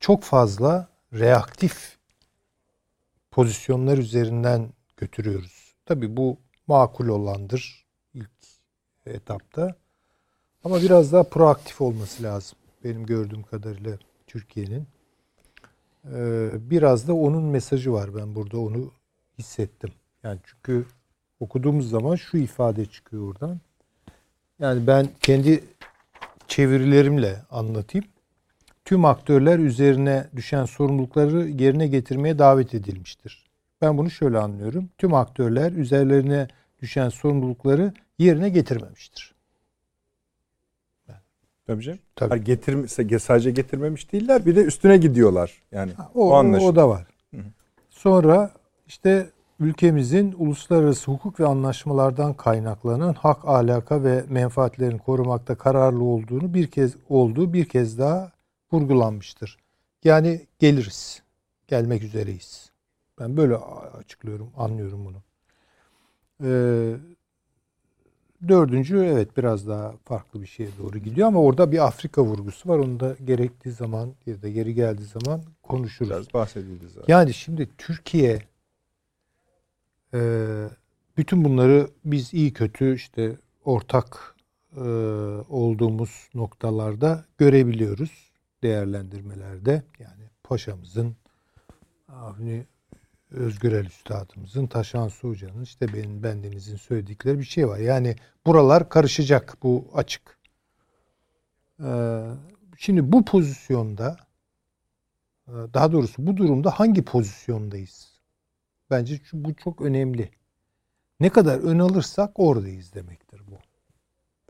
Çok 0.00 0.22
fazla 0.22 0.88
reaktif 1.12 1.98
pozisyonlar 3.30 3.98
üzerinden 3.98 4.72
götürüyoruz. 4.96 5.74
Tabii 5.86 6.16
bu 6.16 6.38
makul 6.66 7.08
olandır 7.08 7.86
ilk 8.14 8.30
etapta. 9.06 9.74
Ama 10.64 10.82
biraz 10.82 11.12
daha 11.12 11.22
proaktif 11.22 11.80
olması 11.80 12.22
lazım. 12.22 12.58
Benim 12.84 13.06
gördüğüm 13.06 13.42
kadarıyla 13.42 13.98
Türkiye'nin. 14.26 14.86
Ee, 16.04 16.48
biraz 16.70 17.08
da 17.08 17.14
onun 17.14 17.42
mesajı 17.42 17.92
var. 17.92 18.14
Ben 18.16 18.34
burada 18.34 18.58
onu 18.58 18.92
hissettim. 19.38 19.90
Yani 20.22 20.38
çünkü 20.44 20.86
okuduğumuz 21.40 21.90
zaman 21.90 22.16
şu 22.16 22.38
ifade 22.38 22.86
çıkıyor 22.86 23.28
oradan. 23.28 23.60
Yani 24.58 24.86
ben 24.86 25.08
kendi 25.20 25.64
çevirilerimle 26.48 27.36
anlatayım. 27.50 28.06
Tüm 28.84 29.04
aktörler 29.04 29.58
üzerine 29.58 30.28
düşen 30.36 30.64
sorumlulukları 30.64 31.48
yerine 31.48 31.86
getirmeye 31.86 32.38
davet 32.38 32.74
edilmiştir. 32.74 33.50
Ben 33.82 33.98
bunu 33.98 34.10
şöyle 34.10 34.38
anlıyorum. 34.38 34.88
Tüm 34.98 35.14
aktörler 35.14 35.72
üzerlerine 35.72 36.48
düşen 36.82 37.08
sorumlulukları 37.08 37.92
yerine 38.18 38.48
getirmemiştir. 38.48 39.34
Tabii 41.70 41.82
canım. 41.82 41.98
Tabii. 42.16 42.44
Getirme, 42.44 42.88
sadece 43.18 43.50
getirmemiş 43.50 44.12
değiller 44.12 44.46
bir 44.46 44.56
de 44.56 44.64
üstüne 44.64 44.96
gidiyorlar. 44.96 45.62
Yani 45.72 45.92
O, 46.14 46.24
o, 46.24 46.30
o, 46.30 46.34
anlaşılıyor. 46.34 46.72
o 46.72 46.76
da 46.76 46.88
var. 46.88 47.06
Sonra 47.90 48.50
işte 48.86 49.30
ülkemizin 49.60 50.34
uluslararası 50.38 51.10
hukuk 51.10 51.40
ve 51.40 51.46
anlaşmalardan 51.46 52.34
kaynaklanan 52.34 53.12
hak, 53.14 53.44
alaka 53.44 54.04
ve 54.04 54.24
menfaatlerini 54.28 54.98
korumakta 54.98 55.54
kararlı 55.54 56.04
olduğunu 56.04 56.54
bir 56.54 56.66
kez 56.66 56.96
olduğu 57.08 57.52
bir 57.52 57.64
kez 57.64 57.98
daha 57.98 58.32
vurgulanmıştır. 58.72 59.56
Yani 60.04 60.46
geliriz. 60.58 61.22
Gelmek 61.68 62.02
üzereyiz. 62.02 62.70
Ben 63.20 63.36
böyle 63.36 63.56
açıklıyorum, 63.98 64.50
anlıyorum 64.56 65.04
bunu. 65.04 65.22
Ee, 66.44 66.96
dördüncü 68.48 68.96
evet 68.96 69.36
biraz 69.36 69.68
daha 69.68 69.94
farklı 70.04 70.42
bir 70.42 70.46
şeye 70.46 70.68
doğru 70.78 70.98
gidiyor 70.98 71.28
ama 71.28 71.40
orada 71.40 71.72
bir 71.72 71.86
Afrika 71.86 72.22
vurgusu 72.22 72.68
var. 72.68 72.78
Onu 72.78 73.00
da 73.00 73.16
gerektiği 73.24 73.70
zaman 73.70 74.12
ya 74.26 74.42
da 74.42 74.48
geri 74.48 74.74
geldiği 74.74 75.04
zaman 75.04 75.42
konuşuruz. 75.62 76.10
Biraz 76.10 76.34
bahsedildi 76.34 76.88
zaten. 76.88 77.14
Yani 77.14 77.34
şimdi 77.34 77.68
Türkiye 77.78 78.42
e, 80.14 80.20
bütün 81.16 81.44
bunları 81.44 81.88
biz 82.04 82.34
iyi 82.34 82.52
kötü 82.52 82.94
işte 82.94 83.36
ortak 83.64 84.34
e, 84.76 84.80
olduğumuz 85.48 86.28
noktalarda 86.34 87.24
görebiliyoruz 87.38 88.30
değerlendirmelerde. 88.62 89.82
Yani 89.98 90.24
paşamızın 90.44 91.16
Avni 92.08 92.66
Özgürel 93.30 93.86
Üstadımızın, 93.86 94.66
Taşan 94.66 95.08
Su 95.08 95.28
Hoca'nın, 95.28 95.62
işte 95.62 95.94
benim 95.94 96.22
bendenizin 96.22 96.76
söyledikleri 96.76 97.38
bir 97.38 97.44
şey 97.44 97.68
var. 97.68 97.78
Yani 97.78 98.16
buralar 98.46 98.88
karışacak. 98.88 99.56
Bu 99.62 99.90
açık. 99.94 100.38
Ee, 101.84 102.24
şimdi 102.78 103.12
bu 103.12 103.24
pozisyonda 103.24 104.16
ee, 105.50 105.52
daha 105.74 105.92
doğrusu 105.92 106.26
bu 106.26 106.36
durumda 106.36 106.70
hangi 106.70 107.04
pozisyondayız? 107.04 108.20
Bence 108.90 109.20
bu 109.32 109.54
çok 109.54 109.80
önemli. 109.80 110.30
Ne 111.20 111.28
kadar 111.30 111.58
ön 111.58 111.78
alırsak 111.78 112.40
oradayız 112.40 112.94
demektir 112.94 113.42
bu. 113.50 113.58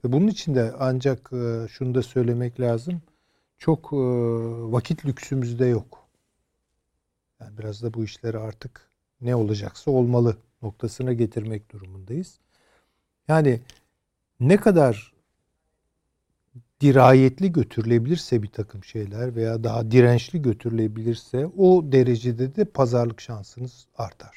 Ve 0.04 0.12
bunun 0.12 0.26
için 0.26 0.54
de 0.54 0.72
ancak 0.78 1.32
e, 1.32 1.68
şunu 1.68 1.94
da 1.94 2.02
söylemek 2.02 2.60
lazım. 2.60 3.02
Çok 3.58 3.92
e, 3.92 3.96
vakit 4.72 5.06
lüksümüz 5.06 5.58
de 5.58 5.66
yok. 5.66 5.99
Yani 7.40 7.58
biraz 7.58 7.82
da 7.82 7.94
bu 7.94 8.04
işleri 8.04 8.38
artık 8.38 8.90
ne 9.20 9.34
olacaksa 9.34 9.90
olmalı 9.90 10.36
noktasına 10.62 11.12
getirmek 11.12 11.72
durumundayız. 11.72 12.38
Yani 13.28 13.60
ne 14.40 14.56
kadar 14.56 15.12
dirayetli 16.80 17.52
götürülebilirse 17.52 18.42
bir 18.42 18.48
takım 18.48 18.84
şeyler 18.84 19.36
veya 19.36 19.64
daha 19.64 19.90
dirençli 19.90 20.42
götürülebilirse 20.42 21.46
o 21.46 21.92
derecede 21.92 22.56
de 22.56 22.64
pazarlık 22.64 23.20
şansınız 23.20 23.86
artar. 23.98 24.36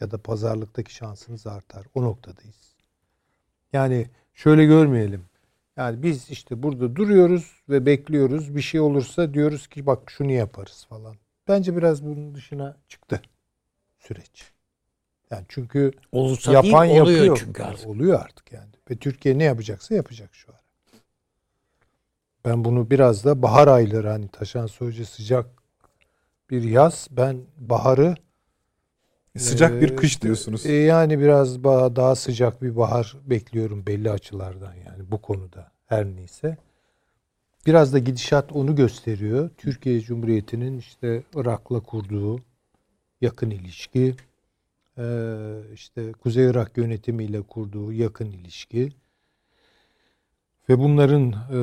Ya 0.00 0.10
da 0.10 0.18
pazarlıktaki 0.18 0.94
şansınız 0.94 1.46
artar. 1.46 1.86
O 1.94 2.02
noktadayız. 2.02 2.74
Yani 3.72 4.06
şöyle 4.34 4.64
görmeyelim. 4.64 5.24
Yani 5.76 6.02
biz 6.02 6.30
işte 6.30 6.62
burada 6.62 6.96
duruyoruz 6.96 7.62
ve 7.68 7.86
bekliyoruz. 7.86 8.56
Bir 8.56 8.60
şey 8.60 8.80
olursa 8.80 9.34
diyoruz 9.34 9.66
ki 9.66 9.86
bak 9.86 10.10
şunu 10.10 10.32
yaparız 10.32 10.86
falan. 10.88 11.16
Bence 11.48 11.76
biraz 11.76 12.04
bunun 12.04 12.34
dışına 12.34 12.76
çıktı 12.88 13.20
süreç. 13.98 14.52
Yani 15.30 15.44
çünkü 15.48 15.90
Olursa 16.12 16.52
yapan 16.52 16.88
değil 16.88 17.00
oluyor 17.00 17.18
yapıyor. 17.18 17.40
çünkü 17.44 17.62
artık. 17.62 17.88
Oluyor 17.88 18.20
artık 18.20 18.52
yani. 18.52 18.70
Ve 18.90 18.96
Türkiye 18.96 19.38
ne 19.38 19.44
yapacaksa 19.44 19.94
yapacak 19.94 20.34
şu 20.34 20.52
an. 20.52 20.58
Ben 22.44 22.64
bunu 22.64 22.90
biraz 22.90 23.24
da 23.24 23.42
bahar 23.42 23.68
ayları 23.68 24.08
hani 24.08 24.28
taşan 24.28 24.66
soğucu 24.66 25.06
sıcak 25.06 25.46
bir 26.50 26.62
yaz. 26.62 27.08
Ben 27.10 27.40
baharı 27.56 28.14
Sıcak 29.36 29.80
bir 29.82 29.90
e, 29.90 29.96
kış 29.96 30.22
diyorsunuz. 30.22 30.66
e, 30.66 30.72
yani 30.72 31.18
biraz 31.20 31.56
ba- 31.56 31.96
daha 31.96 32.14
sıcak 32.14 32.62
bir 32.62 32.76
bahar 32.76 33.16
bekliyorum 33.24 33.86
belli 33.86 34.10
açılardan 34.10 34.74
yani 34.74 35.10
bu 35.10 35.22
konuda 35.22 35.72
her 35.86 36.06
neyse. 36.06 36.56
Biraz 37.66 37.92
da 37.92 37.98
gidişat 37.98 38.52
onu 38.52 38.74
gösteriyor. 38.74 39.50
Türkiye 39.56 40.00
Cumhuriyeti'nin 40.00 40.78
işte 40.78 41.22
Irak'la 41.34 41.80
kurduğu 41.80 42.40
yakın 43.20 43.50
ilişki, 43.50 44.14
e, 44.98 45.04
işte 45.74 46.12
Kuzey 46.12 46.46
Irak 46.46 46.76
yönetimiyle 46.76 47.42
kurduğu 47.42 47.92
yakın 47.92 48.32
ilişki 48.32 48.88
ve 50.68 50.78
bunların 50.78 51.32
e, 51.32 51.60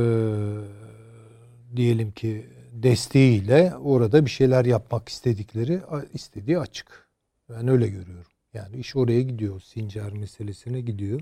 diyelim 1.75 2.11
ki 2.11 2.49
desteğiyle 2.71 3.73
orada 3.75 4.25
bir 4.25 4.31
şeyler 4.31 4.65
yapmak 4.65 5.09
istedikleri 5.09 5.81
istediği 6.13 6.59
açık. 6.59 7.07
Ben 7.49 7.67
öyle 7.67 7.87
görüyorum. 7.87 8.31
Yani 8.53 8.77
iş 8.77 8.95
oraya 8.95 9.21
gidiyor. 9.21 9.61
Sincar 9.61 10.11
meselesine 10.11 10.81
gidiyor. 10.81 11.21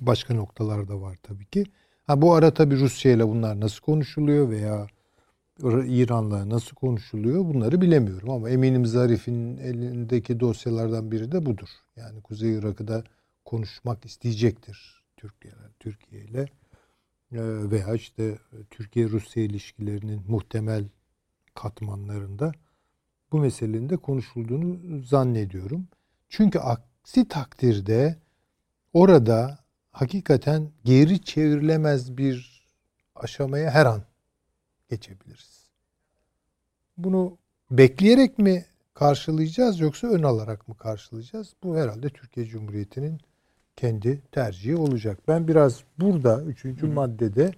Başka 0.00 0.34
noktalar 0.34 0.88
da 0.88 1.00
var 1.00 1.18
tabii 1.22 1.46
ki. 1.46 1.64
Ha 2.06 2.22
bu 2.22 2.34
ara 2.34 2.54
tabii 2.54 2.76
Rusya 2.80 3.12
ile 3.12 3.28
bunlar 3.28 3.60
nasıl 3.60 3.80
konuşuluyor 3.80 4.50
veya 4.50 4.86
İran'la 5.86 6.48
nasıl 6.48 6.76
konuşuluyor 6.76 7.44
bunları 7.44 7.80
bilemiyorum 7.80 8.30
ama 8.30 8.50
eminim 8.50 8.86
Zarif'in 8.86 9.56
elindeki 9.56 10.40
dosyalardan 10.40 11.10
biri 11.12 11.32
de 11.32 11.46
budur. 11.46 11.68
Yani 11.96 12.22
Kuzey 12.22 12.54
Irak'ı 12.54 12.88
da 12.88 13.04
konuşmak 13.44 14.04
isteyecektir 14.04 15.04
Türkiye 15.16 15.54
Türkiye 15.80 16.22
ile 16.24 16.46
Ee, 17.32 17.70
veya 17.70 17.94
işte 17.94 18.38
Türkiye-Rusya 18.70 19.42
ilişkilerinin 19.42 20.22
muhtemel 20.28 20.84
katmanlarında 21.54 22.52
bu 23.32 23.38
meselenin 23.38 23.88
de 23.88 23.96
konuşulduğunu 23.96 25.02
zannediyorum. 25.02 25.88
Çünkü 26.28 26.58
aksi 26.58 27.28
takdirde 27.28 28.16
orada 28.92 29.63
hakikaten 29.94 30.70
geri 30.84 31.24
çevrilemez 31.24 32.18
bir 32.18 32.64
aşamaya 33.14 33.70
her 33.70 33.86
an 33.86 34.02
geçebiliriz. 34.90 35.70
Bunu 36.98 37.38
bekleyerek 37.70 38.38
mi 38.38 38.64
karşılayacağız 38.94 39.80
yoksa 39.80 40.06
ön 40.06 40.22
alarak 40.22 40.68
mı 40.68 40.76
karşılayacağız? 40.76 41.54
Bu 41.62 41.76
herhalde 41.76 42.08
Türkiye 42.08 42.46
Cumhuriyeti'nin 42.46 43.20
kendi 43.76 44.22
tercihi 44.32 44.76
olacak. 44.76 45.18
Ben 45.28 45.48
biraz 45.48 45.80
burada 45.98 46.42
üçüncü 46.42 46.86
maddede 46.86 47.52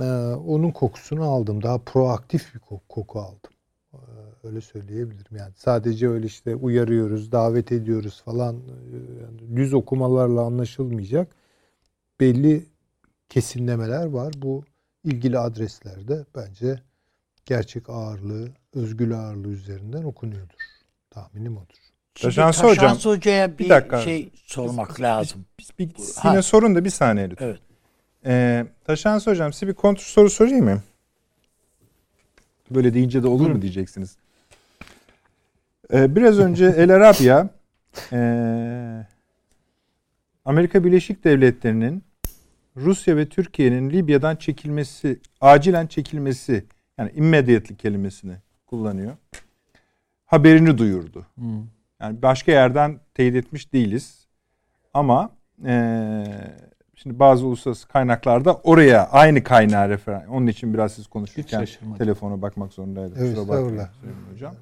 e, 0.00 0.04
onun 0.34 0.70
kokusunu 0.70 1.24
aldım. 1.24 1.62
Daha 1.62 1.78
proaktif 1.78 2.54
bir 2.54 2.60
koku, 2.60 2.88
koku 2.88 3.20
aldım. 3.20 3.53
Öyle 4.44 4.60
söyleyebilirim. 4.60 5.36
Yani 5.36 5.52
sadece 5.56 6.08
öyle 6.08 6.26
işte 6.26 6.54
uyarıyoruz, 6.54 7.32
davet 7.32 7.72
ediyoruz 7.72 8.22
falan 8.24 8.56
e, 8.56 9.22
yani 9.22 9.56
düz 9.56 9.74
okumalarla 9.74 10.40
anlaşılmayacak. 10.40 11.36
Belli 12.20 12.64
kesinlemeler 13.28 14.06
var. 14.06 14.32
Bu 14.36 14.64
ilgili 15.04 15.38
adreslerde 15.38 16.24
bence 16.36 16.82
gerçek 17.46 17.90
ağırlığı, 17.90 18.48
özgül 18.74 19.18
ağırlığı 19.20 19.48
üzerinden 19.48 20.02
okunuyordur. 20.02 20.54
Tahminim 21.10 21.56
odur. 21.56 21.74
Şimdi 22.14 22.34
Taşansı 22.34 22.60
Taşansı 22.62 23.08
hocam, 23.08 23.16
Hoca'ya 23.16 23.52
bir, 23.58 23.64
bir 23.64 23.68
dakika. 23.68 24.00
şey 24.02 24.30
sormak 24.34 24.90
Biz- 24.90 25.00
lazım. 25.00 25.44
Biz, 25.58 25.70
biz, 25.78 25.88
bir- 25.98 26.20
Ha. 26.20 26.30
yine 26.30 26.42
sorun 26.42 26.74
da 26.74 26.84
bir 26.84 26.90
saniye 26.90 27.30
lütfen. 27.30 27.46
Evet. 27.46 27.58
Ee, 28.26 28.66
Taşansı 28.84 29.30
hocam 29.30 29.52
size 29.52 29.68
bir 29.68 29.74
kontrol 29.74 30.02
soru 30.02 30.30
sorayım 30.30 30.64
mı? 30.64 30.82
Böyle 32.70 32.94
deyince 32.94 33.22
de 33.22 33.26
olur 33.28 33.50
mu 33.50 33.62
diyeceksiniz. 33.62 34.16
Ee, 35.92 36.16
biraz 36.16 36.38
önce 36.38 36.64
El 36.66 36.94
Arabia 36.94 37.48
ee, 38.12 39.06
Amerika 40.44 40.84
Birleşik 40.84 41.24
Devletleri'nin 41.24 42.02
Rusya 42.76 43.16
ve 43.16 43.28
Türkiye'nin 43.28 43.90
Libya'dan 43.90 44.36
çekilmesi, 44.36 45.20
acilen 45.40 45.86
çekilmesi 45.86 46.64
yani 46.98 47.10
immediately 47.14 47.76
kelimesini 47.76 48.36
kullanıyor. 48.66 49.12
Haberini 50.26 50.78
duyurdu. 50.78 51.26
Yani 52.00 52.22
başka 52.22 52.52
yerden 52.52 53.00
teyit 53.14 53.34
etmiş 53.36 53.72
değiliz. 53.72 54.26
Ama 54.94 55.30
eee, 55.64 56.24
şimdi 56.94 57.18
bazı 57.18 57.46
uluslararası 57.46 57.88
kaynaklarda 57.88 58.54
oraya 58.54 59.08
aynı 59.10 59.42
kaynağı 59.42 59.88
referans. 59.88 60.28
Onun 60.28 60.46
için 60.46 60.74
biraz 60.74 60.92
siz 60.92 61.06
konuşurken 61.06 61.66
telefona 61.98 62.42
bakmak 62.42 62.72
zorundaydım. 62.72 63.14
Evet, 63.18 63.34
Kusura 63.36 63.48
bakmayın 63.48 63.88
Hocam. 64.32 64.54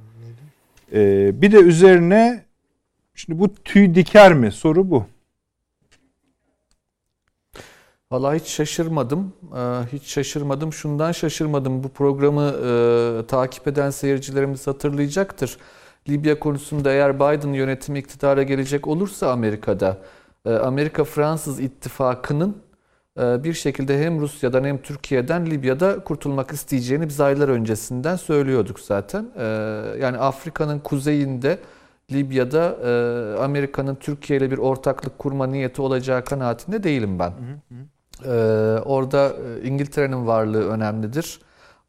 Eee, 0.93 1.31
bir 1.35 1.52
de 1.52 1.56
üzerine 1.60 2.44
şimdi 3.14 3.39
bu 3.39 3.55
tüy 3.55 3.94
diker 3.94 4.35
mi? 4.35 4.52
Soru 4.52 4.90
bu. 4.90 5.06
Vallahi 8.10 8.39
hiç 8.39 8.47
şaşırmadım. 8.47 9.32
Ee, 9.56 9.59
Hiç 9.93 10.02
şaşırmadım. 10.06 10.73
Şundan 10.73 11.12
şaşırmadım. 11.12 11.85
Bu 11.85 11.89
programı 11.89 12.43
e, 13.23 13.27
takip 13.27 13.69
eden 13.69 13.90
seyircilerimiz 13.90 14.66
hatırlayacaktır. 14.66 15.56
Libya 16.09 16.39
konusunda 16.39 16.93
eğer 16.93 17.16
Biden 17.16 17.52
yönetimi 17.52 17.98
iktidara 17.98 18.43
gelecek 18.43 18.89
olursa 18.89 19.32
Amerika'da 19.32 19.98
e, 20.47 20.51
Amerika-Fransız 20.51 21.60
ittifakının 21.60 22.56
bir 23.19 23.53
şekilde 23.53 24.05
hem 24.05 24.21
Rusya'dan 24.21 24.65
hem 24.65 24.79
Türkiye'den 24.83 25.47
Libya'da 25.47 26.05
kurtulmak 26.05 26.51
isteyeceğini 26.51 27.09
biz 27.09 27.21
aylar 27.21 27.49
öncesinden 27.49 28.17
söylüyorduk 28.17 28.81
zaten. 28.81 29.27
E, 29.39 29.45
Yani 30.01 30.19
Afrika'nın 30.19 30.79
kuzeyinde 30.79 31.59
Libya'da 32.13 32.77
e, 32.85 33.43
Amerika'nın 33.43 33.95
Türkiye 33.95 34.39
ile 34.39 34.51
bir 34.51 34.59
ortaklık 34.59 35.19
kurma 35.19 35.47
niyeti 35.47 35.83
olacağı 35.83 36.25
kanaatinde 36.25 36.83
değilim 36.83 37.19
ben. 37.19 37.33
Ee, 38.25 38.29
orada 38.85 39.29
e, 39.29 39.69
İngiltere'nin 39.69 40.27
varlığı 40.27 40.69
önemlidir. 40.69 41.41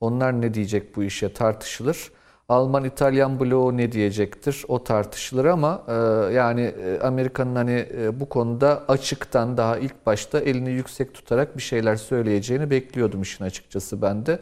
Onlar 0.02 0.41
ne 0.41 0.54
diyecek 0.54 0.95
bu 0.95 1.04
işe 1.04 1.34
tartışılır. 1.34 2.12
Alman 2.53 2.84
İtalyan 2.84 3.39
bloğu 3.39 3.77
ne 3.77 3.91
diyecektir 3.91 4.65
o 4.67 4.84
tartışılır 4.84 5.45
ama 5.45 5.84
e, 5.88 5.93
yani 6.34 6.61
e, 6.61 6.99
Amerika'nın 6.99 7.55
hani 7.55 7.88
e, 7.97 8.19
bu 8.19 8.30
konuda 8.30 8.84
açıktan 8.88 9.57
daha 9.57 9.77
ilk 9.77 10.05
başta 10.05 10.39
elini 10.39 10.71
yüksek 10.71 11.13
tutarak 11.13 11.57
bir 11.57 11.61
şeyler 11.61 11.95
söyleyeceğini 11.95 12.69
bekliyordum 12.69 13.21
işin 13.21 13.45
açıkçası 13.45 14.01
ben 14.01 14.25
de. 14.25 14.39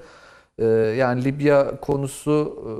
E, 0.59 0.65
yani 0.97 1.23
Libya 1.23 1.79
konusu 1.81 2.57
e, 2.67 2.71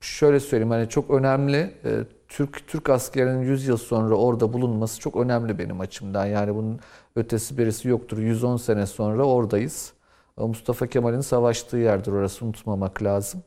şöyle 0.00 0.40
söyleyeyim 0.40 0.70
hani 0.70 0.88
çok 0.88 1.10
önemli. 1.10 1.56
E, 1.84 1.90
Türk 2.28 2.68
Türk 2.68 2.90
askerinin 2.90 3.42
100 3.42 3.66
yıl 3.66 3.76
sonra 3.76 4.14
orada 4.14 4.52
bulunması 4.52 5.00
çok 5.00 5.16
önemli 5.16 5.58
benim 5.58 5.80
açımdan. 5.80 6.26
Yani 6.26 6.54
bunun 6.54 6.80
ötesi 7.16 7.58
birisi 7.58 7.88
yoktur. 7.88 8.18
110 8.18 8.56
sene 8.56 8.86
sonra 8.86 9.24
oradayız. 9.24 9.92
E, 10.40 10.42
Mustafa 10.42 10.86
Kemal'in 10.86 11.20
savaştığı 11.20 11.76
yerdir 11.78 12.12
orası 12.12 12.44
unutmamak 12.44 13.02
lazım. 13.02 13.42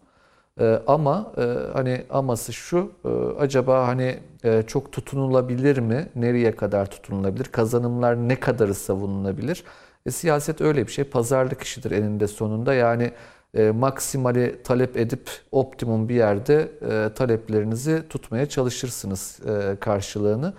E, 0.59 0.81
ama 0.87 1.33
e, 1.37 1.41
hani 1.73 2.05
aması 2.09 2.53
şu 2.53 2.91
e, 3.05 3.09
acaba 3.39 3.87
hani 3.87 4.19
e, 4.43 4.63
çok 4.67 4.91
tutunulabilir 4.91 5.77
mi? 5.77 6.09
Nereye 6.15 6.55
kadar 6.55 6.91
tutunulabilir? 6.91 7.45
Kazanımlar 7.45 8.15
ne 8.15 8.39
kadarı 8.39 8.75
savunulabilir? 8.75 9.63
E, 10.05 10.11
siyaset 10.11 10.61
öyle 10.61 10.87
bir 10.87 10.91
şey. 10.91 11.05
Pazarlık 11.05 11.63
işidir 11.63 11.91
eninde 11.91 12.27
sonunda. 12.27 12.73
Yani 12.73 13.11
e, 13.53 13.71
maksimali 13.71 14.63
talep 14.63 14.97
edip 14.97 15.29
optimum 15.51 16.09
bir 16.09 16.15
yerde 16.15 16.71
e, 16.81 17.13
taleplerinizi 17.13 18.03
tutmaya 18.09 18.49
çalışırsınız 18.49 19.39
e, 19.47 19.75
karşılığını. 19.79 20.53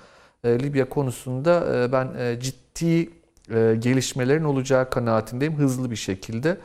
E, 0.45 0.61
Libya 0.61 0.89
konusunda 0.89 1.77
e, 1.77 1.93
ben 1.93 2.09
e, 2.19 2.41
ciddi 2.41 3.11
e, 3.55 3.77
gelişmelerin 3.79 4.45
olacağı 4.45 4.91
kanaatindeyim 4.91 5.59
hızlı 5.59 5.91
bir 5.91 5.97
şekilde. 5.97 6.57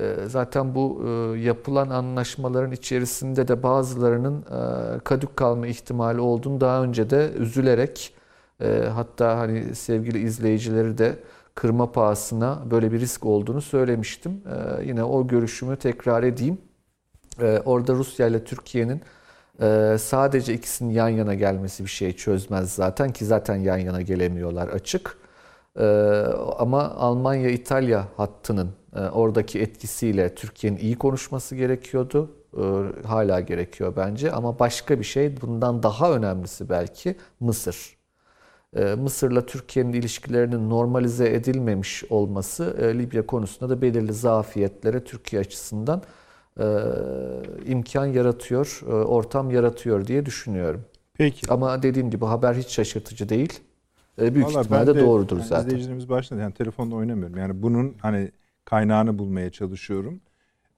E, 0.00 0.28
Zaten 0.28 0.74
bu 0.74 1.02
e, 1.06 1.40
yapılan 1.40 1.90
anlaşmaların 1.90 2.72
içerisinde 2.72 3.48
de 3.48 3.62
bazılarının 3.62 4.42
e, 4.42 4.98
kadük 4.98 5.36
kalma 5.36 5.66
ihtimali 5.66 6.20
olduğunu 6.20 6.60
daha 6.60 6.82
önce 6.82 7.10
de 7.10 7.30
üzülerek 7.38 8.14
e, 8.60 8.84
hatta 8.94 9.38
hani 9.38 9.74
sevgili 9.74 10.18
izleyicileri 10.18 10.98
de 10.98 11.18
kırma 11.54 11.92
pahasına 11.92 12.62
böyle 12.70 12.92
bir 12.92 13.00
risk 13.00 13.26
olduğunu 13.26 13.60
söylemiştim. 13.60 14.42
Yine 14.84 15.04
o 15.04 15.26
görüşümü 15.26 15.76
tekrar 15.76 16.22
edeyim. 16.22 16.58
Orada 17.64 17.94
Rusya 17.94 18.26
ile 18.26 18.44
Türkiye'nin 18.44 19.02
sadece 19.98 20.54
ikisinin 20.54 20.90
yan 20.90 21.08
yana 21.08 21.34
gelmesi 21.34 21.84
bir 21.84 21.88
şey 21.90 22.12
çözmez 22.12 22.72
zaten 22.72 23.12
ki 23.12 23.24
zaten 23.24 23.56
yan 23.56 23.78
yana 23.78 24.00
gelemiyorlar 24.02 24.68
açık. 24.68 25.18
Ama 26.58 26.90
Almanya-İtalya 26.90 28.08
hattının 28.16 28.70
oradaki 28.92 29.60
etkisiyle 29.60 30.34
Türkiye'nin 30.34 30.78
iyi 30.78 30.96
konuşması 30.96 31.56
gerekiyordu. 31.56 32.30
E, 32.56 32.62
Hala 33.06 33.40
gerekiyor 33.40 33.92
bence 33.96 34.32
ama 34.32 34.58
başka 34.58 34.98
bir 34.98 35.04
şey 35.04 35.40
bundan 35.40 35.82
daha 35.82 36.12
önemlisi 36.12 36.68
belki 36.68 37.16
Mısır. 37.40 37.96
E, 38.76 38.84
Mısır'la 38.94 39.46
Türkiye'nin 39.46 39.92
ilişkilerinin 39.92 40.70
normalize 40.70 41.28
edilmemiş 41.34 42.04
olması 42.10 42.76
e, 42.80 42.98
Libya 42.98 43.26
konusunda 43.26 43.76
da 43.76 43.82
belirli 43.82 44.12
zafiyetlere 44.12 45.04
Türkiye 45.04 45.40
açısından 45.42 46.02
e, 46.60 46.64
imkan 47.66 48.06
yaratıyor, 48.06 48.80
e, 48.86 48.92
ortam 48.92 49.50
yaratıyor 49.50 50.06
diye 50.06 50.26
düşünüyorum. 50.26 50.84
Peki. 51.14 51.52
Ama 51.52 51.82
dediğim 51.82 52.10
gibi 52.10 52.24
haber 52.24 52.54
hiç 52.54 52.68
şaşırtıcı 52.68 53.28
değil. 53.28 53.60
Büyük 54.18 54.36
Vallahi 54.46 54.60
ihtimalle 54.64 54.86
ben 54.86 54.94
de- 54.94 55.00
doğrudur 55.00 55.36
yani 55.36 55.46
zaten. 55.48 55.66
İzleyicilerimiz 55.66 56.08
başladı. 56.08 56.40
Yani 56.40 56.54
telefonla 56.54 56.94
oynamıyorum. 56.94 57.36
Yani 57.36 57.62
bunun 57.62 57.94
hani 58.00 58.30
kaynağını 58.64 59.18
bulmaya 59.18 59.50
çalışıyorum. 59.50 60.20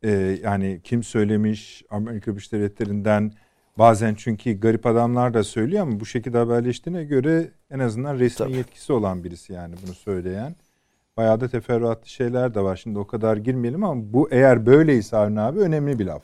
Ee, 0.02 0.38
yani 0.42 0.80
kim 0.84 1.02
söylemiş 1.02 1.84
Amerika 1.90 2.30
Birleşik 2.30 2.52
Devletleri'nden 2.52 3.32
bazen 3.78 4.14
çünkü 4.14 4.60
garip 4.60 4.86
adamlar 4.86 5.34
da 5.34 5.44
söylüyor 5.44 5.82
ama 5.82 6.00
bu 6.00 6.06
şekilde 6.06 6.38
haberleştiğine 6.38 7.04
göre 7.04 7.50
en 7.70 7.78
azından 7.78 8.18
resmi 8.18 8.46
Tabii. 8.46 8.56
yetkisi 8.56 8.92
olan 8.92 9.24
birisi 9.24 9.52
yani 9.52 9.74
bunu 9.86 9.94
söyleyen. 9.94 10.56
Bayağı 11.16 11.40
da 11.40 11.48
teferruatlı 11.48 12.08
şeyler 12.08 12.54
de 12.54 12.60
var. 12.60 12.76
Şimdi 12.76 12.98
o 12.98 13.06
kadar 13.06 13.36
girmeyelim 13.36 13.84
ama 13.84 14.12
bu 14.12 14.28
eğer 14.30 14.66
böyleyse 14.66 15.16
Avni 15.16 15.40
abi 15.40 15.60
önemli 15.60 15.98
bir 15.98 16.06
laf. 16.06 16.22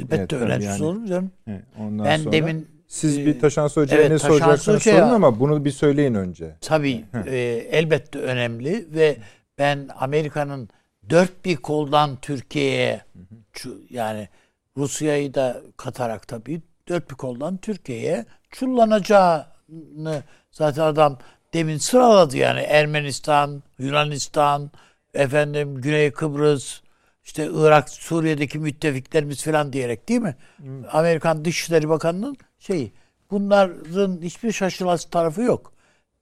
Elbette 0.00 0.16
Evet, 0.16 0.32
önemsiz 0.32 0.80
yani. 0.80 0.98
mu 0.98 1.06
canım. 1.06 1.30
He, 1.44 1.62
Ondan 1.78 2.06
Ben 2.06 2.16
sonra, 2.16 2.32
demin 2.32 2.68
Siz 2.88 3.26
bir 3.26 3.40
Taşansı 3.40 3.80
Hoca'ya 3.80 4.02
evet, 4.02 4.10
ne 4.10 4.18
Taşansı 4.18 4.38
soracaksınız 4.38 4.82
sorun 4.82 5.14
ama 5.14 5.40
bunu 5.40 5.64
bir 5.64 5.70
söyleyin 5.70 6.14
önce. 6.14 6.54
Tabii 6.60 7.04
e, 7.26 7.36
elbette 7.70 8.18
önemli 8.18 8.86
ve 8.94 9.16
ben 9.58 9.88
Amerika'nın 9.98 10.68
dört 11.10 11.44
bir 11.44 11.56
koldan 11.56 12.16
Türkiye'ye 12.16 13.04
yani 13.90 14.28
Rusya'yı 14.76 15.34
da 15.34 15.62
katarak 15.76 16.28
tabii 16.28 16.62
dört 16.88 17.10
bir 17.10 17.14
koldan 17.14 17.56
Türkiye'ye 17.56 18.26
çullanacağını 18.50 20.22
zaten 20.52 20.82
adam 20.82 21.18
demin 21.54 21.78
sıraladı 21.78 22.36
yani 22.36 22.60
Ermenistan, 22.60 23.62
Yunanistan, 23.78 24.70
efendim 25.14 25.80
Güney 25.80 26.10
Kıbrıs, 26.10 26.80
işte 27.24 27.48
Irak, 27.52 27.90
Suriye'deki 27.90 28.58
müttefiklerimiz 28.58 29.44
falan 29.44 29.72
diyerek 29.72 30.08
değil 30.08 30.20
mi? 30.20 30.36
Amerikan 30.92 31.44
Dışişleri 31.44 31.88
Bakanı'nın 31.88 32.36
şeyi. 32.58 32.92
Bunların 33.30 34.22
hiçbir 34.22 34.52
şaşılası 34.52 35.10
tarafı 35.10 35.42
yok. 35.42 35.72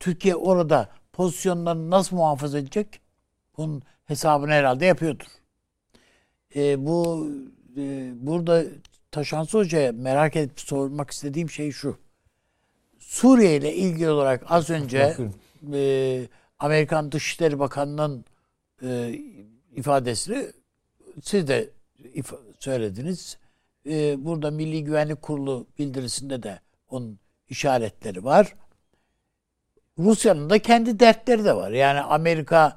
Türkiye 0.01 0.37
orada 0.37 0.89
pozisyonlarını 1.13 1.91
nasıl 1.91 2.17
muhafaza 2.17 2.59
edecek? 2.59 3.01
Bunun 3.57 3.83
hesabını 4.05 4.51
herhalde 4.51 4.87
yapıyordur. 4.87 5.27
Ee, 6.57 6.87
bu 6.87 7.29
e, 7.77 8.13
burada 8.27 8.65
Taşansı 9.11 9.59
Hoca'ya 9.59 9.93
merak 9.93 10.37
edip 10.37 10.61
sormak 10.61 11.11
istediğim 11.11 11.51
şey 11.51 11.73
şu. 11.73 11.99
Suriye 12.99 13.57
ile 13.57 13.75
ilgili 13.75 14.11
olarak 14.11 14.43
az 14.49 14.71
önce 14.71 15.17
e, 15.73 16.29
Amerikan 16.59 17.13
Dışişleri 17.13 17.59
Bakanı'nın 17.59 18.25
e, 18.83 19.21
ifadesini 19.77 20.47
siz 21.23 21.49
de 21.49 21.71
ifa- 22.15 22.41
söylediniz. 22.59 23.39
E, 23.87 24.25
burada 24.25 24.51
Milli 24.51 24.85
Güvenlik 24.85 25.23
Kurulu 25.23 25.67
bildirisinde 25.79 26.43
de 26.43 26.61
onun 26.89 27.19
işaretleri 27.49 28.25
var. 28.25 28.55
Rusya'nın 29.99 30.51
da 30.51 30.59
kendi 30.59 31.01
dertleri 31.01 31.45
de 31.45 31.57
var. 31.57 31.71
Yani 31.71 32.01
Amerika 32.01 32.77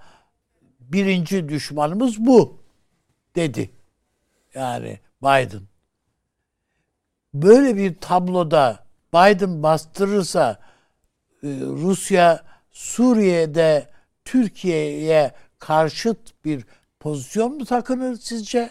birinci 0.91 1.49
düşmanımız 1.49 2.26
bu 2.26 2.57
dedi. 3.35 3.72
Yani 4.53 4.99
Biden. 5.22 5.61
Böyle 7.34 7.77
bir 7.77 7.95
tabloda 7.95 8.85
Biden 9.14 9.64
bastırırsa 9.64 10.59
e, 11.43 11.47
Rusya 11.61 12.43
Suriye'de 12.72 13.89
Türkiye'ye 14.26 15.31
karşıt 15.59 16.45
bir 16.45 16.65
pozisyon 16.99 17.57
mu 17.57 17.65
takınır 17.65 18.15
sizce? 18.15 18.69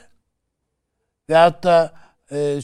Veyahut 1.29 1.63
da 1.63 1.95
e, 2.33 2.61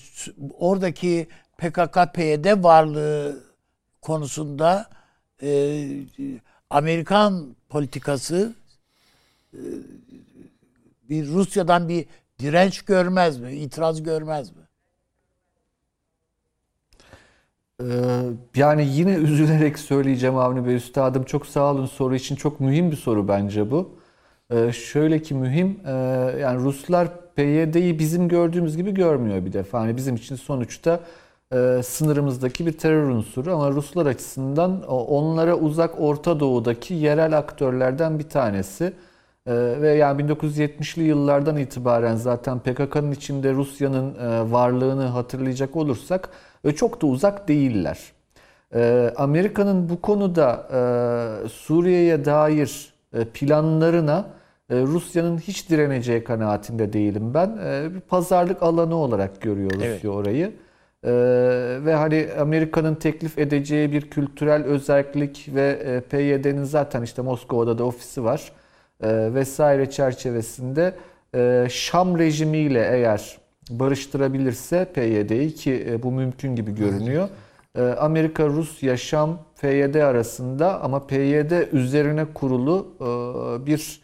oradaki 0.58 1.28
PKK-PYD 1.58 2.62
varlığı 2.62 3.44
konusunda 4.02 4.90
e, 5.42 5.88
Amerikan 6.70 7.56
politikası 7.68 8.54
bir 11.08 11.26
Rusya'dan 11.26 11.88
bir 11.88 12.06
direnç 12.38 12.82
görmez 12.82 13.38
mi? 13.38 13.52
İtiraz 13.52 14.02
görmez 14.02 14.50
mi? 14.50 14.62
Ee, 17.80 17.84
yani 18.56 18.86
yine 18.86 19.14
üzülerek 19.14 19.78
söyleyeceğim 19.78 20.36
Avni 20.36 20.66
Bey 20.66 20.74
Üstadım 20.74 21.24
çok 21.24 21.46
sağ 21.46 21.72
olun 21.72 21.86
soru 21.86 22.14
için 22.14 22.36
çok 22.36 22.60
mühim 22.60 22.90
bir 22.90 22.96
soru 22.96 23.28
bence 23.28 23.70
bu. 23.70 23.90
Ee, 24.50 24.72
şöyle 24.72 25.22
ki 25.22 25.34
mühim 25.34 25.80
e, 25.86 25.90
yani 26.40 26.64
Ruslar 26.64 27.08
PYD'yi 27.36 27.98
bizim 27.98 28.28
gördüğümüz 28.28 28.76
gibi 28.76 28.94
görmüyor 28.94 29.44
bir 29.44 29.52
defa. 29.52 29.80
Yani 29.80 29.96
bizim 29.96 30.16
için 30.16 30.36
sonuçta 30.36 31.00
e, 31.52 31.80
sınırımızdaki 31.84 32.66
bir 32.66 32.72
terör 32.72 33.08
unsuru 33.08 33.54
ama 33.54 33.70
Ruslar 33.70 34.06
açısından 34.06 34.82
onlara 34.88 35.56
uzak 35.56 36.00
Orta 36.00 36.40
Doğu'daki 36.40 36.94
yerel 36.94 37.38
aktörlerden 37.38 38.18
bir 38.18 38.28
tanesi. 38.28 38.92
Ee, 39.46 39.52
ve 39.80 39.92
yani 39.92 40.22
1970'li 40.22 41.02
yıllardan 41.02 41.56
itibaren 41.56 42.16
zaten 42.16 42.58
PKK'nın 42.58 43.12
içinde 43.12 43.52
Rusya'nın 43.52 44.14
e, 44.14 44.52
varlığını 44.52 45.02
hatırlayacak 45.04 45.76
olursak 45.76 46.28
e, 46.64 46.72
çok 46.72 47.02
da 47.02 47.06
uzak 47.06 47.48
değiller. 47.48 47.98
Ee, 48.74 49.12
Amerika'nın 49.16 49.88
bu 49.88 50.00
konuda 50.00 50.68
e, 50.72 51.48
Suriye'ye 51.48 52.24
dair 52.24 52.94
planlarına 53.34 54.26
Rusya'nın 54.70 55.38
hiç 55.38 55.70
direneceği 55.70 56.24
kanaatinde 56.24 56.92
değilim 56.92 57.34
ben. 57.34 57.58
Bir 57.94 58.00
pazarlık 58.00 58.62
alanı 58.62 58.94
olarak 58.94 59.40
görüyor 59.40 59.70
Rusya 59.70 59.88
Evet. 59.88 60.04
orayı. 60.04 60.52
Ve 61.84 61.94
hani 61.94 62.28
Amerika'nın 62.40 62.94
teklif 62.94 63.38
edeceği 63.38 63.92
bir 63.92 64.10
kültürel 64.10 64.64
özellik 64.64 65.48
ve 65.54 66.00
PYD'nin 66.10 66.64
zaten 66.64 67.02
işte 67.02 67.22
Moskova'da 67.22 67.78
da 67.78 67.84
ofisi 67.84 68.24
var 68.24 68.52
vesaire 69.08 69.90
çerçevesinde 69.90 70.94
e, 71.34 71.66
Şam 71.70 72.18
rejimiyle 72.18 72.88
eğer 72.92 73.38
barıştırabilirse 73.70 74.84
PYD'yi 74.94 75.54
ki 75.54 75.86
e, 75.88 76.02
bu 76.02 76.12
mümkün 76.12 76.56
gibi 76.56 76.74
görünüyor. 76.74 77.28
E, 77.78 77.82
Amerika, 77.82 78.46
Rusya, 78.46 78.96
Şam, 78.96 79.38
PYD 79.60 79.94
arasında 79.94 80.80
ama 80.82 81.06
PYD 81.06 81.72
üzerine 81.72 82.24
kurulu 82.34 82.86
e, 83.00 83.66
bir 83.66 84.02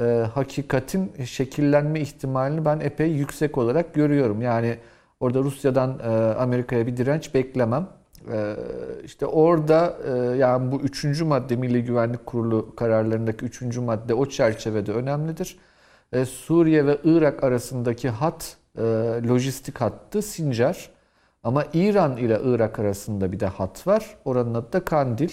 e, 0.00 0.04
hakikatin 0.34 1.12
şekillenme 1.24 2.00
ihtimalini 2.00 2.64
ben 2.64 2.80
epey 2.80 3.10
yüksek 3.10 3.58
olarak 3.58 3.94
görüyorum. 3.94 4.42
Yani 4.42 4.76
orada 5.20 5.38
Rusya'dan 5.38 5.98
e, 5.98 6.08
Amerika'ya 6.34 6.86
bir 6.86 6.96
direnç 6.96 7.34
beklemem. 7.34 7.88
E, 8.32 8.56
işte 9.04 9.26
orada 9.26 9.98
e, 10.08 10.36
yani 10.36 10.72
bu 10.72 10.80
üçüncü 10.80 11.24
madde 11.24 11.56
Milli 11.56 11.84
Güvenlik 11.84 12.26
Kurulu 12.26 12.74
kararlarındaki 12.76 13.44
üçüncü 13.44 13.80
madde 13.80 14.14
o 14.14 14.26
çerçevede 14.26 14.92
önemlidir. 14.92 15.58
E, 16.12 16.24
Suriye 16.24 16.86
ve 16.86 16.98
Irak 17.04 17.44
arasındaki 17.44 18.08
hat 18.10 18.56
e, 18.78 18.82
lojistik 19.28 19.80
hattı 19.80 20.22
Sincar. 20.22 20.90
Ama 21.44 21.64
İran 21.72 22.16
ile 22.16 22.40
Irak 22.44 22.78
arasında 22.78 23.32
bir 23.32 23.40
de 23.40 23.46
hat 23.46 23.86
var. 23.86 24.16
Oranın 24.24 24.54
adı 24.54 24.72
da 24.72 24.84
Kandil. 24.84 25.30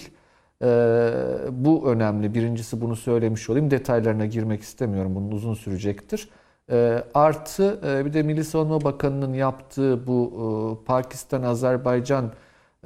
Ee, 0.62 1.10
bu 1.50 1.90
önemli. 1.90 2.34
Birincisi 2.34 2.80
bunu 2.80 2.96
söylemiş 2.96 3.50
olayım. 3.50 3.70
Detaylarına 3.70 4.26
girmek 4.26 4.62
istemiyorum. 4.62 5.14
Bunun 5.14 5.32
uzun 5.32 5.54
sürecektir. 5.54 6.28
Ee, 6.70 7.04
artı 7.14 7.80
e, 7.86 8.04
bir 8.04 8.12
de 8.12 8.22
Milli 8.22 8.44
Savunma 8.44 8.84
Bakanı'nın 8.84 9.34
yaptığı 9.34 10.06
bu 10.06 10.82
Pakistan-Azerbaycan 10.86 12.32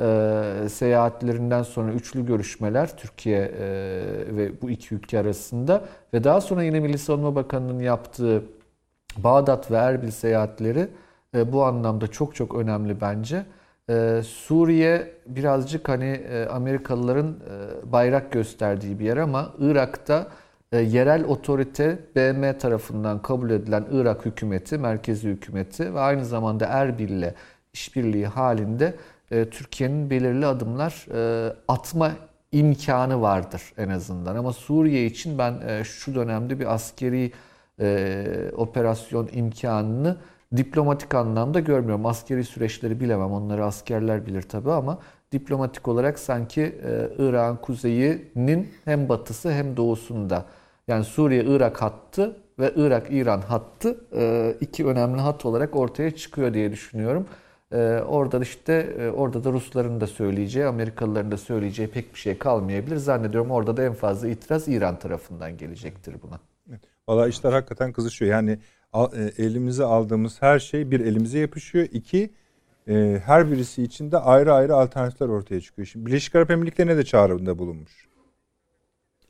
e, 0.01 0.69
seyahatlerinden 0.69 1.63
sonra 1.63 1.93
üçlü 1.93 2.27
görüşmeler 2.27 2.97
Türkiye 2.97 3.39
e, 3.39 3.69
ve 4.37 4.63
bu 4.63 4.71
iki 4.71 4.95
ülke 4.95 5.19
arasında 5.19 5.85
ve 6.15 6.25
daha 6.25 6.41
sonra 6.41 6.63
yine 6.63 6.81
Milli 6.81 6.99
Savunma 6.99 7.35
Bakanı'nın 7.35 7.81
yaptığı 7.81 8.43
Bağdat 9.17 9.71
ve 9.71 9.77
Erbil 9.77 10.11
seyahatleri 10.11 10.89
e, 11.35 11.53
bu 11.53 11.65
anlamda 11.65 12.07
çok 12.07 12.35
çok 12.35 12.55
önemli 12.55 13.01
bence. 13.01 13.47
E, 13.91 14.21
Suriye 14.25 15.15
birazcık 15.27 15.89
hani 15.89 16.05
e, 16.05 16.47
Amerikalıların 16.47 17.29
e, 17.29 17.93
bayrak 17.93 18.33
gösterdiği 18.33 18.99
bir 18.99 19.05
yer 19.05 19.17
ama 19.17 19.53
Irak'ta 19.59 20.27
e, 20.73 20.79
yerel 20.79 21.25
otorite 21.25 21.99
BM 22.17 22.59
tarafından 22.59 23.23
kabul 23.23 23.51
edilen 23.51 23.85
Irak 23.93 24.27
hükümeti, 24.27 24.79
merkezi 24.79 25.29
hükümeti 25.29 25.95
ve 25.95 26.01
aynı 26.01 26.25
zamanda 26.25 26.67
Erbil'le 26.67 27.35
işbirliği 27.73 28.27
halinde 28.27 28.95
e, 29.31 29.51
Türkiye'nin 29.51 30.11
belirli 30.11 30.47
adımlar 30.47 31.07
e, 31.15 31.53
atma 31.69 32.13
imkanı 32.53 33.21
vardır 33.21 33.63
en 33.79 33.89
azından. 33.89 34.37
Ama 34.37 34.53
Suriye 34.53 35.07
için 35.07 35.39
ben 35.39 35.61
e, 35.69 35.85
şu 35.85 36.15
dönemde 36.15 36.61
bir 36.61 36.75
askeri 36.75 37.33
operasyon 38.57 39.29
imkanını 39.33 40.17
diplomatik 40.57 41.15
anlamda 41.15 41.61
görmüyorum. 41.61 42.07
Askeri 42.07 42.45
süreçleri 42.45 43.01
bilemem. 43.01 43.33
Onları 43.33 43.65
askerler 43.65 44.27
bilir 44.27 44.43
tabii 44.43 44.71
ama 44.71 44.99
diplomatik 45.33 45.89
olarak 45.89 46.19
sanki 46.19 46.63
e, 46.63 47.09
Irak'ın 47.19 47.57
kuzeyinin 47.57 48.71
hem 48.85 49.09
batısı 49.09 49.53
hem 49.53 49.77
doğusunda 49.77 50.45
yani 50.89 51.05
Suriye-Irak 51.05 51.83
hattı 51.83 52.37
ve 52.59 52.73
Irak-İran 52.77 53.41
hattı 53.41 54.01
iki 54.61 54.87
önemli 54.87 55.21
hat 55.21 55.47
olarak 55.47 55.77
ortaya 55.77 56.11
çıkıyor 56.11 56.55
diye 56.55 56.73
düşünüyorum. 56.73 57.27
E, 57.73 57.77
orada 58.07 58.41
da 58.41 58.45
işte 58.45 58.73
e, 58.99 59.09
orada 59.09 59.45
da 59.45 59.53
Rusların 59.53 60.01
da 60.01 60.07
söyleyeceği, 60.07 60.67
Amerikalıların 60.67 61.31
da 61.31 61.37
söyleyeceği 61.37 61.89
pek 61.89 62.15
bir 62.15 62.19
şey 62.19 62.39
kalmayabilir. 62.39 62.97
Zannediyorum 62.97 63.51
orada 63.51 63.77
da 63.77 63.85
en 63.85 63.93
fazla 63.93 64.29
itiraz 64.29 64.69
İran 64.69 64.99
tarafından 64.99 65.57
gelecektir 65.57 66.15
buna. 66.23 66.41
Valla 67.09 67.29
işler 67.29 67.53
hakikaten 67.53 67.93
kızışıyor. 67.93 68.31
Yani 68.31 68.59
e, 68.95 69.45
elimize 69.45 69.85
aldığımız 69.85 70.43
her 70.43 70.59
şey 70.59 70.91
bir 70.91 71.01
elimize 71.01 71.39
yapışıyor. 71.39 71.89
İki 71.93 72.31
e, 72.89 73.21
her 73.25 73.51
birisi 73.53 73.83
için 73.83 74.13
de 74.13 74.19
ayrı 74.19 74.53
ayrı 74.53 74.75
alternatifler 74.75 75.29
ortaya 75.29 75.61
çıkıyor. 75.61 75.87
Şimdi 75.87 76.07
Birleşik 76.07 76.35
Arap 76.35 76.51
Emirlikleri'ne 76.51 76.97
de 76.97 77.05
çağrıda 77.05 77.59
bulunmuş. 77.59 78.09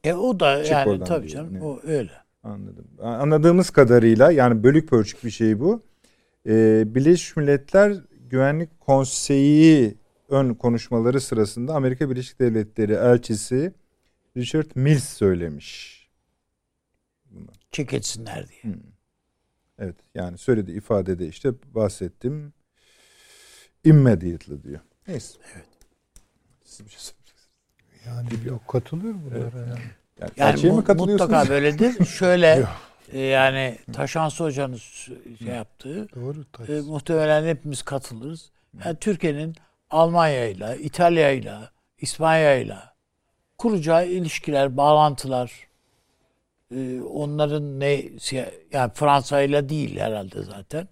E 0.05 0.15
o 0.15 0.41
da 0.41 0.65
Çık 0.65 0.73
yani 0.73 1.05
tabii 1.05 1.29
diyor, 1.29 1.39
canım 1.39 1.55
ne? 1.55 1.63
o 1.63 1.81
öyle. 1.85 2.11
Anladım. 2.43 2.87
Anladığımız 3.03 3.71
kadarıyla 3.71 4.31
yani 4.31 4.63
bölük 4.63 4.89
pörçük 4.89 5.25
bir 5.25 5.31
şey 5.31 5.61
bu. 5.61 5.83
Ee, 6.47 6.85
Birleşmiş 6.87 7.37
Milletler 7.37 7.97
Güvenlik 8.31 8.81
Konseyi 8.81 9.97
ön 10.28 10.55
konuşmaları 10.55 11.20
sırasında 11.20 11.74
Amerika 11.74 12.11
Birleşik 12.11 12.40
Devletleri 12.40 12.93
elçisi 12.93 13.74
Richard 14.36 14.66
Mills 14.74 15.09
söylemiş. 15.09 15.97
Çekilsinler 17.70 18.47
diye. 18.48 18.74
Evet 19.78 19.97
yani 20.15 20.39
söylediği 20.39 20.77
ifadede 20.78 21.28
işte 21.28 21.51
bahsettim. 21.74 22.53
Immediately 23.85 24.62
diyor. 24.62 24.81
Neyse. 25.09 25.39
Evet. 25.55 25.65
Siz 26.65 26.86
bir 26.86 26.90
şey 26.90 27.01
söyleyeceksiniz. 27.01 27.48
Yani 28.07 28.48
yok 28.48 28.69
katılıyorum 28.69 29.20
bunlara. 29.24 29.66
Yani. 29.66 29.81
Yani, 30.20 30.31
Yani 30.36 30.62
mi 30.62 30.70
mu- 30.70 30.85
mutlaka 30.97 31.48
böyledir. 31.48 32.05
Şöyle 32.19 32.66
e, 33.12 33.20
yani 33.20 33.78
Taşansı 33.93 34.45
Hoca'nın 34.45 34.77
şey 34.77 35.49
yaptığı 35.49 36.09
Doğru. 36.15 36.45
e, 36.69 36.81
muhtemelen 36.81 37.47
hepimiz 37.47 37.83
katılırız. 37.83 38.51
Yani 38.85 38.97
Türkiye'nin 38.97 39.55
Almanya'yla, 39.91 40.74
İtalya'yla, 40.77 41.70
İspanya'yla 41.99 42.95
kuracağı 43.59 44.07
ilişkiler, 44.09 44.77
bağlantılar 44.77 45.53
e, 46.74 47.01
onların 47.01 47.81
ne 47.81 47.97
siya- 48.19 48.51
yani 48.73 48.93
Fransa'yla 48.95 49.69
değil 49.69 49.99
herhalde 49.99 50.43
zaten. 50.43 50.89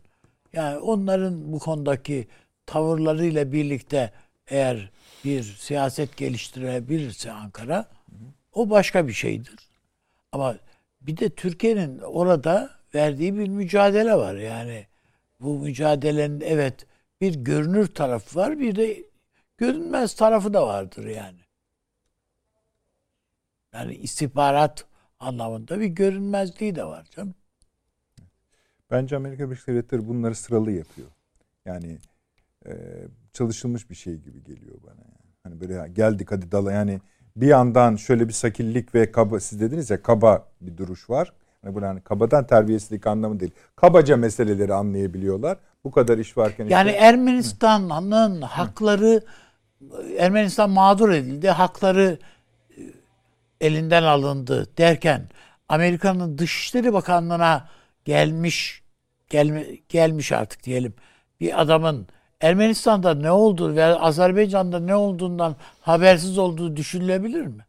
Yani 0.53 0.79
onların 0.79 1.53
bu 1.53 1.59
konudaki 1.59 2.29
tavırlarıyla 2.67 3.53
birlikte 3.53 4.13
eğer 4.49 4.91
bir 5.25 5.43
siyaset 5.43 6.17
geliştirebilirse 6.17 7.33
Ankara 7.33 7.85
o 8.53 8.71
başka 8.71 9.09
bir 9.09 9.13
şeydir. 9.13 9.55
Ama 10.33 10.57
bir 11.07 11.17
de 11.17 11.31
Türkiye'nin 11.31 11.99
orada 11.99 12.71
verdiği 12.95 13.37
bir 13.37 13.49
mücadele 13.49 14.15
var. 14.15 14.35
Yani 14.35 14.87
bu 15.41 15.59
mücadelenin 15.59 16.41
evet 16.41 16.87
bir 17.21 17.35
görünür 17.35 17.87
tarafı 17.87 18.39
var 18.39 18.59
bir 18.59 18.77
de 18.77 19.05
görünmez 19.59 20.15
tarafı 20.15 20.55
da 20.55 20.67
vardır 20.67 21.07
yani. 21.07 21.41
Yani 23.73 23.95
istihbarat 23.95 24.87
anlamında 25.21 25.81
bir 25.81 25.87
görünmezliği 25.87 26.75
de 26.75 26.85
var 26.85 27.07
canım. 27.11 27.35
Bence 28.91 29.17
Amerika 29.17 29.47
Birleşik 29.47 29.67
Devletleri 29.67 30.09
bunları 30.09 30.35
sıralı 30.35 30.71
yapıyor. 30.71 31.09
Yani 31.65 31.99
çalışılmış 33.33 33.91
bir 33.91 33.95
şey 33.95 34.17
gibi 34.17 34.45
geliyor 34.45 34.83
bana. 34.83 35.01
Yani. 35.01 35.35
Hani 35.43 35.61
böyle 35.61 35.89
geldik 35.89 36.33
hadi 36.33 36.53
dala 36.53 36.73
yani 36.73 37.01
bir 37.37 37.47
yandan 37.47 37.97
şöyle 37.97 38.29
bir 38.29 38.33
sakillik 38.33 38.95
ve 38.95 39.13
kaba 39.13 39.41
siz 39.41 39.61
dediniz 39.61 39.91
ya 39.91 40.03
kaba 40.03 40.47
bir 40.61 40.77
duruş 40.77 41.11
var. 41.11 41.33
Hani 41.63 41.75
böyle 41.75 41.87
hani 41.87 42.01
kabadan 42.01 42.47
terbiyesizlik 42.47 43.07
anlamı 43.07 43.41
değil. 43.41 43.53
Kabaca 43.77 44.17
meseleleri 44.17 44.75
anlayabiliyorlar. 44.75 45.59
Bu 45.85 45.91
kadar 45.91 46.19
iş 46.19 46.37
varken 46.37 46.69
Yani 46.69 46.91
işte, 46.91 47.01
Ermenistan'ın 47.01 48.43
hakları 48.43 49.21
Ermenistan 50.19 50.71
mağdur 50.71 51.11
edildi. 51.11 51.49
Hakları 51.49 52.19
e, 52.71 52.81
elinden 53.61 54.03
alındı 54.03 54.67
derken 54.79 55.29
Amerika'nın 55.69 56.39
Dışişleri 56.39 56.93
Bakanlığı'na 56.93 57.69
gelmiş 58.05 58.83
gelme, 59.31 59.67
gelmiş 59.89 60.33
artık 60.33 60.63
diyelim 60.63 60.95
bir 61.41 61.63
adamın 61.63 62.07
Ermenistan'da 62.41 63.15
ne 63.15 63.31
olduğu 63.31 63.77
ve 63.77 63.85
Azerbaycan'da 63.85 64.81
ne 64.81 64.95
olduğundan 64.95 65.57
habersiz 65.81 66.39
olduğu 66.39 66.77
düşünülebilir 66.77 67.47
mi? 67.47 67.67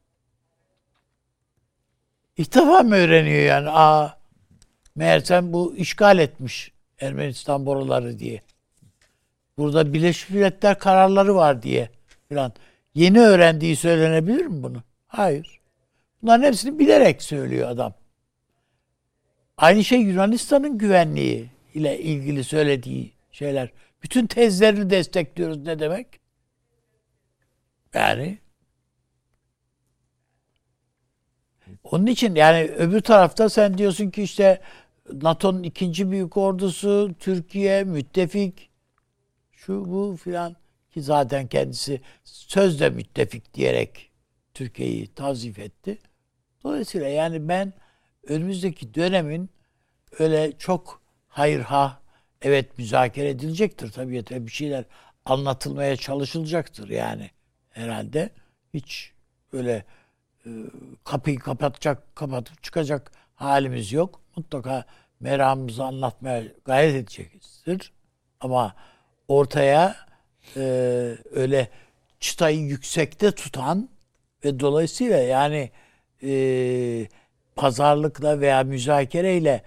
İlk 2.37 2.55
defa 2.55 2.83
mı 2.83 2.95
öğreniyor 2.95 3.43
yani? 3.43 3.69
Aa, 3.69 4.17
meğersem 4.95 5.53
bu 5.53 5.75
işgal 5.75 6.19
etmiş 6.19 6.71
Ermenistan 6.99 7.65
boruları 7.65 8.19
diye. 8.19 8.41
Burada 9.57 9.93
Birleşmiş 9.93 10.29
Milletler 10.29 10.79
kararları 10.79 11.35
var 11.35 11.63
diye 11.63 11.89
falan. 12.29 12.53
Yeni 12.95 13.19
öğrendiği 13.19 13.75
söylenebilir 13.75 14.45
mi 14.45 14.63
bunu? 14.63 14.83
Hayır. 15.07 15.59
Bunların 16.21 16.43
hepsini 16.43 16.79
bilerek 16.79 17.23
söylüyor 17.23 17.69
adam. 17.69 17.93
Aynı 19.57 19.83
şey 19.83 19.99
Yunanistan'ın 19.99 20.77
güvenliği 20.77 21.49
ile 21.73 21.99
ilgili 21.99 22.43
söylediği 22.43 23.11
şeyler. 23.35 23.69
Bütün 24.03 24.27
tezlerini 24.27 24.89
destekliyoruz 24.89 25.57
ne 25.57 25.79
demek? 25.79 26.19
Yani 27.93 28.39
onun 31.83 32.05
için 32.05 32.35
yani 32.35 32.63
öbür 32.63 33.01
tarafta 33.01 33.49
sen 33.49 33.77
diyorsun 33.77 34.09
ki 34.09 34.23
işte 34.23 34.61
NATO'nun 35.13 35.63
ikinci 35.63 36.11
büyük 36.11 36.37
ordusu, 36.37 37.15
Türkiye, 37.19 37.83
müttefik, 37.83 38.69
şu 39.51 39.85
bu 39.85 40.17
filan 40.23 40.55
ki 40.91 41.01
zaten 41.01 41.47
kendisi 41.47 42.01
sözde 42.23 42.89
müttefik 42.89 43.53
diyerek 43.53 44.11
Türkiye'yi 44.53 45.07
tavzif 45.07 45.59
etti. 45.59 45.97
Dolayısıyla 46.63 47.07
yani 47.07 47.47
ben 47.47 47.73
önümüzdeki 48.27 48.93
dönemin 48.93 49.49
öyle 50.19 50.57
çok 50.57 51.01
hayır 51.27 51.59
ha 51.59 52.04
evet 52.45 52.77
müzakere 52.77 53.29
edilecektir 53.29 53.91
tabii 53.91 54.23
bir 54.29 54.51
şeyler 54.51 54.85
anlatılmaya 55.25 55.97
çalışılacaktır 55.97 56.89
yani 56.89 57.29
herhalde 57.69 58.29
hiç 58.73 59.11
öyle 59.53 59.85
e, 60.45 60.49
kapıyı 61.03 61.39
kapatacak 61.39 62.15
kapatıp 62.15 62.63
çıkacak 62.63 63.11
halimiz 63.35 63.91
yok. 63.91 64.21
Mutlaka 64.35 64.85
meramımızı 65.19 65.83
anlatmaya 65.83 66.43
gayret 66.65 66.95
edecekizdir. 66.95 67.93
Ama 68.39 68.75
ortaya 69.27 69.95
e, 70.55 70.61
öyle 71.31 71.69
çıtayı 72.19 72.59
yüksekte 72.59 73.31
tutan 73.31 73.89
ve 74.45 74.59
dolayısıyla 74.59 75.17
yani 75.17 75.71
e, 76.23 77.07
pazarlıkla 77.55 78.39
veya 78.39 78.63
müzakereyle 78.63 79.63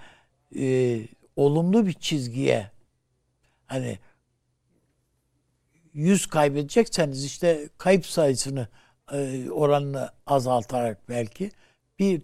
e, 0.59 1.01
olumlu 1.39 1.87
bir 1.87 1.93
çizgiye 1.93 2.71
hani 3.67 3.99
100 5.93 6.27
kaybedecekseniz 6.27 7.25
işte 7.25 7.69
kayıp 7.79 8.07
sayısını 8.07 8.69
e, 9.13 9.51
oranını 9.51 10.11
azaltarak 10.27 11.09
belki 11.09 11.51
bir 11.99 12.23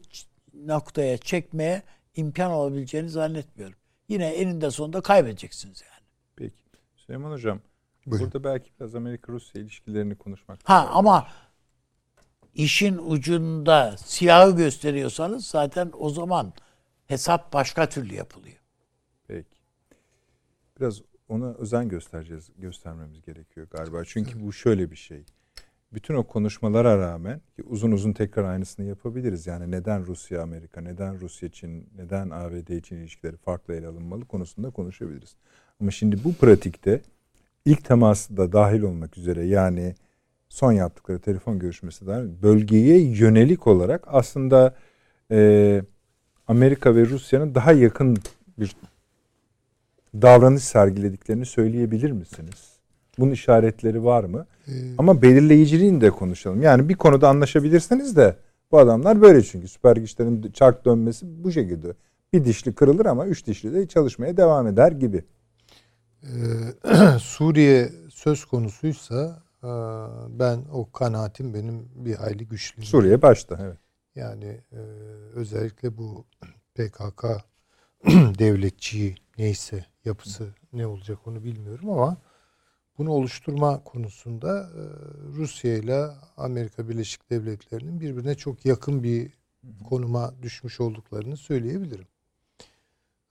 noktaya 0.54 1.18
çekmeye 1.18 1.82
imkan 2.14 2.50
olabileceğini 2.50 3.08
zannetmiyorum. 3.08 3.78
Yine 4.08 4.26
eninde 4.26 4.70
sonunda 4.70 5.00
kaybedeceksiniz 5.00 5.82
yani. 5.82 6.06
Peki. 6.36 6.54
Süleyman 6.96 7.30
Hocam 7.30 7.60
Buyurun. 8.06 8.26
burada 8.26 8.44
belki 8.44 8.70
biraz 8.80 8.94
Amerika-Rusya 8.94 9.62
ilişkilerini 9.62 10.14
konuşmak. 10.14 10.58
Ha 10.64 10.90
ama 10.92 11.28
işin 12.54 12.98
ucunda 12.98 13.96
silahı 13.96 14.56
gösteriyorsanız 14.56 15.46
zaten 15.46 15.92
o 15.98 16.10
zaman 16.10 16.52
hesap 17.06 17.52
başka 17.52 17.88
türlü 17.88 18.14
yapılıyor. 18.14 18.63
Biraz 20.80 21.02
ona 21.28 21.54
özen 21.54 21.88
göstereceğiz, 21.88 22.50
göstermemiz 22.58 23.22
gerekiyor 23.22 23.66
galiba. 23.70 24.04
Çünkü 24.04 24.40
bu 24.40 24.52
şöyle 24.52 24.90
bir 24.90 24.96
şey. 24.96 25.24
Bütün 25.92 26.14
o 26.14 26.22
konuşmalara 26.22 26.98
rağmen 26.98 27.40
ki 27.56 27.62
uzun 27.62 27.92
uzun 27.92 28.12
tekrar 28.12 28.44
aynısını 28.44 28.86
yapabiliriz. 28.86 29.46
Yani 29.46 29.70
neden 29.70 30.06
Rusya 30.06 30.42
Amerika, 30.42 30.80
neden 30.80 31.20
Rusya 31.20 31.48
Çin, 31.48 31.88
neden 31.96 32.30
ABD 32.30 32.68
için 32.68 32.96
ilişkileri 32.96 33.36
farklı 33.36 33.74
ele 33.74 33.86
alınmalı 33.86 34.24
konusunda 34.24 34.70
konuşabiliriz. 34.70 35.36
Ama 35.80 35.90
şimdi 35.90 36.24
bu 36.24 36.34
pratikte 36.34 37.00
ilk 37.64 37.84
teması 37.84 38.36
da 38.36 38.52
dahil 38.52 38.82
olmak 38.82 39.18
üzere 39.18 39.46
yani 39.46 39.94
son 40.48 40.72
yaptıkları 40.72 41.18
telefon 41.18 41.58
görüşmesi 41.58 42.06
dahil 42.06 42.42
bölgeye 42.42 43.00
yönelik 43.00 43.66
olarak 43.66 44.04
aslında 44.06 44.74
e, 45.30 45.82
Amerika 46.48 46.96
ve 46.96 47.06
Rusya'nın 47.06 47.54
daha 47.54 47.72
yakın 47.72 48.16
bir 48.58 48.76
davranış 50.22 50.62
sergilediklerini 50.62 51.46
söyleyebilir 51.46 52.10
misiniz? 52.10 52.74
Bunun 53.18 53.30
işaretleri 53.30 54.04
var 54.04 54.24
mı? 54.24 54.46
Ee, 54.68 54.72
Ama 54.98 55.22
belirleyiciliğini 55.22 56.00
de 56.00 56.10
konuşalım. 56.10 56.62
Yani 56.62 56.88
bir 56.88 56.94
konuda 56.94 57.28
anlaşabilirsiniz 57.28 58.16
de 58.16 58.36
bu 58.72 58.78
adamlar 58.78 59.22
böyle 59.22 59.42
çünkü 59.42 59.68
süper 59.68 59.96
güçlerin 59.96 60.52
çark 60.52 60.84
dönmesi 60.84 61.44
bu 61.44 61.52
şekilde. 61.52 61.94
Bir 62.32 62.44
dişli 62.44 62.74
kırılır 62.74 63.06
ama 63.06 63.26
üç 63.26 63.46
dişli 63.46 63.74
de 63.74 63.88
çalışmaya 63.88 64.36
devam 64.36 64.66
eder 64.66 64.92
gibi. 64.92 65.24
Ee, 66.22 66.28
Suriye 67.18 67.92
söz 68.10 68.44
konusuysa 68.44 69.42
e, 69.62 69.68
ben 70.38 70.58
o 70.72 70.90
kanaatim 70.92 71.54
benim 71.54 71.88
bir 71.94 72.14
hayli 72.14 72.48
güçlü. 72.48 72.82
Suriye 72.82 73.22
başta 73.22 73.58
evet. 73.62 73.78
Yani 74.14 74.60
e, 74.72 74.80
özellikle 75.34 75.98
bu 75.98 76.24
PKK 76.74 77.24
devletçiyi 78.38 79.14
neyse 79.38 79.84
yapısı 80.04 80.54
ne 80.72 80.86
olacak 80.86 81.26
onu 81.26 81.44
bilmiyorum 81.44 81.90
ama 81.90 82.16
bunu 82.98 83.10
oluşturma 83.10 83.84
konusunda 83.84 84.70
e, 84.76 84.82
Rusya 85.36 85.76
ile 85.76 86.06
Amerika 86.36 86.88
Birleşik 86.88 87.30
Devletleri'nin 87.30 88.00
birbirine 88.00 88.34
çok 88.34 88.66
yakın 88.66 89.02
bir 89.02 89.32
konuma 89.88 90.34
düşmüş 90.42 90.80
olduklarını 90.80 91.36
söyleyebilirim. 91.36 92.06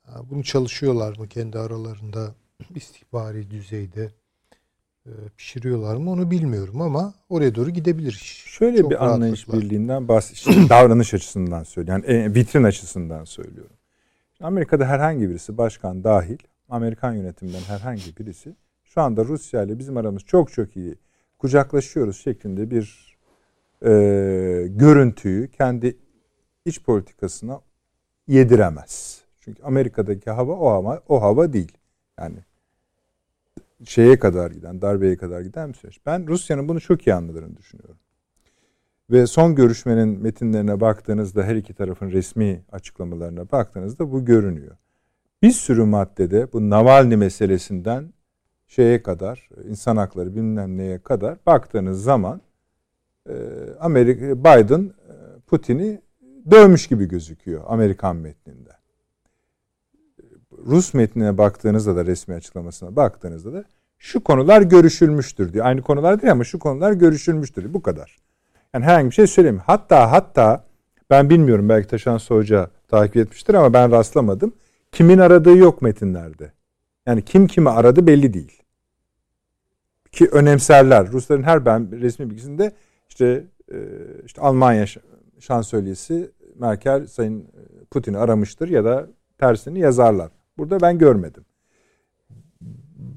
Ha, 0.04 0.22
Bunu 0.30 0.44
çalışıyorlar 0.44 1.18
mı 1.18 1.28
kendi 1.28 1.60
aralarında 1.60 2.36
istihbari 2.76 3.52
düzeyde 3.52 4.12
E, 5.06 5.12
pişiriyorlar 5.38 5.96
mı 5.96 6.12
onu 6.12 6.32
bilmiyorum 6.32 6.82
ama 6.82 7.14
oraya 7.30 7.56
doğru 7.56 7.70
gidebilir. 7.70 8.44
Şöyle 8.48 8.78
Çok 8.78 8.92
bir 8.92 9.06
anlayış 9.06 9.48
birliğinden 9.48 10.08
bahsediyorum. 10.08 10.70
davranış 10.70 11.14
açısından 11.14 11.64
söylüyorum. 11.64 12.04
Yani 12.08 12.18
e, 12.18 12.34
vitrin 12.36 12.64
açısından 12.64 13.26
söylüyorum. 13.26 13.76
Amerika'da 14.44 14.86
herhangi 14.86 15.30
birisi 15.30 15.58
başkan 15.58 16.04
dahil 16.04 16.38
Amerikan 16.70 17.14
yönetiminden 17.14 17.62
herhangi 17.62 18.18
birisi 18.18 18.56
şu 18.84 19.02
anda 19.02 19.26
Rusya 19.26 19.64
ile 19.64 19.80
bizim 19.80 19.98
aramız 19.98 20.24
çok 20.24 20.52
çok 20.52 20.78
iyi 20.78 20.96
kucaklaşıyoruz 21.40 22.18
şeklinde 22.18 22.72
bir 22.72 23.18
e, 23.86 23.92
görüntüyü 24.68 25.52
kendi 25.52 25.98
iç 26.66 26.84
politikasına 26.84 27.62
yediremez. 28.28 29.24
Çünkü 29.40 29.64
Amerika'daki 29.64 30.32
hava 30.32 30.54
o 30.54 30.70
hava 30.70 31.02
o 31.08 31.22
hava 31.22 31.54
değil. 31.54 31.78
Yani 32.20 32.38
şeye 33.86 34.20
kadar 34.20 34.52
giden, 34.52 34.82
darbeye 34.82 35.18
kadar 35.18 35.42
giden 35.42 35.70
bir 35.70 35.74
süreç. 35.74 36.00
Ben 36.06 36.28
Rusya'nın 36.28 36.68
bunu 36.68 36.82
çok 36.82 37.08
iyi 37.08 37.14
anladığını 37.14 37.58
düşünüyorum. 37.58 37.98
Ve 39.12 39.28
son 39.28 39.56
görüşmenin 39.56 40.22
metinlerine 40.22 40.80
baktığınızda 40.82 41.44
her 41.44 41.56
iki 41.56 41.74
tarafın 41.74 42.12
resmi 42.12 42.64
açıklamalarına 42.72 43.52
baktığınızda 43.52 44.12
bu 44.12 44.26
görünüyor. 44.26 44.78
Bir 45.42 45.52
sürü 45.52 45.84
maddede 45.84 46.54
bu 46.54 46.70
Navalny 46.70 47.16
meselesinden 47.16 48.14
şeye 48.68 49.04
kadar 49.04 49.50
insan 49.70 49.98
hakları 49.98 50.36
bilmem 50.36 50.78
neye 50.78 51.00
kadar 51.00 51.38
baktığınız 51.46 52.04
zaman 52.04 52.42
e, 53.30 53.34
Amerika 53.80 54.40
Biden 54.40 54.82
e, 54.84 55.14
Putin'i 55.48 56.02
dövmüş 56.52 56.88
gibi 56.88 57.08
gözüküyor 57.08 57.64
Amerikan 57.68 58.16
metninde. 58.16 58.70
Rus 60.66 60.94
metnine 60.94 61.38
baktığınızda 61.38 61.96
da 61.96 62.06
resmi 62.06 62.36
açıklamasına 62.36 62.96
baktığınızda 62.96 63.54
da 63.54 63.64
şu 63.98 64.24
konular 64.24 64.62
görüşülmüştür 64.62 65.54
diyor. 65.54 65.66
Aynı 65.66 65.82
konular 65.82 66.22
değil 66.22 66.32
ama 66.32 66.44
şu 66.44 66.60
konular 66.60 66.92
görüşülmüştür. 66.92 67.74
Bu 67.74 67.82
kadar. 67.82 68.18
Yani 68.74 68.86
herhangi 68.86 69.10
bir 69.10 69.16
şey 69.16 69.28
söylemiyor. 69.28 69.64
Hatta 69.68 70.12
hatta 70.12 70.66
ben 71.10 71.30
bilmiyorum 71.30 71.70
belki 71.70 71.88
Taşan 71.88 72.20
Hoca 72.28 72.70
takip 72.88 73.18
etmiştir 73.18 73.54
ama 73.54 73.74
ben 73.74 73.92
rastlamadım. 73.92 74.54
Kimin 74.92 75.18
aradığı 75.18 75.58
yok 75.58 75.82
metinlerde. 75.82 76.52
Yani 77.06 77.22
kim 77.26 77.48
kimi 77.48 77.70
aradı 77.70 78.08
belli 78.08 78.34
değil. 78.34 78.64
Ki 80.12 80.30
önemserler. 80.32 81.12
Rusların 81.12 81.44
her 81.44 81.66
ben 81.66 82.02
resmi 82.02 82.30
bilgisinde 82.30 82.72
işte 83.10 83.44
e, 83.72 83.78
işte 84.26 84.42
Almanya 84.42 84.86
şansölyesi 85.40 86.32
Merkel 86.56 87.08
Sayın 87.08 87.48
Putin'i 87.92 88.18
aramıştır 88.18 88.68
ya 88.70 88.86
da 88.86 89.08
tersini 89.38 89.80
yazarlar. 89.80 90.32
Burada 90.58 90.82
ben 90.82 90.98
görmedim. 90.98 91.46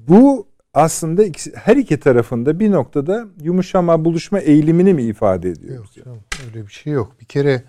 Bu 0.09 0.49
aslında 0.77 1.23
her 1.55 1.77
iki 1.77 2.01
tarafında 2.01 2.61
bir 2.61 2.70
noktada 2.70 3.27
yumuşama, 3.43 4.05
buluşma 4.05 4.39
eğilimini 4.39 4.94
mi 4.94 5.03
ifade 5.03 5.51
ediyor? 5.51 5.77
Yok 5.77 5.93
canım, 5.93 6.20
öyle 6.47 6.66
bir 6.66 6.73
şey 6.73 6.93
yok. 6.93 7.20
Bir 7.20 7.27
kere 7.27 7.65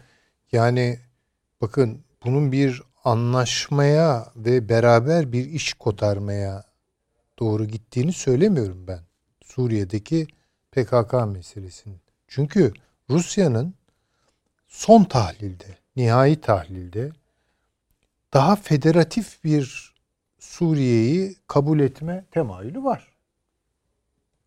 yani 0.51 0.99
bakın 1.61 2.03
bunun 2.25 2.51
bir 2.51 2.81
anlaşmaya 3.03 4.31
ve 4.35 4.69
beraber 4.69 5.31
bir 5.31 5.45
iş 5.45 5.73
kotarmaya 5.73 6.63
doğru 7.39 7.65
gittiğini 7.65 8.13
söylemiyorum 8.13 8.87
ben. 8.87 8.99
Suriye'deki 9.43 10.27
PKK 10.71 11.13
meselesinin. 11.27 12.01
Çünkü 12.27 12.73
Rusya'nın 13.09 13.73
son 14.67 15.03
tahlilde, 15.03 15.77
nihai 15.95 16.41
tahlilde 16.41 17.11
daha 18.33 18.55
federatif 18.55 19.43
bir 19.43 19.93
Suriye'yi 20.47 21.35
kabul 21.47 21.79
etme 21.79 22.25
temayülü 22.31 22.83
var. 22.83 23.07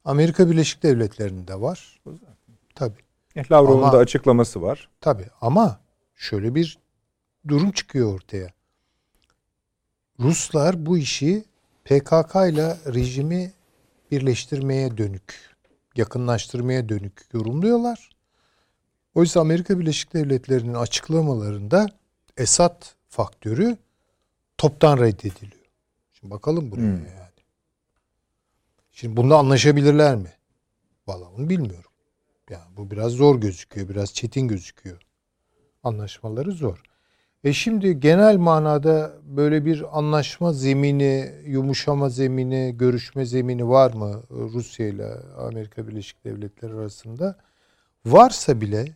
Amerika 0.05 0.51
Birleşik 0.51 0.83
Devletleri'nde 0.83 1.61
var. 1.61 2.01
Tabii. 2.75 3.01
Lavrov'un 3.51 3.83
Ama- 3.83 3.93
da 3.93 3.99
açıklaması 3.99 4.63
var. 4.63 4.89
Tabii 5.01 5.27
ama 5.41 5.81
şöyle 6.15 6.55
bir 6.55 6.79
durum 7.49 7.71
çıkıyor 7.71 8.15
ortaya. 8.15 8.49
Ruslar 10.21 10.87
bu 10.87 10.99
işi 10.99 11.45
PKK 11.85 12.49
ile 12.49 12.77
rejimi 12.95 13.53
birleştirmeye 14.11 14.99
dönük, 14.99 15.57
yakınlaştırmaya 15.97 16.89
dönük 16.89 17.21
yorumluyorlar. 17.33 18.11
Oysa 19.15 19.41
Amerika 19.41 19.79
Birleşik 19.79 20.15
Devletleri'nin 20.15 20.75
açıklamalarında 20.75 21.87
Esad 22.37 22.85
faktörü 23.09 23.77
toptan 24.59 24.99
reddediliyor. 24.99 25.60
Şimdi 26.21 26.35
bakalım 26.35 26.71
buraya 26.71 26.83
Hmm. 26.83 27.07
yani. 27.07 27.31
Şimdi 28.93 29.17
bunda 29.17 29.39
anlaşabilirler 29.39 30.17
mi? 30.17 30.33
Vallahi 31.07 31.29
onu 31.29 31.49
bilmiyorum. 31.49 31.91
Yani 32.51 32.77
bu 32.77 32.91
biraz 32.91 33.13
zor 33.13 33.41
gözüküyor, 33.41 33.89
biraz 33.89 34.15
çetin 34.15 34.49
gözüküyor. 34.49 35.03
Anlaşmaları 35.83 36.53
zor. 36.53 36.83
E 37.45 37.53
şimdi 37.53 38.01
genel 38.01 38.37
manada 38.37 39.17
böyle 39.23 39.65
bir 39.65 39.99
anlaşma 39.99 40.53
zemini, 40.53 41.33
yumuşama 41.47 42.09
zemini, 42.09 42.75
görüşme 42.79 43.25
zemini 43.27 43.69
var 43.69 43.93
mı 43.95 44.23
Rusya 44.31 44.89
ile 44.89 45.07
Amerika 45.39 45.89
Birleşik 45.89 46.25
Devletleri 46.25 46.75
arasında? 46.75 47.39
Varsa 48.07 48.61
bile 48.61 48.95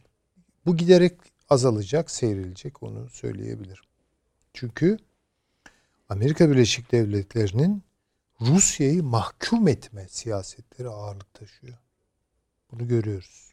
bu 0.67 0.77
giderek 0.77 1.13
azalacak, 1.51 2.11
seyrilecek 2.11 2.83
onu 2.83 3.09
söyleyebilirim. 3.09 3.85
Çünkü 4.53 4.99
Amerika 6.15 6.51
Birleşik 6.51 6.93
Devletleri'nin 6.93 7.83
Rusya'yı 8.41 9.03
mahkum 9.03 9.69
etme 9.69 10.07
siyasetleri 10.09 10.89
ağırlık 10.89 11.35
taşıyor. 11.35 11.79
Bunu 12.73 12.89
görüyoruz. 12.89 13.51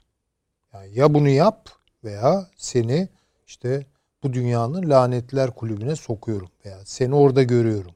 Yani 0.73 0.99
ya 0.99 1.13
bunu 1.13 1.29
yap 1.29 1.69
veya 2.03 2.49
seni 2.57 3.09
işte 3.47 3.85
bu 4.23 4.33
dünyanın 4.33 4.89
lanetler 4.89 5.55
kulübüne 5.55 5.95
sokuyorum 5.95 6.49
veya 6.65 6.85
seni 6.85 7.15
orada 7.15 7.43
görüyorum. 7.43 7.95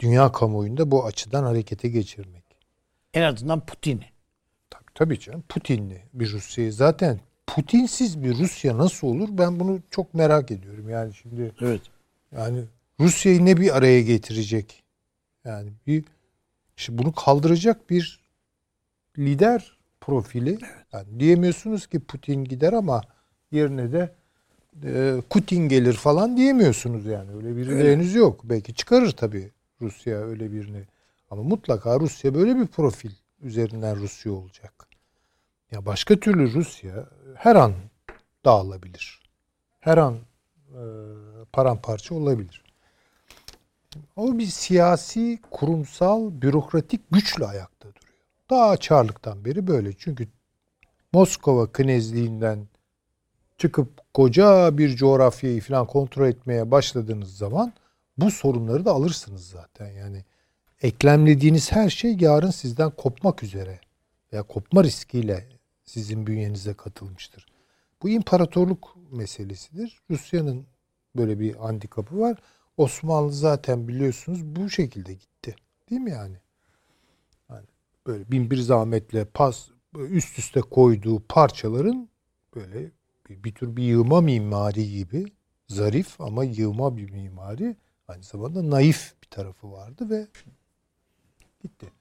Dünya 0.00 0.32
kamuoyunda 0.32 0.90
bu 0.90 1.06
açıdan 1.06 1.44
harekete 1.44 1.88
geçirmek. 1.88 2.44
En 3.14 3.22
azından 3.22 3.66
Putin'i. 3.66 4.06
Tabii, 4.70 4.92
tabii 4.94 5.20
canım 5.20 5.44
Putinli 5.48 6.02
bir 6.12 6.32
Rusya'yı 6.32 6.72
zaten 6.72 7.20
Putinsiz 7.46 8.22
bir 8.22 8.38
Rusya 8.38 8.78
nasıl 8.78 9.06
olur 9.06 9.28
ben 9.32 9.60
bunu 9.60 9.80
çok 9.90 10.14
merak 10.14 10.50
ediyorum. 10.50 10.88
Yani 10.88 11.14
şimdi 11.14 11.52
Evet. 11.60 11.82
yani 12.32 12.64
Rusya'yı 13.02 13.44
ne 13.44 13.56
bir 13.56 13.76
araya 13.76 14.02
getirecek? 14.02 14.82
Yani 15.44 15.72
bir 15.86 16.04
işte 16.76 16.98
bunu 16.98 17.12
kaldıracak 17.12 17.90
bir 17.90 18.20
lider 19.18 19.78
profili. 20.00 20.58
Yani 20.92 21.20
diyemiyorsunuz 21.20 21.86
ki 21.86 22.00
Putin 22.00 22.44
gider 22.44 22.72
ama 22.72 23.02
yerine 23.52 23.92
de 23.92 24.14
e, 24.84 25.22
Putin 25.30 25.68
gelir 25.68 25.92
falan 25.92 26.36
diyemiyorsunuz 26.36 27.06
yani. 27.06 27.36
Öyle 27.36 27.56
biri 27.56 27.78
de 27.78 27.92
henüz 27.92 28.14
yok. 28.14 28.40
Belki 28.44 28.74
çıkarır 28.74 29.10
tabii 29.10 29.50
Rusya 29.80 30.18
öyle 30.18 30.52
birini. 30.52 30.82
Ama 31.30 31.42
mutlaka 31.42 32.00
Rusya 32.00 32.34
böyle 32.34 32.56
bir 32.56 32.66
profil 32.66 33.10
üzerinden 33.42 33.96
Rusya 33.96 34.32
olacak. 34.32 34.86
Ya 35.70 35.86
başka 35.86 36.16
türlü 36.16 36.52
Rusya 36.52 37.08
her 37.34 37.56
an 37.56 37.72
dağılabilir. 38.44 39.22
Her 39.80 39.98
an 39.98 40.18
e, 40.70 40.82
paramparça 41.52 42.14
olabilir. 42.14 42.62
O 44.16 44.38
bir 44.38 44.46
siyasi, 44.46 45.38
kurumsal, 45.50 46.42
bürokratik 46.42 47.00
güçle 47.10 47.46
ayakta 47.46 47.88
duruyor. 47.88 48.14
Daha 48.50 48.76
Çarlık'tan 48.76 49.44
beri 49.44 49.66
böyle. 49.66 49.92
Çünkü 49.92 50.28
Moskova 51.12 51.72
knezliğinden 51.72 52.68
çıkıp 53.58 54.14
koca 54.14 54.78
bir 54.78 54.96
coğrafyayı 54.96 55.60
falan 55.60 55.86
kontrol 55.86 56.28
etmeye 56.28 56.70
başladığınız 56.70 57.36
zaman 57.36 57.72
bu 58.18 58.30
sorunları 58.30 58.84
da 58.84 58.92
alırsınız 58.92 59.48
zaten. 59.48 59.88
Yani 59.88 60.24
eklemlediğiniz 60.82 61.72
her 61.72 61.90
şey 61.90 62.16
yarın 62.20 62.50
sizden 62.50 62.90
kopmak 62.90 63.42
üzere 63.42 63.80
veya 64.32 64.42
kopma 64.42 64.84
riskiyle 64.84 65.48
sizin 65.84 66.26
bünyenize 66.26 66.74
katılmıştır. 66.74 67.46
Bu 68.02 68.08
imparatorluk 68.08 68.96
meselesidir. 69.10 70.00
Rusya'nın 70.10 70.66
böyle 71.16 71.40
bir 71.40 71.54
handikapı 71.54 72.20
var. 72.20 72.38
Osmanlı 72.76 73.32
zaten 73.32 73.88
biliyorsunuz 73.88 74.44
bu 74.44 74.70
şekilde 74.70 75.14
gitti. 75.14 75.56
Değil 75.90 76.00
mi 76.00 76.10
yani? 76.10 76.36
yani 77.50 77.66
böyle 78.06 78.30
bin 78.30 78.50
bir 78.50 78.56
zahmetle 78.56 79.24
pas 79.24 79.68
üst 79.94 80.38
üste 80.38 80.60
koyduğu 80.60 81.20
parçaların 81.28 82.08
böyle 82.54 82.90
bir, 83.28 83.44
bir 83.44 83.54
tür 83.54 83.76
bir 83.76 83.82
yığma 83.82 84.20
mimari 84.20 84.90
gibi 84.90 85.24
zarif 85.68 86.20
ama 86.20 86.44
yığma 86.44 86.96
bir 86.96 87.10
mimari 87.10 87.76
aynı 88.08 88.22
zamanda 88.22 88.70
naif 88.70 89.14
bir 89.22 89.28
tarafı 89.28 89.72
vardı 89.72 90.10
ve 90.10 90.26
gitti. 91.62 91.92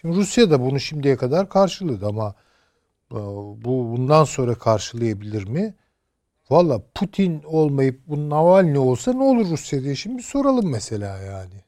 Şimdi 0.00 0.16
Rusya 0.16 0.50
da 0.50 0.60
bunu 0.60 0.80
şimdiye 0.80 1.16
kadar 1.16 1.48
karşıladı 1.48 2.06
ama 2.06 2.34
e, 3.12 3.16
bu 3.64 3.96
bundan 3.96 4.24
sonra 4.24 4.54
karşılayabilir 4.54 5.48
mi? 5.48 5.74
Valla 6.50 6.82
Putin 6.94 7.42
olmayıp 7.42 8.00
bu 8.06 8.30
Navalny 8.30 8.78
olsa 8.78 9.12
ne 9.12 9.22
olur 9.22 9.50
Rusya 9.50 9.82
diye 9.82 9.94
şimdi 9.94 10.22
soralım 10.22 10.70
mesela 10.70 11.18
yani. 11.18 11.62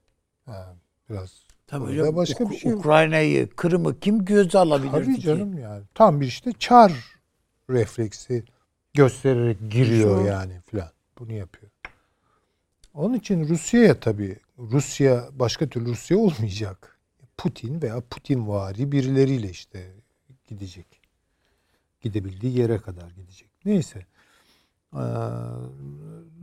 Ha, 0.46 0.74
biraz 1.10 1.40
Tabii 1.66 1.84
hocam, 1.84 2.16
başka 2.16 2.44
Uk- 2.44 2.50
bir 2.50 2.56
şey. 2.56 2.72
Ukrayna'yı, 2.72 3.48
Kırım'ı 3.50 4.00
kim 4.00 4.24
göze 4.24 4.58
alabilir 4.58 4.90
Tabii 4.92 5.14
ki? 5.14 5.20
canım 5.20 5.58
yani. 5.58 5.84
Tam 5.94 6.20
bir 6.20 6.26
işte 6.26 6.52
çar 6.58 6.92
refleksi 7.70 8.44
göstererek 8.94 9.70
giriyor 9.70 10.24
yani 10.24 10.60
filan. 10.66 10.90
Bunu 11.18 11.32
yapıyor. 11.32 11.72
Onun 12.94 13.14
için 13.14 13.48
Rusya'ya 13.48 14.00
tabii 14.00 14.36
Rusya 14.58 15.28
başka 15.32 15.68
türlü 15.68 15.86
Rusya 15.86 16.18
olmayacak. 16.18 16.98
Putin 17.36 17.82
veya 17.82 18.00
Putin 18.10 18.48
vari 18.48 18.92
birileriyle 18.92 19.50
işte 19.50 19.90
gidecek. 20.48 20.86
Gidebildiği 22.00 22.58
yere 22.58 22.78
kadar 22.78 23.10
gidecek. 23.10 23.50
Neyse. 23.64 24.06
Ee, 24.94 24.98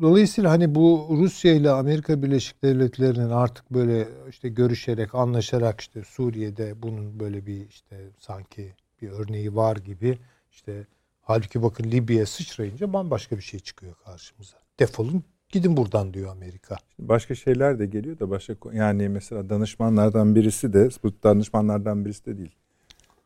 Dolayısıyla 0.01 0.51
hani 0.51 0.75
bu 0.75 1.07
Rusya 1.11 1.53
ile 1.53 1.71
Amerika 1.71 2.23
Birleşik 2.23 2.63
Devletleri'nin 2.63 3.29
artık 3.29 3.71
böyle 3.71 4.07
işte 4.29 4.49
görüşerek, 4.49 5.15
anlaşarak 5.15 5.81
işte 5.81 6.03
Suriye'de 6.03 6.81
bunun 6.81 7.19
böyle 7.19 7.45
bir 7.45 7.67
işte 7.69 8.09
sanki 8.17 8.73
bir 9.01 9.09
örneği 9.09 9.55
var 9.55 9.75
gibi 9.75 10.17
işte 10.51 10.87
halbuki 11.21 11.63
bakın 11.63 11.83
Libya'ya 11.83 12.25
sıçrayınca 12.25 12.93
bambaşka 12.93 13.37
bir 13.37 13.41
şey 13.41 13.59
çıkıyor 13.59 13.93
karşımıza. 14.05 14.57
Defolun 14.79 15.23
gidin 15.49 15.77
buradan 15.77 16.13
diyor 16.13 16.31
Amerika. 16.31 16.75
Başka 16.99 17.35
şeyler 17.35 17.79
de 17.79 17.85
geliyor 17.85 18.19
da 18.19 18.29
başka 18.29 18.55
yani 18.73 19.09
mesela 19.09 19.49
danışmanlardan 19.49 20.35
birisi 20.35 20.73
de 20.73 20.89
bu 21.03 21.11
danışmanlardan 21.23 22.05
birisi 22.05 22.25
de 22.25 22.37
değil. 22.37 22.55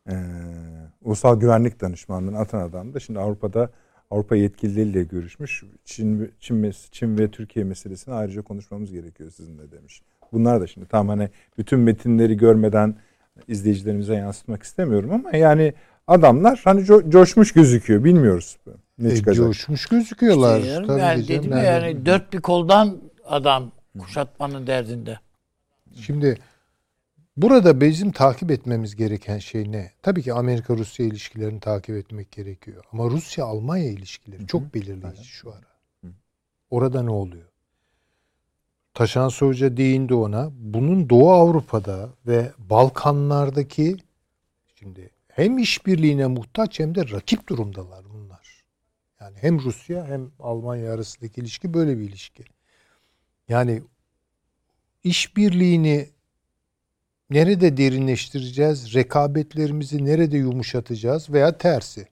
Ee, 0.08 0.14
Ulusal 1.02 1.40
Güvenlik 1.40 1.80
Danışmanlığı'nın 1.80 2.36
atan 2.36 2.68
adam 2.68 2.94
da 2.94 3.00
şimdi 3.00 3.18
Avrupa'da 3.18 3.70
Avrupa 4.12 4.36
yetkilileriyle 4.36 5.02
görüşmüş. 5.02 5.64
Çin, 5.84 6.32
Çin, 6.40 6.72
Çin 6.90 7.18
ve 7.18 7.30
Türkiye 7.30 7.64
meselesini 7.64 8.14
ayrıca 8.14 8.42
konuşmamız 8.42 8.92
gerekiyor 8.92 9.30
sizinle 9.30 9.70
demiş. 9.70 10.02
Bunlar 10.32 10.60
da 10.60 10.66
şimdi 10.66 10.86
tam 10.88 11.08
hani 11.08 11.28
bütün 11.58 11.78
metinleri 11.80 12.36
görmeden 12.36 12.94
izleyicilerimize 13.48 14.14
yansıtmak 14.14 14.62
istemiyorum 14.62 15.12
ama 15.12 15.36
yani 15.36 15.74
adamlar 16.06 16.60
hani 16.64 16.80
co- 16.80 17.10
coşmuş 17.10 17.52
gözüküyor. 17.52 18.04
Bilmiyoruz 18.04 18.56
ne 18.98 19.12
E, 19.12 19.16
çıkacak. 19.16 19.46
coşmuş 19.46 19.86
gözüküyorlar. 19.86 20.58
İşte 20.58 20.70
yani, 20.72 20.86
Tabii 20.86 21.00
yani 21.00 21.28
dedim 21.28 21.52
ya 21.52 21.62
yani 21.62 22.06
dört 22.06 22.32
bir 22.32 22.40
koldan 22.40 22.96
adam 23.24 23.70
kuşatmanın 23.98 24.66
derdinde. 24.66 25.18
Şimdi 25.94 26.38
burada 27.36 27.80
bizim 27.80 28.12
takip 28.12 28.50
etmemiz 28.50 28.96
gereken 28.96 29.38
şey 29.38 29.72
ne? 29.72 29.92
Tabii 30.02 30.22
ki 30.22 30.32
Amerika-Rusya 30.32 31.06
ilişkilerini 31.06 31.60
takip 31.60 31.96
etmek 31.96 32.32
gerekiyor. 32.32 32.84
Ama 32.92 33.10
Rusya-Almanya 33.10 33.90
ilişkileri 33.90 34.46
çok 34.46 34.74
belirleyici 34.74 35.24
şu 35.24 35.52
ara. 35.52 35.72
Orada 36.70 37.02
ne 37.02 37.10
oluyor? 37.10 37.48
Taşan 38.94 39.30
Hoca 39.38 39.76
değindi 39.76 40.14
ona. 40.14 40.50
Bunun 40.54 41.08
Doğu 41.10 41.30
Avrupa'da 41.30 42.10
ve 42.26 42.52
Balkanlardaki 42.58 43.96
şimdi 44.74 45.10
hem 45.28 45.58
işbirliğine 45.58 46.26
muhtaç 46.26 46.80
hem 46.80 46.94
de 46.94 47.10
rakip 47.10 47.48
durumdalar 47.48 48.04
bunlar. 48.14 48.64
Yani 49.20 49.36
hem 49.40 49.58
Rusya 49.60 50.06
hem 50.06 50.30
Almanya 50.40 50.92
arasındaki 50.92 51.40
ilişki 51.40 51.74
böyle 51.74 51.98
bir 51.98 52.02
ilişki. 52.02 52.44
Yani 53.48 53.82
işbirliğini 55.04 56.08
nerede 57.30 57.76
derinleştireceğiz, 57.76 58.94
rekabetlerimizi 58.94 60.04
nerede 60.04 60.36
yumuşatacağız 60.36 61.30
veya 61.30 61.58
tersi. 61.58 62.08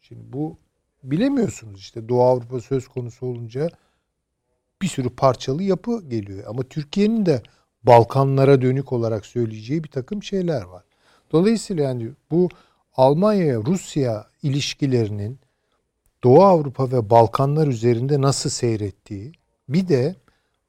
Şimdi 0.00 0.32
bu 0.32 0.58
bilemiyorsunuz 1.02 1.80
işte 1.80 2.08
Doğu 2.08 2.22
Avrupa 2.22 2.60
söz 2.60 2.88
konusu 2.88 3.26
olunca 3.26 3.68
bir 4.82 4.88
sürü 4.88 5.10
parçalı 5.10 5.62
yapı 5.62 6.08
geliyor. 6.08 6.44
Ama 6.46 6.62
Türkiye'nin 6.62 7.26
de 7.26 7.42
Balkanlara 7.82 8.62
dönük 8.62 8.92
olarak 8.92 9.26
söyleyeceği 9.26 9.84
bir 9.84 9.88
takım 9.88 10.22
şeyler 10.22 10.62
var. 10.62 10.84
Dolayısıyla 11.32 11.84
yani 11.84 12.10
bu 12.30 12.48
Almanya-Rusya 12.96 14.26
ilişkilerinin 14.42 15.38
Doğu 16.24 16.42
Avrupa 16.42 16.92
ve 16.92 17.10
Balkanlar 17.10 17.66
üzerinde 17.66 18.20
nasıl 18.20 18.50
seyrettiği 18.50 19.32
bir 19.68 19.88
de 19.88 20.16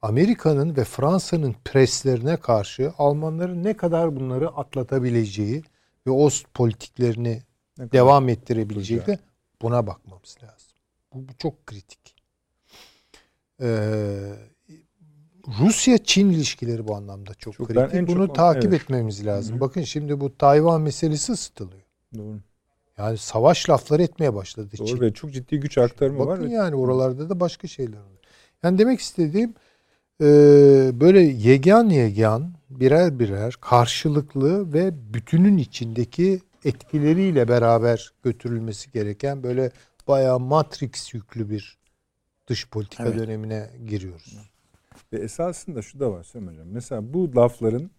Amerika'nın 0.06 0.76
ve 0.76 0.84
Fransa'nın 0.84 1.56
preslerine 1.64 2.36
karşı 2.36 2.92
Almanların 2.98 3.64
ne 3.64 3.76
kadar 3.76 4.16
bunları 4.16 4.48
atlatabileceği 4.48 5.62
ve 6.06 6.10
o 6.10 6.28
politiklerini 6.54 7.42
Ne 7.78 7.92
devam 7.92 8.28
ettirebilecek 8.28 9.00
Güzel. 9.06 9.18
de 9.18 9.22
buna 9.62 9.86
bakmamız 9.86 10.36
lazım. 10.42 10.68
Bu, 11.14 11.28
bu 11.28 11.32
çok 11.38 11.66
kritik. 11.66 12.14
Ee, 13.60 14.32
Rusya-Çin 15.60 16.30
ilişkileri 16.30 16.88
bu 16.88 16.94
anlamda 16.94 17.34
çok, 17.34 17.54
Çok- 17.54 17.68
kritik. 17.68 17.90
çok 17.90 18.08
Bunu 18.08 18.22
onu- 18.24 18.32
takip 18.32 18.64
evet. 18.64 18.82
etmemiz 18.82 19.26
lazım. 19.26 19.52
Hı 19.52 19.56
hı. 19.56 19.60
Bakın 19.60 19.82
şimdi 19.82 20.20
bu 20.20 20.36
Tayvan 20.38 20.80
meselesi 20.80 21.32
ısıtılıyor. 21.32 21.82
Doğru. 22.18 22.38
Yani 22.98 23.18
savaş 23.18 23.70
lafları 23.70 24.02
etmeye 24.02 24.34
başladı 24.34 24.76
Çin. 24.76 24.86
Doğru 24.86 25.00
ve 25.00 25.12
çok 25.12 25.32
ciddi 25.32 25.60
güç 25.60 25.78
aktarımı 25.78 26.18
var. 26.18 26.38
Bakın 26.38 26.48
yani 26.50 26.74
oralarda 26.76 27.28
da 27.30 27.40
başka 27.40 27.68
şeyler 27.68 27.98
oluyor. 27.98 28.18
Yani 28.62 28.78
demek 28.78 29.00
istediğim 29.00 29.54
e, 30.20 30.26
böyle 31.00 31.20
yegan 31.20 31.88
yegan 31.88 32.52
birer 32.70 33.18
birer 33.18 33.54
karşılıklı 33.60 34.72
ve 34.72 35.14
bütünün 35.14 35.56
içindeki 35.56 36.40
etkileriyle 36.64 37.48
beraber 37.48 38.12
götürülmesi 38.22 38.92
gereken 38.92 39.42
böyle 39.42 39.70
bayağı 40.08 40.40
matrix 40.40 41.14
yüklü 41.14 41.50
bir 41.50 41.78
dış 42.46 42.68
politika 42.70 43.04
Evet. 43.08 43.18
dönemine 43.18 43.70
giriyoruz. 43.88 44.38
Ve 45.12 45.18
esasında 45.18 45.82
şu 45.82 46.00
da 46.00 46.12
var 46.12 46.22
Süleyman 46.22 46.52
Hocam. 46.52 46.66
Mesela 46.68 47.14
bu 47.14 47.36
lafların 47.36 47.90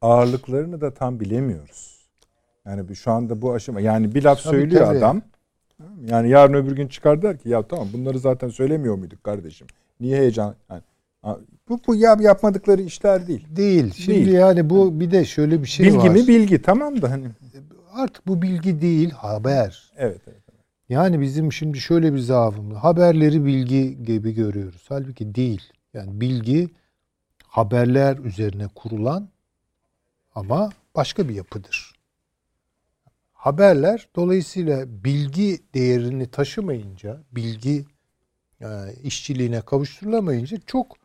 ağırlıklarını 0.00 0.80
da 0.80 0.94
tam 0.94 1.20
bilemiyoruz. 1.20 2.08
Yani 2.66 2.96
şu 2.96 3.10
anda 3.10 3.42
bu 3.42 3.52
aşama 3.52 3.80
yani 3.80 4.14
bir 4.14 4.22
laf 4.22 4.42
Tabii, 4.42 4.56
söylüyor 4.56 4.86
tabii. 4.86 4.98
adam. 4.98 5.22
Yani 6.06 6.28
yarın 6.28 6.54
öbür 6.54 6.76
gün 6.76 6.88
çıkar 6.88 7.22
der 7.22 7.38
ki 7.38 7.48
ya 7.48 7.62
tamam 7.62 7.88
bunları 7.92 8.18
zaten 8.18 8.48
söylemiyor 8.48 8.94
muyduk 8.94 9.24
kardeşim? 9.24 9.66
Niye 10.00 10.18
heyecan? 10.18 10.54
Yani, 10.70 10.82
bu, 11.72 11.80
bu 11.86 11.94
ya 11.94 12.16
yapmadıkları 12.20 12.82
işler 12.82 13.26
değil. 13.26 13.46
Değil. 13.50 13.92
Şimdi 13.94 14.14
Değil. 14.14 14.32
yani 14.32 14.70
bu 14.70 15.00
bir 15.00 15.10
de 15.10 15.24
şöyle 15.24 15.62
bir 15.62 15.68
şey 15.68 15.86
bilgi 15.86 15.98
var. 15.98 16.08
mi 16.08 16.28
bilgi 16.28 16.62
tamam 16.62 17.02
da 17.02 17.10
hani. 17.10 17.26
Artık 17.92 18.26
bu 18.26 18.42
bilgi 18.42 18.80
değil 18.80 19.10
haber. 19.10 19.92
Evet 19.96 20.20
evet. 20.26 20.42
Yani 20.88 21.20
bizim 21.20 21.52
şimdi 21.52 21.78
şöyle 21.78 22.12
bir 22.12 22.18
zaafımız. 22.18 22.76
Haberleri 22.76 23.44
bilgi 23.44 24.04
gibi 24.04 24.34
görüyoruz. 24.34 24.84
Halbuki 24.88 25.34
değil. 25.34 25.62
Yani 25.94 26.20
bilgi 26.20 26.68
haberler 27.44 28.16
üzerine 28.16 28.66
kurulan 28.74 29.28
ama 30.34 30.70
başka 30.94 31.28
bir 31.28 31.34
yapıdır. 31.34 31.92
Haberler 33.32 34.08
dolayısıyla 34.16 35.04
bilgi 35.04 35.60
değerini 35.74 36.26
taşımayınca, 36.26 37.20
bilgi 37.32 37.84
e, 38.60 38.66
işçiliğine 39.02 39.60
kavuşturulamayınca 39.60 40.58
çok 40.66 41.01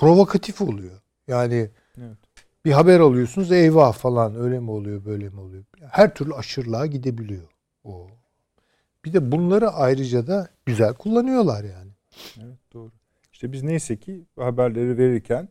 provokatif 0.00 0.60
oluyor. 0.60 1.00
Yani 1.28 1.70
Evet. 1.98 2.16
bir 2.64 2.72
haber 2.72 3.00
alıyorsunuz 3.00 3.52
eyvah 3.52 3.92
falan 3.92 4.36
öyle 4.40 4.60
mi 4.60 4.70
oluyor 4.70 5.04
böyle 5.04 5.28
mi 5.28 5.40
oluyor? 5.40 5.64
Her 5.90 6.14
türlü 6.14 6.34
aşırılığa 6.34 6.86
gidebiliyor 6.86 7.48
o. 7.84 8.06
Bir 9.04 9.12
de 9.12 9.32
bunları 9.32 9.70
ayrıca 9.70 10.26
da 10.26 10.48
güzel 10.66 10.94
kullanıyorlar 10.94 11.64
yani. 11.64 11.90
Evet 12.42 12.58
doğru. 12.72 12.90
İşte 13.32 13.52
biz 13.52 13.62
neyse 13.62 13.96
ki 13.96 14.24
haberleri 14.38 14.98
verirken 14.98 15.48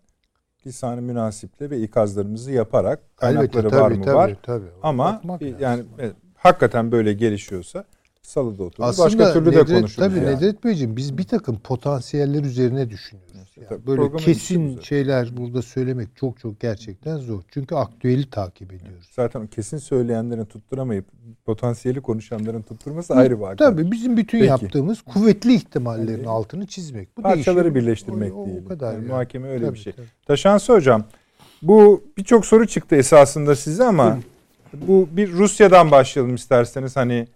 lisan-ı 0.68 1.02
münasiple 1.02 1.70
ve 1.70 1.80
ikazlarımızı 1.82 2.52
yaparak 2.52 3.18
kaynakları 3.18 3.72
var 3.72 3.92
mı 3.92 4.14
var. 4.14 4.38
tabii. 4.44 4.70
Ama 4.84 5.14
Bakmak 5.14 5.42
lazım. 5.44 5.58
yani 5.60 5.84
evet, 6.00 6.16
hakikaten 6.36 6.92
böyle 6.92 7.14
gelişiyorsa 7.14 7.86
salıda 8.26 8.64
oturur. 8.64 8.88
aslında 8.88 9.06
Başka 9.06 9.34
türlü 9.34 9.46
de 9.46 9.50
Nedret, 9.50 9.68
konuşuruz. 9.68 9.96
Tabii 9.96 10.18
yani. 10.26 10.36
Nedret 10.36 10.64
Beyciğim 10.64 10.98
biz 10.98 11.18
bir 11.18 11.24
takım 11.24 11.60
potansiyeller 11.60 12.44
üzerine 12.44 12.90
düşünüyoruz. 12.90 13.36
Yani 13.58 13.68
tabii 13.70 13.88
böyle 13.88 14.18
kesin 14.18 14.80
şeyler 14.80 15.38
burada 15.38 15.62
söylemek 15.62 16.08
çok 16.16 16.40
çok 16.40 16.60
gerçekten 16.60 17.18
zor. 17.18 17.42
Çünkü 17.52 17.76
aktüeli 17.76 18.30
takip 18.30 18.74
ediyoruz. 18.74 19.10
Zaten 19.16 19.48
kesin 19.48 19.78
söyleyenlerin 19.78 20.46
tutturamayıp 20.46 21.06
potansiyeli 21.46 22.02
konuşanların 22.02 22.62
tutturması 22.62 23.14
ayrı 23.16 23.40
bir. 23.42 23.58
Tabii 23.58 23.92
bizim 23.92 24.18
bütün 24.18 24.40
Peki. 24.40 24.50
yaptığımız 24.50 25.02
kuvvetli 25.02 25.54
ihtimallerin 25.54 26.18
Yani- 26.18 26.30
altını 26.30 26.66
çizmek. 26.68 27.18
Bu 27.18 27.22
Parçaları 27.22 27.64
değişiyor. 27.64 27.76
birleştirmek 27.86 28.34
O- 28.34 28.38
o- 28.38 28.50
o 28.66 28.68
kadar 28.68 28.94
Yani 28.94 29.02
yani. 29.02 29.08
muhakeme 29.08 29.48
öyle 29.50 29.66
Tabii, 29.66 29.74
bir 29.76 29.80
şey. 29.80 29.94
tabii. 29.94 30.06
Taşansı 30.28 30.74
hocam 30.74 31.04
bu 31.62 32.04
birçok 32.18 32.46
soru 32.46 32.68
çıktı 32.68 32.96
esasında 32.96 33.56
size 33.56 33.84
ama 33.84 34.18
bu 34.74 35.08
bir 35.12 35.32
Rusya'dan 35.32 35.92
başlayalım 35.92 36.36
isterseniz. 36.36 36.96
Hani 36.96 37.28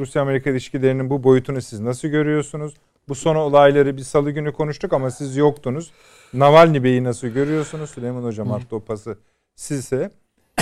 Rusya-Amerika 0.00 0.50
ilişkilerinin 0.50 1.10
bu 1.10 1.24
boyutunu 1.24 1.62
siz 1.62 1.80
nasıl 1.80 2.08
görüyorsunuz? 2.08 2.74
Bu 3.08 3.14
son 3.14 3.36
olayları 3.36 3.96
bir 3.96 4.02
salı 4.02 4.30
günü 4.30 4.52
konuştuk 4.52 4.92
ama 4.92 5.10
siz 5.10 5.36
yoktunuz. 5.36 5.92
Navalny 6.34 6.82
Bey'i 6.82 7.04
nasıl 7.04 7.28
görüyorsunuz? 7.28 7.90
Süleyman 7.90 8.22
Hocam 8.22 8.52
attı 8.52 8.76
o 8.76 8.80
pası 8.80 9.18
sizse. 9.54 10.10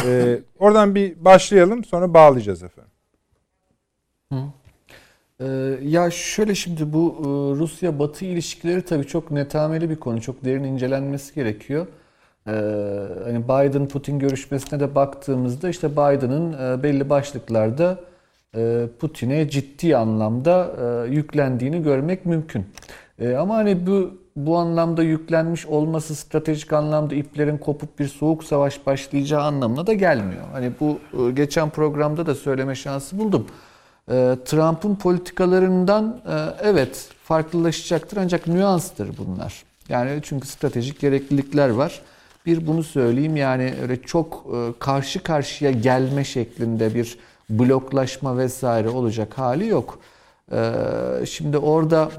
Ee, 0.07 0.39
oradan 0.59 0.95
bir 0.95 1.25
başlayalım 1.25 1.85
sonra 1.85 2.15
bağlayacağız 2.15 2.63
efendim. 2.63 2.93
Ee, 5.41 5.79
ya 5.83 6.11
şöyle 6.11 6.55
şimdi 6.55 6.93
bu 6.93 7.17
e, 7.19 7.25
Rusya-Batı 7.59 8.25
ilişkileri 8.25 8.83
tabii 8.83 9.07
çok 9.07 9.31
netameli 9.31 9.91
bir 9.91 9.97
konu. 9.97 10.21
Çok 10.21 10.45
derin 10.45 10.65
incelenmesi 10.65 11.35
gerekiyor. 11.35 11.87
Ee, 12.47 12.51
hani 13.25 13.45
Biden-Putin 13.45 14.19
görüşmesine 14.19 14.81
de 14.81 14.95
baktığımızda 14.95 15.69
işte 15.69 15.93
Biden'ın 15.93 16.53
e, 16.53 16.83
belli 16.83 17.11
başlıklarda 17.11 18.01
Putin'e 18.99 19.49
ciddi 19.49 19.97
anlamda 19.97 20.73
e, 21.07 21.11
yüklendiğini 21.15 21.83
görmek 21.83 22.27
mümkün. 22.27 22.67
E, 23.19 23.35
ama 23.35 23.55
hani 23.55 23.87
bu 23.87 24.23
bu 24.37 24.59
anlamda 24.59 25.03
yüklenmiş 25.03 25.67
olması 25.67 26.15
stratejik 26.15 26.73
anlamda 26.73 27.15
iplerin 27.15 27.59
kopup 27.59 27.99
bir 27.99 28.09
soğuk 28.09 28.45
savaş 28.45 28.87
başlayacağı 28.87 29.43
anlamına 29.43 29.87
da 29.87 29.93
gelmiyor. 29.93 30.43
Hani 30.53 30.73
bu 30.81 30.99
e, 31.13 31.31
geçen 31.31 31.71
programda 31.71 32.27
da 32.27 32.35
söyleme 32.35 32.75
şansı 32.75 33.19
buldum. 33.19 33.47
E, 34.09 34.37
Trump'ın 34.45 34.95
politikalarından 34.95 36.21
e, 36.27 36.35
evet 36.63 37.09
farklılaşacaktır 37.25 38.17
ancak 38.17 38.47
nüanstır 38.47 39.11
bunlar. 39.19 39.63
Yani 39.89 40.21
çünkü 40.23 40.49
stratejik 40.49 41.01
gereklilikler 41.01 41.69
var. 41.69 42.03
Bir 42.47 42.67
bunu 42.67 42.83
söyleyeyim 42.83 43.37
yani 43.37 43.75
öyle 43.83 44.03
çok 44.03 44.47
karşı 44.79 45.23
karşıya 45.23 45.71
gelme 45.71 46.25
şeklinde 46.25 46.95
bir 46.95 47.19
bloklaşma 47.59 48.39
vesaire 48.39 48.89
olacak 48.89 49.39
hali 49.39 49.67
yok. 49.67 49.99
Şimdi 51.25 51.59
orada 51.59 52.11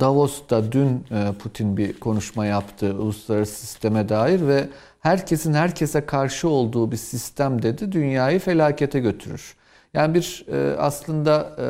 Davos'ta 0.00 0.72
dün 0.72 1.06
Putin 1.38 1.76
bir 1.76 2.00
konuşma 2.00 2.46
yaptı 2.46 2.94
uluslararası 2.98 3.66
sisteme 3.66 4.08
dair 4.08 4.46
ve 4.46 4.68
herkesin 5.00 5.54
herkese 5.54 6.06
karşı 6.06 6.48
olduğu 6.48 6.92
bir 6.92 6.96
sistem 6.96 7.62
dedi 7.62 7.92
dünyayı 7.92 8.38
felakete 8.38 9.00
götürür. 9.00 9.56
Yani 9.94 10.14
bir 10.14 10.46
e, 10.52 10.76
aslında 10.78 11.56
e, 11.58 11.66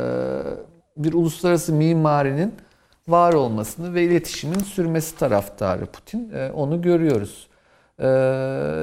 bir 1.05 1.13
uluslararası 1.13 1.73
mimarinin 1.73 2.55
var 3.09 3.33
olmasını 3.33 3.95
ve 3.95 4.05
iletişimin 4.05 4.59
sürmesi 4.59 5.19
taraftarı 5.19 5.87
Putin. 5.87 6.31
E, 6.31 6.51
onu 6.51 6.83
görüyoruz. 6.83 7.49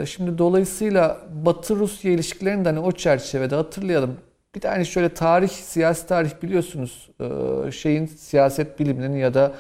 Şimdi 0.05 0.37
dolayısıyla 0.37 1.17
Batı-Rusya 1.45 2.11
ilişkilerini 2.11 2.65
de 2.65 2.69
hani 2.69 2.79
o 2.79 2.91
çerçevede 2.91 3.55
hatırlayalım. 3.55 4.17
Bir 4.55 4.61
de 4.61 4.67
hani 4.67 4.85
şöyle 4.85 5.09
tarih, 5.09 5.49
siyasi 5.49 6.07
tarih 6.07 6.31
biliyorsunuz 6.43 7.09
şeyin 7.71 8.05
siyaset 8.05 8.79
biliminin 8.79 9.15
ya 9.17 9.33
da 9.33 9.51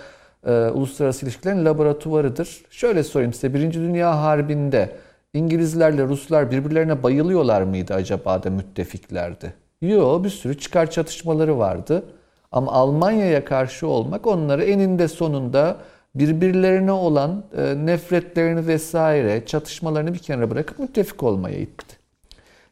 uluslararası 0.73 1.25
ilişkilerin 1.25 1.65
laboratuvarıdır. 1.65 2.61
Şöyle 2.69 3.03
sorayım 3.03 3.33
size 3.33 3.53
Birinci 3.53 3.79
Dünya 3.79 4.21
Harbi'nde 4.21 4.89
İngilizlerle 5.33 6.03
Ruslar 6.03 6.51
birbirlerine 6.51 7.03
bayılıyorlar 7.03 7.61
mıydı 7.61 7.93
acaba 7.93 8.43
da 8.43 8.49
müttefiklerdi? 8.49 9.53
Yok 9.81 10.23
bir 10.23 10.29
sürü 10.29 10.57
çıkar 10.57 10.91
çatışmaları 10.91 11.57
vardı. 11.57 12.03
Ama 12.51 12.71
Almanya'ya 12.71 13.45
karşı 13.45 13.87
olmak 13.87 14.27
onları 14.27 14.63
eninde 14.63 15.07
sonunda 15.07 15.77
birbirlerine 16.15 16.91
olan 16.91 17.43
e, 17.57 17.85
nefretlerini 17.85 18.67
vesaire 18.67 19.45
çatışmalarını 19.45 20.13
bir 20.13 20.19
kenara 20.19 20.51
bırakıp 20.51 20.79
müttefik 20.79 21.23
olmaya 21.23 21.57
itti. 21.57 21.97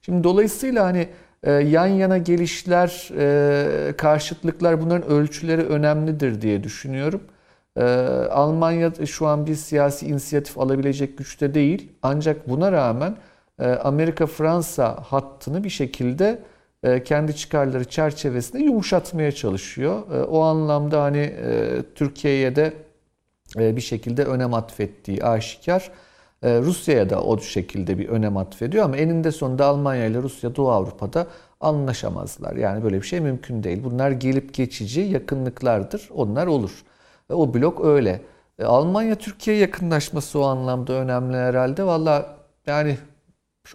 Şimdi 0.01 0.23
dolayısıyla 0.23 0.85
hani 0.85 1.07
e, 1.43 1.51
yan 1.51 1.87
yana 1.87 2.17
gelişler, 2.17 3.09
e, 3.17 3.97
karşıtlıklar 3.97 4.81
bunların 4.81 5.09
ölçüleri 5.09 5.61
önemlidir 5.61 6.41
diye 6.41 6.63
düşünüyorum. 6.63 7.21
Almanya 8.31 8.91
şu 9.05 9.27
an 9.27 9.45
bir 9.45 9.55
siyasi 9.55 10.07
inisiyatif 10.07 10.57
alabilecek 10.57 11.17
güçte 11.17 11.53
değil. 11.53 11.91
Ancak 12.01 12.49
buna 12.49 12.71
rağmen 12.71 13.15
Amerika-Fransa 13.83 15.03
hattını 15.03 15.63
bir 15.63 15.69
şekilde 15.69 16.39
kendi 17.05 17.35
çıkarları 17.35 17.85
çerçevesinde 17.85 18.63
yumuşatmaya 18.63 19.31
çalışıyor. 19.31 20.01
O 20.29 20.41
anlamda 20.41 21.03
hani 21.03 21.33
Türkiye'ye 21.95 22.55
de 22.55 22.73
bir 23.57 23.81
şekilde 23.81 24.25
önem 24.25 24.53
atfettiği 24.53 25.23
aşikar. 25.23 25.91
Rusya'ya 26.43 27.09
da 27.09 27.23
o 27.23 27.39
şekilde 27.39 27.97
bir 27.97 28.09
önem 28.09 28.37
atfediyor 28.37 28.85
ama 28.85 28.97
eninde 28.97 29.31
sonunda 29.31 29.65
Almanya 29.65 30.05
ile 30.05 30.21
Rusya 30.21 30.55
Doğu 30.55 30.71
Avrupa'da 30.71 31.27
anlaşamazlar. 31.59 32.55
Yani 32.55 32.83
böyle 32.83 33.01
bir 33.01 33.07
şey 33.07 33.19
mümkün 33.19 33.63
değil. 33.63 33.83
Bunlar 33.83 34.11
gelip 34.11 34.53
geçici 34.53 35.01
yakınlıklardır. 35.01 36.09
Onlar 36.13 36.47
olur. 36.47 36.83
O 37.29 37.53
blok 37.53 37.85
öyle. 37.85 38.21
Almanya 38.63 39.15
Türkiye 39.15 39.57
yakınlaşması 39.57 40.39
o 40.39 40.43
anlamda 40.43 40.93
önemli 40.93 41.37
herhalde. 41.37 41.83
Valla 41.83 42.37
yani 42.65 42.97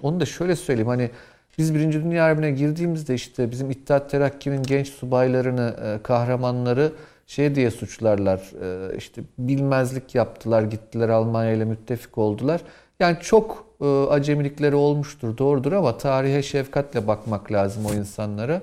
onu 0.02 0.20
da 0.20 0.26
şöyle 0.26 0.56
söyleyeyim 0.56 0.88
hani 0.88 1.10
biz 1.58 1.74
Birinci 1.74 2.04
Dünya 2.04 2.24
Harbi'ne 2.24 2.50
girdiğimizde 2.50 3.14
işte 3.14 3.50
bizim 3.50 3.70
İttihat 3.70 4.10
Terakki'nin 4.10 4.62
genç 4.62 4.88
subaylarını, 4.88 5.76
e, 5.84 6.02
kahramanları 6.02 6.92
şey 7.26 7.54
diye 7.54 7.70
suçlarlar. 7.70 8.40
E, 8.62 8.96
işte 8.96 9.22
bilmezlik 9.38 10.14
yaptılar, 10.14 10.62
gittiler 10.62 11.08
Almanya 11.08 11.52
ile 11.52 11.64
müttefik 11.64 12.18
oldular. 12.18 12.60
Yani 13.00 13.16
çok 13.20 13.66
e, 13.80 13.86
acemilikleri 13.86 14.74
olmuştur, 14.74 15.38
doğrudur 15.38 15.72
ama 15.72 15.98
tarihe 15.98 16.42
şefkatle 16.42 17.06
bakmak 17.08 17.52
lazım 17.52 17.86
o 17.86 17.94
insanlara. 17.94 18.62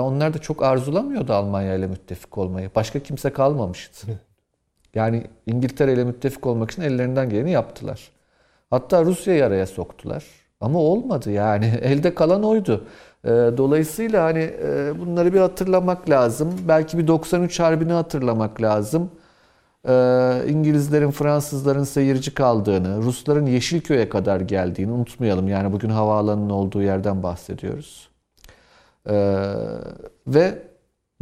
Onlar 0.00 0.34
da 0.34 0.38
çok 0.38 0.62
arzulamıyordu 0.62 1.32
Almanya 1.32 1.74
ile 1.74 1.86
müttefik 1.86 2.38
olmayı. 2.38 2.70
Başka 2.74 2.98
kimse 2.98 3.32
kalmamıştı. 3.32 4.06
Yani 4.94 5.26
İngiltere 5.46 5.92
ile 5.92 6.04
müttefik 6.04 6.46
olmak 6.46 6.70
için 6.70 6.82
ellerinden 6.82 7.30
geleni 7.30 7.50
yaptılar. 7.50 8.10
Hatta 8.70 9.04
Rusya'yı 9.04 9.44
araya 9.46 9.66
soktular. 9.66 10.24
Ama 10.60 10.78
olmadı 10.78 11.30
yani. 11.30 11.66
Elde 11.82 12.14
kalan 12.14 12.42
oydu. 12.42 12.84
Ee, 13.26 13.28
dolayısıyla 13.56 14.24
hani 14.24 14.50
e, 14.62 14.92
bunları 15.00 15.34
bir 15.34 15.40
hatırlamak 15.40 16.10
lazım. 16.10 16.54
Belki 16.68 16.98
bir 16.98 17.06
93 17.06 17.60
Harbi'ni 17.60 17.92
hatırlamak 17.92 18.62
lazım. 18.62 19.10
Ee, 19.88 20.42
İngilizlerin, 20.48 21.10
Fransızların 21.10 21.84
seyirci 21.84 22.34
kaldığını, 22.34 23.02
Rusların 23.02 23.46
Yeşilköy'e 23.46 24.08
kadar 24.08 24.40
geldiğini 24.40 24.92
unutmayalım. 24.92 25.48
Yani 25.48 25.72
bugün 25.72 25.90
havaalanının 25.90 26.50
olduğu 26.50 26.82
yerden 26.82 27.22
bahsediyoruz. 27.22 28.08
Ee, 29.10 29.36
ve 30.26 30.62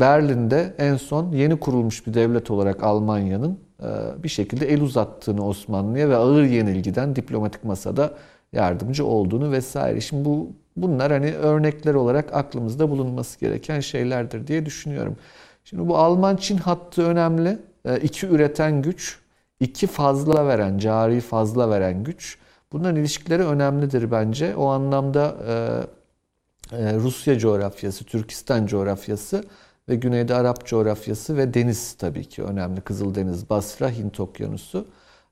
Berlin'de 0.00 0.74
en 0.78 0.96
son 0.96 1.32
yeni 1.32 1.60
kurulmuş 1.60 2.06
bir 2.06 2.14
devlet 2.14 2.50
olarak 2.50 2.82
Almanya'nın 2.82 3.58
e, 3.82 4.22
bir 4.22 4.28
şekilde 4.28 4.72
el 4.72 4.82
uzattığını 4.82 5.46
Osmanlı'ya 5.46 6.08
ve 6.08 6.16
ağır 6.16 6.42
yenilgiden 6.42 7.16
diplomatik 7.16 7.64
masada 7.64 8.14
yardımcı 8.54 9.06
olduğunu 9.06 9.52
vesaire. 9.52 10.00
Şimdi 10.00 10.24
bu 10.24 10.52
bunlar 10.76 11.12
hani 11.12 11.34
örnekler 11.34 11.94
olarak 11.94 12.34
aklımızda 12.34 12.90
bulunması 12.90 13.40
gereken 13.40 13.80
şeylerdir 13.80 14.46
diye 14.46 14.66
düşünüyorum. 14.66 15.16
Şimdi 15.64 15.88
bu 15.88 15.98
Alman-Çin 15.98 16.56
hattı 16.56 17.02
önemli. 17.02 17.58
E, 17.84 17.96
iki 18.00 18.26
üreten 18.26 18.82
güç, 18.82 19.18
iki 19.60 19.86
fazla 19.86 20.46
veren, 20.46 20.78
cari 20.78 21.20
fazla 21.20 21.70
veren 21.70 22.04
güç. 22.04 22.38
Bunların 22.72 22.96
ilişkileri 22.96 23.42
önemlidir 23.44 24.10
bence. 24.10 24.56
O 24.56 24.66
anlamda 24.66 25.36
e, 25.48 26.76
e, 26.76 26.94
Rusya 26.96 27.38
coğrafyası, 27.38 28.04
Türkistan 28.04 28.66
coğrafyası 28.66 29.44
ve 29.88 29.94
Güneyde 29.94 30.34
Arap 30.34 30.66
coğrafyası 30.66 31.36
ve 31.36 31.54
deniz 31.54 31.92
tabii 31.94 32.24
ki 32.24 32.42
önemli. 32.42 32.80
Kızıldeniz, 32.80 33.50
Basra, 33.50 33.90
Hint 33.90 34.20
Okyanusu. 34.20 34.86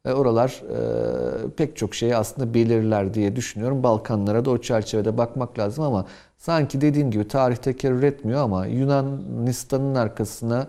E, 0.07 0.13
oralar 0.13 0.63
e, 0.71 1.51
pek 1.57 1.77
çok 1.77 1.95
şeyi 1.95 2.17
aslında 2.17 2.55
belirler 2.55 3.15
diye 3.15 3.37
düşünüyorum. 3.37 3.83
Balkanlara 3.83 4.45
da 4.45 4.51
o 4.51 4.59
çerçevede 4.59 5.19
bakmak 5.19 5.59
lazım 5.59 5.85
ama 5.85 6.07
sanki 6.39 6.81
dediğim 6.81 7.11
gibi 7.11 7.29
tarih 7.29 7.57
tekerrür 7.57 8.03
etmiyor 8.03 8.41
ama 8.41 8.67
Yunanistan'ın 8.67 9.95
arkasına 9.95 10.67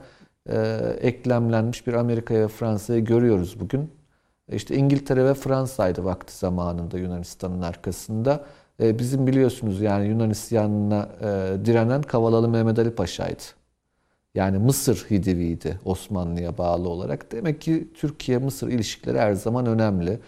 e, 0.49 0.57
eklemlenmiş 1.01 1.88
bir 1.88 1.93
Amerika 1.93 2.34
ve 2.34 2.47
Fransa'yı 2.47 3.05
görüyoruz 3.05 3.60
bugün. 3.60 3.91
İşte 4.51 4.76
İngiltere 4.76 5.26
ve 5.26 5.34
Fransa'ydı 5.34 6.05
vakti 6.05 6.38
zamanında 6.38 6.97
Yunanistan'ın 6.97 7.61
arkasında. 7.61 8.45
Bizim 8.80 9.27
biliyorsunuz 9.27 9.81
yani 9.81 10.07
Yunan 10.07 10.30
isyanına 10.30 11.10
direnen 11.65 12.01
Kavalalı 12.01 12.49
Mehmet 12.49 12.80
Ali 12.80 12.95
Paşa'ydı. 12.95 13.62
Yani 14.35 14.57
Mısır 14.57 14.95
Hidivi'ydi 14.95 15.80
Osmanlı'ya 15.85 16.57
bağlı 16.57 16.89
olarak. 16.89 17.31
Demek 17.31 17.61
ki 17.61 17.88
Türkiye-Mısır 17.93 18.68
ilişkileri 18.68 19.19
her 19.19 19.34
zaman 19.34 19.65
önemli. 19.65 20.19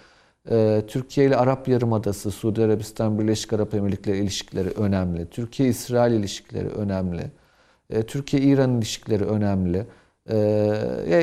Ee, 0.52 0.84
Türkiye 0.88 1.27
ile 1.27 1.36
Arap 1.36 1.68
Yarımadası, 1.68 2.32
Suudi 2.32 2.64
Arabistan, 2.64 3.19
Birleşik 3.19 3.53
Arap 3.53 3.73
Emirlikleri 3.73 4.18
ilişkileri 4.18 4.69
önemli. 4.69 5.30
Türkiye-İsrail 5.30 6.14
ilişkileri 6.14 6.68
önemli. 6.68 7.32
Ee, 7.90 8.03
Türkiye-İran 8.03 8.77
ilişkileri 8.77 9.26
önemli. 9.26 9.86
Ee, 10.30 10.38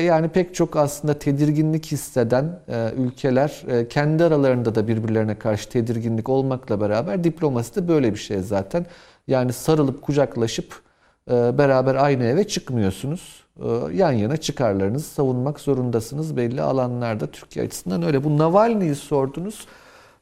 yani 0.01 0.29
pek 0.29 0.55
çok 0.55 0.75
aslında 0.75 1.19
tedirginlik 1.19 1.85
hisseden 1.85 2.59
e, 2.67 2.91
ülkeler 2.97 3.63
e, 3.67 3.87
kendi 3.87 4.23
aralarında 4.23 4.75
da 4.75 4.87
birbirlerine 4.87 5.39
karşı 5.39 5.69
tedirginlik 5.69 6.29
olmakla 6.29 6.81
beraber 6.81 7.23
diplomasi 7.23 7.75
de 7.75 7.87
böyle 7.87 8.11
bir 8.13 8.19
şey 8.19 8.39
zaten. 8.39 8.85
Yani 9.27 9.53
sarılıp 9.53 10.01
kucaklaşıp 10.01 10.81
beraber 11.29 11.95
aynı 11.95 12.23
eve 12.23 12.47
çıkmıyorsunuz. 12.47 13.43
Ee, 13.59 13.65
yan 13.93 14.11
yana 14.11 14.37
çıkarlarınızı 14.37 15.09
savunmak 15.09 15.59
zorundasınız 15.59 16.37
belli 16.37 16.61
alanlarda 16.61 17.27
Türkiye 17.27 17.65
açısından 17.65 18.03
öyle. 18.03 18.23
Bu 18.23 18.37
Navalny'yi 18.37 18.95
sordunuz. 18.95 19.67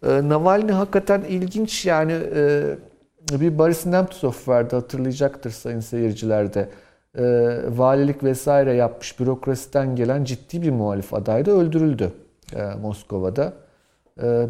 Ee, 0.04 0.30
Navalny 0.30 0.72
hakikaten 0.72 1.22
ilginç 1.22 1.86
yani 1.86 2.14
e, 2.36 2.64
bir 3.32 3.58
Boris 3.58 3.86
Nemtsov 3.86 4.34
vardı 4.48 4.76
hatırlayacaktır 4.76 5.52
sayın 5.52 5.80
seyirciler 5.80 6.54
de. 6.54 6.70
Valilik 7.70 8.24
vesaire 8.24 8.74
yapmış 8.74 9.20
bürokrasiden 9.20 9.96
gelen 9.96 10.24
ciddi 10.24 10.62
bir 10.62 10.70
muhalif 10.72 11.14
aday 11.14 11.46
da 11.46 11.52
öldürüldü. 11.52 12.12
e, 12.56 12.64
Moskova'da. 12.82 13.54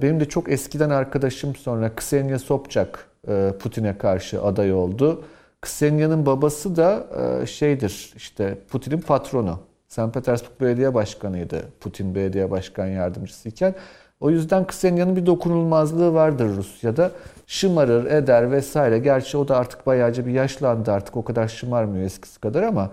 Benim 0.02 0.20
de 0.20 0.26
çok 0.26 0.52
eskiden 0.52 0.90
arkadaşım 0.90 1.56
sonra 1.56 1.96
Ksenia 1.96 2.40
Sobchak 2.40 3.08
e, 3.28 3.54
Putin'e 3.60 3.98
karşı 3.98 4.44
aday 4.44 4.74
oldu. 4.74 5.24
Ksenia'nın 5.62 6.26
babası 6.26 6.76
da 6.76 7.08
e, 7.42 7.46
şeydir 7.46 8.14
işte 8.16 8.58
Putin'in 8.70 9.02
patronu. 9.02 9.60
St. 9.88 10.14
Petersburg 10.14 10.62
Belediye 10.62 10.94
Başkanıydı 10.94 11.64
Putin 11.80 12.16
Belediye 12.16 12.52
Başkan 12.52 12.88
Yardımcısıyken. 12.88 13.76
O 14.20 14.30
yüzden 14.30 14.68
Ksenia'nın 14.68 15.16
bir 15.16 15.26
dokunulmazlığı 15.26 16.14
vardır 16.14 16.50
Rusya'da. 16.58 17.12
Şımarır, 17.48 18.06
eder 18.06 18.52
vesaire. 18.52 19.00
Gerçi 19.00 19.38
o 19.38 19.48
da 19.48 19.58
artık 19.58 19.88
bayağıca 19.88 20.26
bir 20.26 20.32
yaşlandı 20.32 20.92
artık 20.92 21.18
o 21.18 21.24
kadar 21.24 21.48
şımarmıyor 21.48 22.06
eskisi 22.06 22.40
kadar 22.40 22.64
ama 22.64 22.92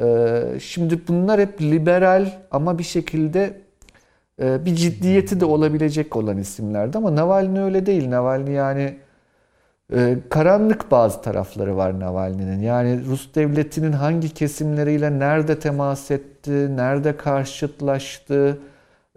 e, 0.00 0.42
şimdi 0.60 1.00
bunlar 1.08 1.40
hep 1.40 1.60
liberal 1.60 2.30
ama 2.50 2.78
bir 2.78 2.84
şekilde 2.84 3.60
e, 4.42 4.64
bir 4.64 4.74
ciddiyeti 4.74 5.40
de 5.40 5.44
olabilecek 5.44 6.16
olan 6.16 6.38
isimlerdi 6.38 6.98
ama 6.98 7.16
Navalny 7.16 7.60
öyle 7.60 7.86
değil. 7.86 8.10
Navalny 8.10 8.50
yani 8.52 8.96
e, 9.92 10.16
karanlık 10.30 10.90
bazı 10.90 11.22
tarafları 11.22 11.76
var 11.76 12.00
Navalny'nin. 12.00 12.62
Yani 12.62 13.04
Rus 13.06 13.34
devletinin 13.34 13.92
hangi 13.92 14.34
kesimleriyle 14.34 15.18
nerede 15.18 15.58
temas 15.58 16.10
etti, 16.10 16.76
nerede 16.76 17.16
karşıtlaştı, 17.16 18.58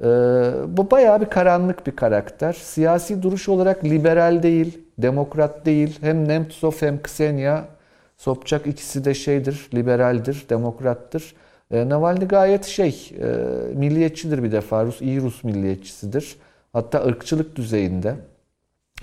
ee, 0.02 0.06
bu 0.68 0.92
bayağı 0.92 1.22
bir 1.22 1.26
karanlık 1.26 1.88
bir 1.88 1.96
karakter. 1.96 2.54
Siyasi 2.54 3.24
duruş 3.24 3.50
olarak 3.50 3.84
liberal 3.86 4.44
değil, 4.44 4.80
demokrat 4.98 5.66
değil. 5.66 5.98
Hem 6.02 6.28
Nemtsov 6.28 6.72
hem 6.80 7.02
Ksenia 7.02 7.64
Sobçak 8.18 8.68
ikisi 8.68 9.06
de 9.06 9.14
şeydir, 9.14 9.70
liberaldir, 9.74 10.46
demokrattır. 10.50 11.36
E, 11.72 11.90
Navalny 11.90 12.28
gayet 12.28 12.66
şey, 12.66 13.12
e, 13.22 13.26
milliyetçidir 13.76 14.44
bir 14.44 14.52
defa. 14.52 14.86
Rus, 14.86 15.02
iyi 15.02 15.22
Rus 15.22 15.44
milliyetçisidir. 15.44 16.36
Hatta 16.74 17.06
ırkçılık 17.06 17.56
düzeyinde. 17.56 18.16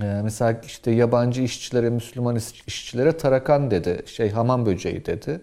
E, 0.01 0.21
mesela 0.25 0.61
işte 0.67 0.91
yabancı 0.91 1.43
işçilere, 1.43 1.91
Müslüman 1.91 2.37
işçilere 2.67 3.17
tarakan 3.17 3.71
dedi. 3.71 4.03
Şey 4.07 4.31
hamam 4.31 4.67
böceği 4.67 5.07
dedi. 5.07 5.41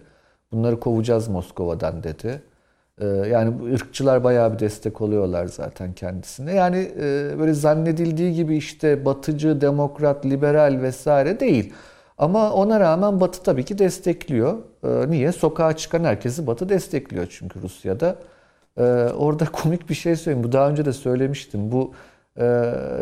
Bunları 0.52 0.80
kovacağız 0.80 1.28
Moskova'dan 1.28 2.02
dedi. 2.02 2.42
Ee, 3.00 3.06
yani 3.06 3.60
bu 3.60 3.64
ırkçılar 3.64 4.24
bayağı 4.24 4.54
bir 4.54 4.58
destek 4.58 5.00
oluyorlar 5.00 5.46
zaten 5.46 5.92
kendisine. 5.92 6.54
Yani 6.54 6.90
e, 7.00 7.38
böyle 7.38 7.54
zannedildiği 7.54 8.34
gibi 8.34 8.56
işte 8.56 9.04
batıcı, 9.04 9.60
demokrat, 9.60 10.26
liberal 10.26 10.78
vesaire 10.82 11.40
değil. 11.40 11.72
Ama 12.18 12.52
ona 12.52 12.80
rağmen 12.80 13.20
Batı 13.20 13.42
tabii 13.42 13.64
ki 13.64 13.78
destekliyor. 13.78 14.58
Ee, 14.84 15.10
niye? 15.10 15.32
Sokağa 15.32 15.76
çıkan 15.76 16.04
herkesi 16.04 16.46
Batı 16.46 16.68
destekliyor 16.68 17.26
çünkü 17.30 17.62
Rusya'da. 17.62 18.16
Ee, 18.78 18.82
orada 19.16 19.44
komik 19.52 19.88
bir 19.88 19.94
şey 19.94 20.16
söyleyeyim. 20.16 20.44
Bu 20.48 20.52
daha 20.52 20.70
önce 20.70 20.84
de 20.84 20.92
söylemiştim. 20.92 21.72
Bu 21.72 21.92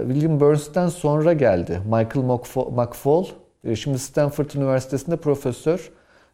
William 0.09 0.41
Burns'ten 0.41 0.89
sonra 0.89 1.33
geldi. 1.33 1.81
Michael 1.85 2.41
McFaul. 2.71 3.27
E, 3.65 3.77
şimdi 3.77 3.99
Stanford 3.99 4.51
Üniversitesi'nde 4.51 5.17
profesör. 5.17 5.91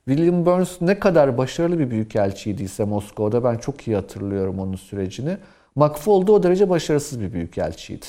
William 0.08 0.46
Burns 0.46 0.80
ne 0.80 0.98
kadar 0.98 1.38
başarılı 1.38 1.78
bir 1.78 1.90
büyükelçiydiyse 1.90 2.84
Moskova'da 2.84 3.44
ben 3.44 3.56
çok 3.56 3.88
iyi 3.88 3.96
hatırlıyorum 3.96 4.58
onun 4.58 4.76
sürecini. 4.76 5.36
McFaul 5.74 6.26
da 6.26 6.32
o 6.32 6.42
derece 6.42 6.70
başarısız 6.70 7.20
bir 7.20 7.32
büyükelçiydi. 7.32 8.06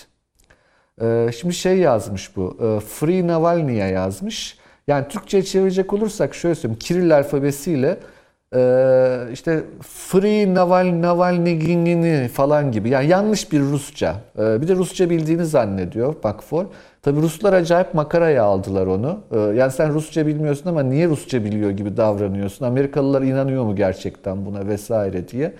Ee, 1.02 1.30
şimdi 1.40 1.54
şey 1.54 1.78
yazmış 1.78 2.36
bu. 2.36 2.58
E, 2.62 2.80
Free 2.80 3.28
Navalny'ye 3.28 3.88
yazmış. 3.88 4.58
Yani 4.88 5.08
Türkçe'ye 5.08 5.44
çevirecek 5.44 5.94
olursak 5.94 6.36
şöyle 6.36 6.56
söyleyeyim. 6.56 6.80
Kiril 6.80 7.18
alfabesiyle 7.18 8.00
e, 8.56 8.60
işte 9.34 9.64
Free 9.82 10.54
Naval 10.54 11.02
Navalny 11.02 12.28
falan 12.28 12.72
gibi. 12.72 12.90
Yani 12.90 13.08
yanlış 13.08 13.52
bir 13.52 13.60
Rusça. 13.60 14.16
E, 14.40 14.62
bir 14.62 14.68
de 14.68 14.76
Rusça 14.76 15.10
bildiğini 15.10 15.46
zannediyor 15.46 16.16
McFaul. 16.24 16.66
Tabi 17.08 17.22
Ruslar 17.22 17.54
acayip 17.54 17.94
makaraya 17.94 18.44
aldılar 18.44 18.88
onu. 18.88 19.20
Ee, 19.32 19.40
yani 19.40 19.72
sen 19.72 19.94
Rusça 19.94 20.28
bilmiyorsun 20.28 20.70
ama 20.70 20.84
niye 20.84 21.08
Rusça 21.08 21.44
biliyor 21.44 21.70
gibi 21.72 21.98
davranıyorsun? 21.98 22.66
Amerikalılar 22.66 23.22
inanıyor 23.22 23.64
mu 23.64 23.76
gerçekten 23.76 24.46
buna 24.46 24.68
vesaire 24.68 25.28
diye. 25.28 25.54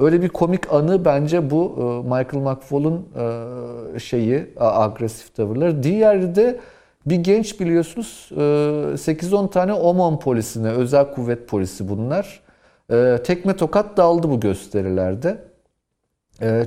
Öyle 0.00 0.22
bir 0.22 0.28
komik 0.28 0.72
anı 0.72 1.04
bence 1.04 1.50
bu 1.50 1.74
e, 1.78 2.08
Michael 2.08 2.52
McFaul'un 2.52 3.08
e, 3.94 3.98
şeyi 3.98 4.46
agresif 4.56 5.34
tavırları. 5.34 5.82
Diğeri 5.82 6.34
de 6.34 6.60
bir 7.06 7.16
genç 7.16 7.60
biliyorsunuz 7.60 8.28
8-10 8.32 9.46
e, 9.46 9.50
tane 9.50 9.72
OMON 9.72 10.18
polisine, 10.18 10.68
özel 10.68 11.14
kuvvet 11.14 11.48
polisi 11.48 11.88
bunlar. 11.88 12.40
Tekme 13.24 13.56
tokat 13.56 13.96
daldı 13.96 14.30
bu 14.30 14.40
gösterilerde. 14.40 15.38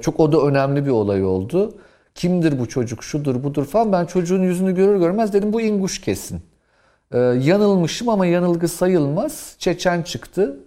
Çok 0.01 0.19
o 0.19 0.31
da 0.31 0.41
önemli 0.41 0.85
bir 0.85 0.91
olay 0.91 1.25
oldu. 1.25 1.77
Kimdir 2.15 2.59
bu 2.59 2.69
çocuk, 2.69 3.03
şudur 3.03 3.43
budur 3.43 3.65
falan. 3.65 3.91
Ben 3.91 4.05
çocuğun 4.05 4.41
yüzünü 4.41 4.75
görür 4.75 4.99
görmez 4.99 5.33
dedim 5.33 5.53
bu 5.53 5.61
inguş 5.61 6.01
kesin. 6.01 6.41
Yanılmışım 7.39 8.09
ama 8.09 8.25
yanılgı 8.25 8.67
sayılmaz. 8.67 9.55
Çeçen 9.59 10.01
çıktı. 10.01 10.57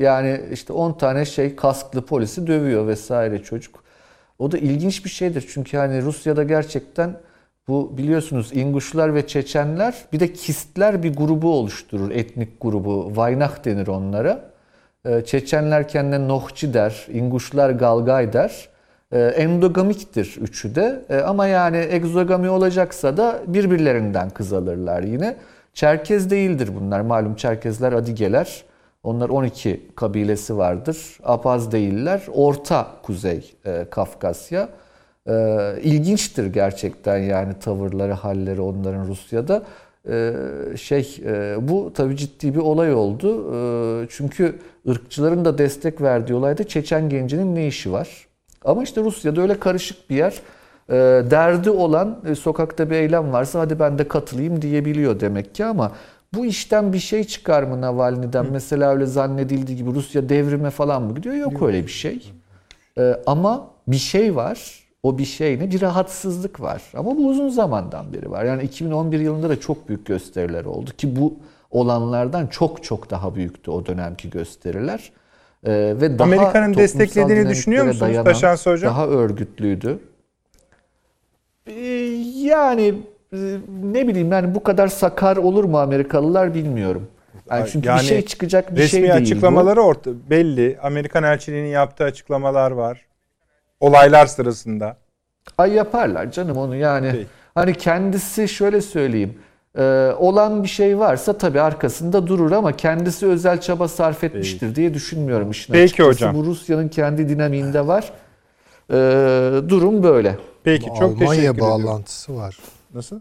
Yani 0.00 0.40
işte 0.52 0.72
10 0.72 0.92
tane 0.92 1.24
şey 1.24 1.56
kasklı 1.56 2.02
polisi 2.02 2.46
dövüyor 2.46 2.86
vesaire 2.86 3.42
çocuk. 3.42 3.82
O 4.38 4.52
da 4.52 4.58
ilginç 4.58 5.04
bir 5.04 5.10
şeydir. 5.10 5.48
Çünkü 5.54 5.76
hani 5.76 6.02
Rusya'da 6.02 6.42
gerçekten 6.42 7.16
bu 7.68 7.98
biliyorsunuz 7.98 8.50
İnguşlar 8.52 9.14
ve 9.14 9.26
Çeçenler 9.26 9.94
bir 10.12 10.20
de 10.20 10.32
Kistler 10.32 11.02
bir 11.02 11.16
grubu 11.16 11.54
oluşturur. 11.54 12.10
Etnik 12.10 12.60
grubu. 12.60 13.16
Vaynah 13.16 13.64
denir 13.64 13.86
onlara. 13.86 14.50
Ee, 15.06 15.24
Çeçenler 15.24 15.88
kendine 15.88 16.28
Nohçi 16.28 16.74
der. 16.74 17.06
İnguşlar 17.12 17.70
Galgay 17.70 18.32
der. 18.32 18.68
E, 19.12 19.18
endogamiktir 19.20 20.38
üçü 20.40 20.74
de 20.74 21.04
e, 21.10 21.16
ama 21.16 21.46
yani 21.46 21.86
egzogami 21.90 22.50
olacaksa 22.50 23.16
da 23.16 23.42
birbirlerinden 23.46 24.30
kız 24.30 24.52
alırlar 24.52 25.02
yine. 25.02 25.36
Çerkez 25.74 26.30
değildir 26.30 26.70
bunlar. 26.80 27.00
Malum 27.00 27.34
Çerkezler 27.34 27.92
Adigeler. 27.92 28.64
Onlar 29.02 29.28
12 29.28 29.86
kabilesi 29.96 30.56
vardır. 30.56 31.18
Apaz 31.24 31.72
değiller. 31.72 32.22
Orta 32.34 32.86
Kuzey 33.02 33.54
e, 33.66 33.86
Kafkasya. 33.90 34.68
E, 35.26 35.74
ilginçtir 35.82 36.46
gerçekten 36.46 37.18
yani 37.18 37.52
tavırları, 37.60 38.12
halleri 38.12 38.60
onların 38.60 39.08
Rusya'da. 39.08 39.62
E, 40.08 40.32
şey 40.76 41.20
e, 41.24 41.56
bu 41.60 41.92
tabii 41.94 42.16
ciddi 42.16 42.54
bir 42.54 42.60
olay 42.60 42.94
oldu. 42.94 43.54
E, 43.54 44.06
çünkü 44.10 44.58
ırkçıların 44.88 45.44
da 45.44 45.58
destek 45.58 46.00
verdiği 46.00 46.34
olayda 46.34 46.68
Çeçen 46.68 47.08
gencinin 47.08 47.54
ne 47.54 47.66
işi 47.66 47.92
var? 47.92 48.08
Ama 48.64 48.82
işte 48.82 49.00
Rusya'da 49.00 49.40
öyle 49.40 49.60
karışık 49.60 50.10
bir 50.10 50.16
yer. 50.16 50.34
E, 50.88 50.94
derdi 51.30 51.70
olan 51.70 52.18
e, 52.28 52.34
sokakta 52.34 52.90
bir 52.90 52.94
eylem 52.96 53.32
varsa 53.32 53.60
hadi 53.60 53.78
ben 53.78 53.98
de 53.98 54.08
katılayım 54.08 54.62
diyebiliyor 54.62 55.20
demek 55.20 55.54
ki 55.54 55.64
ama 55.64 55.92
bu 56.34 56.46
işten 56.46 56.92
bir 56.92 56.98
şey 56.98 57.24
çıkar 57.24 57.62
mı 57.62 57.80
Navalny'den? 57.80 58.44
Hı. 58.44 58.48
Mesela 58.52 58.92
öyle 58.92 59.06
zannedildiği 59.06 59.76
gibi 59.76 59.90
Rusya 59.94 60.28
devrime 60.28 60.70
falan 60.70 61.02
mı 61.02 61.14
gidiyor? 61.14 61.34
Yok, 61.34 61.62
öyle 61.62 61.82
bir 61.86 61.92
şey. 61.92 62.32
Ama 63.26 63.70
bir 63.88 63.96
şey 63.96 64.36
var. 64.36 64.87
O 65.02 65.18
bir 65.18 65.24
şey 65.24 65.58
ne? 65.58 65.70
Bir 65.70 65.80
rahatsızlık 65.80 66.60
var. 66.60 66.82
Ama 66.94 67.16
bu 67.16 67.28
uzun 67.28 67.48
zamandan 67.48 68.12
beri 68.12 68.30
var. 68.30 68.44
Yani 68.44 68.62
2011 68.62 69.20
yılında 69.20 69.48
da 69.48 69.60
çok 69.60 69.88
büyük 69.88 70.06
gösteriler 70.06 70.64
oldu 70.64 70.90
ki 70.98 71.16
bu 71.16 71.36
olanlardan 71.70 72.46
çok 72.46 72.84
çok 72.84 73.10
daha 73.10 73.34
büyüktü 73.34 73.70
o 73.70 73.86
dönemki 73.86 74.30
gösteriler. 74.30 75.12
Ee, 75.66 75.72
ve 76.00 76.18
daha 76.18 76.28
Amerika'nın 76.28 76.74
desteklediğini 76.74 77.48
düşünüyor 77.48 77.84
musunuz 77.84 78.00
dayanan, 78.00 78.24
Taşansı 78.24 78.70
Hocam? 78.70 78.90
Daha 78.90 79.06
örgütlüydü. 79.06 79.98
Ee, 81.66 81.80
yani 82.36 82.94
e, 83.32 83.36
ne 83.82 84.08
bileyim 84.08 84.32
yani 84.32 84.54
bu 84.54 84.62
kadar 84.62 84.88
sakar 84.88 85.36
olur 85.36 85.64
mu 85.64 85.78
Amerikalılar 85.78 86.54
bilmiyorum. 86.54 87.08
Yani 87.50 87.68
çünkü 87.72 87.88
yani 87.88 88.00
bir 88.00 88.06
şey 88.06 88.22
çıkacak 88.22 88.76
bir 88.76 88.86
şey 88.86 89.02
değil 89.02 89.12
Resmi 89.12 89.22
açıklamaları 89.22 89.82
orta 89.82 90.10
belli. 90.30 90.78
Amerikan 90.82 91.24
elçiliğinin 91.24 91.68
yaptığı 91.68 92.04
açıklamalar 92.04 92.70
var. 92.70 93.07
Olaylar 93.80 94.26
sırasında. 94.26 94.96
Ay 95.58 95.72
yaparlar 95.72 96.32
canım 96.32 96.56
onu 96.56 96.76
yani. 96.76 97.10
Peki. 97.12 97.26
Hani 97.54 97.74
kendisi 97.74 98.48
şöyle 98.48 98.80
söyleyeyim. 98.80 99.38
Ee, 99.78 99.82
olan 100.18 100.62
bir 100.62 100.68
şey 100.68 100.98
varsa 100.98 101.38
tabii 101.38 101.60
arkasında 101.60 102.26
durur 102.26 102.52
ama 102.52 102.76
kendisi 102.76 103.26
özel 103.26 103.60
çaba 103.60 103.88
sarf 103.88 104.24
etmiştir 104.24 104.60
Peki. 104.60 104.74
diye 104.76 104.94
düşünmüyorum 104.94 105.50
işin 105.50 105.72
Peki 105.72 105.84
açıkçası. 105.84 106.08
hocam. 106.10 106.34
Bu 106.34 106.44
Rusya'nın 106.44 106.88
kendi 106.88 107.28
dinamiğinde 107.28 107.86
var. 107.86 108.12
Ee, 108.90 108.94
durum 109.68 110.02
böyle. 110.02 110.38
Peki 110.64 110.86
çok 110.86 111.02
Almanya 111.02 111.18
teşekkür 111.18 111.42
ederim. 111.42 111.62
Almanya 111.64 111.86
bağlantısı 111.86 112.36
var. 112.36 112.56
Nasıl? 112.94 113.20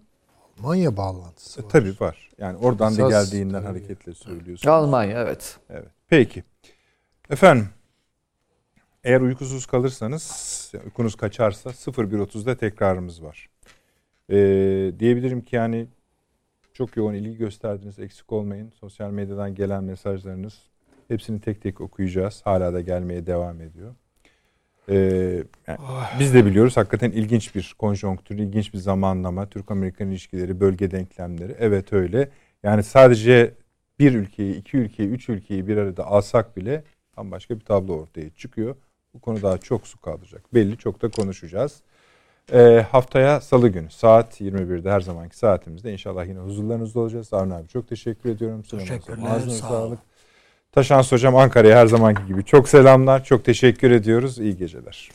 Almanya 0.59 0.97
bağlantısı 0.97 1.61
e, 1.61 1.63
var. 1.63 1.69
tabii 1.69 1.93
var. 1.99 2.29
Yani 2.37 2.57
oradan 2.57 2.93
Esas, 2.93 3.05
da 3.05 3.09
geldiğinden 3.09 3.53
tabii. 3.53 3.65
hareketle 3.67 4.13
söylüyorsunuz. 4.13 4.67
Almanya 4.67 5.21
evet. 5.21 5.57
Evet. 5.69 5.89
Peki. 6.09 6.43
Efendim 7.29 7.69
eğer 9.07 9.21
uykusuz 9.21 9.65
kalırsanız, 9.65 10.71
uykunuz 10.85 11.15
kaçarsa 11.15 11.69
01.30'da 11.69 12.57
tekrarımız 12.57 13.23
var. 13.23 13.49
Ee, 14.29 14.91
diyebilirim 14.99 15.41
ki 15.41 15.55
yani 15.55 15.87
çok 16.73 16.97
yoğun 16.97 17.13
ilgi 17.13 17.37
gösterdiniz. 17.37 17.99
Eksik 17.99 18.31
olmayın. 18.31 18.71
Sosyal 18.79 19.11
medyadan 19.11 19.55
gelen 19.55 19.83
mesajlarınız 19.83 20.61
hepsini 21.07 21.41
tek 21.41 21.61
tek 21.61 21.81
okuyacağız. 21.81 22.41
Hala 22.43 22.73
da 22.73 22.81
gelmeye 22.81 23.25
devam 23.25 23.61
ediyor. 23.61 23.95
Ee, 24.89 24.95
yani 25.67 25.79
biz 26.19 26.33
de 26.33 26.45
biliyoruz 26.45 26.77
hakikaten 26.77 27.11
ilginç 27.11 27.55
bir 27.55 27.75
konjonktür, 27.79 28.37
ilginç 28.37 28.73
bir 28.73 28.77
zamanlama. 28.77 29.49
Türk-Amerikan 29.49 30.07
ilişkileri, 30.07 30.59
bölge 30.59 30.91
denklemleri. 30.91 31.55
Evet 31.59 31.93
öyle. 31.93 32.29
Yani 32.63 32.83
sadece 32.83 33.53
bir 33.99 34.13
ülkeyi, 34.13 34.55
iki 34.55 34.77
ülkeyi, 34.77 35.09
üç 35.09 35.29
ülkeyi 35.29 35.67
bir 35.67 35.77
arada 35.77 36.05
alsak 36.05 36.57
bile 36.57 36.83
bambaşka 37.17 37.55
bir 37.55 37.65
tablo 37.65 37.93
ortaya 37.93 38.29
çıkıyor. 38.29 38.75
Bu 39.17 39.21
konu 39.21 39.41
daha 39.41 39.57
çok 39.57 39.87
su 39.87 40.01
kalacak. 40.01 40.53
Belli 40.53 40.77
çok 40.77 41.01
da 41.01 41.09
konuşacağız. 41.09 41.81
Ee, 42.53 42.85
haftaya 42.91 43.41
salı 43.41 43.69
günü 43.69 43.91
saat 43.91 44.41
21'de 44.41 44.91
her 44.91 45.01
zamanki 45.01 45.37
saatimizde 45.37 45.91
inşallah 45.93 46.27
yine 46.27 46.39
huzurlarınızda 46.39 46.99
olacağız. 46.99 47.33
Avni 47.33 47.53
abi 47.53 47.67
çok 47.67 47.87
teşekkür 47.87 48.29
ediyorum. 48.29 48.61
Teşekkürler, 48.61 49.27
Ağzına 49.35 49.53
sağ 49.53 49.67
sağlık. 49.67 49.99
Taşans 50.71 51.11
hocam 51.11 51.35
Ankara'ya 51.35 51.77
her 51.77 51.87
zamanki 51.87 52.25
gibi 52.25 52.45
çok 52.45 52.69
selamlar. 52.69 53.23
Çok 53.23 53.45
teşekkür 53.45 53.91
ediyoruz. 53.91 54.39
İyi 54.39 54.57
geceler. 54.57 55.09